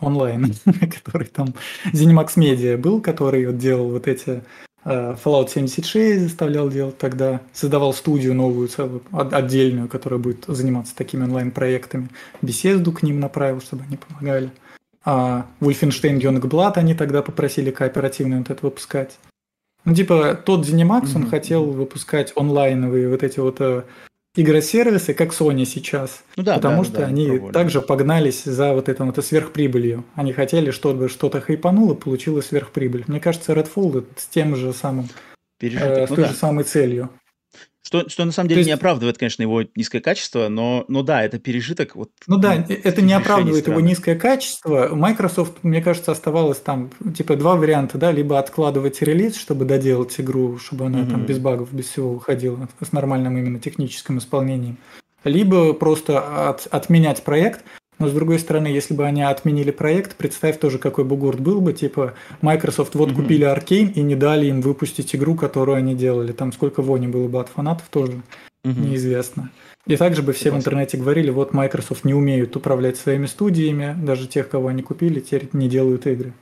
[0.01, 1.55] онлайн, который там
[1.93, 4.43] ZeniMax Media был, который вот делал вот эти
[4.85, 11.25] uh, Fallout 76 заставлял делать тогда, создавал студию новую, целую, отдельную, которая будет заниматься такими
[11.25, 12.09] онлайн-проектами.
[12.43, 14.51] Беседу к ним направил, чтобы они помогали.
[15.05, 19.19] А Wolfenstein Youngblood они тогда попросили кооперативно вот это выпускать.
[19.85, 21.17] Ну, типа, тот ZeniMax, mm-hmm.
[21.17, 23.85] он хотел выпускать онлайновые вот эти вот э,
[24.37, 26.23] игросервисы, как Sony сейчас.
[26.37, 27.53] Ну да, потому да, что да, они пробовали.
[27.53, 30.05] также погнались за вот этим вот сверхприбылью.
[30.15, 33.05] Они хотели, чтобы что-то хайпануло, получилось сверхприбыль.
[33.07, 35.09] Мне кажется, Redfall с тем же самым,
[35.61, 36.31] э, с ну, той да.
[36.31, 37.11] же самой целью.
[37.87, 38.67] Что, что на самом деле есть...
[38.67, 41.95] не оправдывает, конечно, его низкое качество, но, но да, это пережиток.
[41.95, 44.93] Вот, ну да, это не оправдывает его низкое качество.
[44.93, 50.59] Microsoft, мне кажется, оставалось там типа два варианта, да, либо откладывать релиз, чтобы доделать игру,
[50.59, 51.11] чтобы она mm-hmm.
[51.11, 54.79] там без багов, без всего выходила, с нормальным именно техническим исполнением,
[55.23, 57.65] либо просто от, отменять проект,
[57.99, 61.73] но с другой стороны, если бы они отменили проект, представь тоже, какой бугурт был бы,
[61.73, 63.15] типа Microsoft вот mm-hmm.
[63.15, 66.33] купили Аркейн и не дали им выпустить игру, которую они делали.
[66.33, 68.13] Там сколько вони было бы от фанатов тоже
[68.65, 68.81] mm-hmm.
[68.81, 69.51] неизвестно.
[69.87, 74.27] И также бы все в интернете говорили, вот Microsoft не умеют управлять своими студиями, даже
[74.27, 76.33] тех, кого они купили, теперь не делают игры.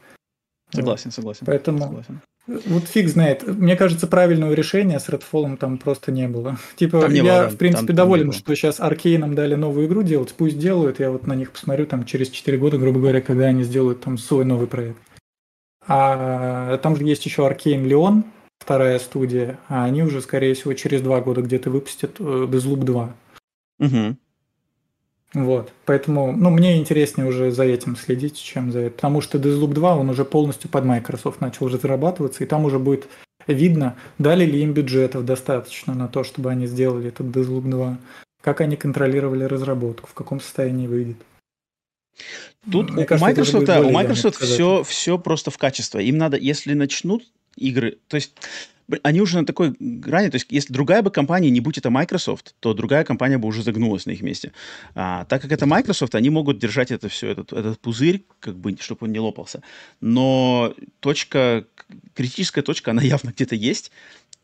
[0.71, 1.47] Согласен, согласен.
[1.47, 2.21] Поэтому согласен.
[2.47, 3.47] Вот фиг знает.
[3.47, 6.59] Мне кажется, правильного решения с Redfall там просто не было.
[6.77, 9.87] Типа, там не я, было, в принципе, там, доволен, там что сейчас Аркейнам дали новую
[9.87, 10.35] игру делать.
[10.37, 13.63] Пусть делают, я вот на них посмотрю там через 4 года, грубо говоря, когда они
[13.63, 14.99] сделают там свой новый проект.
[15.87, 18.25] А там же есть еще Аркейн Леон,
[18.59, 23.15] вторая студия, а они уже, скорее всего, через 2 года где-то выпустят э, 2.
[23.81, 24.17] Угу.
[25.35, 29.75] Вот, поэтому, ну, мне интереснее уже за этим следить, чем за это, потому что Deathloop
[29.75, 33.09] 2, он уже полностью под Microsoft начал разрабатываться, и там уже будет
[33.49, 37.99] видно, дали ли им бюджетов достаточно на то, чтобы они сделали этот Deathloop 2,
[38.43, 41.17] как они контролировали разработку, в каком состоянии выйдет.
[42.71, 45.99] Тут Мне у кажется, Microsoft, у Microsoft все, все просто в качество.
[45.99, 47.25] Им надо, если начнут
[47.57, 48.35] игры, то есть
[49.03, 52.55] они уже на такой грани, то есть если другая бы компания, не будь это Microsoft,
[52.61, 54.53] то другая компания бы уже загнулась на их месте.
[54.95, 58.77] А, так как это Microsoft, они могут держать это все, этот, этот пузырь, как бы,
[58.79, 59.63] чтобы он не лопался.
[60.01, 61.65] Но точка,
[62.15, 63.91] критическая точка, она явно где-то есть.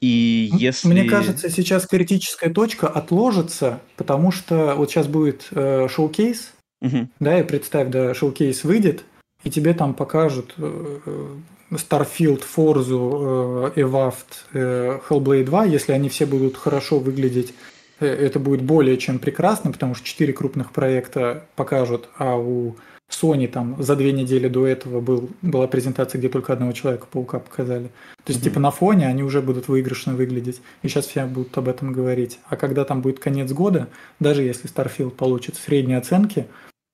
[0.01, 0.89] И если...
[0.89, 7.09] Мне кажется, сейчас критическая точка отложится, потому что вот сейчас будет э, шоу-кейс, угу.
[7.21, 9.05] да, и представь, да, шоу-кейс выйдет,
[9.45, 11.37] и тебе там покажут э, э
[11.71, 17.55] Starfield, Forza, э, Evaft, э, Hellblade 2, если они все будут хорошо выглядеть,
[18.01, 22.77] э, это будет более чем прекрасно, потому что четыре крупных проекта покажут, а у
[23.11, 27.91] Sony там за две недели до этого был, была презентация, где только одного Человека-паука показали.
[28.25, 28.45] То есть, mm-hmm.
[28.45, 30.63] типа, на фоне они уже будут выигрышно выглядеть.
[30.83, 32.39] И сейчас все будут об этом говорить.
[32.49, 33.89] А когда там будет конец года,
[34.21, 36.47] даже если Starfield получит средние оценки,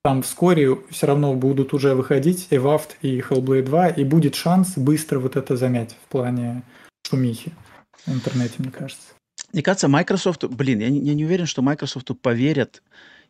[0.07, 5.19] там вскоре все равно будут уже выходить Evaft и Hellblade 2, и будет шанс быстро
[5.19, 6.63] вот это замять в плане
[7.11, 7.53] шумихи
[8.07, 9.03] в интернете, мне кажется.
[9.53, 12.85] Мне кажется, Microsoft, блин, я не, я не уверен, что Microsoft поверят,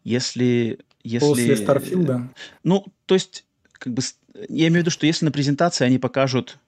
[0.05, 0.81] если...
[1.03, 2.29] если После Starfield?
[2.63, 4.03] Ну, то есть, как бы,
[4.35, 6.59] я имею в виду, что если на презентации они покажут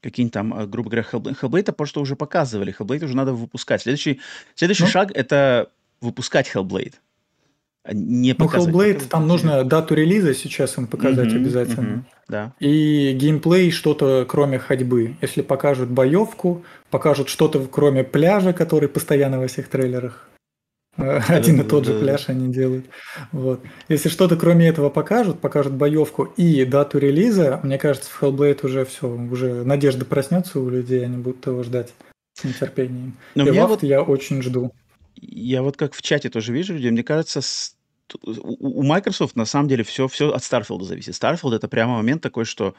[0.00, 3.82] какие-нибудь там, э, грубо говоря, Hellblade, Hellblade это просто уже показывали, Hellblade уже надо выпускать.
[3.82, 4.20] Следующий,
[4.56, 6.94] следующий ну, шаг— это выпускать Hellblade
[7.92, 8.72] не ну, показать.
[8.72, 11.86] Ну, Hellblade, там нужно дату релиза сейчас им показать mm-hmm, обязательно.
[11.86, 12.52] Mm-hmm, да.
[12.58, 15.16] И геймплей что-то кроме ходьбы.
[15.20, 20.28] Если покажут боевку, покажут что-то кроме пляжа, который постоянно во всех трейлерах.
[20.96, 22.86] Один и тот же пляж они делают.
[23.30, 23.60] Вот.
[23.88, 28.84] Если что-то кроме этого покажут, покажут боевку и дату релиза, мне кажется, в Hellblade уже
[28.86, 31.92] все, уже надежда проснется у людей, они будут его ждать
[32.32, 33.14] с нетерпением.
[33.34, 34.72] Но и вот я очень жду.
[35.16, 37.40] Я вот как в чате тоже вижу людей, мне кажется,
[38.22, 41.14] у Microsoft на самом деле все, все от Starfield зависит.
[41.14, 42.74] Starfield это прямо момент такой, что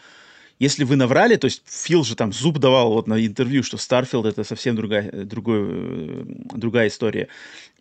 [0.59, 4.27] если вы наврали, то есть Фил же там зуб давал вот на интервью, что Starfield
[4.27, 6.23] это совсем другая, другой, э,
[6.56, 7.27] другая история.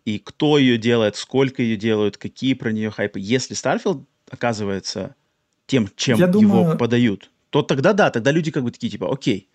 [0.05, 3.19] И кто ее делает, сколько ее делают, какие про нее хайпы.
[3.19, 5.15] Если Starfield оказывается
[5.65, 6.63] тем, чем Я думаю...
[6.63, 9.49] его подают, то тогда да, тогда люди как бы такие типа, окей,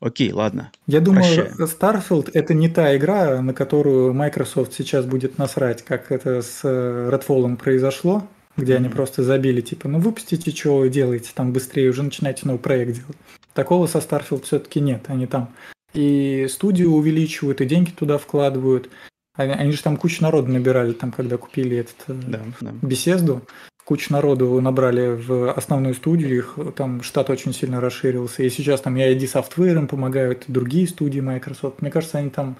[0.00, 0.70] Окей, ладно.
[0.86, 1.54] Я думаю, Прощаем.
[1.64, 7.10] Starfield это не та игра, на которую Microsoft сейчас будет насрать, как это с э,
[7.12, 8.76] Redfall произошло, где mm-hmm.
[8.76, 13.16] они просто забили, типа, ну выпустите, что делаете там быстрее, уже начинайте новый проект делать.
[13.54, 15.04] Такого со Starfield все-таки нет.
[15.08, 15.50] Они там
[15.94, 18.90] и студию увеличивают, и деньги туда вкладывают.
[19.34, 22.72] Они, они же там кучу народу набирали, там, когда купили этот э, да, да.
[22.82, 23.42] беседу
[23.88, 28.94] кучу народу набрали в основную студию, их там штат очень сильно расширился, и сейчас там
[28.98, 31.80] и ID Software им помогают, другие студии Microsoft.
[31.80, 32.56] Мне кажется, они там...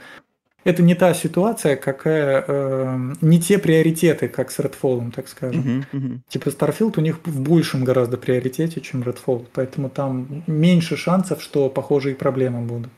[0.65, 2.45] Это не та ситуация, какая...
[2.49, 5.85] Э, не те приоритеты, как с Redfall, так скажем.
[5.93, 6.19] Uh-huh, uh-huh.
[6.29, 11.69] Типа Starfield у них в большем гораздо приоритете, чем Redfall, поэтому там меньше шансов, что
[11.69, 12.93] похожие проблемы будут.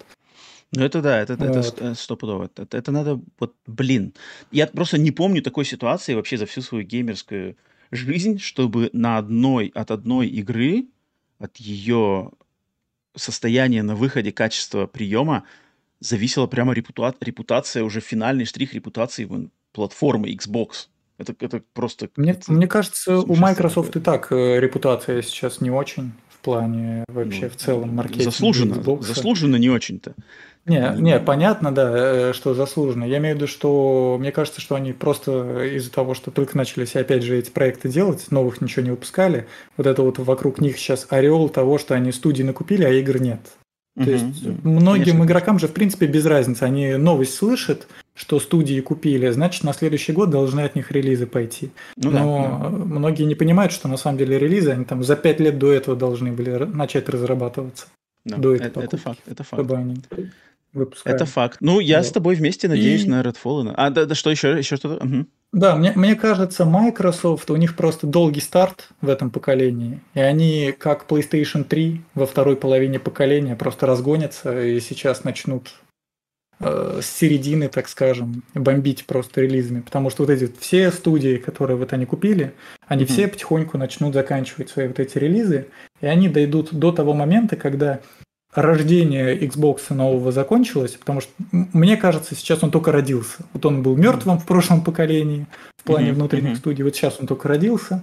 [0.73, 1.57] Ну это да, это, вот.
[1.57, 2.49] это стопудово.
[2.57, 4.15] Это, это надо, вот, блин.
[4.52, 7.57] Я просто не помню такой ситуации вообще за всю свою геймерскую
[7.90, 10.86] жизнь, чтобы на одной, от одной игры,
[11.38, 12.30] от ее
[13.16, 15.44] состояния на выходе, качества приема,
[16.00, 19.28] зависела прямо репута- репутация, уже финальный штрих репутации
[19.72, 20.88] платформы Xbox.
[21.18, 22.08] Это, это просто...
[22.16, 27.50] Мне, мне кажется, у Microsoft и так э, репутация сейчас не очень плане вообще ну,
[27.50, 28.30] в целом маркетинга.
[28.30, 29.02] Заслуженно, Xbox.
[29.02, 30.14] заслуженно не очень-то.
[30.66, 33.04] Не, не, понятно, да, э, что заслуженно.
[33.04, 36.94] Я имею в виду, что мне кажется, что они просто из-за того, что только начались
[36.96, 39.46] опять же эти проекты делать, новых ничего не выпускали,
[39.76, 43.40] вот это вот вокруг них сейчас ореол того, что они студии накупили, а игр нет.
[43.96, 45.24] То угу, есть многим конечно.
[45.24, 46.62] игрокам же в принципе без разницы.
[46.62, 47.88] Они новость слышат,
[48.20, 51.70] что студии купили, значит на следующий год должны от них релизы пойти.
[51.97, 52.68] Ну, Но да, да.
[52.68, 55.97] многие не понимают, что на самом деле релизы они там за пять лет до этого
[55.97, 57.86] должны были начать разрабатываться.
[58.26, 59.62] Да, до этой это, это факт, это факт.
[59.62, 60.02] Чтобы они
[60.74, 61.16] выпускаем.
[61.16, 61.57] Это факт.
[61.62, 62.07] Ну, я вот.
[62.07, 63.08] с тобой вместе надеюсь и...
[63.08, 63.73] на Redfall.
[63.74, 64.58] А, да, да, что еще?
[64.58, 65.02] Еще что-то?
[65.02, 65.26] Угу.
[65.55, 70.02] Да, мне, мне кажется, Microsoft, у них просто долгий старт в этом поколении.
[70.12, 75.70] И они, как PlayStation 3 во второй половине поколения, просто разгонятся и сейчас начнут
[76.60, 79.80] с середины, так скажем, бомбить просто релизами.
[79.80, 82.52] Потому что вот эти все студии, которые вот они купили,
[82.86, 83.08] они mm-hmm.
[83.08, 85.68] все потихоньку начнут заканчивать свои вот эти релизы.
[86.00, 88.00] И они дойдут до того момента, когда
[88.55, 93.44] рождение Xbox нового закончилось, потому что, мне кажется, сейчас он только родился.
[93.52, 96.14] Вот он был мертвым в прошлом поколении, в плане mm-hmm.
[96.14, 96.56] внутренних mm-hmm.
[96.56, 98.02] студий, вот сейчас он только родился.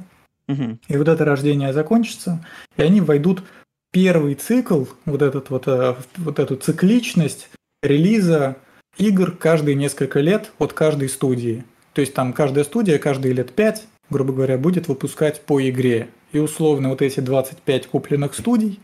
[0.50, 0.78] Mm-hmm.
[0.88, 2.44] И вот это рождение закончится,
[2.78, 3.44] и они войдут
[3.92, 7.50] первый цикл, вот, этот вот, э, вот эту цикличность
[7.82, 8.58] релиза
[8.98, 11.64] игр каждые несколько лет от каждой студии.
[11.94, 16.10] То есть там каждая студия каждые лет пять грубо говоря, будет выпускать по игре.
[16.32, 18.80] И условно вот эти 25 купленных студий,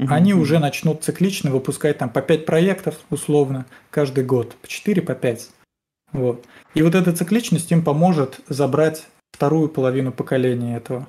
[0.00, 0.06] mm-hmm.
[0.08, 4.54] они уже начнут циклично выпускать там по 5 проектов, условно, каждый год.
[4.56, 5.50] По 4, по 5.
[6.12, 6.44] Вот.
[6.74, 11.08] И вот эта цикличность им поможет забрать вторую половину поколения этого.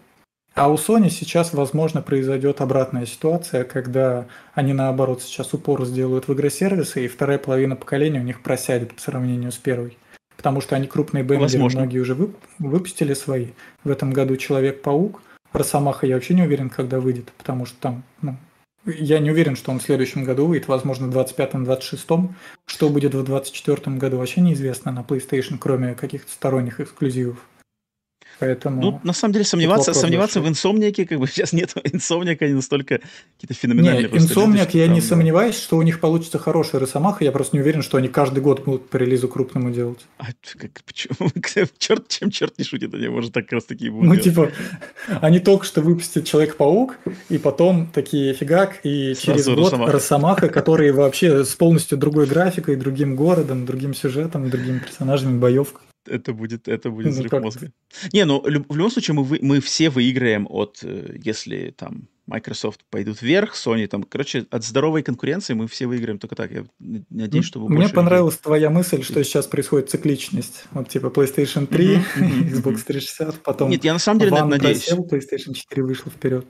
[0.55, 6.33] А у Sony сейчас, возможно, произойдет обратная ситуация, когда они, наоборот, сейчас упор сделают в
[6.33, 9.97] игросервисы, и вторая половина поколения у них просядет по сравнению с первой.
[10.37, 12.15] Потому что они крупные бендеры, многие уже
[12.59, 13.47] выпустили свои.
[13.83, 15.21] В этом году Человек-паук,
[15.53, 18.35] Росомаха я вообще не уверен, когда выйдет, потому что там, ну,
[18.85, 22.29] я не уверен, что он в следующем году выйдет, возможно, в 25-26.
[22.65, 27.37] Что будет в 24 году, вообще неизвестно на PlayStation, кроме каких-то сторонних эксклюзивов.
[28.39, 28.81] Поэтому...
[28.81, 32.99] Ну, на самом деле, сомневаться, сомневаться в инсомнике, как бы сейчас нет инсомника, они настолько
[33.35, 34.09] какие-то феноменальные.
[34.09, 35.07] Не, инсомник, я там, не да.
[35.07, 38.63] сомневаюсь, что у них получится хорошая Росомаха, я просто не уверен, что они каждый год
[38.63, 39.99] будут по релизу крупному делать.
[40.17, 41.29] А как, почему?
[41.77, 44.23] черт, чем черт не шутит, они, может, так раз такие будут Ну, делать.
[44.23, 46.97] типа, они только что выпустят Человек-паук,
[47.29, 49.91] и потом такие фигак, и Сразу через год Росомаха.
[49.91, 56.33] Росомаха, которые вообще с полностью другой графикой, другим городом, другим сюжетом, другими персонажами, боевкой это
[56.33, 57.71] будет, это будет ну, взрыв ну, мозга.
[58.11, 63.21] Не, ну в любом случае мы, мы все выиграем от, э, если там Microsoft пойдут
[63.21, 66.51] вверх, Sony там, короче, от здоровой конкуренции мы все выиграем только так.
[66.51, 66.65] Я
[67.09, 68.43] надеюсь, что вы Мне понравилась людей...
[68.43, 70.65] твоя мысль, что сейчас происходит цикличность.
[70.71, 71.95] Вот типа PlayStation 3,
[72.51, 74.85] Xbox 360, потом Нет, я на самом деле One надеюсь.
[74.85, 76.45] Просел, PlayStation 4 вышел вперед.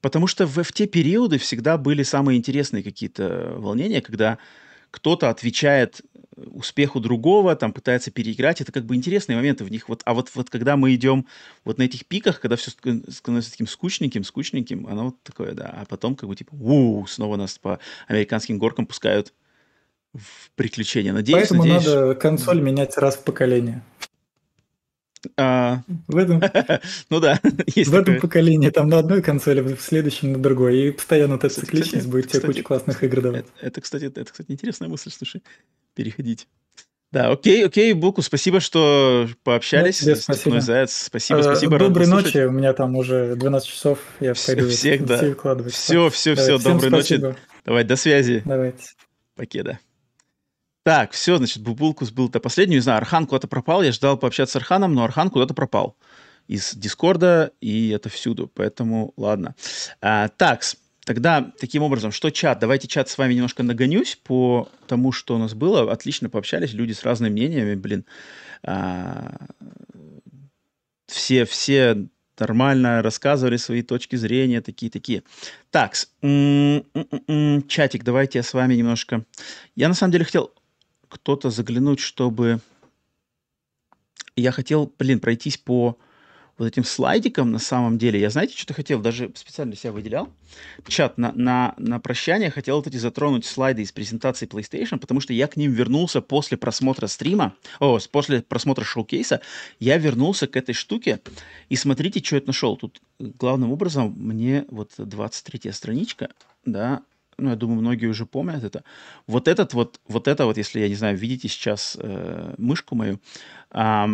[0.00, 4.38] Потому что в, в те периоды всегда были самые интересные какие-то волнения, когда
[4.90, 6.00] кто-то отвечает
[6.36, 8.60] успеху другого, там пытается переиграть.
[8.60, 9.88] Это как бы интересные моменты в них.
[9.88, 11.26] Вот, а вот, вот когда мы идем
[11.64, 15.74] вот на этих пиках, когда все становится таким скучненьким, скучненьким, оно вот такое, да.
[15.76, 19.32] А потом как бы типа, у снова нас по американским горкам пускают
[20.14, 21.12] в приключения.
[21.12, 21.86] Надеюсь, Поэтому надеюсь...
[21.86, 23.82] надо консоль менять раз в поколение.
[25.36, 25.82] А...
[26.06, 26.40] В этом,
[27.10, 27.40] ну да,
[27.74, 28.00] есть В такое.
[28.02, 30.88] этом поколении там на одной консоли, в следующем на другой.
[30.88, 33.46] И постоянно эта цикличность будет тебе куча классных игр давать.
[33.58, 35.42] Это, это, кстати, это, кстати, интересная мысль, слушай
[35.96, 36.46] переходить.
[37.10, 40.02] Да, окей, окей, Буку, спасибо, что пообщались.
[40.04, 40.60] Да, спасибо.
[40.60, 41.78] Заяц, спасибо, спасибо.
[41.78, 45.18] Доброй ночи, у меня там уже 12 часов, я пойду всех, да.
[45.18, 45.72] выкладывать.
[45.72, 47.20] Все, все, все, доброй ночи.
[47.64, 48.42] Давай, до связи.
[48.44, 48.84] Давайте.
[49.34, 49.78] Покеда.
[50.84, 52.76] Так, все, значит, Бубулкус был-то последний.
[52.76, 53.82] Не знаю, Архан куда-то пропал.
[53.82, 55.96] Я ждал пообщаться с Арханом, но Архан куда-то пропал
[56.46, 58.50] из Дискорда, и это всюду.
[58.54, 59.56] Поэтому, ладно.
[60.00, 60.76] А, такс.
[61.06, 62.58] Тогда, таким образом, что чат?
[62.58, 65.92] Давайте чат с вами немножко нагонюсь по тому, что у нас было.
[65.92, 68.04] Отлично пообщались, люди с разными мнениями, блин.
[68.64, 69.36] А,
[71.06, 75.22] все, все нормально рассказывали свои точки зрения, такие-такие.
[75.70, 79.24] Так, чатик, давайте я с вами немножко...
[79.76, 80.52] Я на самом деле хотел
[81.08, 82.58] кто-то заглянуть, чтобы...
[84.34, 85.96] Я хотел, блин, пройтись по
[86.58, 88.20] вот этим слайдиком на самом деле.
[88.20, 90.32] Я, знаете, что-то хотел, даже специально себя выделял.
[90.88, 95.32] Чат, на, на, на прощание хотел вот эти затронуть слайды из презентации PlayStation, потому что
[95.32, 99.40] я к ним вернулся после просмотра стрима, о, после просмотра шоу-кейса,
[99.80, 101.20] я вернулся к этой штуке,
[101.68, 102.76] и смотрите, что я нашел.
[102.76, 106.30] Тут главным образом мне вот 23-я страничка,
[106.64, 107.02] да,
[107.38, 108.82] ну, я думаю, многие уже помнят это.
[109.26, 113.20] Вот этот вот, вот это вот, если, я не знаю, видите сейчас э, мышку мою,
[113.72, 114.06] э,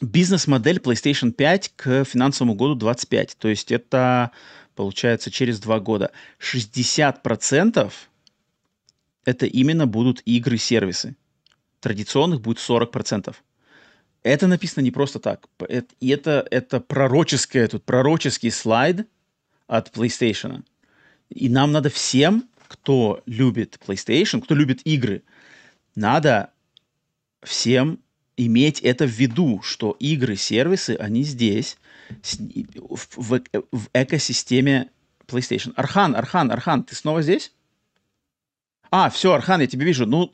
[0.00, 3.36] бизнес-модель PlayStation 5 к финансовому году 25.
[3.38, 4.30] То есть это
[4.74, 6.12] получается через два года.
[6.38, 7.92] 60%
[9.24, 11.16] это именно будут игры-сервисы.
[11.80, 13.34] Традиционных будет 40%.
[14.22, 15.46] Это написано не просто так.
[16.00, 19.06] И это, это пророческое, тут пророческий слайд
[19.66, 20.64] от PlayStation.
[21.28, 25.22] И нам надо всем, кто любит PlayStation, кто любит игры,
[25.94, 26.50] надо
[27.42, 28.00] всем
[28.36, 33.40] иметь это в виду, что игры, сервисы, они здесь, в, в,
[33.72, 34.90] в экосистеме
[35.26, 35.72] PlayStation.
[35.76, 37.52] Архан, Архан, Архан, ты снова здесь?
[38.90, 40.06] А, все, Архан, я тебя вижу.
[40.06, 40.32] Ну,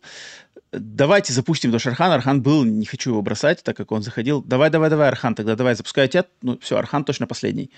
[0.72, 4.42] давайте запустим, потому что Архан, Архан был, не хочу его бросать, так как он заходил.
[4.42, 6.26] Давай, давай, давай, Архан, тогда давай, запускаю тебя.
[6.42, 7.70] Ну, все, Архан точно последний.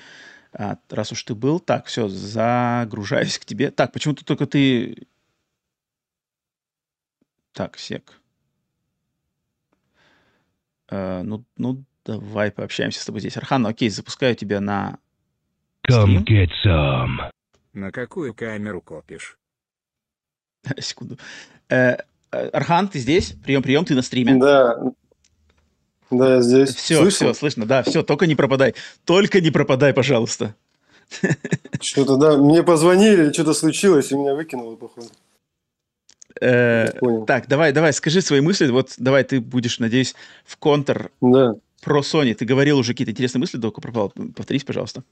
[0.52, 3.70] А, раз уж ты был, так, все, загружаюсь к тебе.
[3.70, 5.06] Так, почему-то только ты...
[7.52, 8.20] Так, сек.
[10.94, 13.36] Э, ну, ну, давай пообщаемся с тобой здесь.
[13.36, 14.98] Архан, ну, окей, запускаю тебя на
[15.90, 17.30] Come get some.
[17.72, 19.36] На какую камеру копишь?
[20.78, 21.18] Секунду.
[21.68, 21.96] Э,
[22.30, 23.34] э, Архан, ты здесь?
[23.44, 24.36] Прием, прием, ты на стриме.
[24.36, 24.78] Да.
[26.10, 26.74] Да, я здесь.
[26.74, 27.10] Все, слышно?
[27.10, 27.66] все, слышно.
[27.66, 28.74] Да, все, только не пропадай.
[29.04, 30.54] Только не пропадай, пожалуйста.
[31.80, 35.08] Что-то, да, мне позвонили, что-то случилось, и меня выкинуло, походу.
[36.40, 36.88] Э,
[37.26, 38.70] так, давай, давай, скажи свои мысли.
[38.70, 40.14] Вот давай ты будешь, надеюсь,
[40.44, 41.54] в контр да.
[41.82, 42.34] про Sony.
[42.34, 44.12] Ты говорил уже какие-то интересные мысли, только пропал.
[44.36, 45.04] Повторись, пожалуйста.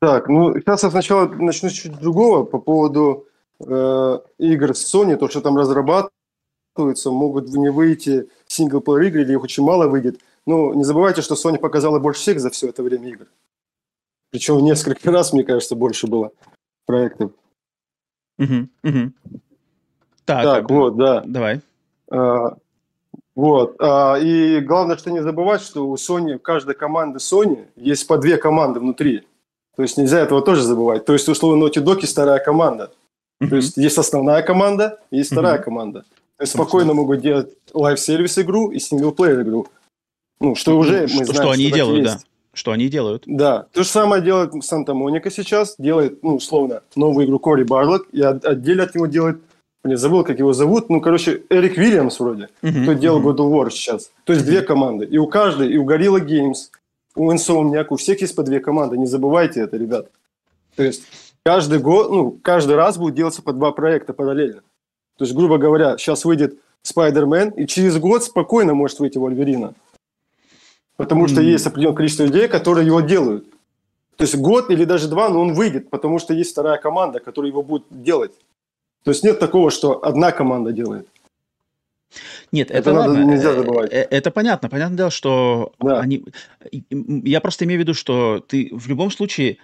[0.00, 3.26] Так, ну сейчас я сначала начну с чуть другого по поводу
[3.60, 9.42] э, игр с Sony, то, что там разрабатываются, могут не выйти синглплеер игры, или их
[9.42, 10.20] очень мало выйдет.
[10.46, 13.26] Ну, не забывайте, что Sony показала больше всех за все это время игр.
[14.30, 16.32] Причем несколько раз, мне кажется, больше было
[16.86, 17.32] проектов.
[18.38, 19.12] Угу, угу.
[20.28, 21.22] Так, так вот, да.
[21.24, 21.62] Давай.
[22.10, 22.54] А,
[23.34, 23.76] вот.
[23.80, 28.18] А, и главное, что не забывать, что у Sony, у каждой команды Sony есть по
[28.18, 29.22] две команды внутри.
[29.74, 31.06] То есть нельзя этого тоже забывать.
[31.06, 32.90] То есть, условно, Naughty Dog вторая команда.
[33.40, 33.48] Mm-hmm.
[33.48, 35.62] То есть есть основная команда, есть вторая mm-hmm.
[35.62, 36.00] команда.
[36.36, 39.66] То есть спокойно могут делать live service игру и single-player игру.
[40.40, 42.16] Ну, что ну, уже что, мы знаем, что они что делают, есть.
[42.16, 42.22] да.
[42.52, 43.22] Что они делают.
[43.24, 43.66] Да.
[43.72, 45.76] То же самое делает Санта-Моника сейчас.
[45.78, 48.08] Делает, ну, условно, новую игру Кори Барлок.
[48.12, 49.40] И отдельно от него делает
[49.84, 50.90] Блин, забыл, как его зовут.
[50.90, 53.34] Ну, короче, Эрик Вильямс вроде, uh-huh, кто делал uh-huh.
[53.34, 54.10] God of War сейчас.
[54.24, 54.48] То есть uh-huh.
[54.48, 55.04] две команды.
[55.04, 56.70] И у каждой, и у Gorilla Games,
[57.14, 58.98] у Insomniac, у всех есть по две команды.
[58.98, 60.10] Не забывайте это, ребят.
[60.74, 61.04] То есть
[61.44, 64.62] каждый год, ну, каждый раз будет делаться по два проекта параллельно.
[65.16, 69.74] То есть, грубо говоря, сейчас выйдет Spider-Man, и через год спокойно может выйти Вольверина.
[70.96, 71.28] Потому mm-hmm.
[71.28, 73.46] что есть определенное количество людей, которые его делают.
[74.16, 77.50] То есть год или даже два, но он выйдет, потому что есть вторая команда, которая
[77.50, 78.32] его будет делать.
[79.08, 81.08] То есть нет такого, что одна команда делает.
[82.52, 83.24] Нет, это, это надо, ладно.
[83.24, 83.90] нельзя забывать.
[83.90, 84.68] Э, это понятно.
[84.68, 86.00] Понятное дело, что да.
[86.00, 86.26] они...
[86.90, 89.56] Я просто имею в виду, что ты в любом случае...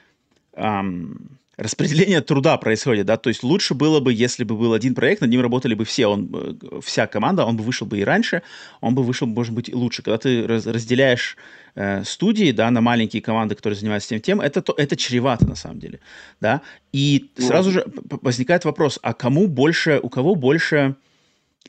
[0.55, 5.21] Эм, распределение труда происходит, да, то есть лучше было бы, если бы был один проект,
[5.21, 8.43] над ним работали бы все, он, э, вся команда, он бы вышел бы и раньше,
[8.81, 10.03] он бы вышел, может быть, и лучше.
[10.03, 11.37] Когда ты раз, разделяешь
[11.75, 15.55] э, студии, да, на маленькие команды, которые занимаются тем тем, это, то, это чревато на
[15.55, 16.01] самом деле,
[16.41, 16.61] да,
[16.93, 17.87] и сразу же
[18.23, 20.97] возникает вопрос, а кому больше, у кого больше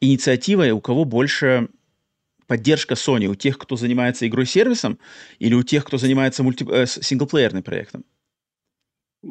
[0.02, 1.70] инициатива, и у кого больше
[2.48, 5.00] поддержка Sony, у тех, кто занимается игрой-сервисом,
[5.40, 6.66] или у тех, кто занимается мульти...
[6.70, 8.04] э, синглплеерным проектом?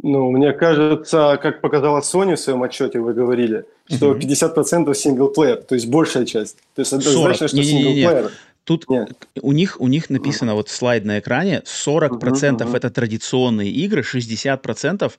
[0.02, 4.18] Ну, мне кажется, как показала Sony в своем отчете, вы говорили, что угу.
[4.18, 6.56] 50% синглплеер, то есть большая часть.
[6.74, 7.36] То есть это 40.
[7.36, 8.32] значит, что синглплеер.
[8.64, 9.28] Тут Нет.
[9.42, 12.76] у них, у них написано вот слайд на экране, 40% угу, угу.
[12.76, 15.12] это традиционные игры, 60%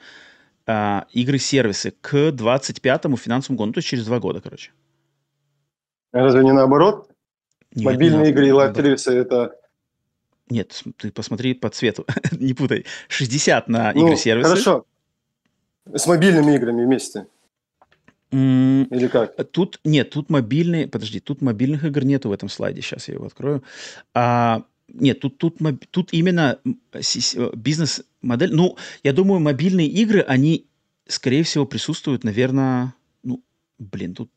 [0.68, 4.72] а, игры-сервисы к 25-му финансовому году, ну, то есть через два года, короче.
[6.12, 7.10] Разве не наоборот?
[7.76, 9.54] Нет, Мобильные не игры и лайв-сервисы это
[10.50, 12.86] нет, ты посмотри по цвету, не путай.
[13.08, 14.50] 60 на ну, игры-сервисы.
[14.50, 14.86] Хорошо.
[15.92, 17.28] С мобильными играми вместе.
[18.36, 19.52] Или как?
[19.52, 20.88] Тут нет, тут мобильные.
[20.88, 22.82] Подожди, тут мобильных игр нету в этом слайде.
[22.82, 23.64] Сейчас я его открою.
[24.14, 25.58] А, нет, тут, тут,
[25.92, 26.60] тут именно
[27.54, 28.54] бизнес-модель.
[28.54, 30.68] Ну, я думаю, мобильные игры, они,
[31.08, 32.94] скорее всего, присутствуют, наверное,
[33.78, 34.32] Блин, тут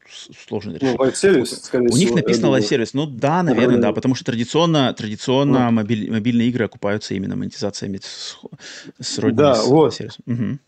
[0.49, 0.83] сложно решить.
[0.83, 2.93] Ну, live service, скорее У них написано live service.
[2.93, 5.71] Ну да, наверное, да, потому что традиционно, традиционно вот.
[5.75, 8.37] мобиль, мобильные игры окупаются именно монетизациями с,
[8.99, 9.95] с родными да, с вот.
[9.95, 10.25] сервисом.
[10.27, 10.59] Угу.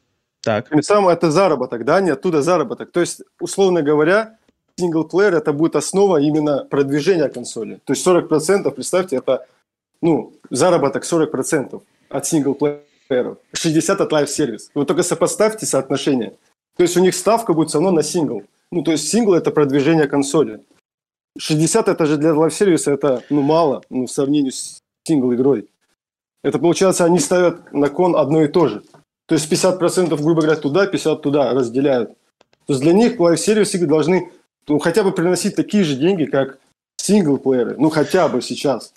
[0.43, 0.73] Так.
[0.73, 2.91] И самое это заработок, да, не оттуда заработок.
[2.91, 4.39] То есть, условно говоря,
[4.79, 7.81] single-player это будет основа именно продвижения консоли.
[7.85, 9.47] То есть 40%, представьте, это
[10.01, 14.71] ну, заработок 40% от single-player ов, 60% от live service.
[14.75, 16.33] Вы только сопоставьте соотношение.
[16.77, 18.43] То есть у них ставка будет все равно на сингл.
[18.73, 20.61] Ну, то есть сингл– это продвижение консоли.
[21.39, 25.69] 60 это же для live service а это ну, мало ну, в сравнении с сингл-игрой.
[26.43, 28.83] Это получается, они ставят на кон одно и то же.
[29.31, 32.11] То есть 50% грубо говоря туда, 50 туда разделяют.
[32.67, 34.33] То есть для них live service игры должны
[34.67, 36.59] ну, хотя бы приносить такие же деньги, как
[36.97, 37.77] single-player ы.
[37.79, 38.93] Ну, хотя бы сейчас.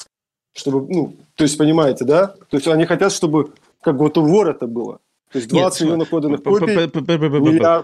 [0.55, 2.29] Чтобы, ну, то есть, понимаете, да?
[2.49, 4.97] То есть они хотят, чтобы как вот у War это было.
[5.31, 7.83] То есть 20 миллионов проданных копий,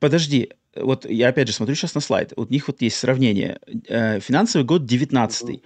[0.00, 3.60] Подожди, вот я опять же смотрю сейчас на слайд, у них вот есть сравнение.
[3.86, 5.62] Э, финансовый год 19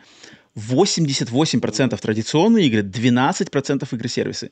[0.56, 4.50] 88% традиционные игры, 12% игры-сервисы.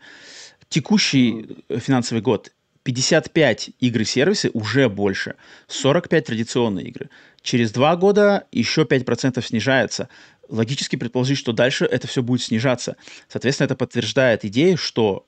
[0.73, 2.51] Текущий финансовый год
[2.85, 5.35] 55 игры-сервисы, уже больше.
[5.67, 7.11] 45 традиционные игры.
[7.43, 10.09] Через два года еще 5% снижается.
[10.49, 12.97] Логически предположить, что дальше это все будет снижаться.
[13.29, 15.27] Соответственно, это подтверждает идею, что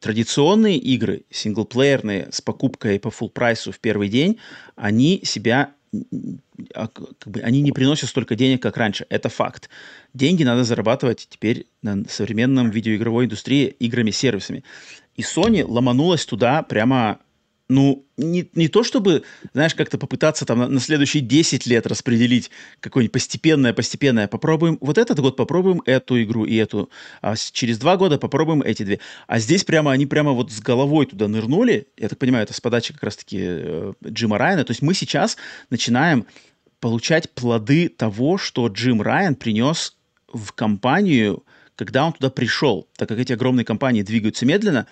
[0.00, 4.38] традиционные игры, синглплеерные, с покупкой по full прайсу в первый день,
[4.76, 5.74] они себя
[6.74, 9.06] как бы, они не приносят столько денег, как раньше.
[9.08, 9.68] Это факт.
[10.14, 14.64] Деньги надо зарабатывать теперь на современном видеоигровой индустрии играми-сервисами.
[15.14, 17.18] И Sony ломанулась туда прямо
[17.68, 22.50] ну, не, не то чтобы, знаешь, как-то попытаться там на, на следующие 10 лет распределить
[22.80, 24.28] какое-нибудь постепенное, постепенное.
[24.28, 26.90] Попробуем вот этот год, попробуем эту игру и эту.
[27.22, 29.00] А через два года попробуем эти две.
[29.26, 31.88] А здесь прямо они прямо вот с головой туда нырнули.
[31.96, 34.64] Я так понимаю, это с подачи как раз-таки э, Джима Райана.
[34.64, 35.36] То есть мы сейчас
[35.70, 36.26] начинаем
[36.78, 39.96] получать плоды того, что Джим Райан принес
[40.32, 41.42] в компанию–
[41.76, 44.86] когда он туда пришел, так как эти огромные компании двигаются медленно,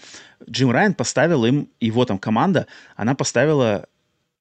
[0.48, 3.86] Джим Райан поставил им, его там команда, она поставила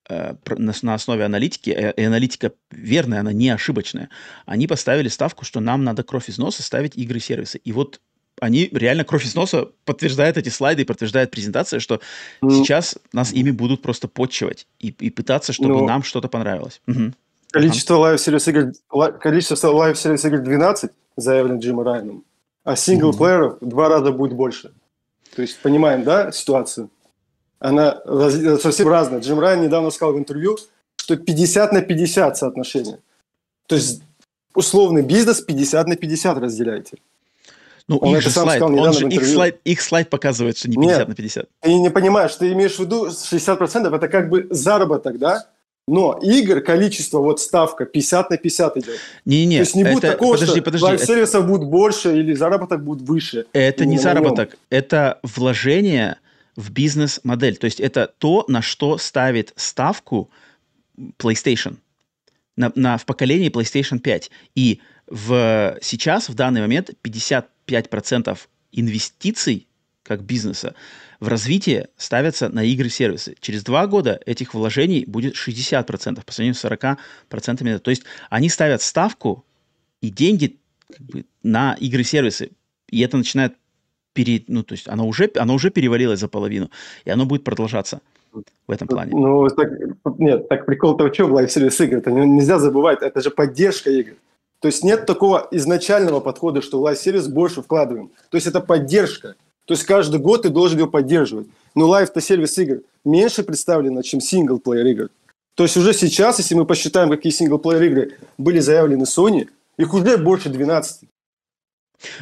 [0.09, 4.09] э, на, на основе аналитики, э, и аналитика верная, она не ошибочная,
[4.45, 7.57] они поставили ставку, что нам надо кровь из носа ставить игры-сервисы.
[7.59, 8.01] И вот
[8.41, 12.01] они реально кровь из носа подтверждают эти слайды и подтверждает презентация, что
[12.41, 16.81] ну, сейчас нас ими будут просто потчевать и, и пытаться, чтобы ну, нам что-то понравилось.
[16.87, 17.13] Угу.
[17.51, 18.71] Количество live service игр,
[19.21, 22.23] количество live service игр 12 заявлено Джимом Райаном
[22.63, 23.67] а single-player ов угу.
[23.67, 24.73] два раза будет больше.
[25.35, 26.89] То есть понимаем, да, ситуацию?
[27.59, 28.01] Она
[28.61, 29.21] совсем разная.
[29.21, 30.57] Джим Райан недавно сказал в интервью,
[30.95, 32.99] что 50 на 50 соотношение.
[33.67, 34.01] То есть
[34.53, 36.97] условный бизнес 50 на 50 разделяете.
[37.87, 40.99] Ну, он их же слайд, он же, их, слайд, их слайд показывает, что не 50
[40.99, 41.49] Нет, на 50.
[41.59, 45.49] Ты не понимаешь, ты имеешь в виду 60% это как бы заработок, да?
[45.87, 48.99] Но игр, количество, вот ставка 50 на 50 идет.
[49.25, 50.13] Не-не, То есть не будет это...
[50.13, 51.47] такого, подожди, что подожди, лайв-сервисов это...
[51.47, 53.45] будет больше или заработок будет выше.
[53.51, 56.17] Это не заработок, это вложение
[56.55, 57.57] в бизнес-модель.
[57.57, 60.29] То есть это то, на что ставит ставку
[61.17, 61.77] PlayStation
[62.55, 64.31] на, на, в поколении PlayStation 5.
[64.55, 68.37] И в, сейчас, в данный момент, 55%
[68.71, 69.67] инвестиций
[70.03, 70.75] как бизнеса
[71.19, 73.35] в развитие ставятся на игры-сервисы.
[73.39, 77.79] Через два года этих вложений будет 60% по сравнению с 40%.
[77.79, 79.45] То есть они ставят ставку
[80.01, 80.59] и деньги
[80.89, 82.51] как бы, на игры-сервисы.
[82.89, 83.55] И это начинает
[84.13, 86.69] пере, ну, то есть оно уже, оно уже перевалилось за половину,
[87.05, 88.01] и оно будет продолжаться
[88.67, 89.11] в этом плане.
[89.13, 89.69] Ну, так,
[90.19, 91.97] нет, так прикол-то в чем live service игр?
[91.97, 94.13] Это нельзя забывать, это же поддержка игр.
[94.59, 98.11] То есть нет такого изначального подхода, что в live service больше вкладываем.
[98.29, 99.35] То есть это поддержка.
[99.65, 101.47] То есть каждый год ты должен его поддерживать.
[101.75, 105.09] Но live-то service игр меньше представлено, чем single-player игр.
[105.55, 110.17] То есть уже сейчас, если мы посчитаем, какие single-player игры были заявлены Sony, их уже
[110.17, 111.09] больше 12.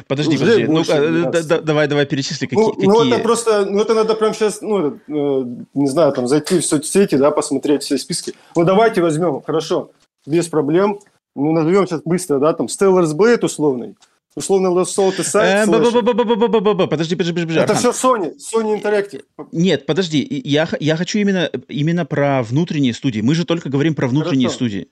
[0.06, 0.66] Подожди, уже подожди.
[0.66, 2.86] Ну, да, да, давай, давай перечисли, какие, ну, какие...
[2.86, 6.64] Ну, это просто, ну, это надо прямо сейчас, ну, э, не знаю, там, зайти в
[6.64, 8.34] соцсети, да, посмотреть все списки.
[8.54, 9.90] Ну, давайте возьмем, хорошо,
[10.24, 11.00] без проблем.
[11.34, 13.96] Ну, назовем сейчас быстро, да, там, Stellar's Blade условный,
[14.34, 17.58] Условно, Lost Soul это сайт Подожди, подожди, подожди.
[17.58, 19.24] Это все Sony, Sony Interactive.
[19.52, 23.20] Нет, подожди, я, я хочу именно, именно про внутренние студии.
[23.20, 24.56] Мы же только говорим про внутренние Хорошо.
[24.56, 24.88] студии.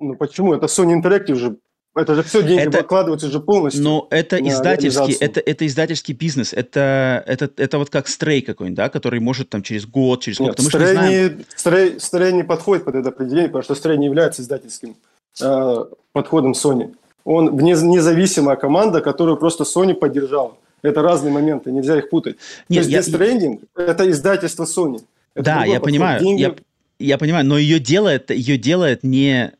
[0.00, 0.54] Ну почему?
[0.54, 1.56] Это Sony Interactive же
[1.96, 3.82] это же все деньги это, выкладываются же полностью.
[3.82, 6.52] Но это издательский, это, это издательский бизнес.
[6.52, 10.62] Это, это, это вот как стрей какой-нибудь, да, который может там через год, через сколько-то.
[10.62, 14.40] Мы стрей, не, стрей, стрей не подходит под это определение, потому что стрей не является
[14.40, 14.96] издательским
[15.42, 16.94] э, подходом Sony.
[17.24, 20.56] Он независимая команда, которую просто Sony поддержала.
[20.82, 22.36] Это разные моменты, нельзя их путать.
[22.68, 25.02] Нет, То есть я, Death Stranding– это издательство Sony.
[25.34, 26.40] Это да, я понимаю, Деньги...
[26.40, 26.54] я,
[26.98, 29.52] я понимаю, но ее делает, ее делает не...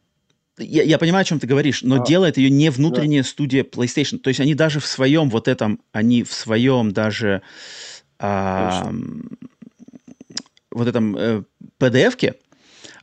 [0.58, 3.28] Я, я понимаю, о чем ты говоришь, но а, делает ее не внутренняя да.
[3.28, 4.18] студия PlayStation.
[4.18, 7.40] То есть они даже в своем вот этом, они в своем даже
[8.18, 8.92] а,
[10.70, 11.42] вот этом э,
[11.78, 12.34] PDF-ке,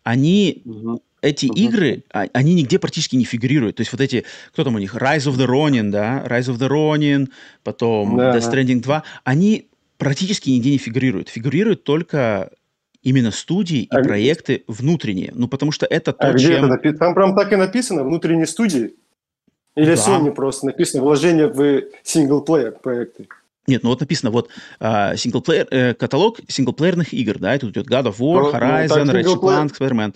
[0.04, 1.56] они угу эти uh-huh.
[1.56, 3.78] игры, а, они нигде практически не фигурируют.
[3.78, 6.58] То есть вот эти, кто там у них, Rise of the Ronin, да, Rise of
[6.58, 7.30] the Ronin,
[7.64, 8.38] потом да.
[8.38, 11.30] Death Stranding 2, они практически нигде не фигурируют.
[11.30, 12.52] Фигурируют только
[13.02, 15.32] именно студии и а проекты внутренние.
[15.34, 16.72] Ну, потому что это то, а где чем...
[16.72, 16.94] это?
[16.98, 18.94] Там прям так и написано, внутренние студии?
[19.76, 20.02] Или да.
[20.02, 23.28] Sony просто написано, вложение в синглплеер проекты?
[23.68, 27.88] Нет, ну вот написано, вот uh, синглплеер, э, каталог синглплеерных игр, да, и тут идет
[27.88, 30.16] God of War, ну, Horizon, ну, Ratchet Clank, Spider-Man.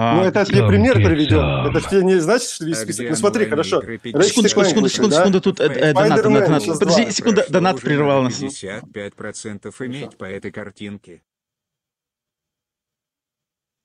[0.00, 1.66] А, ну, это тебе пример приведем.
[1.66, 3.10] Это тебе не значит, что весь список.
[3.10, 3.82] Ну, смотри, хорошо.
[3.82, 6.78] Секунду, секунду, секунду, секунду, секунду, тут э, донат, донат, донат.
[6.78, 8.40] Подожди, секунду, донат прервал нас.
[8.40, 11.22] 55% иметь по этой картинке.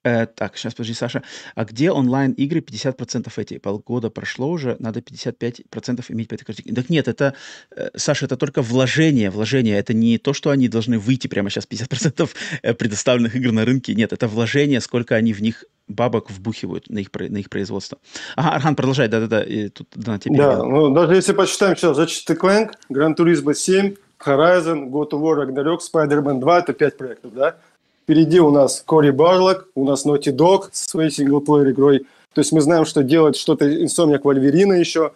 [0.04, 1.24] Э, так, сейчас, подожди, Саша.
[1.56, 3.58] А где онлайн-игры 50% эти?
[3.58, 6.74] Полгода прошло уже, надо 55% иметь по этой картинке.
[6.74, 7.34] Так нет, это,
[7.76, 9.78] э, Саша, это только вложение, вложение.
[9.78, 12.30] Это не то, что они должны выйти прямо сейчас 50%
[12.62, 13.96] э, предоставленных игр на рынке.
[13.96, 17.98] Нет, это вложение, сколько они в них бабок вбухивают на их, на их производство.
[18.36, 22.72] Ага, Архан, продолжай, да-да-да, тут да, тебе Да, ну даже если почитаем сейчас Ratchet Clank,
[22.90, 27.58] Gran Turismo 7, Horizon, God of War, Ragnarok, Spider-Man 2, это 5 проектов, да?
[28.04, 32.00] Впереди у нас Кори Барлок, у нас Naughty Dog со своей синглплеер игрой.
[32.34, 35.14] То есть мы знаем, что делает что-то Insomniac Вольверина еще.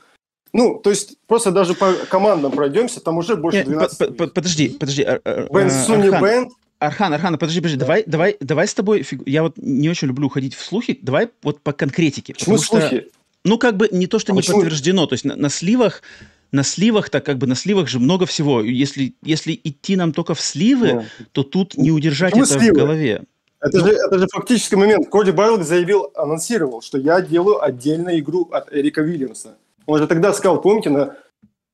[0.53, 4.33] Ну, то есть просто даже по командам пройдемся, там уже больше 12.
[4.33, 5.03] Подожди, подожди.
[5.03, 7.85] Бен Суни Бенд, Архан, Архан, подожди, подожди, да.
[7.85, 11.59] давай, давай, давай с тобой, я вот не очень люблю уходить в слухи, давай вот
[11.61, 12.33] по конкретике.
[12.33, 13.01] Почему слухи?
[13.01, 13.09] Что,
[13.43, 14.57] ну, как бы не то, что а не почему?
[14.57, 16.03] подтверждено, то есть на, на сливах,
[16.51, 18.61] на сливах, так как бы на сливах же много всего.
[18.61, 21.03] Если, если идти нам только в сливы, да.
[21.31, 22.73] то тут не удержать почему это сливы?
[22.73, 23.23] в голове.
[23.59, 25.09] Это, ну, же, это же фактический момент.
[25.09, 29.57] Коди Байлок заявил, анонсировал, что я делаю отдельную игру от Эрика Вильямса.
[29.85, 31.15] Он же тогда сказал, помните, на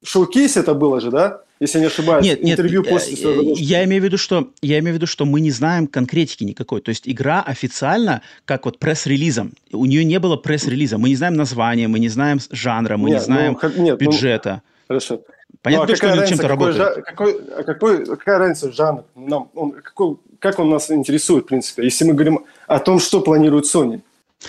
[0.03, 1.41] шоу-кейсе это было же, да?
[1.59, 4.95] Если не ошибаюсь, нет, нет, интервью после своего я имею в виду, что я имею
[4.95, 6.82] в виду, что мы не знаем конкретики никакой.
[6.82, 10.98] То есть игра официально, как вот пресс-релизом, у нее не было пресс-релиза.
[10.98, 14.61] Мы не знаем названия, мы не знаем жанра, мы нет, не знаем ну, нет, бюджета.
[14.65, 15.22] Ну, хорошо.
[15.61, 16.77] Понятно, ну, а что он чем-то работает.
[16.77, 19.06] Жа- какой, а какой, какая разница жанр?
[19.15, 23.22] Нам, он, какой, как он нас интересует, в принципе, если мы говорим о том, что
[23.22, 24.01] планирует Sony?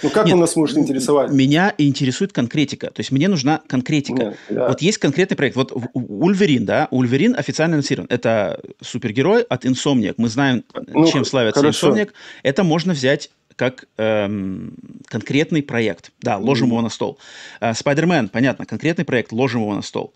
[0.02, 1.30] Ну, как Нет, он нас может интересовать?
[1.30, 2.88] Меня интересует конкретика.
[2.88, 4.24] То есть мне нужна конкретика.
[4.24, 4.68] Нет, да.
[4.68, 5.56] Вот есть конкретный проект.
[5.56, 8.06] Вот Ульверин, да, Ульверин официально анонсирован.
[8.10, 10.14] Это супергерой от Insomniac.
[10.16, 11.90] Мы знаем, ну, чем славится хорошо.
[11.90, 12.10] Insomniac.
[12.42, 14.74] Это можно взять как эм,
[15.06, 16.10] конкретный проект.
[16.20, 16.70] Да, ложим mm.
[16.70, 17.18] его на стол.
[17.72, 20.12] Спайдермен, понятно, конкретный проект, ложим его на стол.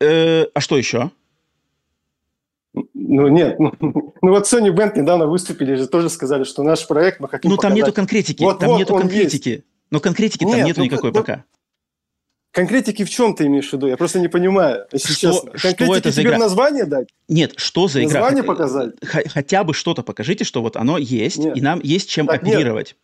[0.00, 1.10] Э, а что еще?
[2.74, 3.58] Ну, нет.
[3.58, 7.50] Ну, ну вот Sony Band недавно выступили, же тоже сказали, что наш проект мы хотим
[7.50, 7.76] Ну, там показать.
[7.76, 8.42] нету конкретики.
[8.42, 9.48] Вот, там вот, нету конкретики.
[9.48, 9.64] Есть.
[9.90, 11.44] Но конкретики нет, там нету ну, никакой ну, пока.
[12.50, 13.86] Конкретики в чем ты имеешь в виду?
[13.86, 15.50] Я просто не понимаю, если что, честно.
[15.50, 16.38] Конкретики что это за игра?
[16.38, 17.08] название дать?
[17.28, 18.20] Нет, что за игра?
[18.20, 18.94] Название показать?
[19.04, 21.56] Хотя бы что-то покажите, что вот оно есть, нет.
[21.56, 22.96] и нам есть чем так, оперировать.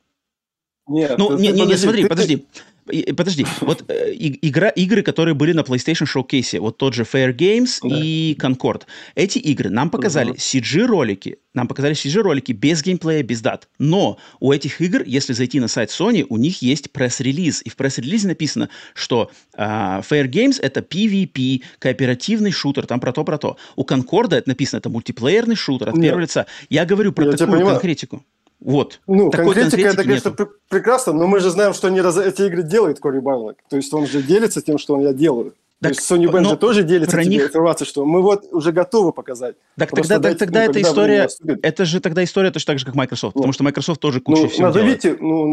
[0.86, 2.47] Нет, нет ну, не, не, не, смотри, ты, подожди.
[2.86, 7.78] Подожди, вот э, игра, игры, которые были на PlayStation Showcase, вот тот же Fair Games
[7.82, 7.96] да.
[7.98, 8.82] и Concord,
[9.14, 10.36] эти игры нам показали угу.
[10.36, 13.68] CG-ролики, нам показали CG-ролики без геймплея, без дат.
[13.78, 17.62] Но у этих игр, если зайти на сайт Sony, у них есть пресс-релиз.
[17.64, 23.24] И в пресс-релизе написано, что э, Fair Games— это PvP, кооперативный шутер, там про то,
[23.24, 23.56] про то.
[23.76, 26.04] У Concord это написано, это мультиплеерный шутер от Нет.
[26.04, 26.46] первого лица.
[26.68, 28.24] Я говорю про Я такую конкретику.
[28.65, 29.01] Вот.
[29.07, 30.49] Ну, Такой конкретика это, конечно, нету.
[30.70, 32.17] прекрасно, но мы же знаем, что они раз...
[32.17, 33.59] эти игры делает Кори Барлок.
[33.68, 35.52] То есть он же делится тем, что он я делаю.
[35.81, 37.43] Так, То есть Sony Band же тоже делится про них...
[37.43, 39.57] информацией, что мы вот уже готовы показать.
[39.76, 41.28] Так тогда, так, тогда ну, эта история,
[41.62, 44.43] это же тогда история точно так же, как Microsoft, ну, потому что Microsoft тоже кучу
[44.43, 45.20] ну, всего назовите, делает.
[45.20, 45.47] Ну,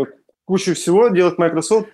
[0.00, 0.06] на,
[0.44, 1.86] кучу всего делает Microsoft,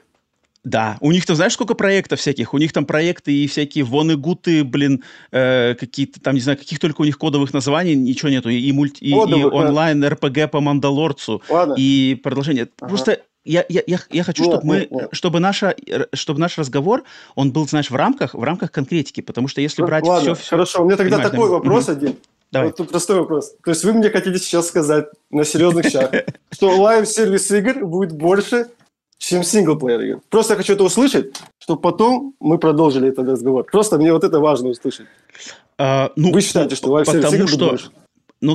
[0.66, 2.52] да, у них там, знаешь, сколько проектов всяких?
[2.52, 6.80] У них там проекты и всякие воны гуты, блин, э, какие-то там, не знаю, каких
[6.80, 8.48] только у них кодовых названий, ничего нету.
[8.48, 11.76] И, мульти, и, и онлайн РПГ по Мандалорцу, Ладно.
[11.78, 12.68] и продолжение.
[12.80, 12.88] Ага.
[12.88, 15.76] Просто я, я, я, я хочу, нет, чтобы мы, нет, чтобы наша,
[16.12, 17.04] чтобы наш разговор,
[17.36, 20.50] он был, знаешь, в рамках, в рамках конкретики, потому что если брать Ладно, все, все...
[20.50, 21.92] Хорошо, у меня тогда такой вопрос угу.
[21.92, 22.16] один.
[22.50, 22.68] Давай.
[22.70, 23.54] Вот тут простой вопрос.
[23.62, 26.10] То есть вы мне хотите сейчас сказать на серьезных щах,
[26.50, 28.66] что live service игр будет больше,
[29.18, 30.20] чем single-player игр.
[30.30, 33.64] Просто я хочу это услышать, чтобы потом мы продолжили этот разговор.
[33.64, 35.06] Просто мне вот это важно услышать.
[35.78, 37.90] А, ну, Вы считаете, что лайв игр что, больше?
[38.40, 38.54] Ну,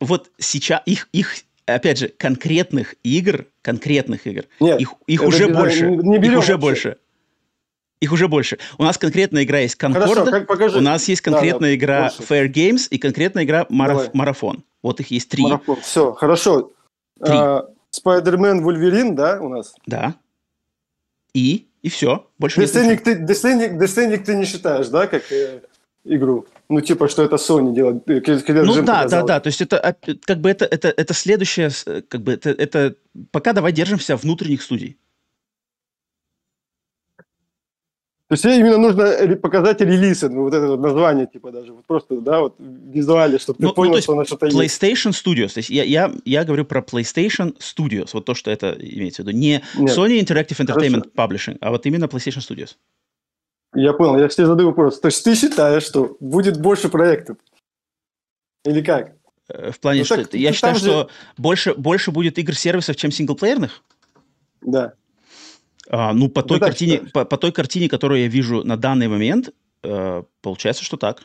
[0.00, 1.34] вот сейчас их, их,
[1.66, 5.90] опять же, конкретных игр, конкретных игр, Нет, их, их уже не, больше.
[5.90, 6.56] Не, не их уже вообще.
[6.56, 6.96] больше.
[8.00, 8.58] Их уже больше.
[8.78, 10.78] У нас конкретная игра есть Concord, Хорошо, покажи.
[10.78, 12.22] у нас есть конкретная да, игра больше.
[12.22, 14.64] Fair Games и конкретная игра Мараф, Марафон.
[14.82, 15.44] Вот их есть три.
[15.44, 15.80] Марафон.
[15.82, 16.72] Все, хорошо.
[17.24, 17.36] Три.
[17.36, 19.74] А, Спайдермен, Вульверин, да, у нас?
[19.86, 20.16] Да.
[21.34, 21.68] И?
[21.82, 22.26] И все.
[22.38, 25.60] Больше Десленник ты, Десленник, Десленник ты не считаешь, да, как э,
[26.04, 26.46] игру?
[26.68, 28.08] Ну, типа, что это Sony делает.
[28.08, 28.22] Э,
[28.62, 29.26] ну, да, показал.
[29.26, 29.40] да, да.
[29.40, 31.70] То есть это как бы это, это, это следующее,
[32.08, 32.94] как бы это, это...
[33.30, 34.96] Пока давай держимся внутренних студий.
[38.32, 42.18] То есть именно нужно показать релизы, ну, вот это вот название, типа даже, вот просто,
[42.18, 45.26] да, вот визуально, чтобы ты ну, понял, ну, что оно что-то PlayStation есть.
[45.26, 49.22] Studios, то есть я, я, я говорю про PlayStation Studios, вот то, что это имеется
[49.22, 49.94] в виду, не Нет.
[49.94, 51.34] Sony Interactive Entertainment Хорошо.
[51.50, 52.76] Publishing, а вот именно PlayStation Studios.
[53.74, 54.98] Я понял, я тебе задаю вопрос.
[54.98, 57.36] То есть ты считаешь, что будет больше проектов?
[58.64, 59.12] Или как?
[59.50, 60.80] Э, в плане, ну, что так, я считаю, же...
[60.80, 63.82] что больше, больше будет игр-сервисов, чем синглплеерных?
[64.62, 64.94] Да.
[65.88, 69.08] А, ну, по той, ну, картине, по, по той картине, которую я вижу на данный
[69.08, 69.50] момент,
[69.82, 71.24] э, получается, что так.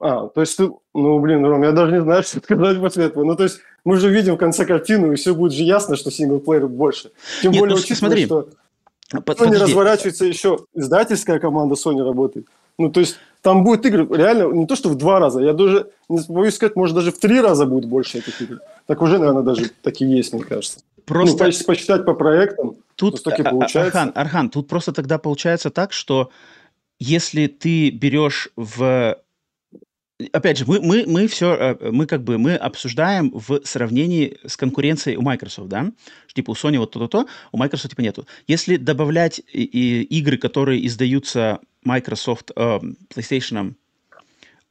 [0.00, 3.24] А, то есть ты, ну, блин, Ром, я даже не знаю, что сказать после этого.
[3.24, 6.10] Ну, то есть мы же видим в конце картину, и все будет же ясно, что
[6.10, 7.12] синглплеер больше.
[7.42, 8.26] Тем Нет, более, ну, учитывая, смотри.
[8.26, 8.48] что
[9.24, 12.46] Под, Sony разворачивается еще, издательская команда Sony работает.
[12.78, 15.90] Ну, то есть там будет игр реально не то, что в два раза, я даже,
[16.08, 18.60] не боюсь сказать, может, даже в три раза будет больше этих игр.
[18.86, 20.80] Так уже, наверное, даже такие есть, мне кажется.
[21.10, 21.44] Просто...
[21.46, 24.02] Ну, посчитать по проектам, тут, таки а, получается.
[24.02, 26.30] Архан, Архан, тут просто тогда получается так, что
[27.00, 29.18] если ты берешь в
[30.32, 34.56] опять же, мы, мы, мы все, э, мы как бы, мы обсуждаем в сравнении с
[34.56, 35.90] конкуренцией у Microsoft, да?
[36.32, 38.28] Типа у Sony вот то-то-то, у Microsoft типа нету.
[38.46, 43.74] Если добавлять и, и игры, которые издаются Microsoft, э, PlayStation,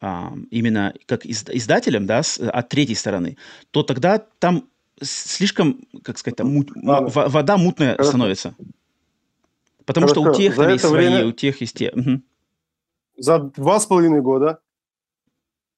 [0.01, 3.35] а, именно как издателем, да, с, от третьей стороны,
[3.71, 4.69] то тогда там
[5.01, 8.09] слишком, как сказать, там, мут, вода мутная Хорошо.
[8.09, 8.55] становится.
[9.85, 10.21] Потому Хорошо.
[10.21, 11.25] что у тех есть свои, время...
[11.25, 11.91] у тех есть те.
[11.91, 12.21] Угу.
[13.17, 14.59] За два с половиной года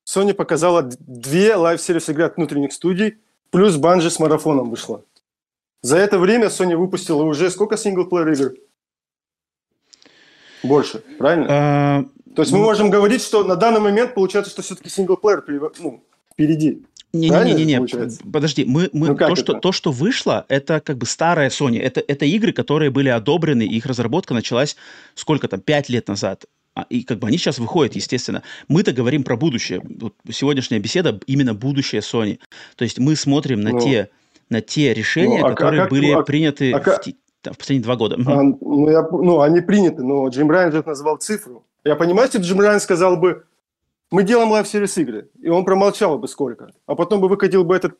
[0.05, 3.17] Sony показала две live service игры от внутренних студий,
[3.49, 5.03] плюс Банжи с марафоном вышла.
[5.81, 8.53] За это время Sony выпустила уже сколько синглплеер игр?
[10.63, 11.47] Больше, правильно?
[11.49, 12.03] А,
[12.35, 15.43] То есть мы ну, можем говорить, что на данный момент получается, что все-таки синглплеер
[15.79, 16.85] ну, впереди.
[17.13, 17.85] Не-не-не,
[18.31, 22.01] подожди, мы, мы ну, то, что, то, что вышло, это как бы старая Sony, это,
[22.07, 24.77] это игры, которые были одобрены, их разработка началась
[25.15, 26.45] сколько там, пять лет назад.
[26.73, 28.43] А, и как бы они сейчас выходят, естественно.
[28.69, 29.81] Мы-то говорим про будущее.
[29.99, 32.39] Вот сегодняшняя беседа именно будущее Sony.
[32.77, 34.09] То есть мы смотрим на, ну, те,
[34.49, 37.83] на те решения, ну, а, которые а как, были а, приняты а, в, в последние
[37.83, 38.15] два года.
[38.25, 41.65] А, ну, я, ну, они приняты, но Джим Райан же назвал цифру.
[41.83, 43.43] Я понимаю, если Джим Райан сказал бы,
[44.11, 47.75] мы делаем live service игры, и он промолчал бы сколько, а потом бы выкатил бы
[47.75, 47.95] этот,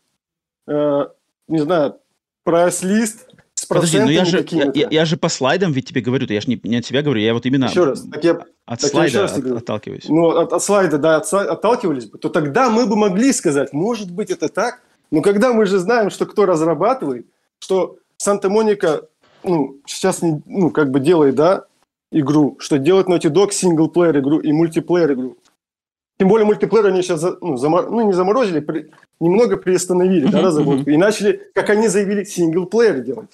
[0.68, 1.08] э,
[1.48, 1.96] не знаю,
[2.44, 6.26] прайс-лист с Подожди, ну я же, я, я, я же по слайдам ведь тебе говорю,
[6.28, 8.34] я же не, не от тебя говорю, я вот именно еще раз, так я,
[8.66, 9.58] от так слайда я от, говорю.
[9.58, 10.10] отталкиваюсь.
[10.10, 14.12] Ну, от, от слайда, да, от, отталкивались бы, то тогда мы бы могли сказать, может
[14.12, 14.82] быть, это так,
[15.12, 17.28] но когда мы же знаем, что кто разрабатывает,
[17.60, 19.08] что Санта-Моника
[19.44, 21.66] ну, сейчас не, ну, как бы делает, да,
[22.12, 25.38] игру, что делает Naughty Dog синглплеер игру и мультиплеер игру.
[26.22, 27.90] Тем более мультиплеер они сейчас, ну, замор...
[27.90, 28.92] ну не заморозили, при...
[29.20, 30.88] немного приостановили, да, разработку.
[30.92, 33.32] И начали, как они заявили, синглплеер делать.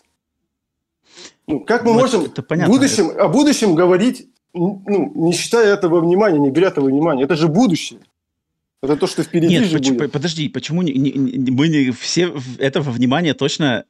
[1.48, 3.24] Ну, как мы ну, можем понятно, будущем, это...
[3.24, 7.24] о будущем говорить, ну, не считая этого внимания, не беря этого внимания?
[7.26, 8.00] Это же будущее.
[8.82, 10.14] Это то, что впереди Нет, же поч- будет.
[10.14, 13.84] подожди, почему не, не, не, мы не все этого внимания точно.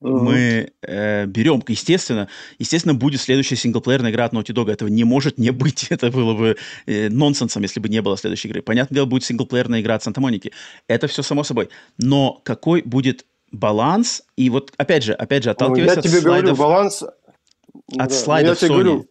[0.00, 2.28] Мы э, берем, естественно,
[2.58, 4.70] естественно, будет следующая синглплеерная игра от Naughty Dog.
[4.70, 5.86] Этого не может не быть.
[5.90, 8.62] Это было бы э, нонсенсом, если бы не было следующей игры.
[8.62, 10.52] Понятное дело, будет синглплеерная игра от Санта-Моники.
[10.86, 11.68] Это все само собой.
[11.98, 14.22] Но какой будет баланс?
[14.36, 16.56] И вот, опять же, опять же, отталкиваясь ну, я тебе слайдов...
[16.56, 17.02] говорю, баланс...
[17.02, 18.10] От да.
[18.10, 18.72] слайдов я Sony.
[18.72, 19.06] Говорю,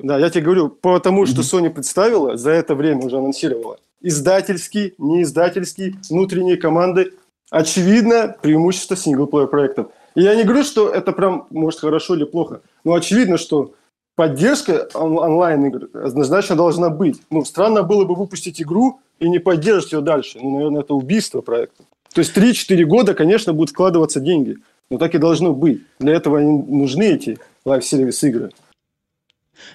[0.00, 5.96] да, я тебе говорю, потому что Sony представила, за это время уже анонсировала, издательские, неиздательские,
[6.08, 7.12] внутренние команды
[7.50, 9.88] очевидно преимущество синглплеер проектов.
[10.14, 13.74] И я не говорю, что это прям может хорошо или плохо, но очевидно, что
[14.14, 17.20] поддержка он- онлайн-игр однозначно должна быть.
[17.30, 20.38] Ну, странно было бы выпустить игру и не поддерживать ее дальше.
[20.40, 21.84] Ну, наверное, это убийство проекта.
[22.12, 24.56] То есть 3-4 года, конечно, будут вкладываться деньги.
[24.90, 25.82] Но так и должно быть.
[25.98, 28.52] Для этого они нужны эти live service игры.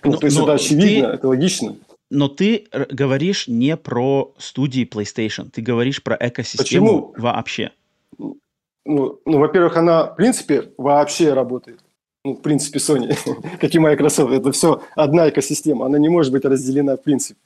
[0.04, 1.14] Ну, но, то есть это очевидно, ты...
[1.16, 1.76] это логично
[2.12, 7.14] но ты говоришь не про студии PlayStation, ты говоришь про экосистему Почему?
[7.18, 7.72] вообще.
[8.18, 11.80] Ну, ну, во-первых, она, в принципе, вообще работает.
[12.24, 13.18] Ну, в принципе, Sony,
[13.60, 17.40] как и Microsoft, это все одна экосистема, она не может быть разделена в принципе.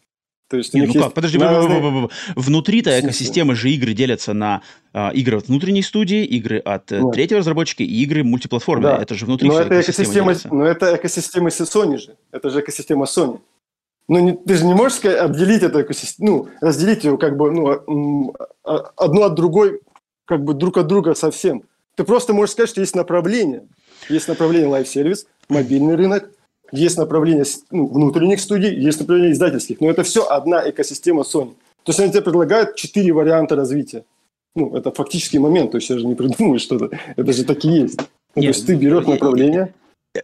[0.47, 2.09] То есть, Нет, ну как, подожди, разные...
[2.35, 4.61] внутри-то экосистемы же игры делятся на
[4.93, 6.91] а, игры от внутренней студии, игры от.
[6.91, 8.97] Э, третьего разработчика и игры мультиплатформенные.
[8.97, 9.01] Да.
[9.01, 12.15] Это же внутри но это экосистема, экосистема но это экосистема Sony же.
[12.31, 13.39] Это же экосистема Sony.
[14.08, 17.51] Ну, не, ты же не можешь сказать, отделить эту экосистему, ну, разделить ее как бы,
[17.51, 19.82] ну, а, одну от другой,
[20.25, 21.64] как бы друг от друга совсем.
[21.95, 23.64] Ты просто можешь сказать, что есть направление.
[24.09, 26.30] Есть направление live-service, мобильный рынок,
[26.72, 29.82] есть направление ну, внутренних студий, есть направление издательских.
[29.82, 31.56] Но это все одна экосистема Sony.
[31.84, 34.03] То есть они тебе предлагают четыре варианта развития.
[34.56, 36.90] Ну, это фактический момент, то есть я же не придумаю что-то.
[37.16, 38.00] Это же так и есть.
[38.35, 39.74] Ну, то есть ты берешь направление,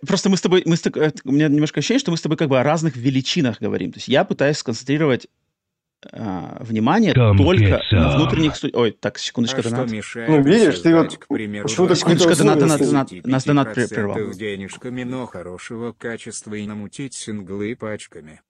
[0.06, 0.86] Просто мы с тобой, мы с,
[1.24, 3.92] у меня немножко ощущение, что мы с тобой как бы о разных величинах говорим.
[3.92, 5.28] То есть я пытаюсь сконцентрировать
[6.12, 8.80] а, внимание Come только на внутренних студиях.
[8.80, 9.90] Ой, так, секундочку, а донат.
[9.90, 11.18] Ну, видишь, ты вот...
[11.18, 14.32] К примеру, Почему секундочку, донат, донат, донат, нас донат прервал.
[14.32, 18.42] денежками, но хорошего качества и намутить синглы пачками.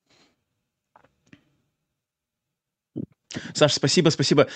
[3.54, 4.48] Саша, спасибо, спасибо.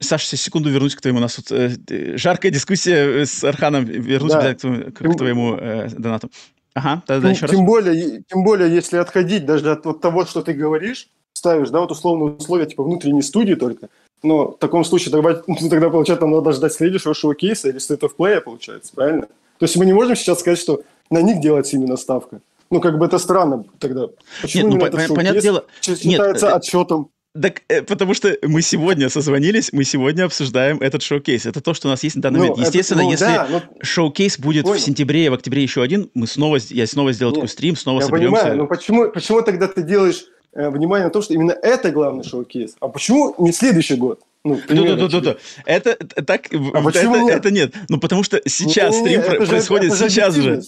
[0.00, 1.18] Саша, секунду вернусь к твоему.
[1.18, 3.84] У нас тут э, жаркая дискуссия с Арханом.
[3.84, 4.54] Вернусь да.
[4.54, 6.30] к, твоему, к, к твоему э, донату.
[6.74, 7.50] Ага, тогда тем, еще раз.
[7.50, 11.80] Тем более, тем более, если отходить даже от вот того, что ты говоришь, ставишь, да,
[11.80, 13.88] вот условные условия, типа внутренней студии только,
[14.22, 18.00] но в таком случае тогда, ну, тогда получается, нам надо ждать следующего шоу-кейса или State
[18.00, 19.22] of Play, получается, правильно?
[19.58, 22.40] То есть мы не можем сейчас сказать, что на них делать именно ставка.
[22.70, 24.08] Ну, как бы это странно тогда.
[24.42, 25.64] Почему Нет, ну, по- понятное дело...
[25.80, 31.02] Считается Нет, э, отчетом так, э, потому что мы сегодня созвонились, мы сегодня обсуждаем этот
[31.02, 31.46] шоу-кейс.
[31.46, 32.66] Это то, что у нас есть на данный ну, момент.
[32.66, 33.62] Естественно, это, ну, если да, но...
[33.82, 34.78] шоу-кейс будет Понял.
[34.78, 37.76] в сентябре и в октябре еще один, мы снова, я снова сделаю Нет, такой стрим,
[37.76, 38.42] снова я соберемся.
[38.42, 42.24] Понимаю, но почему, почему тогда ты делаешь э, внимание на то, что именно это главный
[42.24, 42.76] шоу-кейс?
[42.80, 44.20] А почему не следующий год?
[44.48, 45.36] Ну, Да-да-да-да.
[45.64, 46.46] Это так...
[46.52, 47.36] А почему это, нет?
[47.36, 47.74] это нет.
[47.88, 50.62] Ну, потому что сейчас не, не, не, стрим происходит же, сейчас же.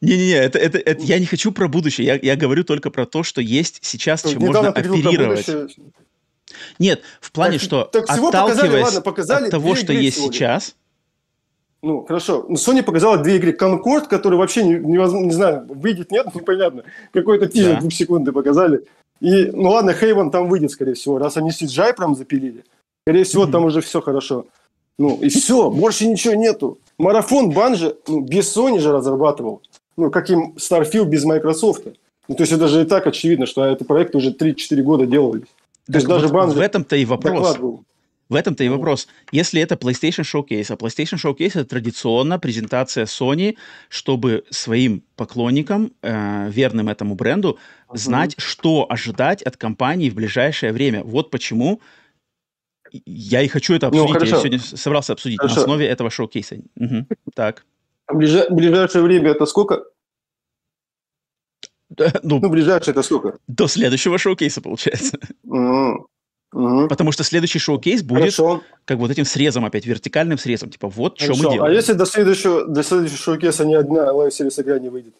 [0.00, 2.06] Не-не-не, это, это, это, я не хочу про будущее.
[2.06, 5.48] Я, я говорю только про то, что есть сейчас, чем можно оперировать.
[6.78, 10.32] Нет, в плане, так, что так отталкиваясь показали, ладно, показали от того, что есть сегодня.
[10.32, 10.76] сейчас...
[11.82, 12.46] Ну, хорошо.
[12.48, 13.52] Ну, Sony показала две игры.
[13.52, 16.82] Concord, который вообще не, невозможно, не знаю, выйдет, нет, ну, понятно.
[17.12, 17.80] Какой-то тизер да.
[17.80, 18.84] двух секунды показали.
[19.20, 21.18] И, ну ладно, Хейвен там выйдет, скорее всего.
[21.18, 22.64] Раз они CGI прям запилили,
[23.06, 24.46] скорее всего, там уже все хорошо.
[24.98, 26.78] Ну, и все, больше ничего нету.
[26.98, 29.62] Марафон Банжи, ну, без Sony же разрабатывал.
[29.96, 31.84] Ну, каким Starfield без Microsoft.
[32.26, 35.46] Ну, то есть это же и так очевидно, что эти проекты уже 3-4 года делались.
[35.86, 37.58] То есть даже вот в этом-то и вопрос.
[38.28, 39.06] В этом-то и вопрос.
[39.30, 43.56] Если это PlayStation Showcase, а PlayStation Showcase это традиционно презентация Sony,
[43.88, 47.56] чтобы своим поклонникам, э, верным этому бренду,
[47.88, 47.96] uh-huh.
[47.96, 51.04] знать, что ожидать от компании в ближайшее время.
[51.04, 51.80] Вот почему
[53.04, 54.20] я и хочу это ну, обсудить.
[54.20, 55.56] Ну, я сегодня собрался обсудить хорошо.
[55.56, 56.56] на основе этого шоу-кейса.
[56.76, 57.06] Угу.
[57.34, 57.64] Так.
[58.12, 59.84] Ближа- ближайшее время это сколько?
[62.22, 63.38] Ну, ну, ближайшее это сколько?
[63.46, 65.18] До следующего шоу-кейса, получается.
[65.46, 65.94] Mm.
[66.52, 66.88] Угу.
[66.88, 68.62] Потому что следующий шоу-кейс будет Хорошо.
[68.84, 70.70] как вот этим срезом опять, вертикальным срезом.
[70.70, 71.34] Типа, вот Хорошо.
[71.34, 71.72] что мы делаем.
[71.72, 75.14] А если до следующего, до следующего шоу-кейса ни одна Series игра не выйдет?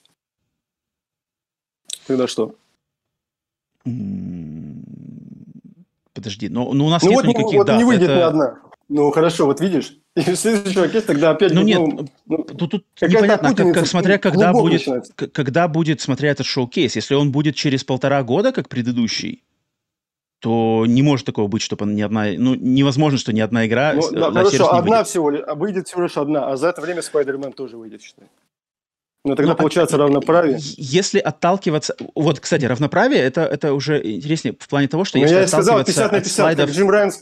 [2.07, 2.55] Тогда что?
[6.17, 7.77] Подожди, но, но у нас ну, нет вот, никаких вот дат.
[7.77, 8.17] не выйдет это...
[8.17, 8.59] ни одна.
[8.89, 11.53] Ну, хорошо, вот видишь, и следующий шоу-кейс тогда опять...
[11.53, 11.79] Ну, нет,
[12.25, 14.83] ну, тут, тут непонятно, как, как, смотря когда будет,
[15.33, 16.97] когда будет, смотря этот шоу-кейс.
[16.97, 19.45] Если он будет через полтора года, как предыдущий,
[20.39, 22.29] то не может такого быть, чтобы ни одна...
[22.39, 23.93] Ну, невозможно, что ни одна игра...
[23.93, 25.07] Ну, да, хорошо, одна выйдет.
[25.09, 28.29] всего лишь, выйдет всего лишь одна, а за это время Spider-Man тоже выйдет, считай.
[29.27, 30.57] Ну, тогда ну, получается равноправие.
[30.77, 31.97] Если отталкиваться...
[32.15, 35.79] Вот, кстати, равноправие, это, это уже интереснее в плане того, что ну, если я сказал
[35.79, 36.67] 50 на 50, слайдов...
[36.67, 37.13] как Джим Райан...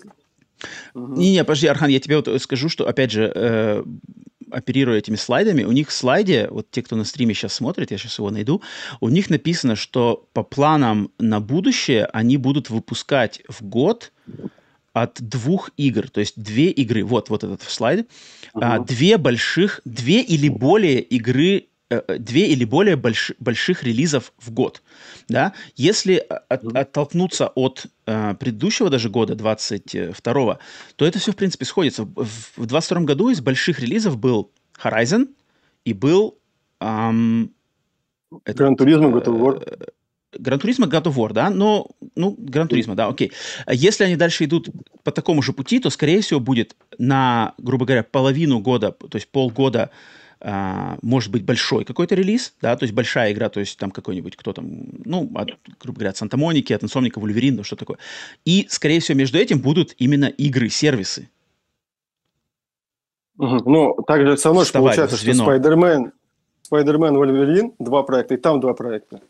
[0.95, 3.85] Не-не, подожди, Архан, я тебе вот скажу, что, опять же, э,
[4.51, 7.97] оперируя этими слайдами, у них в слайде, вот те, кто на стриме сейчас смотрит, я
[7.97, 8.61] сейчас его найду,
[9.01, 14.13] у них написано, что по планам на будущее они будут выпускать в год
[14.93, 18.01] от двух игр, то есть две игры, вот, вот этот слайд,
[18.55, 18.61] uh-huh.
[18.61, 24.33] а, две больших, две или более игры Э, э, две или более больш, больших релизов
[24.39, 24.83] в год.
[25.29, 25.53] Да?
[25.77, 30.59] Если от, оттолкнуться от э, предыдущего даже года, 22
[30.97, 32.05] то это все, в принципе, сходится.
[32.05, 34.51] В, в 22 году из больших релизов был
[34.83, 35.29] Horizon
[35.85, 36.39] и был...
[36.81, 37.53] Эм,
[38.45, 39.91] Gran Turismo, God of War.
[40.39, 43.31] Gran Turismo, God of War, да, но, ну, Гран Туризма, да, окей.
[43.71, 44.69] Если они дальше идут
[45.05, 49.29] по такому же пути, то, скорее всего, будет на, грубо говоря, половину года, то есть
[49.29, 49.91] полгода
[50.47, 54.37] а, может быть большой какой-то релиз, да, то есть большая игра, то есть там какой-нибудь,
[54.37, 54.67] кто там,
[55.07, 57.97] ну, от, грубо говоря, от Санта-Моники, от Инсомника, Вульверин, ну, что такое.
[58.45, 61.31] И, скорее всего, между этим будут именно игры, сервисы.
[63.39, 63.71] Угу.
[63.71, 66.13] Ну, также все равно получается, что Spider-Man,
[66.71, 69.23] Spider-Man, Wolverine, два проекта, и там два проекта.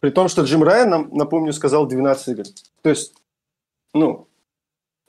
[0.00, 2.44] При том, что Джим Райан, нам, напомню, сказал 12 игр.
[2.82, 3.14] То есть,
[3.94, 4.28] ну,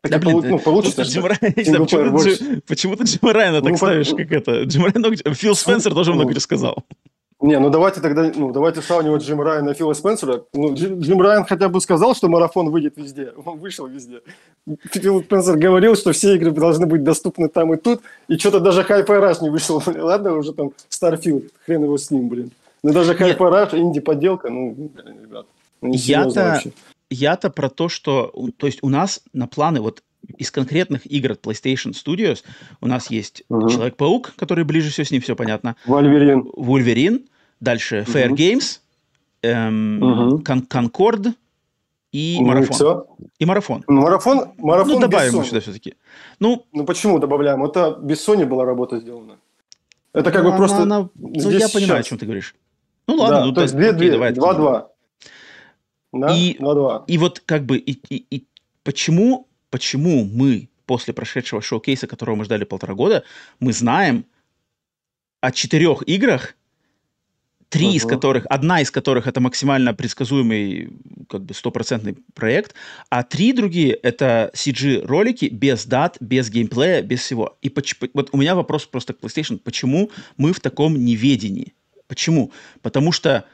[0.10, 1.04] да, блин, ну, получится.
[1.04, 4.64] Джим Райан, почему, ты, почему ты Джима Райана так ну, ставишь, как это?
[4.64, 6.86] Джим Райан, ну, Фил Спенсер тоже много пересказал.
[7.42, 10.44] Не, ну давайте тогда, ну давайте сравнивать Джим Райана и Фила Спенсера.
[10.54, 13.34] Ну, Джим, Джим Райан хотя бы сказал, что марафон выйдет везде.
[13.46, 14.22] Он вышел везде.
[14.92, 18.82] Фил Спенсер говорил, что все игры должны быть доступны там и тут, и что-то даже
[18.82, 19.84] Hyper Rush не вышел.
[19.98, 22.52] Ладно, уже там Starfield, хрен его с ним, блин.
[22.84, 24.90] Ну даже Hyper Rush, инди-подделка, ну,
[25.22, 25.46] ребят.
[25.82, 26.62] Ну, я-то,
[27.16, 28.34] я-то про то, что...
[28.58, 30.04] То есть у нас на планы вот
[30.38, 32.44] из конкретных игр от PlayStation Studios
[32.82, 33.70] у нас есть угу.
[33.70, 35.76] Человек-паук, который ближе всего с ним, все понятно.
[35.86, 36.50] Вольверин.
[36.56, 37.28] Вольверин.
[37.60, 38.18] Дальше угу.
[38.18, 38.80] Fair Games,
[39.42, 40.40] эм, угу.
[40.44, 41.28] Кон- Конкорд
[42.12, 42.70] и ну, марафон.
[42.70, 43.08] И, все.
[43.40, 43.84] и марафон.
[43.88, 45.96] Ну, марафон, марафон Ну, добавим сюда все-таки.
[46.40, 47.64] Ну, ну, почему добавляем?
[47.64, 49.38] Это без Sony была работа сделана.
[50.14, 50.84] Это как она, бы ну, просто...
[50.84, 51.72] Она, ну, я сейчас.
[51.72, 52.56] понимаю, о чем ты говоришь.
[53.08, 54.86] Ну, ладно, да, ну, то есть 2-2, 2-2.
[56.16, 56.36] Да?
[56.36, 56.58] И,
[57.08, 58.46] и вот как бы и, и, и
[58.84, 63.24] почему, почему мы после прошедшего шоу-кейса, которого мы ждали полтора года,
[63.60, 64.26] мы знаем
[65.42, 66.56] о четырех играх,
[67.70, 67.96] три uh-huh.
[67.96, 70.90] из которых, одна из которых это максимально предсказуемый,
[71.28, 72.76] как бы стопроцентный проект,
[73.10, 77.58] а три другие это CG-ролики без дат, без геймплея, без всего.
[77.62, 81.74] И поч- вот у меня вопрос просто к PlayStation, почему мы в таком неведении?
[82.08, 82.52] Почему?
[82.82, 83.46] Потому что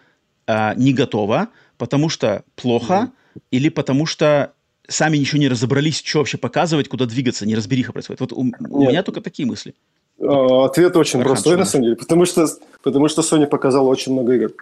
[0.48, 1.48] э, не готово,
[1.82, 3.42] потому что плохо mm-hmm.
[3.50, 4.54] или потому что
[4.88, 8.20] сами ничего не разобрались, что вообще показывать, куда двигаться, не разбериха происходит.
[8.22, 9.74] Вот у, у меня только такие мысли.
[10.20, 12.48] А, ответ очень Архан, простой, на самом деле, потому что,
[12.84, 14.54] потому что Sony показала очень много игр.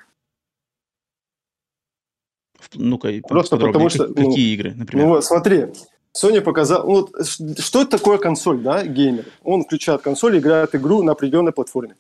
[2.76, 4.08] Ну-ка, просто потому что...
[4.08, 5.08] Какие ну, игры, например?
[5.08, 5.66] Ну, смотри,
[6.16, 6.88] Sony показал...
[6.88, 7.28] Ну, вот,
[7.60, 9.26] что это такое консоль, да, геймер?
[9.44, 11.98] Он включает консоль и играет игру на определенной платформе.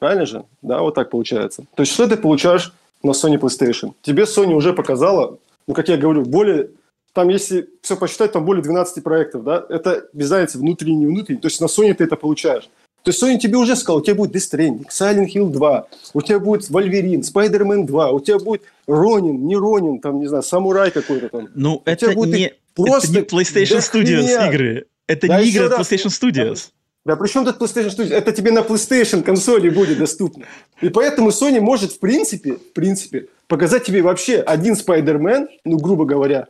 [0.00, 0.44] Правильно же?
[0.62, 1.64] Да, вот так получается.
[1.76, 3.92] То есть, что ты получаешь на Sony PlayStation?
[4.02, 6.70] Тебе Sony уже показала, ну, как я говорю, более...
[7.12, 9.64] Там, если все посчитать, там более 12 проектов, да?
[9.70, 11.40] Это без разницы, внутренний, не внутренний.
[11.40, 12.68] То есть, на Sony ты это получаешь.
[13.06, 16.22] То есть Sony тебе уже сказал, у тебя будет Death Stranding, Silent Hill 2, у
[16.22, 20.90] тебя будет Wolverine, Spider-Man 2, у тебя будет Ронин, не Ронин, там, не знаю, Самурай
[20.90, 21.48] какой-то там.
[21.54, 24.86] Ну, это не, просто это не PlayStation Studios игры.
[25.06, 26.70] Это да не игры от PlayStation Studios.
[27.06, 28.12] Да, да при чем тут PlayStation Studios?
[28.12, 30.44] Это тебе на PlayStation консоли будет доступно.
[30.80, 36.04] И поэтому Sony может, в принципе, в принципе, показать тебе вообще один Spider-Man, ну, грубо
[36.04, 36.48] говоря,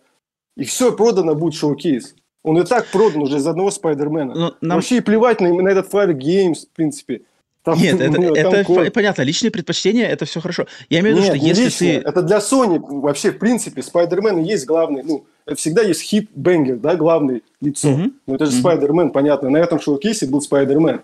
[0.57, 2.15] и все, продано будет шоу-кейс.
[2.43, 4.35] Он и так продан уже из одного Спайдермена.
[4.35, 4.79] Ну, нам...
[4.79, 7.23] Вообще и плевать на, на этот Fire Games, в принципе.
[7.67, 8.93] Там, Нет, это, ну, это код.
[8.93, 9.23] понятно.
[9.23, 10.67] Личные предпочтения это все хорошо.
[10.89, 12.01] Я имею в виду, что если личное.
[12.01, 12.09] ты.
[12.09, 15.03] Это для Sony вообще, в принципе, Спайдермен есть главный.
[15.03, 17.91] Ну, всегда есть хит бенгер, да, главный лицо.
[17.91, 18.03] Угу.
[18.29, 18.61] Ну, это же угу.
[18.61, 19.51] Спайдермен, понятно.
[19.51, 21.01] На этом шоу-кейсе был Спайдермен.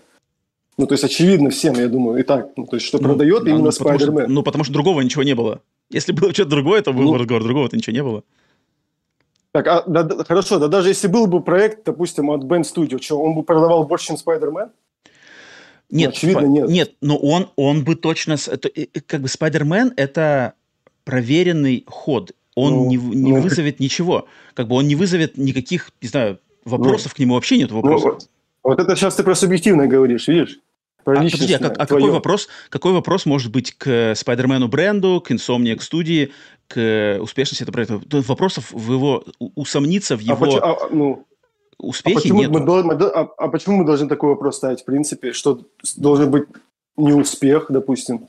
[0.77, 2.51] Ну, то есть, очевидно всем, я думаю, и так.
[2.55, 4.33] Ну, то есть, что ну, продает именно ну, Спайдермен.
[4.33, 5.59] Ну, потому что другого ничего не было.
[5.89, 7.43] Если было что-то другое, то был ну, разговор.
[7.43, 8.23] Другого-то ничего не было.
[9.51, 13.01] Так, а, да, да, хорошо, да даже если был бы проект, допустим, от Band Studio,
[13.01, 14.69] что, он бы продавал больше, чем Spider-Man?
[15.93, 16.69] Нет, ну, очевидно, нет.
[16.69, 18.35] Нет, но он, он бы точно...
[18.47, 18.69] Это,
[19.05, 20.53] как бы Spider-Man– это
[21.03, 22.31] проверенный ход.
[22.55, 24.27] Он ну, не, не ну, вызовет ничего.
[24.53, 28.17] Как бы он не вызовет никаких, не знаю, вопросов ну, к нему вообще нет вопросов.
[28.19, 30.59] Ну, вот это сейчас ты про субъективно говоришь, видишь?
[31.03, 35.21] Про а, подожди, а, как, а какой вопрос, какой вопрос может быть к Спайдермену бренду,
[35.21, 36.31] к Insomniac студии,
[36.67, 38.01] к успешности этого проекта?
[38.09, 41.25] Вопросов в его усомниться в а его а, а, ну,
[41.87, 42.43] успехе а почему.
[42.43, 45.61] Мы, мы, а, а почему мы должны такой вопрос ставить, в принципе, что
[45.97, 46.45] должен быть
[46.97, 48.27] не успех, допустим?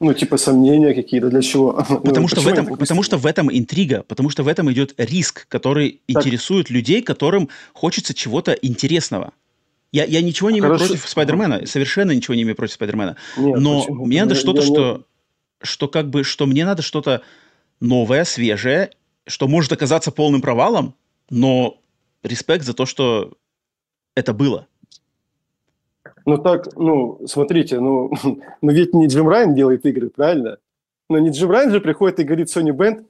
[0.00, 1.72] Ну, типа сомнения какие-то, для чего?
[1.88, 4.94] Потому, ну, что, в этом, потому что в этом интрига, потому что в этом идет
[4.96, 6.24] риск, который так.
[6.24, 9.32] интересует людей, которым хочется чего-то интересного.
[9.92, 10.86] Я, я ничего не имею Хорошо.
[10.86, 13.16] против Спайдермена, совершенно ничего не имею против Спайдермена.
[13.36, 14.06] Нет, но почему?
[14.06, 15.02] мне надо что-то, что,
[15.60, 17.22] что как бы, что мне надо что-то
[17.80, 18.90] новое, свежее,
[19.26, 20.94] что может оказаться полным провалом,
[21.28, 21.79] но
[22.22, 23.32] респект за то, что
[24.14, 24.66] это было.
[26.26, 28.10] Ну так, ну, смотрите, ну,
[28.62, 30.58] ну ведь не Джим Райан делает игры, правильно?
[31.08, 33.04] Но не Джим Райан же приходит и говорит Sony Band,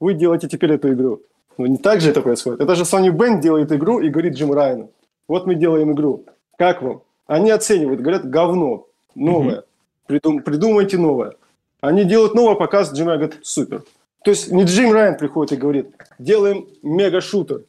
[0.00, 1.20] вы делаете теперь эту игру.
[1.56, 2.60] Ну, не так же это происходит.
[2.60, 4.90] Это же Sony Band делает игру и говорит Джим Райану.
[5.28, 6.24] Вот мы делаем игру.
[6.58, 7.02] Как вам?
[7.26, 9.64] Они оценивают, говорят, говно, новое.
[10.06, 11.34] Придум, придумайте новое.
[11.80, 13.84] Они делают новое, показ, Джим Райан говорит, супер.
[14.24, 17.62] То есть не Джим Райан приходит и говорит, делаем мега-шутер.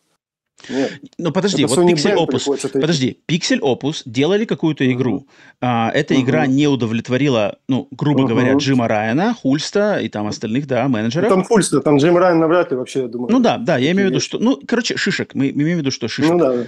[0.70, 1.02] Нет.
[1.18, 5.18] Ну подожди, это вот Pixel Opus, подожди, Pixel Opus делали какую-то игру.
[5.18, 5.56] Uh-huh.
[5.62, 6.22] А, эта uh-huh.
[6.22, 8.28] игра не удовлетворила, ну, грубо uh-huh.
[8.28, 11.30] говоря, Джима Райана, Хульста и там остальных, да, менеджеров.
[11.30, 13.32] Ну, там Хульста, там Джим Райан навряд ли вообще, я думаю.
[13.32, 15.82] Ну да, да, я имею в виду, что, ну, короче, шишек, мы, мы имеем в
[15.82, 16.32] виду, что шишек.
[16.32, 16.66] Ну да.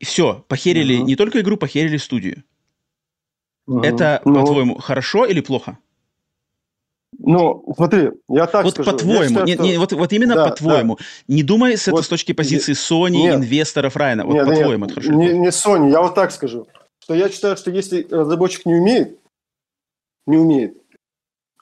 [0.00, 1.04] Все, похерили uh-huh.
[1.04, 2.44] не только игру, похерили студию.
[3.66, 3.84] Uh-huh.
[3.84, 4.34] Это, ну...
[4.34, 5.78] по-твоему, хорошо или плохо?
[7.16, 8.92] Ну, смотри, я так вот скажу.
[8.92, 10.96] по-твоему, не, не, вот, вот именно да, по-твоему.
[10.96, 11.04] Да.
[11.34, 14.26] Не думай с вот, этой точки позиции Sony, нет, инвесторов, Райана.
[14.26, 15.12] Вот по-твоему это хорошо.
[15.12, 16.66] Не, не Sony, я вот так скажу.
[17.02, 19.18] Что я считаю, что если разработчик не умеет,
[20.26, 20.76] не умеет,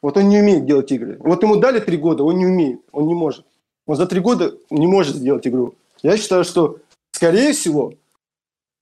[0.03, 1.17] вот он не умеет делать игры.
[1.21, 3.47] Вот ему дали три года, он не умеет, он не может.
[3.87, 5.75] Он за три года не может сделать игру.
[6.03, 6.79] Я считаю, что,
[7.13, 7.95] скорее всего,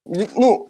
[0.07, 0.69] ну,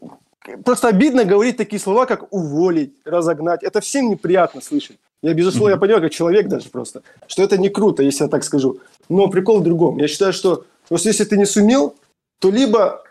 [0.64, 3.62] просто обидно говорить такие слова, как уволить, разогнать.
[3.62, 4.98] Это всем неприятно слышать.
[5.24, 8.44] Я, безусловно, я понимаю, как человек даже просто, что это не круто, если я так
[8.44, 8.80] скажу.
[9.08, 9.96] Но прикол в другом.
[9.96, 11.94] Я считаю, что просто если ты не сумел,
[12.40, 13.02] то либо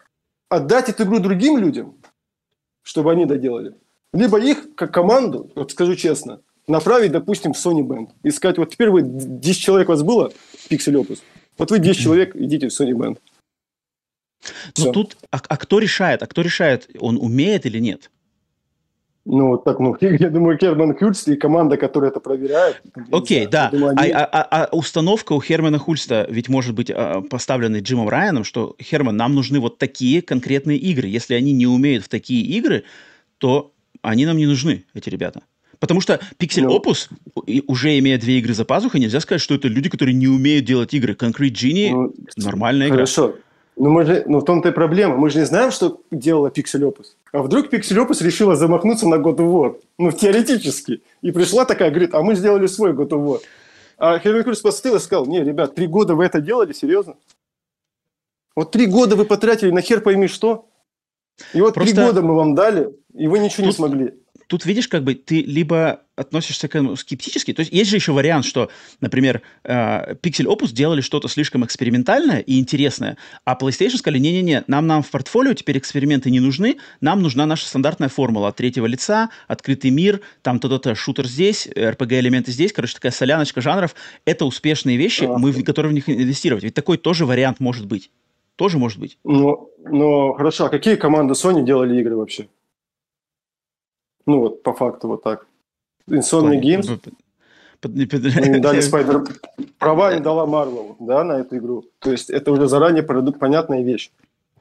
[0.48, 1.96] отдать эту игру другим людям,
[2.84, 3.74] чтобы они доделали,
[4.14, 8.10] либо их, как команду, вот скажу честно, направить, допустим, в Sony Band.
[8.22, 10.32] И сказать, вот теперь вы 10 человек у вас было,
[10.70, 11.18] Pixel Opus,
[11.58, 13.18] вот вы 10 человек, идите в Sony Band.
[14.78, 16.22] Ну тут, а, а кто решает?
[16.22, 18.12] А кто решает, он умеет или нет?
[19.26, 22.82] Ну, так, ну, я думаю, Херман Хульст и команда, которая это проверяет.
[23.12, 23.70] Окей, okay, да.
[23.72, 24.12] Думаю, они...
[24.12, 28.76] а, а, а установка у Хермана Хульста ведь может быть а, поставлена Джимом Райаном, что,
[28.82, 31.08] Херман, нам нужны вот такие конкретные игры.
[31.08, 32.84] Если они не умеют в такие игры,
[33.38, 33.72] то
[34.02, 35.44] они нам не нужны, эти ребята.
[35.80, 37.10] Потому что Pixel ну, Opus,
[37.68, 40.94] уже имея две игры за пазухой, нельзя сказать, что это люди, которые не умеют делать
[40.94, 41.14] игры.
[41.14, 43.22] Concrete Genie ну, нормальная хорошо.
[43.22, 43.32] игра.
[43.32, 43.44] Хорошо.
[43.76, 45.18] Ну, мы же, ну, в том-то и проблема.
[45.18, 47.16] Мы же не знаем, что делала Opus.
[47.32, 49.82] А вдруг Opus решила замахнуться на God of War?
[49.98, 51.02] Ну, теоретически.
[51.22, 53.42] И пришла такая, говорит, а мы сделали свой God of War.
[53.98, 57.16] А Херман Крюс посмотрел и сказал, не, ребят, три года вы это делали, серьезно?
[58.56, 60.68] Вот три года вы потратили на хер пойми что.
[61.54, 61.96] И вот Просто...
[61.96, 63.66] три года мы вам дали, и вы ничего Тут...
[63.66, 64.14] не смогли.
[64.54, 68.12] Тут видишь, как бы ты либо относишься к этому скептически, то есть есть же еще
[68.12, 68.70] вариант, что,
[69.02, 74.86] например, э, Pixel Opus делали что-то слишком экспериментальное и интересное, а PlayStation сказали, не-не-не, нам,
[74.86, 79.32] нам в портфолио теперь эксперименты не нужны, нам нужна наша стандартная формула от третьего лица,
[79.48, 85.24] открытый мир, там то-то-то, шутер здесь, RPG-элементы здесь, короче, такая соляночка жанров, это успешные вещи,
[85.24, 86.64] мы готовы в них инвестировать.
[86.64, 88.12] Ведь такой тоже вариант может быть.
[88.56, 89.18] Тоже может быть.
[89.24, 92.50] Ну, ну хорошо, а какие команды Sony делали игры вообще?
[94.26, 95.46] Ну вот, по факту вот так.
[96.10, 96.88] Insomnia Games.
[96.88, 99.24] Ну, дали Спайдер...
[99.78, 101.86] Права не дала Марвел, да, на эту игру.
[102.00, 104.12] То есть это уже заранее понятная вещь.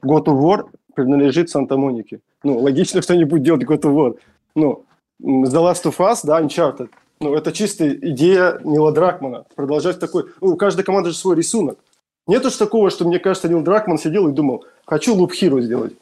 [0.03, 2.19] God of War принадлежит Санта-Монике.
[2.43, 4.17] Ну, логично, что они будут делать God of War.
[4.55, 4.85] Ну,
[5.21, 6.89] The Last of Us, да, Uncharted.
[7.21, 9.45] Ну, это чистая идея Нила Дракмана.
[9.55, 10.25] Продолжать такой...
[10.41, 11.77] Ну, у каждой команды же свой рисунок.
[12.27, 15.93] Нету ж такого, что, мне кажется, Нил Дракман сидел и думал, хочу Loop Hero сделать.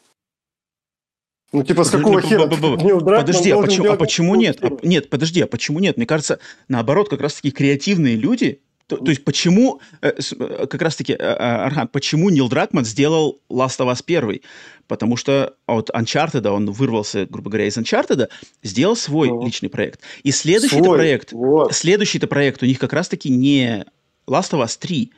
[1.52, 2.46] Ну, типа, с какого хера?
[2.46, 4.58] Подожди, а почему, а почему нет?
[4.62, 5.96] А, нет, подожди, а почему нет?
[5.96, 11.12] Мне кажется, наоборот, как раз-таки креативные люди, то, то есть почему, э, э, как раз-таки,
[11.12, 14.40] э, Архан, почему Нил Дракман сделал Last of Us 1?
[14.86, 18.28] Потому что от Uncharted, он вырвался, грубо говоря, из Uncharted,
[18.62, 20.00] сделал свой ну, личный проект.
[20.22, 21.72] И следующий проект, вот.
[21.74, 23.84] следующий-то проект у них как раз-таки не
[24.26, 25.12] Last of Us 3,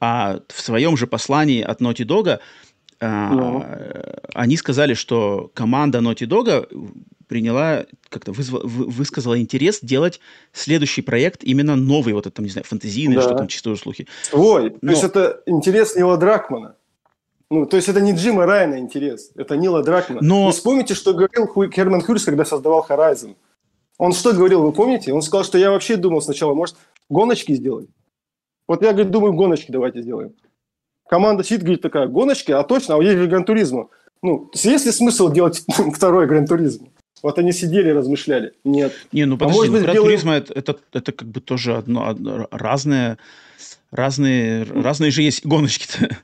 [0.00, 2.38] а в своем же послании от Naughty Dog
[3.00, 3.64] ну.
[4.34, 6.68] они сказали, что команда Naughty Dog
[7.30, 10.20] приняла, как-то вызва, высказала интерес делать
[10.52, 13.22] следующий проект, именно новый, вот это, там, не знаю, фантазийный, да.
[13.22, 14.08] что там, чистые слухи.
[14.22, 14.76] Свой.
[14.82, 14.88] Но...
[14.88, 16.74] То есть это интерес Нила Дракмана.
[17.48, 20.20] Ну, то есть это не Джима Райана интерес, это Нила Дракмана.
[20.22, 20.46] Но...
[20.46, 23.36] Вы вспомните, что говорил Херман Хюрс, когда создавал Horizon.
[23.96, 25.12] Он что говорил, вы помните?
[25.12, 26.76] Он сказал, что я вообще думал сначала, может,
[27.08, 27.88] гоночки сделать.
[28.66, 30.32] Вот я, говорит, думаю, гоночки давайте сделаем.
[31.10, 33.88] Команда сидит, говорит, такая, гоночки, а точно, а есть же Гран-туризма.
[34.22, 35.64] Ну, есть ли смысл делать
[35.94, 36.86] второй Гран-туризм?
[37.20, 38.52] Вот они сидели, размышляли.
[38.62, 38.92] Нет.
[39.10, 42.46] Не, ну а подожди, а может Гран-туризма это, это, это как бы тоже одно, одно
[42.52, 43.18] разное,
[43.90, 46.16] разные, разные же есть гоночки-то.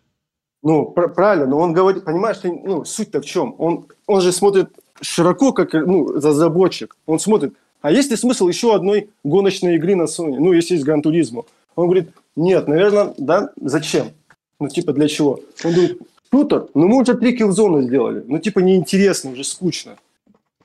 [0.63, 3.57] Ну, пр- правильно, но он говорит, понимаешь, ты, ну, суть-то в чем?
[3.59, 4.69] Он, он же смотрит
[5.01, 6.97] широко, как ну, разработчик.
[7.07, 10.37] Он смотрит, а есть ли смысл еще одной гоночной игры на Sony?
[10.39, 11.43] Ну, если есть Гран-туризма.
[11.75, 14.13] Он говорит, нет, наверное, да, зачем?
[14.59, 15.41] Ну, типа, для чего?
[15.65, 15.99] Он говорит,
[16.31, 18.25] шутер, ну мы уже три киллзоны сделали.
[18.27, 19.97] Ну, типа, неинтересно, уже скучно.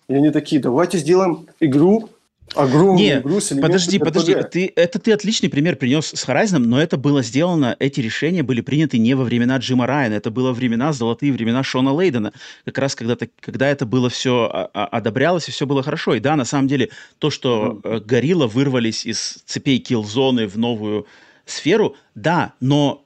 [0.07, 2.09] И они такие, давайте сделаем игру,
[2.55, 4.03] огромную Не, игру с подожди, RPG.
[4.03, 8.43] подожди, ты, это ты отличный пример принес с Horizon, но это было сделано, эти решения
[8.43, 12.33] были приняты не во времена Джима Райана, это было времена, золотые времена Шона Лейдена,
[12.65, 16.15] как раз когда, когда это было все а, а, одобрялось и все было хорошо.
[16.15, 16.89] И да, на самом деле,
[17.19, 18.01] то, что mm.
[18.01, 21.05] Горилла вырвались из цепей киллзоны в новую
[21.45, 23.03] сферу, да, но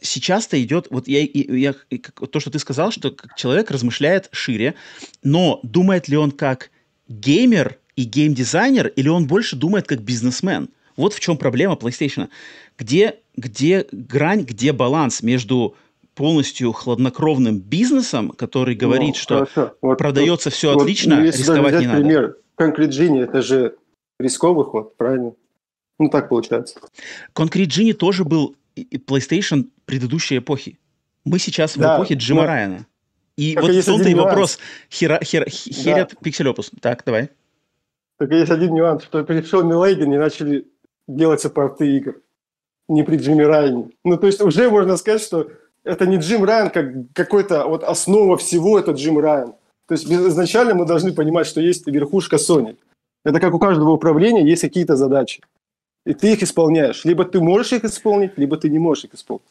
[0.00, 1.74] сейчас-то идет, вот я, я,
[2.30, 4.74] то, что ты сказал, что человек размышляет шире,
[5.22, 6.70] но думает ли он как
[7.08, 10.68] геймер и геймдизайнер, или он больше думает как бизнесмен?
[10.96, 12.28] Вот в чем проблема PlayStation.
[12.78, 15.76] Где, где грань, где баланс между
[16.14, 19.48] полностью хладнокровным бизнесом, который ну, говорит, ну, что
[19.80, 22.00] вот, продается вот, все вот, отлично, рисковать не надо.
[22.00, 23.76] пример, Concrete Genie, это же
[24.18, 25.32] рисковый ход, правильно?
[25.98, 26.78] Ну, так получается.
[27.34, 30.78] Concrete Genie тоже был PlayStation предыдущей эпохи.
[31.24, 32.46] Мы сейчас да, в эпохе Джима но...
[32.46, 32.86] Райана.
[33.36, 34.58] И Только вот в том-то и вопрос.
[34.90, 36.16] Хера, хера, херят да.
[36.22, 36.70] пиксель-опус.
[36.80, 37.30] Так, давай.
[38.18, 40.66] Только есть один нюанс, что пришел Милейден и начали
[41.08, 42.20] делать саппорты игр.
[42.88, 43.90] Не при Джиме Райане.
[44.04, 45.50] Ну, то есть уже можно сказать, что
[45.84, 49.54] это не Джим Райан, как какой-то вот основа всего, это Джим Райан.
[49.86, 52.76] То есть изначально мы должны понимать, что есть верхушка Sony.
[53.24, 55.40] Это как у каждого управления есть какие-то задачи
[56.06, 57.04] и ты их исполняешь.
[57.04, 59.46] Либо ты можешь их исполнить, либо ты не можешь их исполнить.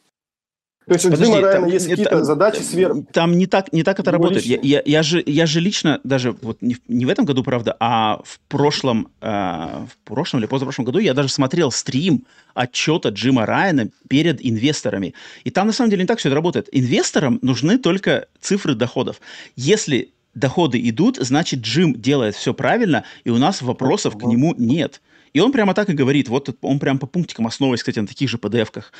[0.89, 3.05] То есть Подожди, у Дима Райана есть какие-то задачи сверху.
[3.13, 4.43] Там не так, не так это работает.
[4.43, 7.77] Я, я, я, же, я же лично, даже вот не, не в этом году, правда,
[7.79, 13.45] а в прошлом, э, в прошлом или позапрошлом году я даже смотрел стрим отчета Джима
[13.45, 15.13] Райана перед инвесторами.
[15.43, 16.69] И там на самом деле не так все это работает.
[16.71, 19.21] Инвесторам нужны только цифры доходов.
[19.55, 25.01] Если доходы идут, значит Джим делает все правильно, и у нас вопросов к нему нет.
[25.33, 28.29] И он прямо так и говорит, вот он прям по пунктикам основываясь, кстати, на таких
[28.29, 28.91] же PDF-ках.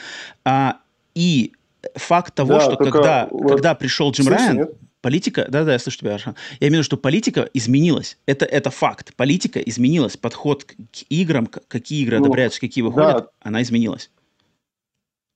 [0.46, 0.78] А,
[1.16, 1.54] и
[1.96, 4.72] факт того, да, что когда, вот когда пришел Джим Райан, нет?
[5.02, 8.18] политика, да-да, я слышу тебя, Аршан, я имею в виду, что политика изменилась.
[8.26, 9.16] Это, это факт.
[9.16, 10.18] Политика изменилась.
[10.18, 13.28] Подход к, к играм, какие игры ну, одобряются, какие выходят, да.
[13.42, 14.12] она изменилась.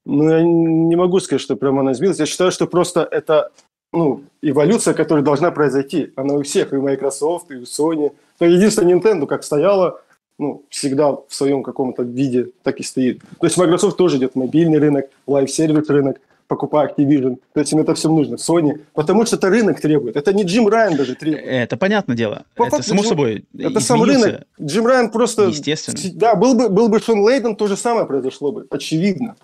[0.06, 2.20] Ну, я не могу сказать, что прямо она изменилась.
[2.20, 3.52] Я считаю, что просто это
[3.94, 6.12] ну, эволюция, которая должна произойти.
[6.16, 8.12] Она у всех, и у Microsoft, и у Sony.
[8.40, 10.02] Но единственное, Nintendo как стояла
[10.44, 13.22] ну, всегда в своем каком-то виде так и стоит.
[13.40, 17.38] То есть Microsoft тоже идет мобильный рынок, live-service рынок, покупая Activision.
[17.54, 18.82] То есть им это все нужно, Sony.
[18.94, 20.16] Потому что это рынок требует.
[20.16, 21.46] Это не Джим Райан даже требует.
[21.46, 22.44] Это понятное дело.
[22.56, 24.44] По это само Джим, собой Это сам рынок.
[24.62, 25.44] Джим Райан просто...
[25.46, 25.98] Естественно.
[26.16, 28.68] Да, был бы, был бы Шон Лейден, то же самое произошло бы.
[28.70, 29.36] Очевидно.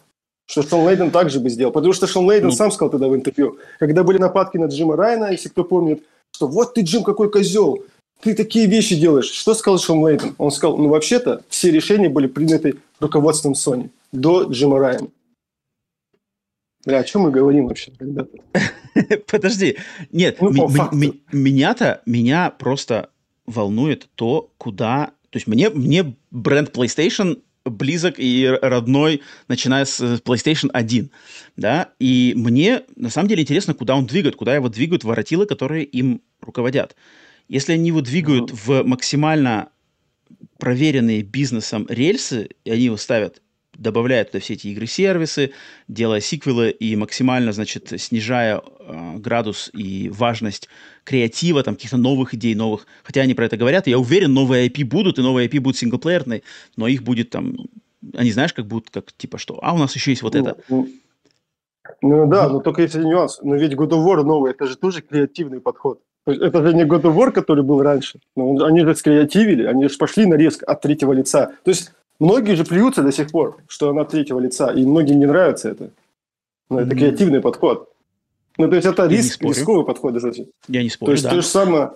[0.45, 1.71] Что Шон Лейден также бы сделал.
[1.71, 2.53] Потому что Шон Лейден ну...
[2.53, 6.47] сам сказал тогда в интервью, когда были нападки на Джима Райана, если кто помнит, что
[6.47, 7.83] вот ты, Джим, какой козел,
[8.21, 9.31] ты такие вещи делаешь.
[9.31, 10.35] Что сказал Шон Лейден?
[10.37, 15.07] Он сказал, ну вообще-то все решения были приняты руководством Sony до Джима Райана.
[16.85, 18.31] Бля, о чем мы говорим вообще, ребята?
[19.27, 19.77] Подожди.
[20.11, 20.51] Нет, ну,
[21.31, 23.09] меня-то, меня просто
[23.45, 25.11] волнует то, куда...
[25.29, 31.11] То есть мне, мне бренд PlayStation близок и родной, начиная с PlayStation 1,
[31.57, 35.83] да, и мне на самом деле интересно, куда он двигает, куда его двигают воротилы, которые
[35.83, 36.95] им руководят.
[37.49, 39.69] Если они его двигают в максимально
[40.57, 43.41] проверенные бизнесом рельсы, и они его ставят
[43.79, 45.51] добавляет туда все эти игры-сервисы,
[45.87, 50.67] делая сиквелы и максимально, значит, снижая э, градус и важность
[51.05, 52.85] креатива, там, каких-то новых идей, новых...
[53.03, 56.43] Хотя они про это говорят, я уверен, новые IP будут, и новые IP будут синглплеерные,
[56.75, 57.55] но их будет там...
[58.13, 59.59] Они знаешь, как будут, как типа что?
[59.61, 60.57] А у нас еще есть вот ну, это.
[60.67, 60.89] Ну,
[62.01, 63.39] ну да, но только если нюанс.
[63.41, 66.01] Но ведь God of War новый, это же тоже креативный подход.
[66.31, 68.19] Это же не God of War, который был раньше.
[68.35, 71.51] Но они же скреативили, они же пошли на риск от третьего лица.
[71.63, 75.25] То есть Многие же плюются до сих пор, что она третьего лица, и многим не
[75.25, 75.91] нравится это.
[76.69, 76.99] Но это mm-hmm.
[76.99, 77.89] креативный подход.
[78.57, 80.45] Ну, то есть это риск, рисковый подход достаточно.
[80.67, 81.29] Я не спорю, То есть да.
[81.29, 81.91] то же самое...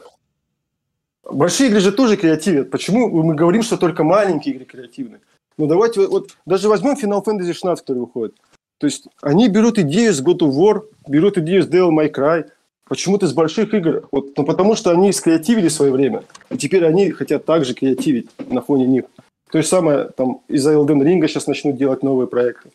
[1.30, 2.70] Большие игры же тоже креативят.
[2.72, 5.20] Почему мы говорим, что только маленькие игры креативны?
[5.58, 8.36] Ну, давайте вот даже возьмем Final Fantasy 16, который выходит.
[8.78, 12.50] То есть они берут идею с God of War, берут идею с Devil May Cry,
[12.88, 14.08] почему-то из больших игр.
[14.12, 18.30] Вот, ну, потому что они скреативили в свое время, и теперь они хотят также креативить
[18.38, 19.06] на фоне них.
[19.52, 22.72] То же самое, там, из-за Elden Ring сейчас начнут делать новые проекты.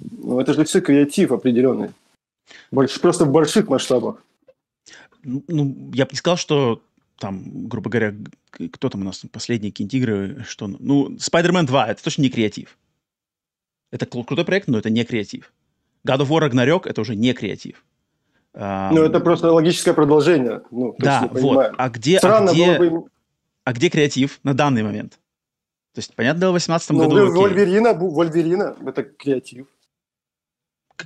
[0.00, 1.90] Ну, это же все креатив определенный.
[2.70, 4.22] Больш, просто в больших масштабах.
[5.22, 6.80] Ну, ну, я бы не сказал, что
[7.18, 8.14] там, грубо говоря,
[8.72, 10.66] кто там у нас последние какие-нибудь игры, что...
[10.68, 12.78] Ну, Spider-Man 2, это точно не креатив.
[13.90, 15.52] Это крутой проект, но это не креатив.
[16.06, 17.84] God of War Ragnarok, это уже не креатив.
[18.54, 20.62] Ну, это просто логическое продолжение.
[20.70, 21.72] Ну, да, вот.
[21.76, 23.04] А где, а, где, бы...
[23.64, 25.20] а где креатив на данный момент?
[25.94, 27.40] То есть, понятно, в 2018 ну, году...
[27.40, 29.66] Вольверина, Вольверина– это креатив.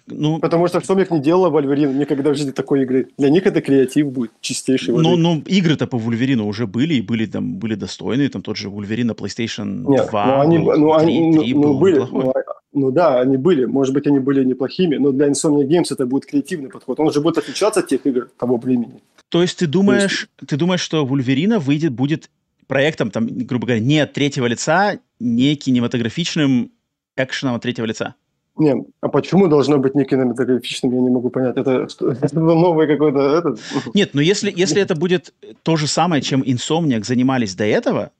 [0.07, 3.09] Ну, Потому что Сомик не делала Вольверин никогда в жизни такой игры.
[3.19, 4.95] Для них это креатив будет чистейший.
[4.95, 8.29] Ну, ну игры-то по Вольверину уже были, и были там были достойные.
[8.29, 11.55] Там тот же Вольверин на PlayStation Нет, 2, ну, они, был, ну, 3, они, 3
[11.55, 12.33] ну, был были, ну,
[12.75, 13.65] ну да, они были.
[13.65, 17.01] Может быть, они были неплохими, но для Insomnia Games это будет креативный подход.
[17.01, 19.01] Он же будет отличаться от тех игр того времени.
[19.29, 20.49] То есть ты думаешь, есть...
[20.49, 22.31] ты думаешь, что Вульверина выйдет, будет
[22.67, 26.71] проектом, там, грубо говоря, не от третьего лица, не кинематографичным
[27.17, 28.15] экшеном от третьего лица.
[28.57, 31.57] Не, а почему должно быть не кинематографичным, я не могу понять.
[31.57, 33.19] Это, это новый какой-то...
[33.19, 33.57] Это...
[33.95, 38.13] Нет, но если, если это будет то же самое, чем Insomniac занимались до этого,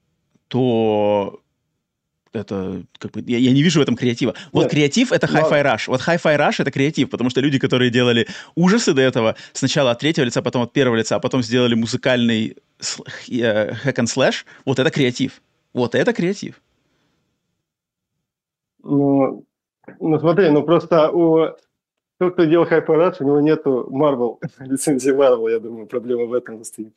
[0.47, 1.39] то
[2.35, 4.35] это как бы я, я не вижу в этом креатива.
[4.51, 4.71] Вот Нет.
[4.71, 5.83] креатив это Hi-Fi Rush.
[5.87, 9.99] Вот Hi-Fi Rush это креатив, потому что люди, которые делали ужасы до этого, сначала от
[9.99, 12.57] третьего лица, потом от первого лица, а потом сделали музыкальный
[13.29, 15.41] э, hack and slash, вот это креатив.
[15.73, 16.61] Вот это креатив.
[18.83, 19.45] Ну,
[19.99, 21.55] ну смотри, ну просто у
[22.17, 26.33] тот, кто делал Hi-Fi Rush, у него нету Marvel, лицензии Marvel, я думаю, проблема в
[26.33, 26.93] этом стоит.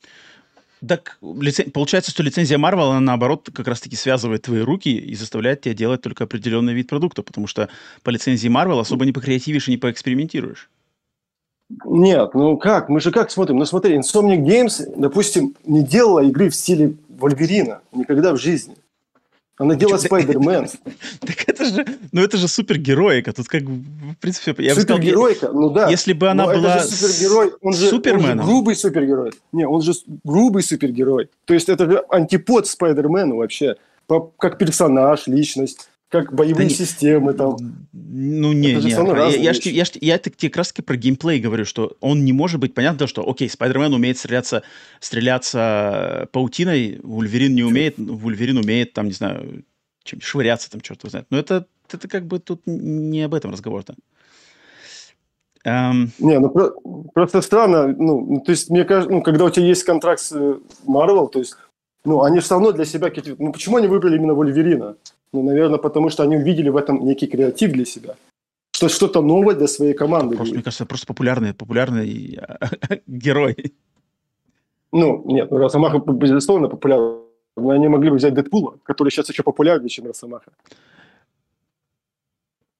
[0.86, 1.70] Так лицен...
[1.70, 6.02] получается, что лицензия Marvel, она наоборот как раз-таки связывает твои руки и заставляет тебя делать
[6.02, 7.68] только определенный вид продукта, потому что
[8.02, 10.70] по лицензии Marvel особо не покреативишь и не поэкспериментируешь.
[11.84, 12.88] Нет, ну как?
[12.88, 13.56] Мы же как смотрим?
[13.56, 18.76] Ну смотри, Insomniac Games, допустим, не делала игры в стиле Вольверина никогда в жизни.
[19.58, 20.68] Она делает Спайдермен.
[21.20, 23.32] Так это же, ну это же супергероика.
[23.32, 25.88] Тут как в принципе, я бы сказал, Супергеройка, ну да.
[25.90, 28.46] Если бы она была супергерой, он же, Суперменом.
[28.46, 29.32] грубый супергерой.
[29.52, 29.92] Не, он же
[30.24, 31.28] грубый супергерой.
[31.44, 33.76] То есть это же антипод Спайдермену вообще.
[34.38, 37.56] Как персонаж, личность как боевые да системы там.
[37.92, 38.90] Ну, не, не.
[38.90, 42.24] Я, я, ж, я, ж, я так тебе как раз про геймплей говорю, что он
[42.24, 44.62] не может быть понятно, что, окей, Спайдермен умеет стреляться,
[45.00, 49.64] стреляться паутиной, Вульверин не умеет, Вульверин умеет, там, не знаю,
[50.02, 51.26] чем швыряться, там, черт его знает.
[51.30, 53.94] Но это, это как бы тут не об этом разговор-то.
[55.66, 56.08] Um...
[56.18, 56.70] Не, ну про,
[57.12, 60.58] просто странно, ну, то есть мне кажется, ну, когда у тебя есть контракт с э,
[60.86, 61.56] Marvel, то есть,
[62.04, 64.96] ну, они все равно для себя какие-то, ну, почему они выбрали именно Вольверина?
[65.32, 68.14] Ну, наверное, потому что они увидели в этом некий креатив для себя.
[68.72, 70.36] Что что-то новое для своей команды.
[70.36, 72.38] Просто, мне кажется, просто популярный, популярный
[73.06, 73.74] герой.
[74.92, 77.18] Ну, нет, ну, Росомаха, безусловно, популярный.
[77.56, 80.52] Но они могли бы взять Дэдпула, который сейчас еще популярнее, чем Росомаха.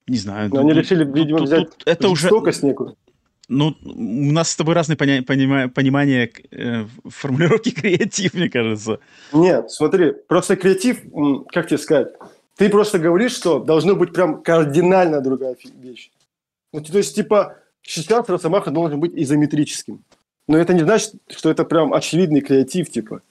[0.07, 0.51] Не знаю.
[0.53, 2.31] Но они решили, видимо, взять это уже
[2.63, 2.97] некую.
[3.49, 9.01] Ну, у нас с тобой разные поня- понима- понимания э, формулировки креатив, мне кажется.
[9.33, 11.01] Нет, смотри, просто креатив,
[11.51, 12.09] как тебе сказать,
[12.59, 16.11] ты просто говоришь, что должно быть прям кардинально другая вещь.
[16.73, 20.05] Ну, то есть, типа, сейчас Росомаха должен быть изометрическим.
[20.49, 23.23] Но это не значит, что это прям очевидный креатив, типа.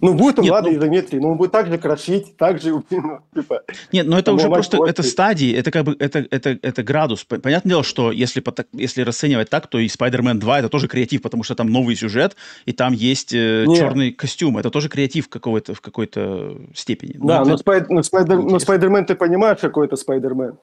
[0.00, 0.76] Ну, будет он, Нет, ладно, ну...
[0.76, 3.62] изометрии, но он будет также крошить, также, ну, типа...
[3.92, 7.24] Нет, но это уже просто, это стадии, это как бы, это, это, это градус.
[7.24, 8.42] Понятное дело, что если,
[8.72, 12.36] если расценивать так, то и Spider-Man 2 это тоже креатив, потому что там новый сюжет,
[12.66, 14.58] и там есть э, черный костюм.
[14.58, 17.16] Это тоже креатив какого-то, в какой-то степени.
[17.18, 20.56] Да, но, спай, но, Spider, но Spider-Man ты понимаешь, какой это Spider-Man.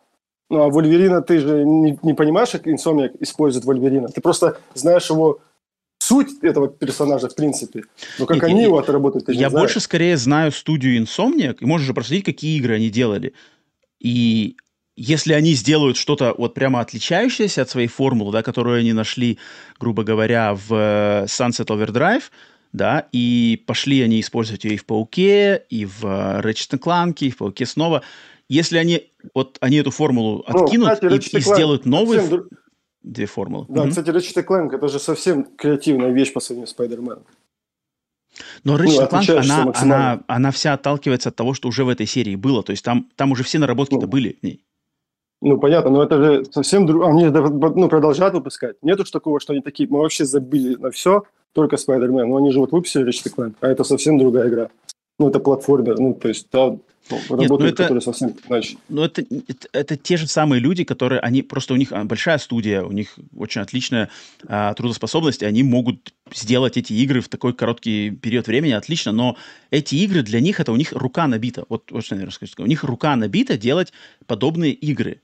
[0.49, 4.09] Ну, а Вольверина ты же не, не понимаешь, как Insomniac использует Вольверина.
[4.09, 5.39] Ты просто знаешь его
[6.05, 7.83] суть этого персонажа, в принципе.
[8.19, 11.65] Но как Нет, они я, его отработают, ты Я больше скорее знаю студию Insomniac, и
[11.65, 13.33] можешь же проследить, какие игры они делали.
[13.99, 14.55] И
[14.95, 19.39] если они сделают что-то вот прямо отличающееся от своей формулы, да, которую они нашли,
[19.79, 22.23] грубо говоря, в э, Sunset Overdrive,
[22.71, 27.31] да, и пошли они использовать ее и в Пауке, и в э, Ratchet Clank, и
[27.31, 28.03] в Пауке снова.
[28.47, 32.47] Если они вот они эту формулу ну, откинут ну, кстати, и, и сделают новый, совсем
[33.05, 33.65] две формулы.
[33.69, 33.89] Да, угу.
[33.89, 37.21] кстати, Ratchet Clank это же совсем креативная вещь по сравнению с Spider-Man.
[38.63, 42.05] Но Ratchet ну, Clank, она, она, она вся отталкивается от того, что уже в этой
[42.05, 42.63] серии было.
[42.63, 44.61] То есть там, там уже все наработки-то ну, были в ней.
[45.41, 47.05] Ну, понятно, но это же совсем друг...
[47.05, 48.77] Они ну, продолжают выпускать.
[48.81, 52.25] Нету ж такого, что они такие, мы вообще забили на все, только Spider-Man.
[52.25, 54.69] Но они же вот выпустили Ratchet Clank, а это совсем другая игра.
[55.19, 56.49] Ну, это платформер, ну, то есть,
[57.09, 58.77] ну, Нет, ну это, совсем иначе.
[58.89, 62.37] Ну, это, это, это те же самые люди, которые, они просто у них а, большая
[62.37, 64.09] студия, у них очень отличная
[64.47, 69.37] а, трудоспособность, и они могут сделать эти игры в такой короткий период времени отлично, но
[69.69, 71.65] эти игры для них, это у них рука набита.
[71.69, 72.53] Вот, вот что я расскажу.
[72.59, 73.93] У них рука набита делать
[74.25, 75.21] подобные игры.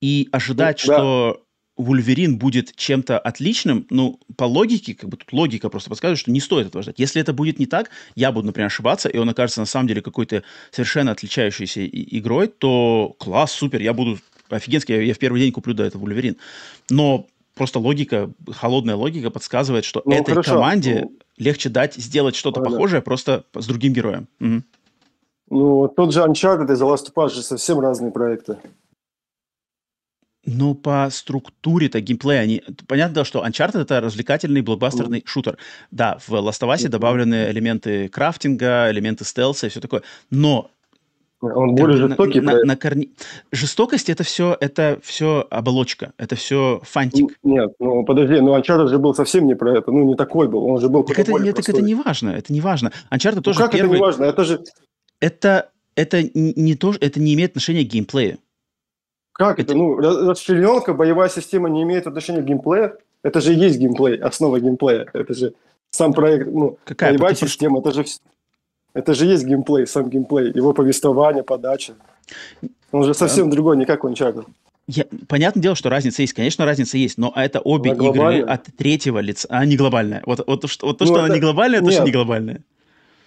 [0.00, 1.43] И ожидать, ну, что
[1.76, 6.40] Вульверин будет чем-то отличным, ну, по логике, как бы тут логика просто подсказывает, что не
[6.40, 6.98] стоит этого ждать.
[6.98, 10.00] Если это будет не так, я буду, например, ошибаться, и он окажется на самом деле
[10.00, 14.18] какой-то совершенно отличающейся игрой, то класс, супер, я буду
[14.50, 16.36] офигенски, я, я в первый день куплю до этого Вульверин.
[16.90, 20.54] Но просто логика, холодная логика подсказывает, что ну, этой хорошо.
[20.54, 24.28] команде ну, легче дать сделать что-то да, похожее просто с другим героем.
[24.40, 24.62] Угу.
[25.50, 28.58] Ну, тот же Uncharted и The Last of Us же совсем разные проекты.
[30.46, 32.62] Но по структуре-то геймплея они...
[32.86, 35.26] Понятно, что Uncharted— это развлекательный блокбастерный mm.
[35.26, 35.58] шутер.
[35.90, 36.88] Да, в Last of Us mm.
[36.88, 40.02] добавлены элементы крафтинга, элементы стелса и все такое.
[40.30, 40.70] Но
[41.40, 42.40] он более жестокий.
[42.40, 43.08] На, на, на корне...
[43.52, 47.38] Жестокость это все, это все оболочка, это все фантик.
[47.42, 50.64] Нет, ну подожди, ну Uncharted же был совсем не про это, ну не такой был,
[50.64, 52.92] он же был так это, нет, так это не важно, это не важно.
[53.10, 53.88] Uncharted ну, тоже как первый...
[53.88, 54.24] это не важно?
[54.24, 54.64] Это же...
[55.20, 58.38] Это, это не то, это не имеет отношения к геймплею.
[59.34, 59.74] Как это?
[59.74, 62.96] Ну, расчлененка, боевая система не имеет отношения к геймплею?
[63.22, 65.08] Это же и есть геймплей, основа геймплея.
[65.12, 65.54] Это же
[65.90, 67.10] сам проект, ну, Какая?
[67.10, 68.04] боевая Потому система, это же,
[68.92, 71.94] это же есть геймплей, сам геймплей, его повествование, подача.
[72.92, 73.56] Он же совсем да.
[73.56, 74.46] другой, не как Uncharted.
[74.86, 76.34] Я, понятное дело, что разница есть.
[76.34, 78.54] Конечно, разница есть, но это обе она игры глобальная.
[78.54, 80.22] от третьего лица, а не глобальная.
[80.26, 81.24] Вот, вот, вот, вот то, ну, что это...
[81.24, 82.60] она не глобальная, это что не глобальная.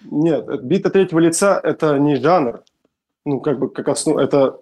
[0.09, 2.61] Нет, бита третьего лица– это не жанр.
[3.25, 4.57] Ну, как бы, как основа, это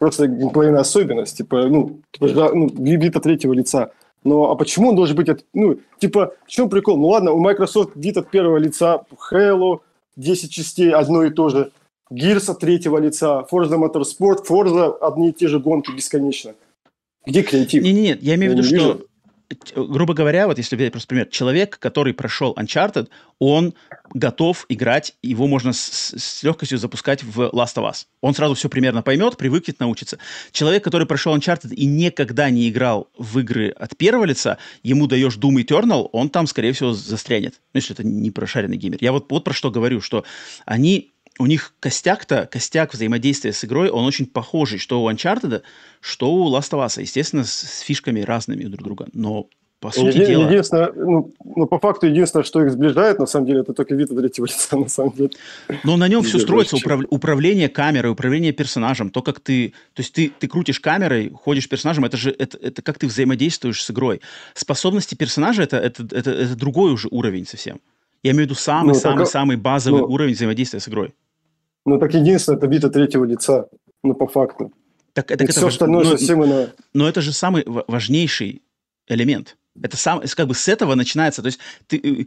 [0.00, 3.92] просто геймплейная особенность, типа, ну, типа, ну, вид третьего лица.
[4.24, 6.96] Но а почему он должен быть, от, ну, типа, в чем прикол?
[6.96, 9.80] Ну ладно, у Microsoft вид от первого лица, Halo,
[10.16, 11.70] 10 частей, одно и то же.
[12.10, 16.54] Gears от третьего лица, Forza Motorsport, Forza одни и те же гонки бесконечно.
[17.26, 17.82] Где креатив?
[17.82, 19.04] Не-не-не, я имею в виду, что
[19.74, 23.74] грубо говоря, вот если взять просто пример, человек, который прошел Uncharted, он
[24.12, 28.06] готов играть, его можно с, с легкостью запускать в Last of Us.
[28.20, 30.18] Он сразу все примерно поймет, привыкнет, научится.
[30.52, 35.36] Человек, который прошел Uncharted и никогда не играл в игры от первого лица, ему даешь
[35.36, 37.54] Doom Eternal, он там, скорее всего, застрянет.
[37.72, 38.98] Ну, если это не прошаренный геймер.
[39.00, 40.24] Я вот, вот про что говорю, что
[40.66, 41.09] они
[41.40, 45.62] у них костяк-то, костяк взаимодействия с игрой, он очень похожий, что у Uncharted,
[46.00, 47.00] что у Last of Us.
[47.00, 49.48] Естественно, с, с фишками разными друг друга, но
[49.80, 50.46] по сути Еди, дела...
[50.46, 54.10] Единственное, ну, ну, по факту, единственное, что их сближает, на самом деле, это только вид
[54.10, 55.30] третьего лица, на самом деле.
[55.82, 57.00] Но на нем все строится, управ...
[57.08, 59.72] управление камерой, управление персонажем, то, как ты...
[59.94, 63.82] То есть ты, ты крутишь камерой, ходишь персонажем, это же это, это как ты взаимодействуешь
[63.82, 64.20] с игрой.
[64.52, 67.80] Способности персонажа это, это, это, это другой уже уровень совсем.
[68.22, 71.14] Я имею в виду самый-самый-самый ну, базовый ну, уровень взаимодействия с игрой.
[71.86, 73.68] Ну, так единственное, это бита третьего лица,
[74.02, 74.72] ну, по факту.
[75.12, 75.72] Так, так это все важ...
[75.74, 76.72] остальное но, совсем иное.
[76.94, 78.62] Но это же самый важнейший
[79.08, 79.56] элемент.
[79.80, 81.42] Это сам, как бы с этого начинается.
[81.42, 82.26] То есть, ты,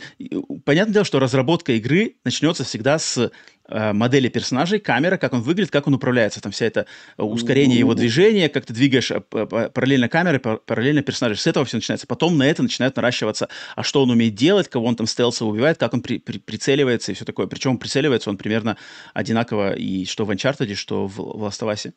[0.65, 3.31] понятное дело, что разработка игры начнется всегда с
[3.67, 6.41] э, модели персонажей, камера, как он выглядит, как он управляется.
[6.41, 6.85] Там вся это
[7.17, 11.37] ускорение его движения, как ты двигаешь э, параллельно камеры, параллельно персонажей.
[11.37, 12.07] С этого все начинается.
[12.07, 15.77] Потом на это начинает наращиваться, а что он умеет делать, кого он там стелсово убивает,
[15.77, 17.47] как он при, при, прицеливается и все такое.
[17.47, 18.77] Причем прицеливается он примерно
[19.13, 21.93] одинаково и что в Uncharted, что в, в Last of Us.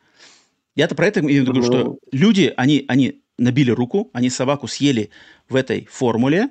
[0.75, 1.99] Я-то про это имею в виду, что ну.
[2.11, 5.09] люди, они, они набили руку, они собаку съели
[5.49, 6.49] в этой формуле,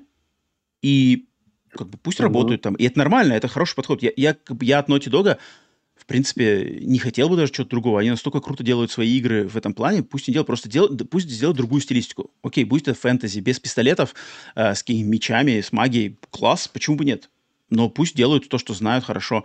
[0.82, 1.28] и
[1.70, 2.24] как бы пусть mm-hmm.
[2.24, 2.74] работают там.
[2.74, 4.02] И это нормально, это хороший подход.
[4.02, 5.38] Я, я, я от Naughty Dog,
[5.96, 8.00] в принципе, не хотел бы даже чего-то другого.
[8.00, 11.28] Они настолько круто делают свои игры в этом плане, пусть не делают, просто делают, пусть
[11.28, 12.30] сделают другую стилистику.
[12.42, 14.14] Окей, будет это фэнтези, без пистолетов,
[14.54, 17.30] э, с какими мечами, с магией, класс, почему бы нет?
[17.70, 19.44] Но пусть делают то, что знают хорошо.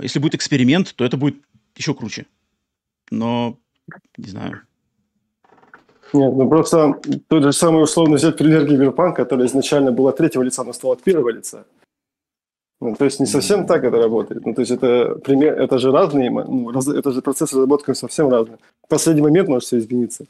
[0.00, 1.36] Если будет эксперимент, то это будет
[1.76, 2.26] еще круче.
[3.10, 3.58] Но,
[4.16, 4.62] не знаю,
[6.12, 10.42] нет, ну просто тот же самый условно взять пример Киберпанк, который изначально был от третьего
[10.42, 11.64] лица, но стал от первого лица.
[12.82, 14.44] Ну, то есть не совсем так это работает.
[14.44, 18.28] Ну, то есть это, пример, это же разные, ну, раз, это же процесс разработки совсем
[18.28, 18.56] разный.
[18.84, 20.26] В последний момент может все измениться.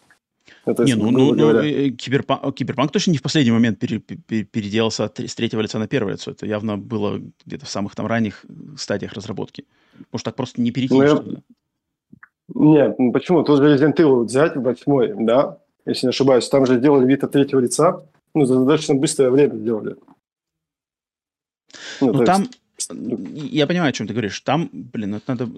[0.66, 4.44] Это, не, ну, ну, ну э, киберпанк, киберпанк точно не в последний момент пере, пере,
[4.44, 6.30] переделался от, с третьего лица на первое лицо.
[6.30, 8.44] Это явно было где-то в самых там ранних
[8.76, 9.64] стадиях разработки.
[10.12, 10.94] Может, так просто не перейти?
[10.94, 11.22] Ну, я...
[12.54, 13.44] Нет, ну почему?
[13.44, 16.48] Тут же Resident Evil взять восьмой, да, если не ошибаюсь.
[16.48, 18.02] Там же делали вид от третьего лица,
[18.34, 19.96] ну, достаточно быстрое время делали.
[22.00, 22.90] Ну, ну там, есть...
[23.52, 24.40] я понимаю, о чем ты говоришь.
[24.40, 25.48] Там, блин, это надо...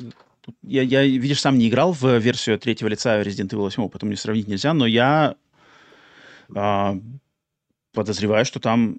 [0.62, 4.16] Я, я, видишь, сам не играл в версию третьего лица Resident Evil 8, поэтому не
[4.16, 5.36] сравнить нельзя, но я
[6.54, 6.98] а,
[7.94, 8.98] подозреваю, что там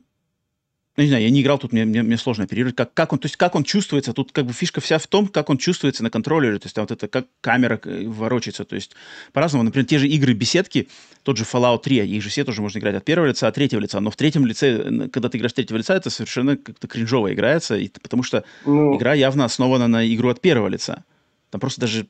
[0.98, 2.76] ну, не знаю, я не играл, тут мне, мне, мне сложно оперировать.
[2.76, 5.28] Как, как он, то есть как он чувствуется, тут как бы фишка вся в том,
[5.28, 8.76] как он чувствуется на контроллере, то есть там вот это как камера э, ворочается, то
[8.76, 8.96] есть
[9.34, 9.64] по-разному.
[9.64, 10.88] Например, те же игры беседки,
[11.24, 13.82] тот же Fallout 3, их же все тоже можно играть от первого лица, от третьего
[13.82, 17.34] лица, но в третьем лице, когда ты играешь от третьего лица, это совершенно как-то кринжово
[17.34, 21.04] играется, и, потому что ну, игра явно основана на игру от первого лица.
[21.50, 22.08] Там просто даже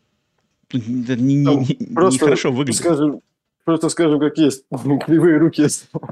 [0.72, 2.80] ну, не, не, не, просто, нехорошо выглядит.
[2.80, 3.22] Скажем,
[3.66, 4.66] просто скажем, как есть.
[5.06, 5.68] Кривые руки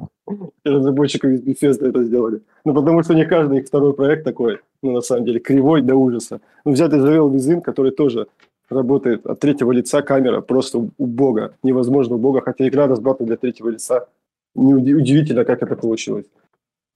[0.65, 2.41] разработчиков из Bethesda это сделали.
[2.65, 5.95] Ну, потому что не каждый их второй проект такой, ну, на самом деле, кривой до
[5.95, 6.41] ужаса.
[6.65, 8.27] Ну, взять Израил Визин, который тоже
[8.69, 13.37] работает от третьего лица, камера просто у бога, невозможно у бога, хотя игра разрабатывана для
[13.37, 14.07] третьего лица.
[14.55, 16.25] Удивительно, как это получилось.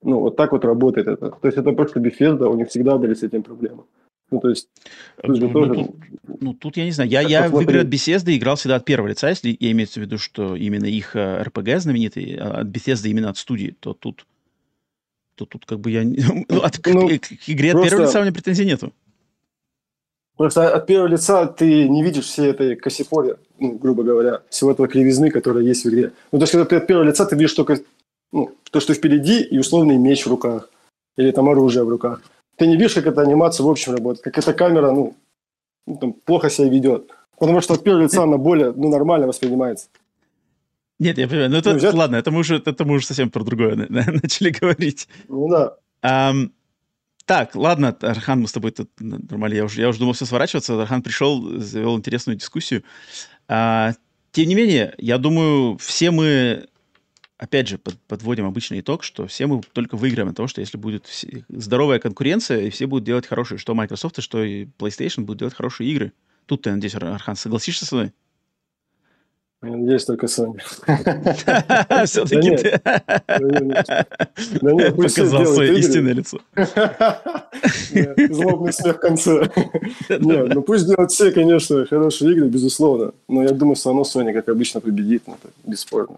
[0.04, 1.30] Ну, вот так вот работает это.
[1.30, 3.84] То есть это просто Bethesda, у них всегда были с этим проблемы.
[4.30, 4.68] Ну, то есть,
[5.24, 5.74] тут ну, тоже...
[5.74, 5.96] Тут,
[6.42, 7.10] ну, тут я не знаю.
[7.10, 10.04] Я, я в игры от Bethesda играл всегда от первого лица, если я имеется в
[10.04, 14.26] виду, что именно их RPG э, знаменитый, а от Bethesda именно от студии, то тут,
[15.36, 16.04] то тут как бы я...
[16.50, 17.88] Ну, от, ну, к, к игре просто...
[17.88, 18.94] от первого лица у меня претензий нету.
[20.36, 24.90] Просто от первого лица ты не видишь все этой косипори, ну, грубо говоря, всего этого
[24.90, 26.12] кривизны, которая есть в игре.
[26.34, 27.80] Ну, то есть, когда ты от первого лица, ты видишь только
[28.34, 30.70] ну, то, что впереди, и условный меч в руках.
[31.16, 32.22] Или там оружие в руках
[32.58, 35.16] ты не видишь, как эта анимация в общем работает, как эта камера, ну,
[35.86, 37.12] ну там, плохо себя ведет.
[37.40, 39.88] Потому что от первого лица она более, ну, нормально воспринимается.
[41.00, 41.52] Нет, я понимаю.
[41.52, 41.94] Ну, это, ну, взять...
[41.94, 45.08] ладно, это мы, уже, это мы уже совсем про другое начали говорить.
[45.28, 45.76] Ну, да.
[46.02, 46.52] Um,
[47.26, 49.56] так, ладно, Архан, мы с тобой тут нормально.
[49.56, 50.82] Я уже, я уже думал все сворачиваться.
[50.82, 52.84] Архан пришел, завел интересную дискуссию.
[53.48, 53.94] А,
[54.32, 56.68] тем не менее, я думаю, все мы
[57.38, 60.78] опять же, под, подводим обычный итог, что все мы только выиграем от того, что если
[60.78, 61.08] будет
[61.50, 65.90] здоровая конкуренция, и все будут делать хорошие, что Microsoft, что и PlayStation будут делать хорошие
[65.92, 66.14] игры.
[66.46, 68.14] Тут ты, надеюсь, Архан, согласишься со мной?
[69.64, 70.60] Я надеюсь, только Sony.
[72.06, 72.58] Все-таки
[74.60, 76.40] ты показал свое истинное лицо.
[78.34, 79.50] Злобный смех в конце.
[80.10, 83.14] Нет, ну пусть делают все, конечно, хорошие игры, безусловно.
[83.28, 85.24] Но я думаю, все равно Sony, как обычно, победит.
[85.26, 86.18] Ну, бесспорно.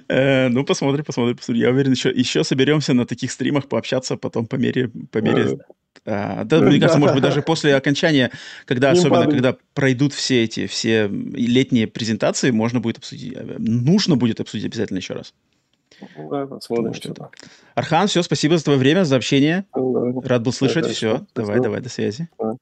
[0.08, 1.62] Э, ну, посмотрим, посмотрим, посмотрим.
[1.62, 4.90] Я уверен, еще, еще соберемся на таких стримах пообщаться потом по мере...
[5.10, 5.58] По мере
[6.04, 8.30] а, да, мне кажется, может быть, даже после окончания,
[8.66, 14.40] когда, особенно когда пройдут все эти, все летние презентации, можно будет обсудить, э, нужно будет
[14.40, 15.34] обсудить обязательно еще раз.
[16.16, 17.30] Да, посмотрим, что это.
[17.74, 19.64] Архан, все, спасибо за твое время, за общение.
[19.74, 20.20] Да.
[20.22, 20.84] Рад был слышать.
[20.84, 22.28] Да, все, давай, давай, до связи.
[22.38, 22.56] Да.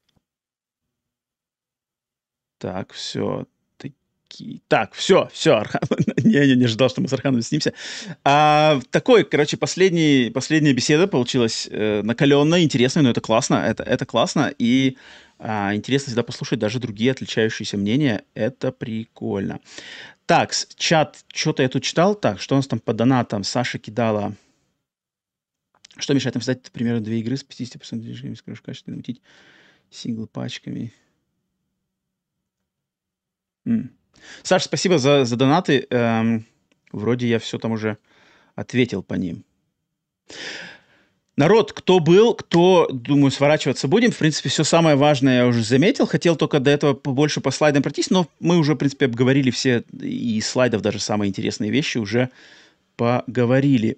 [2.57, 3.45] Так, все.
[4.67, 5.81] Так, все, все, Архан.
[6.17, 7.73] я, я не ожидал, что мы с Арханом снимся.
[8.23, 14.05] А, такой, короче, последний, последняя беседа получилась э, накаленная, интересная, но это классно, это, это
[14.05, 14.53] классно.
[14.57, 14.97] И
[15.37, 18.23] а, интересно всегда послушать даже другие отличающиеся мнения.
[18.33, 19.61] Это прикольно.
[20.25, 22.15] Так, чат, что-то я тут читал.
[22.15, 23.43] Так, что у нас там по донатам?
[23.43, 24.35] Саша кидала...
[25.97, 29.21] Что мешает нам создать примерно две игры с 50% движениями, скажешь, качественно мутить
[29.89, 30.93] сингл пачками?
[33.65, 33.95] М.
[34.43, 35.87] Саш, спасибо за, за донаты.
[35.89, 36.45] Эм,
[36.95, 37.97] Вроде я все там уже
[38.55, 39.43] ответил по ним.
[41.35, 44.11] Народ, кто был, кто, думаю, сворачиваться будем.
[44.11, 46.07] В принципе, все самое важное я уже заметил.
[46.07, 49.83] Хотел только до этого побольше по слайдам пройтись, но мы уже, в принципе, обговорили все,
[50.01, 52.29] и слайдов даже самые интересные вещи уже
[52.95, 53.97] поговорили.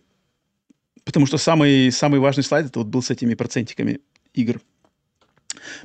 [1.04, 4.00] Потому что самый, самый важный слайд это вот был с этими процентиками
[4.34, 4.60] игр.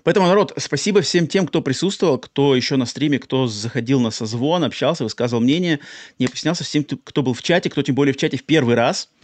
[0.03, 4.65] Поэтому, народ, спасибо всем тем, кто присутствовал, кто еще на стриме, кто заходил на созвон,
[4.65, 5.81] общался, высказывал мнение,
[6.19, 9.09] не объяснялся всем, кто был в чате, кто тем более в чате в первый раз–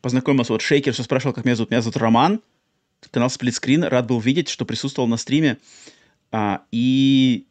[0.00, 0.52] познакомился.
[0.52, 1.70] Вот Шейкер все спрашивал, как меня зовут.
[1.70, 2.40] Меня зовут Роман.
[3.10, 3.84] Канал Сплитскрин.
[3.84, 5.58] Рад был видеть, что присутствовал на стриме.
[6.30, 7.46] А, и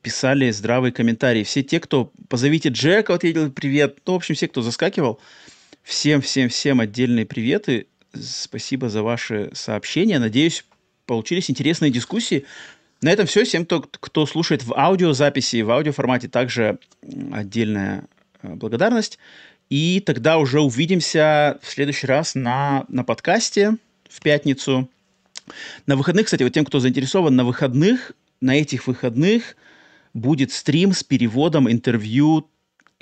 [0.00, 1.44] писали здравые комментарии.
[1.44, 2.12] Все те, кто...
[2.28, 3.98] Позовите Джека, вот я привет.
[4.06, 5.20] Ну, в общем, все, кто заскакивал.
[5.82, 7.86] Всем-всем-всем отдельные приветы.
[8.14, 10.18] Спасибо за ваши сообщения.
[10.18, 10.64] Надеюсь,
[11.06, 12.44] получились интересные дискуссии.
[13.00, 13.44] На этом все.
[13.44, 16.78] Всем, кто, кто слушает в аудиозаписи, в аудиоформате, также
[17.32, 18.04] отдельная
[18.42, 19.18] э, благодарность.
[19.70, 23.76] И тогда уже увидимся в следующий раз на, на подкасте
[24.08, 24.88] в пятницу.
[25.86, 29.56] На выходных, кстати, вот тем, кто заинтересован, на выходных, на этих выходных
[30.14, 32.48] будет стрим с переводом интервью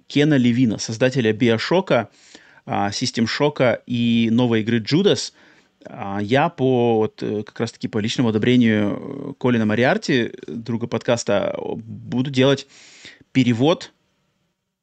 [0.06, 2.08] Кена Левина, создателя Биошока,
[2.92, 5.32] Систем Шока и новой игры Judas.
[5.86, 12.30] А, я по вот, э, как раз-таки по личному одобрению Колина Мариарти, друга подкаста, буду
[12.30, 12.66] делать
[13.32, 13.92] перевод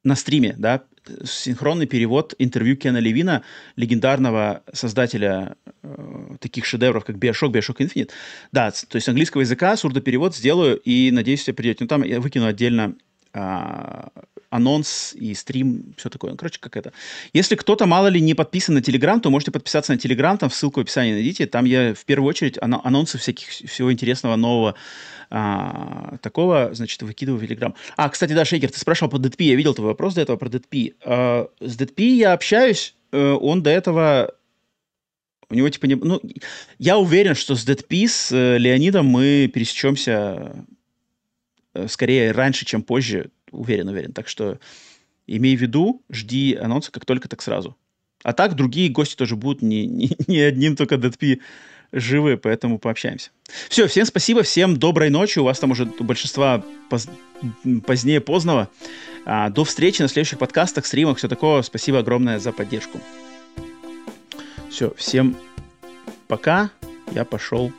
[0.04, 0.84] на стриме, да,
[1.24, 3.42] синхронный перевод интервью Кена Левина,
[3.76, 8.10] легендарного создателя э, таких шедевров, как Bioshock, Bioshock Infinite.
[8.52, 11.84] Да, то есть английского языка, сурдоперевод сделаю, и надеюсь, все придете.
[11.84, 12.94] Ну, там я выкину отдельно
[13.32, 14.08] а,
[14.50, 16.30] анонс и стрим, все такое.
[16.30, 16.92] Ну, короче, как это.
[17.32, 20.80] Если кто-то, мало ли, не подписан на Телеграм, то можете подписаться на Телеграм, там ссылку
[20.80, 21.46] в описании найдите.
[21.46, 24.74] Там я в первую очередь анонсы всяких, всего интересного, нового
[25.30, 27.74] а, такого, значит, выкидываю в Телеграм.
[27.96, 30.48] А, кстати, да, Шейкер, ты спрашивал по DDP, я видел твой вопрос до этого про
[30.48, 30.94] DDP.
[31.04, 34.34] А, с DDP я общаюсь, э, он до этого
[35.50, 35.94] у него типа не...
[35.94, 36.20] Ну,
[36.78, 40.66] я уверен, что с DDP, с э, Леонидом мы пересечемся
[41.74, 43.30] э, скорее раньше, чем позже.
[43.50, 44.12] Уверен, уверен.
[44.12, 44.58] Так что
[45.26, 47.76] имей в виду, жди анонса как только, так сразу.
[48.22, 51.40] А так другие гости тоже будут, не, не, не одним только DDP
[51.92, 53.30] живы, поэтому пообщаемся.
[53.68, 55.38] Все, всем спасибо, всем доброй ночи.
[55.38, 57.08] У вас там уже у большинства поз...
[57.86, 58.68] позднее поздного.
[59.24, 61.62] А, до встречи на следующих подкастах, стримах, все такое.
[61.62, 63.00] Спасибо огромное за поддержку.
[64.70, 65.36] Все, всем
[66.26, 66.70] пока.
[67.12, 67.72] Я пошел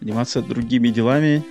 [0.00, 1.42] заниматься другими делами.